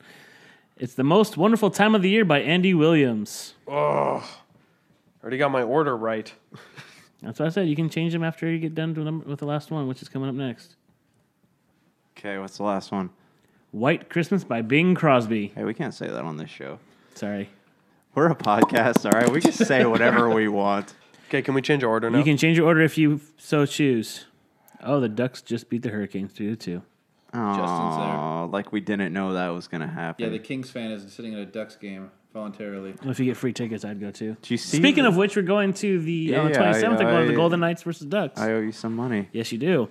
It's 0.77 0.95
The 0.95 1.05
Most 1.05 1.37
Wonderful 1.37 1.71
Time 1.71 1.95
of 1.95 2.03
the 2.03 2.09
Year 2.11 2.25
by 2.25 2.41
Andy 2.41 2.73
Williams. 2.73 3.55
Oh. 3.67 4.27
Already 5.23 5.39
got 5.39 5.51
my 5.51 5.63
order 5.63 5.97
right. 5.97 6.33
That's 7.23 7.39
what 7.39 7.47
I 7.47 7.49
said. 7.51 7.69
You 7.69 7.77
can 7.77 7.89
change 7.89 8.13
them 8.13 8.25
after 8.25 8.51
you 8.51 8.59
get 8.59 8.75
done 8.75 8.93
number, 8.93 9.25
with 9.29 9.39
the 9.39 9.47
last 9.47 9.71
one, 9.71 9.87
which 9.87 10.03
is 10.03 10.09
coming 10.09 10.29
up 10.29 10.35
next. 10.35 10.77
Okay, 12.19 12.39
what's 12.39 12.57
the 12.57 12.65
last 12.65 12.93
one? 12.93 13.11
White 13.71 14.11
Christmas 14.11 14.45
by 14.45 14.61
Bing 14.61 14.95
Crosby. 14.95 15.53
Hey, 15.55 15.65
we 15.65 15.73
can't 15.73 15.95
say 15.95 16.09
that 16.09 16.25
on 16.25 16.37
this 16.37 16.51
show. 16.51 16.79
Sorry. 17.15 17.49
We're 18.15 18.29
a 18.29 18.35
podcast, 18.35 19.05
all 19.07 19.19
right? 19.19 19.31
We 19.31 19.41
can 19.41 19.53
say 19.53 19.87
whatever 19.87 20.29
we 20.29 20.49
want. 20.49 20.95
Okay, 21.29 21.41
can 21.41 21.55
we 21.55 21.63
change 21.63 21.83
our 21.83 21.89
order 21.89 22.11
now? 22.11 22.19
You 22.19 22.25
can 22.25 22.37
change 22.37 22.59
your 22.59 22.67
order 22.67 22.83
if 22.83 22.99
you 22.99 23.21
so 23.39 23.65
choose. 23.65 24.27
Oh, 24.83 25.01
the 25.01 25.09
Ducks 25.09 25.41
just 25.41 25.71
beat 25.71 25.83
the 25.83 25.89
Hurricanes 25.89 26.33
3 26.33 26.49
to 26.49 26.57
2. 26.57 26.83
Justin's 27.33 27.97
there. 27.97 28.15
Oh, 28.15 28.51
like 28.53 28.73
we 28.73 28.81
didn't 28.81 29.15
know 29.15 29.33
that 29.33 29.49
was 29.49 29.67
gonna 29.67 29.87
happen. 29.87 30.23
Yeah, 30.23 30.31
the 30.31 30.39
Kings 30.39 30.71
fan 30.71 30.91
is 30.91 31.11
sitting 31.11 31.33
at 31.33 31.41
a 31.41 31.47
Ducks 31.47 31.77
game 31.77 32.11
voluntarily. 32.33 32.95
If 33.05 33.19
you 33.19 33.27
get 33.27 33.37
free 33.37 33.53
tickets, 33.53 33.85
I'd 33.85 34.01
go 34.01 34.11
too. 34.11 34.37
Do 34.43 34.55
you 34.55 34.59
see 34.59 34.77
Speaking 34.79 35.03
the- 35.05 35.11
of 35.11 35.17
which, 35.17 35.37
we're 35.37 35.43
going 35.43 35.73
to 35.75 36.01
the 36.01 36.35
uh, 36.37 36.49
Yeah, 36.49 36.55
27th. 36.73 36.85
I- 36.85 36.95
I, 36.95 36.99
go 37.13 37.21
to 37.21 37.27
the 37.27 37.33
I- 37.33 37.37
Golden 37.37 37.61
Knights 37.61 37.83
versus 37.83 38.07
Ducks. 38.07 38.41
I 38.41 38.53
owe 38.53 38.61
you 38.61 38.73
some 38.73 38.95
money. 38.97 39.29
yes, 39.33 39.53
you 39.53 39.59
do. 39.59 39.89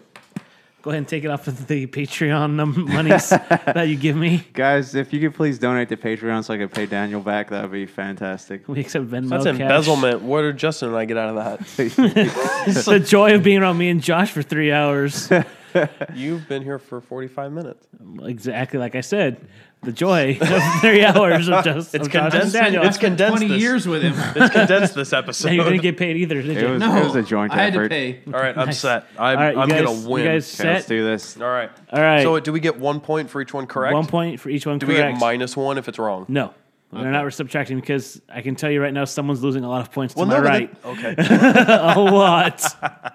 Go 0.83 0.89
ahead 0.89 0.97
and 0.97 1.07
take 1.07 1.23
it 1.23 1.27
off 1.29 1.47
of 1.47 1.67
the 1.67 1.85
Patreon 1.85 2.55
num- 2.55 2.85
monies 2.91 3.29
that 3.49 3.87
you 3.87 3.95
give 3.95 4.15
me. 4.15 4.43
Guys, 4.53 4.95
if 4.95 5.13
you 5.13 5.19
could 5.19 5.35
please 5.35 5.59
donate 5.59 5.89
to 5.89 5.97
Patreon 5.97 6.43
so 6.43 6.55
I 6.55 6.57
could 6.57 6.71
pay 6.71 6.87
Daniel 6.87 7.21
back, 7.21 7.51
that 7.51 7.61
would 7.61 7.71
be 7.71 7.85
fantastic. 7.85 8.67
We 8.67 8.79
accept 8.79 9.05
Venmo. 9.05 9.29
That's 9.29 9.43
cash. 9.43 9.59
embezzlement. 9.59 10.23
What 10.23 10.41
did 10.41 10.57
Justin 10.57 10.87
and 10.89 10.97
I 10.97 11.05
get 11.05 11.17
out 11.17 11.29
of 11.29 11.35
that? 11.35 11.59
the 12.85 12.99
joy 13.05 13.35
of 13.35 13.43
being 13.43 13.59
around 13.59 13.77
me 13.77 13.89
and 13.89 14.01
Josh 14.01 14.31
for 14.31 14.41
three 14.41 14.71
hours. 14.71 15.29
You've 16.13 16.47
been 16.47 16.63
here 16.63 16.79
for 16.79 17.01
45 17.01 17.51
minutes. 17.51 17.87
exactly 18.23 18.79
like 18.79 18.95
I 18.95 19.01
said. 19.01 19.37
The 19.83 19.91
joy 19.91 20.37
of 20.39 20.61
three 20.81 21.03
hours 21.05 21.49
of 21.49 21.63
just 21.63 21.95
It's 21.95 22.05
of 22.05 22.11
Josh 22.13 22.31
condensed. 22.31 22.53
Daniel. 22.53 22.83
It's 22.85 22.99
condensed. 22.99 23.37
20 23.39 23.47
this- 23.47 23.61
years 23.61 23.87
with 23.87 24.03
him. 24.03 24.13
It's 24.35 24.53
condensed 24.53 24.93
this 24.93 25.11
episode. 25.11 25.47
Now 25.47 25.53
you 25.53 25.63
didn't 25.63 25.81
get 25.81 25.97
paid 25.97 26.17
either, 26.17 26.39
did 26.41 26.55
It 26.57 26.61
you? 26.61 26.69
was, 26.73 26.79
No, 26.79 26.95
it 26.97 27.03
was 27.03 27.15
a 27.15 27.23
joint 27.23 27.51
I 27.51 27.63
had 27.63 27.73
effort. 27.73 27.83
to 27.83 27.89
pay. 27.89 28.19
All 28.27 28.33
right, 28.33 28.55
I'm 28.55 28.67
Nice. 28.67 28.79
set. 28.79 29.05
I'm, 29.17 29.37
All 29.37 29.43
right, 29.43 29.55
you 29.55 29.61
I'm 29.61 29.69
guys- 29.69 29.83
gonna 29.85 30.07
win. 30.09 30.23
You 30.23 30.29
guys 30.31 30.59
Okay, 30.59 30.69
let's 30.73 30.85
do 30.85 31.03
this. 31.03 31.35
All 31.41 31.47
right. 31.47 31.71
All 31.91 31.99
right. 32.01 32.21
So 32.21 32.35
uh, 32.35 32.39
do 32.41 32.51
we 32.53 32.59
get 32.59 32.79
one 32.79 32.99
point 32.99 33.29
for 33.31 33.41
each 33.41 33.55
one 33.55 33.65
correct? 33.65 33.95
One 33.95 34.05
point 34.05 34.39
for 34.39 34.49
each 34.49 34.67
one 34.67 34.77
Do 34.77 34.85
we 34.85 34.95
correct. 34.97 35.15
get 35.15 35.19
minus 35.19 35.57
one 35.57 35.79
if 35.79 35.87
it's 35.89 35.97
wrong? 35.97 36.25
no. 36.29 36.53
We're 36.91 37.09
not 37.11 37.31
subtracting 37.33 37.79
because 37.79 38.21
I 38.27 38.41
can 38.41 38.55
tell 38.55 38.69
you 38.69 38.81
right 38.81 38.93
now 38.93 39.05
someone's 39.05 39.41
losing 39.41 39.63
a 39.63 39.69
lot 39.69 39.81
of 39.81 39.91
points 39.91 40.13
to 40.13 40.19
Well, 40.19 40.27
my 40.27 40.35
no, 40.37 40.41
but 40.41 40.47
right. 40.49 40.83
then- 40.83 41.15
okay. 41.15 41.15
a 41.95 41.99
lot. 41.99 42.63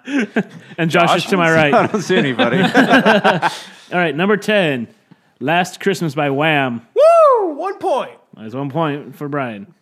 and 0.79 0.91
Josh, 0.91 1.17
is 1.17 1.25
to 1.27 1.37
my 1.37 1.53
right. 1.53 1.75
I 1.75 1.87
don't 1.87 2.01
see 2.03 2.17
anybody. 2.17 2.59
All 2.63 3.99
right, 3.99 4.15
number 4.17 4.37
10, 4.39 4.89
Last 5.41 5.81
Christmas 5.81 6.15
by 6.15 6.31
Wham. 6.31 6.87
Woo! 6.95 7.55
One 7.55 7.79
point. 7.79 8.19
That's 8.37 8.55
one 8.55 8.71
point 8.71 9.15
for 9.17 9.29
Brian. 9.29 9.73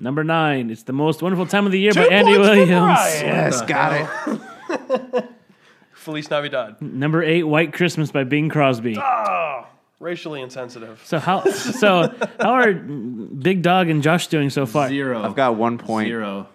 Number 0.00 0.22
nine, 0.22 0.70
It's 0.70 0.84
the 0.84 0.92
Most 0.92 1.22
Wonderful 1.22 1.46
Time 1.46 1.66
of 1.66 1.72
the 1.72 1.80
Year 1.80 1.92
by 1.92 2.06
Andy 2.06 2.34
points 2.36 2.48
for 2.48 2.54
Williams. 2.54 2.68
Brian. 2.70 3.26
yes, 3.26 3.62
got 3.62 4.38
it. 5.18 5.24
Feliz 5.92 6.30
Navidad. 6.30 6.80
Number 6.80 7.22
eight, 7.24 7.42
White 7.42 7.72
Christmas 7.72 8.12
by 8.12 8.22
Bing 8.24 8.48
Crosby. 8.48 8.96
Ah, 8.96 9.66
racially 10.00 10.40
insensitive. 10.40 11.02
So 11.04 11.18
how 11.18 11.44
so 11.44 12.14
how 12.40 12.52
are 12.52 12.72
Big 12.72 13.62
Dog 13.62 13.88
and 13.88 14.02
Josh 14.02 14.28
doing 14.28 14.50
so 14.50 14.66
far? 14.66 14.88
Zero. 14.88 15.22
I've 15.22 15.36
got 15.36 15.56
one 15.56 15.78
point. 15.78 16.08
Zero. 16.08 16.48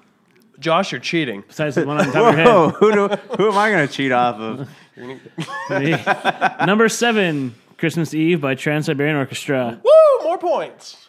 Josh, 0.59 0.91
you're 0.91 1.01
cheating. 1.01 1.43
Besides 1.47 1.75
the 1.75 1.85
one 1.85 1.99
on 1.99 2.05
top 2.05 2.15
of 2.33 2.37
your 2.37 2.45
Whoa, 2.45 2.67
head. 2.69 2.75
who, 2.75 2.91
do, 2.93 3.07
who 3.37 3.51
am 3.51 3.57
I 3.57 3.69
going 3.69 3.85
to 3.87 3.93
cheat 3.93 4.11
off 4.13 4.39
of? 4.39 4.69
Me. 4.95 5.97
Number 6.65 6.87
seven, 6.87 7.55
Christmas 7.77 8.13
Eve 8.13 8.39
by 8.39 8.55
Trans 8.55 8.85
Siberian 8.85 9.17
Orchestra. 9.17 9.81
Woo! 9.83 9.91
more 10.23 10.37
points. 10.37 11.07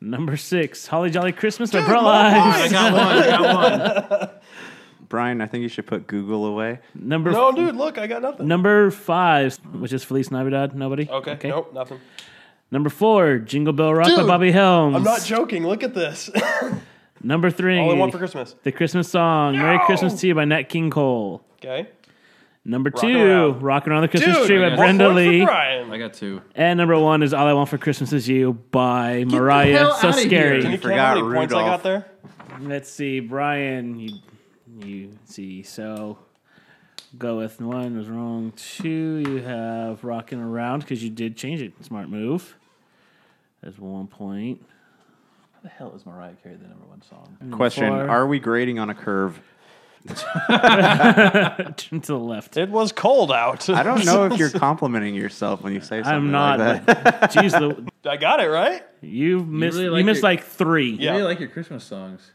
Number 0.00 0.36
six, 0.36 0.86
Holly 0.86 1.10
Jolly 1.10 1.32
Christmas 1.32 1.70
by 1.70 1.78
Dude, 1.80 1.88
Pearl 1.88 2.02
more 2.02 2.12
Eyes. 2.12 2.34
I 2.34 2.68
got 2.70 2.92
one, 2.92 3.02
I 3.02 3.26
got 3.26 4.20
one. 4.20 4.30
Brian, 5.14 5.40
I 5.40 5.46
think 5.46 5.62
you 5.62 5.68
should 5.68 5.86
put 5.86 6.08
Google 6.08 6.44
away. 6.44 6.80
Number 6.92 7.30
No, 7.30 7.52
dude, 7.52 7.76
look, 7.76 7.98
I 7.98 8.08
got 8.08 8.20
nothing. 8.20 8.48
Number 8.48 8.90
five, 8.90 9.54
which 9.72 9.92
is 9.92 10.02
Feliz 10.02 10.32
Navidad. 10.32 10.74
Nobody. 10.74 11.08
Okay, 11.08 11.38
nope, 11.48 11.72
nothing. 11.72 12.00
Number 12.72 12.90
four, 12.90 13.38
Jingle 13.38 13.72
Bell 13.72 13.94
Rock 13.94 14.08
by 14.08 14.16
Dude, 14.16 14.26
Bobby 14.26 14.50
Helms. 14.50 14.96
I'm 14.96 15.04
not 15.04 15.22
joking. 15.22 15.64
Look 15.64 15.84
at 15.84 15.94
this. 15.94 16.30
Number 17.22 17.48
three, 17.52 17.78
All 17.78 17.92
I 17.92 17.94
Want 17.94 18.10
for 18.10 18.18
Christmas. 18.18 18.56
The 18.64 18.72
Christmas 18.72 19.08
song, 19.08 19.56
Merry 19.56 19.78
Christmas 19.86 20.18
to 20.20 20.26
You 20.26 20.34
by 20.34 20.46
Nat 20.46 20.64
King 20.64 20.90
Cole. 20.90 21.44
Okay. 21.64 21.88
Number 22.64 22.90
Rockin' 22.92 23.10
two, 23.12 23.20
Around. 23.20 23.62
Rockin' 23.62 23.92
Around 23.92 24.02
the 24.02 24.08
Christmas 24.08 24.36
Dude, 24.38 24.46
Tree 24.48 24.56
I 24.58 24.62
by 24.62 24.68
got 24.70 24.76
Brenda 24.78 25.04
one 25.06 25.14
for 25.14 25.20
Lee. 25.20 25.44
Brian. 25.44 25.90
I 25.92 25.98
got 25.98 26.14
two. 26.14 26.42
And 26.56 26.76
number 26.76 26.98
one 26.98 27.22
is 27.22 27.32
All 27.32 27.46
I 27.46 27.52
Want 27.52 27.68
for 27.68 27.78
Christmas 27.78 28.12
Is 28.12 28.28
You 28.28 28.54
by 28.54 29.22
Mariah. 29.28 29.78
hell 29.78 29.94
So 29.94 30.08
outta 30.08 30.18
here. 30.22 30.28
scary. 30.28 30.62
Can 30.62 30.72
you 30.72 30.78
count 30.78 30.94
how 30.98 31.14
many 31.22 31.36
points 31.36 31.54
I 31.54 31.62
got 31.62 31.82
there? 31.84 32.06
Let's 32.60 32.90
see, 32.90 33.20
Brian. 33.20 34.00
You, 34.00 34.18
you 34.80 35.18
see. 35.24 35.62
So 35.62 36.18
go 37.18 37.36
with 37.38 37.60
one 37.60 37.96
was 37.96 38.08
wrong. 38.08 38.52
Two, 38.56 39.18
you 39.26 39.36
have 39.42 40.02
rocking 40.04 40.40
Around 40.40 40.80
because 40.80 41.02
you 41.02 41.10
did 41.10 41.36
change 41.36 41.62
it. 41.62 41.72
Smart 41.84 42.08
move. 42.08 42.56
That's 43.62 43.78
one 43.78 44.06
point. 44.08 44.64
How 45.54 45.60
the 45.62 45.68
hell 45.68 45.92
is 45.96 46.04
Mariah 46.04 46.34
Carey 46.42 46.56
the 46.56 46.68
number 46.68 46.84
one 46.86 47.02
song? 47.02 47.36
And 47.40 47.52
Question: 47.52 47.88
four- 47.88 48.08
Are 48.08 48.26
we 48.26 48.38
grading 48.40 48.78
on 48.78 48.90
a 48.90 48.94
curve? 48.94 49.40
Turn 50.06 50.16
to 52.02 52.06
the 52.06 52.18
left. 52.18 52.56
It 52.58 52.68
was 52.68 52.92
cold 52.92 53.32
out. 53.32 53.70
I 53.70 53.82
don't 53.82 54.04
know 54.04 54.26
if 54.26 54.38
you're 54.38 54.50
complimenting 54.60 55.14
yourself 55.14 55.62
when 55.62 55.72
you 55.72 55.80
say 55.80 56.02
something 56.02 56.12
I'm 56.14 56.30
not. 56.30 56.58
like 56.58 56.84
that. 56.86 57.22
Jeez, 57.32 57.52
the, 57.52 58.10
I 58.10 58.18
got 58.18 58.40
it 58.40 58.48
right. 58.48 58.82
you 59.00 59.38
missed. 59.40 59.76
You, 59.78 59.84
really 59.84 59.96
like 60.00 60.04
missed 60.04 60.18
your- 60.22 60.30
like 60.30 60.44
three. 60.44 60.90
You 60.90 61.10
really 61.10 61.22
like 61.22 61.40
your 61.40 61.48
Christmas 61.48 61.84
songs. 61.84 62.32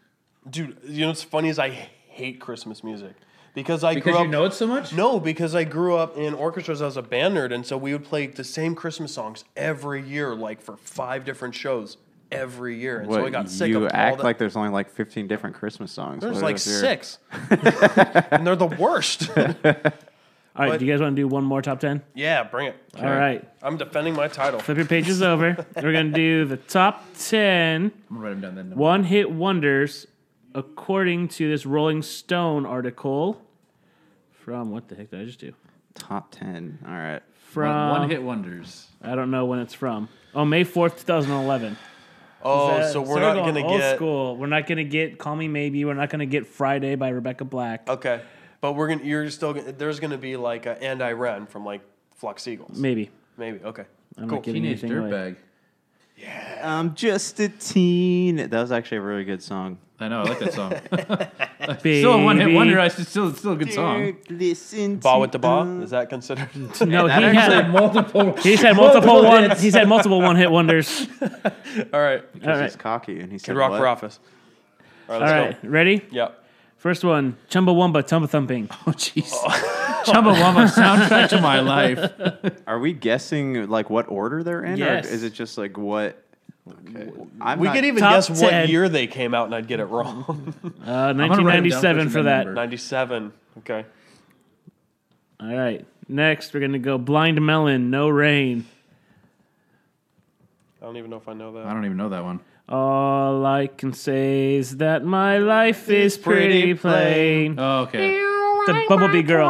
Dude, 0.49 0.77
you 0.85 1.01
know 1.01 1.09
what's 1.09 1.21
funny 1.21 1.49
is 1.49 1.59
I 1.59 1.89
hate 2.19 2.39
Christmas 2.41 2.83
music 2.83 3.15
because 3.53 3.83
I 3.83 3.95
Because 3.95 4.11
grew 4.11 4.19
you 4.21 4.25
up, 4.25 4.31
know 4.31 4.45
it 4.45 4.53
so 4.53 4.67
much? 4.67 4.93
No, 4.93 5.19
because 5.19 5.55
I 5.55 5.63
grew 5.63 5.95
up 5.95 6.17
in 6.17 6.33
orchestras 6.33 6.81
as 6.81 6.97
a 6.97 7.01
band 7.01 7.35
nerd, 7.37 7.53
and 7.53 7.65
so 7.65 7.77
we 7.77 7.93
would 7.93 8.03
play 8.03 8.27
the 8.27 8.43
same 8.43 8.75
Christmas 8.75 9.13
songs 9.13 9.43
every 9.55 10.01
year, 10.01 10.35
like 10.35 10.61
for 10.61 10.77
five 10.77 11.25
different 11.25 11.55
shows 11.55 11.97
every 12.31 12.77
year, 12.77 12.99
and 12.99 13.11
so 13.11 13.25
I 13.25 13.29
got 13.29 13.49
sick 13.49 13.69
you 13.69 13.77
of 13.77 13.83
all 13.83 13.89
act 13.93 14.17
the, 14.17 14.23
like 14.23 14.37
there's 14.37 14.55
only 14.55 14.69
like 14.69 14.89
15 14.91 15.27
different 15.27 15.55
Christmas 15.55 15.91
songs. 15.91 16.21
There's 16.21 16.35
What 16.35 16.43
like 16.43 16.57
six, 16.59 17.17
and 17.49 18.45
they're 18.45 18.55
the 18.55 18.75
worst. 18.79 19.29
All 20.55 20.65
right. 20.65 20.71
But- 20.71 20.79
do 20.79 20.85
you 20.85 20.91
guys 20.91 20.99
want 20.99 21.15
to 21.15 21.21
do 21.21 21.27
one 21.27 21.45
more 21.45 21.61
top 21.61 21.79
ten? 21.79 22.01
yeah, 22.13 22.43
bring 22.43 22.67
it. 22.67 22.75
All 22.97 23.05
right. 23.05 23.47
I'm 23.61 23.77
defending 23.77 24.13
my 24.13 24.27
title. 24.27 24.59
Flip 24.59 24.77
your 24.77 24.85
pages 24.87 25.21
over. 25.21 25.55
We're 25.75 25.93
gonna 25.93 26.09
do 26.11 26.45
the 26.45 26.57
top 26.57 27.05
ten 27.17 27.91
I'm 28.09 28.15
gonna 28.17 28.19
write 28.27 28.41
them 28.41 28.55
down 28.55 28.69
then. 28.69 28.77
one 28.77 29.03
hit 29.05 29.31
wonders 29.31 30.05
according 30.53 31.27
to 31.29 31.49
this 31.49 31.65
Rolling 31.65 32.01
Stone 32.01 32.65
article 32.65 33.41
from 34.31 34.71
what 34.71 34.87
the 34.87 34.95
heck 34.95 35.11
did 35.11 35.21
I 35.21 35.25
just 35.25 35.39
do? 35.39 35.53
Top 35.93 36.31
10. 36.31 36.79
All 36.87 36.91
right. 36.93 37.21
From 37.49 37.89
one 37.89 38.09
hit 38.09 38.21
wonders. 38.21 38.87
I 39.01 39.15
don't 39.15 39.31
know 39.31 39.45
when 39.45 39.59
it's 39.59 39.73
from. 39.73 40.07
Oh, 40.35 40.45
May 40.45 40.63
fourth, 40.63 40.97
two 40.99 41.03
thousand 41.03 41.31
eleven. 41.31 41.77
Oh, 42.43 42.87
so 42.91 43.01
we're 43.01 43.19
not 43.19 43.35
gonna 43.35 43.65
old 43.65 43.79
get 43.79 43.95
school. 43.95 44.37
We're 44.37 44.45
not 44.45 44.67
gonna 44.67 44.83
get 44.83 45.17
"Call 45.17 45.35
Me 45.35 45.47
Maybe." 45.47 45.83
We're 45.83 45.95
not 45.95 46.11
gonna 46.11 46.27
get 46.27 46.45
"Friday" 46.45 46.93
by 46.93 47.09
Rebecca 47.09 47.45
Black. 47.45 47.89
okay, 47.89 48.21
but 48.61 48.73
we're 48.73 48.87
gonna. 48.87 49.03
You're 49.03 49.29
still. 49.31 49.53
gonna 49.53 49.71
There's 49.71 49.99
gonna 49.99 50.19
be 50.19 50.37
like 50.37 50.67
a 50.67 50.81
"And 50.81 51.01
I 51.01 51.13
Ran" 51.13 51.47
from 51.47 51.65
like 51.65 51.81
Flock 52.17 52.39
Seagulls. 52.39 52.77
Maybe. 52.77 53.09
Maybe. 53.35 53.59
Okay. 53.63 53.85
I'm 54.15 54.27
cool. 54.27 54.37
not 54.37 54.43
giving 54.43 54.61
Teenage 54.61 54.83
anything 54.83 54.97
away. 54.99 55.35
Dirtbag. 56.19 56.63
I'm 56.63 56.95
just 56.95 57.39
a 57.39 57.49
teen. 57.49 58.37
That 58.37 58.51
was 58.51 58.71
actually 58.71 58.97
a 58.97 59.01
really 59.01 59.23
good 59.23 59.41
song. 59.41 59.77
I 60.01 60.07
know. 60.07 60.21
I 60.21 60.23
like 60.23 60.39
that 60.39 60.53
song. 60.53 60.71
Still 61.79 62.13
a 62.13 62.23
one 62.23 62.39
hit 62.39 62.53
wonder. 62.53 62.79
I 62.79 62.87
still, 62.87 63.05
still, 63.05 63.33
still 63.33 63.51
a 63.51 63.55
good 63.57 63.73
song. 63.73 64.17
Listen 64.29 64.97
Ba 64.97 65.19
with 65.19 65.31
the 65.33 65.39
ball? 65.39 65.81
Is 65.81 65.89
that 65.89 66.09
considered? 66.09 66.49
No, 66.81 67.07
he 67.07 67.11
had 67.35 67.69
multiple. 67.69 68.33
He's 68.37 68.61
had 68.61 68.75
multiple 68.77 69.23
one. 69.23 69.49
hits. 69.49 69.61
He's 69.61 69.73
had 69.75 69.87
multiple 69.87 70.21
one 70.21 70.35
hit 70.35 70.49
wonders. 70.49 71.07
All 71.21 71.99
right. 71.99 72.33
Because 72.33 72.47
All 72.47 72.53
right. 72.53 72.63
he's 72.63 72.75
cocky 72.75 73.19
and 73.19 73.31
he 73.31 73.37
said 73.37 73.53
Kid 73.53 73.57
Rock 73.57 73.71
what? 73.71 73.79
for 73.79 73.87
office. 73.87 74.19
All 75.09 75.15
All 75.15 75.21
right. 75.21 75.47
Let's 75.47 75.63
right, 75.63 75.69
ready? 75.69 75.97
go. 75.99 76.05
Yep. 76.11 76.43
First 76.77 77.03
one, 77.03 77.35
Chumbawamba, 77.49 78.07
Tumba 78.07 78.27
Thumping. 78.27 78.69
Oh, 78.87 78.91
jeez. 78.91 79.31
Oh. 79.33 79.85
Chumbawamba 80.05 80.67
soundtrack 80.71 81.29
to 81.29 81.41
my 81.41 81.59
life. 81.59 82.11
Are 82.67 82.79
we 82.79 82.93
guessing 82.93 83.67
like 83.69 83.89
what 83.89 84.09
order 84.09 84.43
they're 84.43 84.63
in, 84.63 84.77
Yes. 84.77 85.05
or 85.05 85.13
is 85.13 85.23
it 85.23 85.33
just 85.33 85.57
like 85.57 85.77
what? 85.77 86.21
Okay. 86.87 87.09
I'm 87.41 87.59
We 87.59 87.67
not- 87.67 87.75
could 87.75 87.85
even 87.85 87.99
Top 88.01 88.13
guess 88.13 88.27
10. 88.27 88.37
what 88.41 88.69
year 88.69 88.87
they 88.89 89.07
came 89.07 89.33
out, 89.33 89.45
and 89.45 89.55
I'd 89.55 89.67
get 89.67 89.79
it 89.79 89.85
wrong. 89.85 90.53
Uh, 90.85 91.13
gonna 91.13 91.23
write 91.23 91.31
'em 91.31 91.37
down 91.37 91.45
1997 91.45 92.03
first 92.05 92.13
for 92.13 92.23
that. 92.23 92.45
number. 92.45 92.53
97. 92.53 93.33
Okay. 93.59 93.85
All 95.39 95.55
right. 95.55 95.85
Next, 96.07 96.53
we're 96.53 96.59
gonna 96.59 96.79
go 96.79 96.97
Blind 96.97 97.43
Melon, 97.45 97.89
No 97.89 98.09
Rain. 98.09 98.65
I 100.81 100.85
don't 100.85 100.97
even 100.97 101.09
know 101.09 101.17
if 101.17 101.27
I 101.27 101.33
know 101.33 101.53
that. 101.53 101.65
I 101.65 101.73
don't 101.73 101.85
even 101.85 101.97
know 101.97 102.09
that 102.09 102.23
one. 102.23 102.39
All 102.69 103.45
I 103.45 103.67
can 103.67 103.93
say 103.93 104.55
is 104.55 104.77
that 104.77 105.03
my 105.03 105.39
life 105.39 105.89
is 105.89 106.17
pretty 106.17 106.73
plain. 106.75 107.55
Oh, 107.59 107.81
okay. 107.81 108.13
The 108.13 108.85
Bumblebee 108.87 109.23
Girl. 109.23 109.49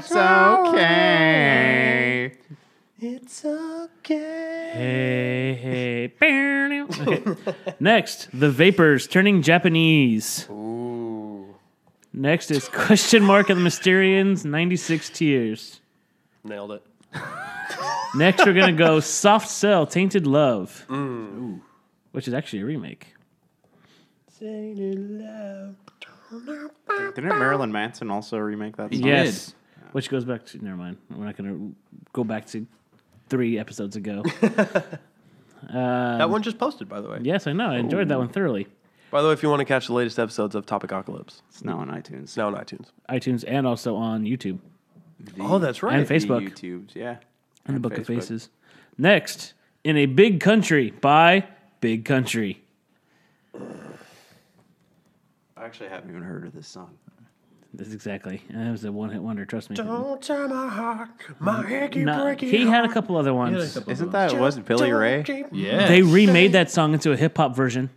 That's 0.00 0.12
okay. 0.74 2.32
It's 3.00 3.44
okay. 3.44 4.70
Hey, 4.74 5.54
hey. 6.20 6.82
Okay. 6.82 7.22
Next, 7.80 8.28
The 8.32 8.50
Vapors, 8.50 9.06
Turning 9.06 9.42
Japanese. 9.42 10.46
Ooh. 10.50 11.54
Next 12.12 12.50
is 12.50 12.68
Question 12.68 13.22
Mark 13.24 13.50
and 13.50 13.60
the 13.64 13.68
Mysterians, 13.68 14.44
96 14.44 15.10
Tears. 15.10 15.80
Nailed 16.44 16.72
it. 16.72 16.82
Next, 18.14 18.44
we're 18.46 18.52
gonna 18.54 18.72
go 18.72 19.00
Soft 19.20 19.48
Cell, 19.48 19.86
Tainted 19.86 20.26
Love, 20.26 20.84
Mm. 20.88 21.60
which 22.12 22.28
is 22.28 22.34
actually 22.34 22.60
a 22.60 22.64
remake. 22.64 23.14
Tainted 24.38 24.98
Love 25.22 25.74
Didn't 27.14 27.38
Marilyn 27.38 27.72
Manson 27.72 28.10
also 28.10 28.38
remake 28.38 28.76
that 28.76 28.92
song? 28.92 29.02
Yes, 29.02 29.54
which 29.94 30.10
goes 30.10 30.24
back 30.24 30.44
to. 30.46 30.64
Never 30.64 30.76
mind. 30.76 30.96
We're 31.08 31.24
not 31.24 31.36
gonna 31.36 31.70
go 32.12 32.24
back 32.24 32.46
to 32.48 32.66
three 33.28 33.58
episodes 33.58 33.96
ago. 33.96 34.22
Um, 35.66 36.18
that 36.18 36.28
one 36.28 36.42
just 36.42 36.58
posted, 36.58 36.90
by 36.90 37.00
the 37.00 37.08
way. 37.08 37.20
Yes, 37.22 37.46
I 37.46 37.54
know. 37.54 37.70
I 37.70 37.78
enjoyed 37.78 38.06
that 38.10 38.18
one 38.18 38.28
thoroughly. 38.28 38.66
By 39.10 39.22
the 39.22 39.28
way, 39.28 39.32
if 39.32 39.42
you 39.42 39.48
want 39.48 39.60
to 39.60 39.64
catch 39.64 39.86
the 39.86 39.94
latest 39.94 40.18
episodes 40.18 40.54
of 40.54 40.66
Topic 40.66 40.90
Apocalypse, 40.90 41.40
It's 41.48 41.64
now 41.64 41.78
on 41.78 41.88
iTunes. 41.88 42.24
it's 42.24 42.36
now 42.36 42.48
on 42.48 42.54
iTunes. 42.54 42.88
iTunes 43.08 43.44
and 43.48 43.66
also 43.66 43.96
on 43.96 44.24
YouTube 44.24 44.58
oh, 45.40 45.58
that's 45.58 45.82
right. 45.82 45.98
and 45.98 46.06
Facebook 46.06 46.46
YouTube's, 46.46 46.94
yeah. 46.94 47.16
and 47.64 47.76
the 47.76 47.80
Book 47.80 47.96
of 47.96 48.06
Facebook. 48.06 48.16
Faces. 48.16 48.50
Next, 48.98 49.54
in 49.84 49.96
a 49.96 50.04
big 50.06 50.40
country 50.40 50.90
by 50.90 51.46
Big 51.80 52.04
Country. 52.04 52.62
I 55.56 55.64
actually 55.64 55.88
haven't 55.88 56.10
even 56.10 56.22
heard 56.22 56.46
of 56.46 56.52
this 56.52 56.68
song. 56.68 56.90
That's 57.76 57.92
exactly. 57.92 58.40
That 58.50 58.70
was 58.70 58.84
a 58.84 58.92
one-hit 58.92 59.20
wonder. 59.20 59.44
Trust 59.44 59.68
me. 59.70 59.76
Don't 59.76 60.22
tear 60.22 60.46
my 60.48 60.68
heart, 60.68 61.08
my 61.40 61.66
achy 61.66 62.04
No, 62.04 62.24
breaky 62.24 62.42
he 62.50 62.66
had 62.66 62.84
a 62.84 62.88
couple 62.92 63.16
other 63.16 63.34
ones. 63.34 63.76
Isn't 63.88 64.12
that 64.12 64.32
it 64.32 64.38
wasn't 64.38 64.66
Billy 64.66 64.92
Ray? 64.92 65.24
Yeah. 65.50 65.88
They 65.88 66.02
remade 66.02 66.52
that 66.52 66.70
song 66.70 66.92
into 66.94 67.10
a 67.12 67.16
hip 67.16 67.36
hop 67.36 67.56
version. 67.56 67.90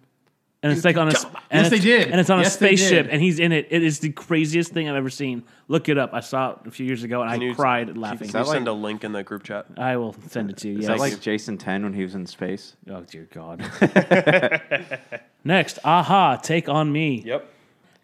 And 0.64 0.72
it's 0.74 0.84
like 0.84 0.98
on 0.98 1.08
a 1.08 1.12
and 1.12 1.16
Yes, 1.64 1.68
it's, 1.68 1.70
they 1.70 1.80
did. 1.80 2.08
and 2.10 2.20
it's 2.20 2.32
on 2.32 2.40
Yes, 2.40 2.48
a 2.48 2.58
spaceship, 2.58 3.08
and 3.12 3.22
he's 3.22 3.38
in 3.40 3.52
it. 3.52 3.68
It 3.70 3.84
is 3.84 4.00
the 4.00 4.10
craziest 4.12 4.72
thing 4.74 4.90
I've 4.90 4.96
ever 4.96 5.12
seen. 5.12 5.44
Look 5.68 5.88
it 5.88 6.00
up. 6.00 6.16
I 6.16 6.20
saw 6.22 6.54
it 6.54 6.58
a 6.66 6.72
few 6.72 6.84
years 6.88 7.04
ago, 7.04 7.22
and 7.22 7.32
Can 7.32 7.42
I 7.42 7.46
you- 7.46 7.54
cried 7.56 7.96
laughing. 7.96 8.30
Can 8.30 8.40
you 8.40 8.46
send 8.52 8.66
like- 8.66 8.74
a 8.74 8.76
link 8.76 9.04
in 9.04 9.12
the 9.12 9.22
group 9.22 9.44
chat? 9.44 9.68
I 9.78 9.98
will 9.98 10.16
send 10.30 10.50
it 10.50 10.58
to 10.58 10.68
you. 10.70 10.80
Is 10.80 10.88
Yes. 10.88 10.88
that 10.88 11.00
like 11.00 11.20
Jason 11.22 11.60
10 11.60 11.84
when 11.84 11.94
he 11.94 12.02
was 12.02 12.16
in 12.16 12.26
space? 12.26 12.76
oh 12.90 13.02
dear 13.02 13.28
God. 13.32 13.62
Next, 15.44 15.78
Aha, 15.84 16.38
Take 16.38 16.68
on 16.68 16.92
Me. 16.92 17.22
Yep. 17.24 17.54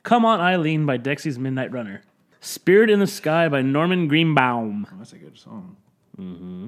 Come 0.04 0.26
on, 0.26 0.40
Eileen 0.42 0.86
by 0.86 0.98
Dexys 0.98 1.38
Midnight 1.38 1.72
Runner. 1.72 2.02
Spirit 2.42 2.90
in 2.90 3.00
the 3.00 3.08
Sky 3.08 3.48
by 3.48 3.62
Norman 3.62 4.08
Greenbaum. 4.10 4.86
Oh, 4.92 4.96
that's 4.98 5.14
a 5.14 5.18
good 5.18 5.38
song. 5.38 5.78
Mm-hmm. 6.20 6.68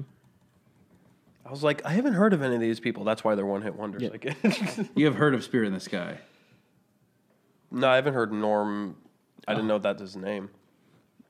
I 1.44 1.50
was 1.50 1.62
like, 1.62 1.84
I 1.84 1.90
haven't 1.90 2.14
heard 2.14 2.32
of 2.32 2.42
any 2.42 2.54
of 2.54 2.60
these 2.60 2.80
people. 2.80 3.04
That's 3.04 3.22
why 3.22 3.34
they're 3.34 3.46
one 3.46 3.60
hit 3.62 3.76
wonders. 3.76 4.02
Yeah. 4.02 4.08
Like, 4.08 4.36
You 4.96 5.04
have 5.04 5.14
heard 5.16 5.34
of 5.34 5.44
Spirit 5.44 5.66
in 5.66 5.74
the 5.74 5.80
Sky. 5.80 6.18
no, 7.70 7.88
I 7.88 7.96
haven't 7.96 8.14
heard 8.14 8.32
Norm. 8.32 8.96
I 9.46 9.52
didn't 9.52 9.66
oh. 9.66 9.74
know 9.74 9.78
that's 9.78 10.00
his 10.00 10.16
name. 10.16 10.48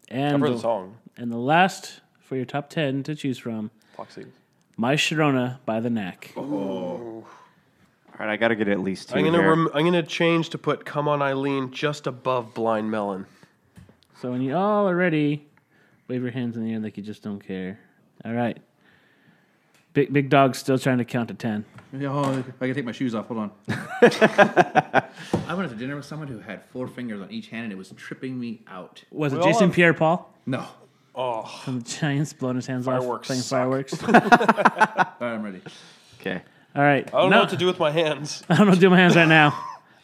And 0.09 0.35
I've 0.37 0.41
heard 0.41 0.51
the, 0.51 0.55
the 0.55 0.61
song. 0.61 0.99
and 1.16 1.33
the 1.33 1.37
last 1.37 2.01
for 2.20 2.37
your 2.37 2.45
top 2.45 2.70
ten 2.70 3.03
to 3.03 3.16
choose 3.16 3.39
from, 3.39 3.73
Foxy. 3.97 4.27
My 4.77 4.95
Sharona 4.95 5.59
by 5.66 5.81
The 5.81 5.91
Knack. 5.91 6.33
All 8.19 8.25
right, 8.27 8.33
I 8.33 8.37
got 8.37 8.49
to 8.49 8.57
get 8.57 8.69
at 8.69 8.81
least 8.81 9.11
2 9.11 9.17
I'm 9.17 9.25
gonna 9.25 9.39
here. 9.39 9.51
rem- 9.51 9.69
I'm 9.75 9.85
gonna 9.85 10.03
change 10.03 10.51
to 10.51 10.59
put 10.59 10.85
"Come 10.87 11.07
On 11.09 11.21
Eileen" 11.21 11.71
just 11.71 12.07
above 12.07 12.55
"Blind 12.55 12.91
Melon." 12.91 13.27
So 14.21 14.31
when 14.31 14.41
you 14.41 14.57
all 14.57 14.89
are 14.89 14.97
ready, 14.97 15.47
wave 16.09 16.23
your 16.23 16.31
hands 16.31 16.57
in 16.57 16.65
the 16.65 16.73
air 16.73 16.81
like 16.81 16.97
you 16.97 17.03
just 17.03 17.23
don't 17.23 17.41
care. 17.41 17.79
All 18.25 18.33
right. 18.33 18.57
Big 19.93 20.13
Big 20.13 20.31
Dog's 20.31 20.59
still 20.59 20.79
trying 20.79 20.99
to 20.99 21.05
count 21.05 21.29
to 21.29 21.35
ten. 21.35 21.65
Oh, 22.03 22.43
I 22.61 22.67
can 22.67 22.75
take 22.75 22.85
my 22.87 22.93
shoes 22.93 23.15
off. 23.15 23.27
Hold 23.29 23.41
on. 23.41 23.51
I 23.69 25.55
went 25.55 25.65
out 25.65 25.71
to 25.71 25.77
dinner 25.77 25.97
with 25.97 26.05
someone 26.05 26.29
who 26.29 26.39
had 26.39 26.63
four 26.71 26.87
fingers 26.89 27.21
on 27.21 27.31
each 27.31 27.49
hand, 27.49 27.65
and 27.65 27.73
it 27.73 27.77
was 27.77 27.91
tripping 27.97 28.39
me 28.39 28.63
out. 28.69 29.03
Was 29.11 29.33
it 29.33 29.43
Jason 29.43 29.71
Pierre-Paul? 29.73 30.35
No. 30.47 30.67
Oh, 31.15 31.43
From 31.65 31.79
the 31.81 31.85
Giants 31.89 32.35
blowing 32.35 32.57
his 32.57 32.67
hands 32.67 32.85
Fireworks 32.85 33.23
off 33.23 33.27
playing 33.27 33.43
suck. 33.43 33.59
fireworks. 33.59 34.03
All 34.05 34.13
right, 34.13 35.35
I'm 35.35 35.43
ready. 35.43 35.63
Okay. 36.21 36.43
All 36.77 36.82
right. 36.82 37.09
I 37.12 37.20
don't 37.23 37.31
No- 37.31 37.36
know 37.36 37.43
what 37.43 37.51
to 37.51 37.57
do 37.57 37.66
with 37.66 37.78
my 37.78 37.90
hands. 37.90 38.43
I 38.48 38.57
don't 38.57 38.66
know 38.66 38.70
what 38.73 38.74
to 38.77 38.81
do 38.81 38.86
with 38.90 38.97
my 38.97 39.03
hands 39.03 39.16
right 39.16 39.28
now. 39.28 39.53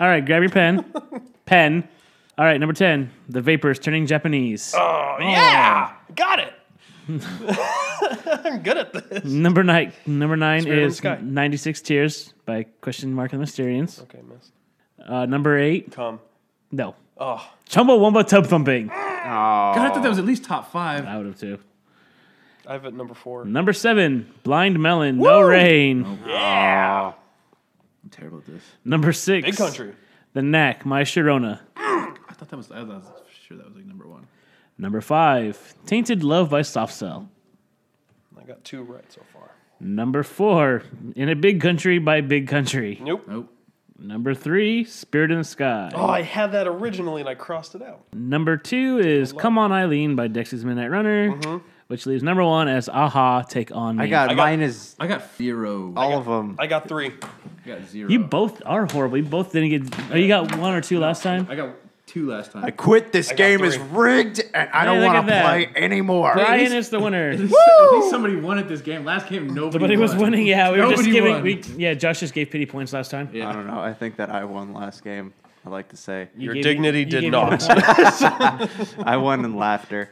All 0.01 0.09
right, 0.09 0.24
grab 0.24 0.43
your 0.43 0.51
pen. 0.51 0.85
pen. 1.47 1.86
All 2.39 2.44
right, 2.47 2.59
number 2.59 2.73
10. 2.73 3.11
The 3.28 3.40
Vapors 3.43 3.78
turning 3.78 4.07
Japanese. 4.07 4.74
Oh, 4.77 5.16
yeah, 5.20 5.93
got 6.16 6.39
it. 6.39 6.55
I'm 7.09 8.62
good 8.62 8.78
at 8.78 8.93
this. 8.93 9.24
Number 9.24 9.62
nine. 9.62 9.93
Number 10.07 10.36
nine 10.36 10.62
Spirit 10.62 10.77
in 10.78 10.82
the 10.85 10.89
is 10.89 10.97
Sky. 10.97 11.19
96 11.20 11.81
Tears 11.82 12.32
by 12.47 12.65
Question 12.81 13.12
Mark 13.12 13.32
and 13.32 13.43
the 13.43 13.47
Mysterians. 13.47 14.01
Okay, 14.03 14.20
miss. 14.28 14.51
Uh, 15.07 15.27
number 15.27 15.59
eight. 15.59 15.93
Come. 15.93 16.20
No. 16.70 16.94
Oh, 17.19 17.47
Chumbawamba 17.69 18.27
Tub 18.27 18.47
Thumping. 18.47 18.86
God, 18.86 18.97
I 19.78 19.90
thought 19.90 20.03
that 20.03 20.09
was 20.09 20.19
at 20.19 20.24
least 20.24 20.44
top 20.44 20.73
five. 20.73 21.05
I 21.07 21.16
would 21.19 21.27
have 21.27 21.39
too. 21.39 21.59
I 22.67 22.73
have 22.75 22.85
it 22.85 22.95
number 22.95 23.15
four. 23.15 23.45
Number 23.45 23.73
seven. 23.73 24.33
Blind 24.45 24.79
Melon. 24.81 25.19
No 25.19 25.41
Rain. 25.41 26.19
Yeah. 26.27 27.13
I'm 28.05 28.11
terrible 28.11 28.39
at 28.39 28.47
this. 28.47 28.63
Number 28.85 29.13
six. 29.13 29.47
Big 29.47 29.57
country. 29.57 29.95
The 30.33 30.43
Knack. 30.43 30.87
My 30.87 31.03
Sharona. 31.03 31.61
I 31.77 32.15
thought 32.35 32.49
that 32.49 32.57
was. 32.57 32.71
I 32.71 32.83
was 32.83 33.05
sure 33.47 33.57
that 33.57 33.67
was 33.67 33.75
like 33.77 33.87
number 33.87 34.07
one. 34.07 34.27
Number 34.79 35.01
five. 35.01 35.75
Tainted 35.87 36.23
Love 36.25 36.51
by 36.51 36.63
Soft 36.63 36.95
Cell. 36.95 37.29
I 38.41 38.45
got 38.45 38.65
two 38.65 38.83
right 38.83 39.11
so 39.13 39.23
far. 39.33 39.51
Number 39.81 40.23
four. 40.23 40.83
In 41.17 41.29
a 41.29 41.37
Big 41.37 41.61
Country 41.61 41.99
by 41.99 42.21
Big 42.21 42.49
Country. 42.49 42.99
Nope. 43.03 43.25
Nope. 43.29 43.53
Number 43.99 44.35
three. 44.35 44.85
Spirit 44.85 45.31
in 45.31 45.39
the 45.39 45.45
Sky. 45.45 45.91
Oh, 45.95 46.07
I 46.07 46.23
had 46.23 46.53
that 46.53 46.67
originally 46.67 47.21
and 47.21 47.29
I 47.29 47.35
crossed 47.35 47.75
it 47.75 47.83
out. 47.83 48.03
Number 48.13 48.57
two 48.57 48.99
is 48.99 49.33
Come 49.33 49.59
On 49.59 49.71
Eileen 49.73 50.17
by 50.17 50.29
Dexys 50.29 50.65
Midnight 50.65 50.91
Runner, 50.91 51.31
Mm-hmm. 51.33 51.67
Which 51.93 52.06
leaves 52.06 52.23
number 52.23 52.43
one 52.43 52.69
as 52.69 52.89
Aha 52.89 53.43
Take 53.43 53.70
On 53.77 53.97
Me. 53.98 54.05
I 54.05 54.06
got, 54.09 54.35
mine 54.35 54.62
is 54.62 54.97
I 54.98 55.06
got 55.06 55.23
zero. 55.36 55.93
all 55.94 56.16
of 56.19 56.24
them. 56.24 56.56
I 56.59 56.66
got 56.66 56.89
three. 56.89 57.12
I 57.64 57.69
got 57.69 57.85
zero. 57.86 58.09
You 58.10 58.20
both 58.20 58.62
are 58.64 58.86
horrible. 58.90 59.19
You 59.19 59.24
both 59.24 59.52
didn't 59.52 59.69
get. 59.90 60.10
Oh, 60.10 60.16
you 60.16 60.27
got 60.27 60.56
one 60.56 60.73
or 60.74 60.81
two 60.81 60.98
last 60.98 61.23
time? 61.23 61.47
I 61.51 61.55
got 61.55 61.74
two 62.06 62.31
last 62.31 62.52
time. 62.52 62.64
I 62.64 62.70
quit. 62.70 63.12
This 63.12 63.28
got 63.28 63.36
game 63.36 63.62
is 63.62 63.74
three. 63.77 63.85
rigged, 63.90 64.40
and 64.55 64.70
I 64.70 64.81
Hey, 64.81 64.85
don't 64.86 65.01
look 65.01 65.06
want 65.12 65.19
at 65.19 65.20
to 65.23 65.27
that. 65.32 65.44
play 65.44 65.82
anymore. 65.85 66.32
Brian 66.32 66.73
is 66.73 66.89
the 66.89 66.98
winner. 66.98 67.28
At 67.32 67.39
least, 67.40 67.55
at 67.55 67.93
least 67.93 68.09
somebody 68.10 68.36
won 68.36 68.59
at 68.59 68.69
this 68.70 68.81
game. 68.81 69.05
Last 69.05 69.28
game, 69.28 69.48
nobody. 69.52 69.78
But 69.78 69.90
he 69.90 69.98
was 69.98 70.12
won. 70.12 70.31
winning. 70.31 70.47
Yeah, 70.47 70.73
we 70.73 70.78
were 70.81 70.85
just 70.89 70.93
Nobody 71.06 71.12
giving. 71.12 71.32
won. 71.35 71.43
We, 71.43 71.62
yeah, 71.77 71.93
Josh 71.93 72.20
just 72.20 72.32
gave 72.32 72.51
pity 72.51 72.64
points 72.64 72.94
last 72.94 73.10
time. 73.10 73.28
Yeah. 73.35 73.51
I 73.51 73.52
don't 73.52 73.66
know. 73.66 73.78
I 73.81 73.93
think 73.93 74.16
that 74.16 74.31
I 74.31 74.44
won 74.47 74.73
last 74.73 75.05
game. 75.05 75.35
I 75.64 75.69
like 75.69 75.90
to 75.90 75.97
say 75.97 76.28
You 76.36 76.47
Your 76.47 76.55
gave 76.55 76.64
me- 76.64 76.70
dignity 76.70 76.98
you 77.01 77.05
did 77.05 77.20
gave 77.20 77.23
me 77.24 77.31
not. 77.31 77.60
the 77.60 78.86
point. 78.97 78.98
I 79.06 79.16
won 79.19 79.44
in 79.44 79.56
laughter. 79.56 80.09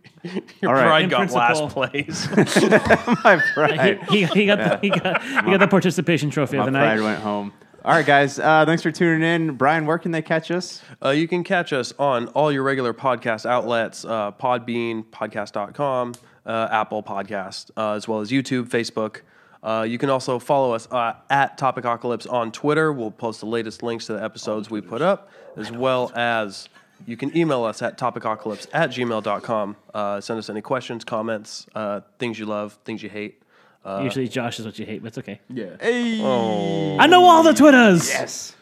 Your 0.60 0.70
All 0.70 0.74
right. 0.74 0.86
pride 0.86 1.04
In 1.04 1.10
got 1.10 1.16
principle. 1.28 1.40
last 1.40 1.74
place. 1.74 2.28
My 3.24 3.42
pride. 3.54 4.02
he, 4.08 4.24
he, 4.24 4.24
he 4.26 4.46
got 4.46 4.58
the, 4.58 4.78
he 4.80 4.90
got 4.90 5.22
he 5.22 5.50
got 5.50 5.60
the 5.60 5.68
participation 5.68 6.30
trophy 6.30 6.56
My 6.56 6.66
of 6.66 6.72
the 6.72 6.78
pride 6.78 6.96
night. 6.98 7.04
went 7.04 7.20
home. 7.20 7.52
All 7.84 7.92
right, 7.92 8.06
guys. 8.06 8.38
Uh, 8.38 8.64
thanks 8.64 8.82
for 8.82 8.92
tuning 8.92 9.22
in. 9.28 9.56
Brian, 9.56 9.86
where 9.86 9.98
can 9.98 10.12
they 10.12 10.22
catch 10.22 10.50
us? 10.52 10.80
Uh, 11.04 11.08
you 11.10 11.26
can 11.26 11.42
catch 11.42 11.72
us 11.72 11.92
on 11.98 12.28
all 12.28 12.52
your 12.52 12.62
regular 12.62 12.94
podcast 12.94 13.44
outlets 13.44 14.04
uh, 14.04 14.30
Podbean, 14.32 15.04
podcast.com, 15.04 16.14
uh, 16.46 16.68
Apple 16.70 17.02
Podcast, 17.02 17.72
uh, 17.76 17.94
as 17.94 18.06
well 18.06 18.20
as 18.20 18.30
YouTube, 18.30 18.68
Facebook. 18.68 19.22
Uh, 19.64 19.82
you 19.82 19.98
can 19.98 20.10
also 20.10 20.38
follow 20.38 20.72
us 20.74 20.86
uh, 20.92 21.14
at 21.28 21.58
Topicocalypse 21.58 22.32
on 22.32 22.52
Twitter. 22.52 22.92
We'll 22.92 23.10
post 23.10 23.40
the 23.40 23.46
latest 23.46 23.82
links 23.82 24.06
to 24.06 24.12
the 24.14 24.22
episodes 24.22 24.70
we 24.70 24.80
put 24.80 25.02
up, 25.02 25.28
as 25.56 25.70
well 25.72 26.12
as 26.14 26.68
you 27.06 27.16
can 27.16 27.36
email 27.36 27.64
us 27.64 27.82
at 27.82 27.98
topicocalypse 27.98 28.66
at 28.72 28.90
gmail.com. 28.90 29.76
Uh, 29.92 30.20
send 30.20 30.38
us 30.38 30.48
any 30.50 30.60
questions, 30.60 31.04
comments, 31.04 31.66
uh, 31.74 32.00
things 32.18 32.38
you 32.38 32.46
love, 32.46 32.78
things 32.84 33.02
you 33.02 33.08
hate. 33.08 33.42
Uh, 33.84 34.00
Usually 34.04 34.28
Josh 34.28 34.60
is 34.60 34.66
what 34.66 34.78
you 34.78 34.86
hate, 34.86 35.02
but 35.02 35.08
it's 35.08 35.18
okay. 35.18 35.40
Yeah. 35.48 35.76
Hey. 35.80 36.20
oh. 36.22 36.98
I 36.98 37.06
know 37.06 37.24
all 37.24 37.42
the 37.42 37.52
Twitters. 37.52 38.08
Yes. 38.08 38.54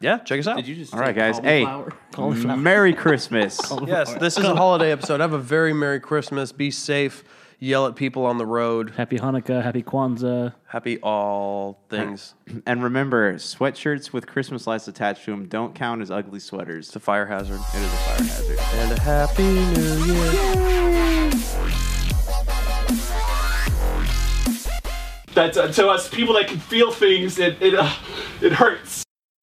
Yeah, 0.00 0.18
check 0.18 0.40
us 0.40 0.46
out. 0.46 0.56
Did 0.56 0.66
you 0.68 0.76
just? 0.76 0.94
All 0.94 1.00
right, 1.00 1.14
guys. 1.14 1.38
Hey, 1.38 1.62
cauliflower? 1.64 1.98
Cauliflower. 2.12 2.56
Merry 2.56 2.94
Christmas. 2.94 3.60
Yes, 3.86 4.14
this 4.14 4.38
is 4.38 4.44
a 4.44 4.54
holiday 4.54 4.92
episode. 4.92 5.20
Have 5.20 5.34
a 5.34 5.38
very 5.38 5.74
Merry 5.74 6.00
Christmas. 6.00 6.52
Be 6.52 6.70
safe. 6.70 7.22
Yell 7.62 7.86
at 7.86 7.94
people 7.94 8.24
on 8.24 8.38
the 8.38 8.46
road. 8.46 8.94
Happy 8.96 9.18
Hanukkah. 9.18 9.62
Happy 9.62 9.82
Kwanzaa. 9.82 10.54
Happy 10.66 10.98
all 11.02 11.78
things. 11.90 12.32
And 12.64 12.82
remember, 12.82 13.34
sweatshirts 13.34 14.14
with 14.14 14.26
Christmas 14.26 14.66
lights 14.66 14.88
attached 14.88 15.26
to 15.26 15.32
them 15.32 15.46
don't 15.46 15.74
count 15.74 16.00
as 16.00 16.10
ugly 16.10 16.40
sweaters. 16.40 16.86
It's 16.88 16.96
a 16.96 17.00
fire 17.00 17.26
hazard. 17.26 17.60
It 17.74 17.82
is 17.82 17.92
a 17.92 17.96
fire 17.96 18.26
hazard. 18.26 18.58
And 18.58 18.92
a 18.92 19.00
happy 19.02 19.42
new 19.42 20.04
year. 20.06 20.30
That's 25.34 25.58
uh, 25.58 25.70
to 25.70 25.88
us 25.88 26.08
people 26.08 26.34
that 26.34 26.48
can 26.48 26.58
feel 26.58 26.90
things. 26.90 27.38
It 27.38 27.60
it 27.60 27.74
uh, 27.74 27.92
it 28.40 28.52
hurts. 28.52 29.04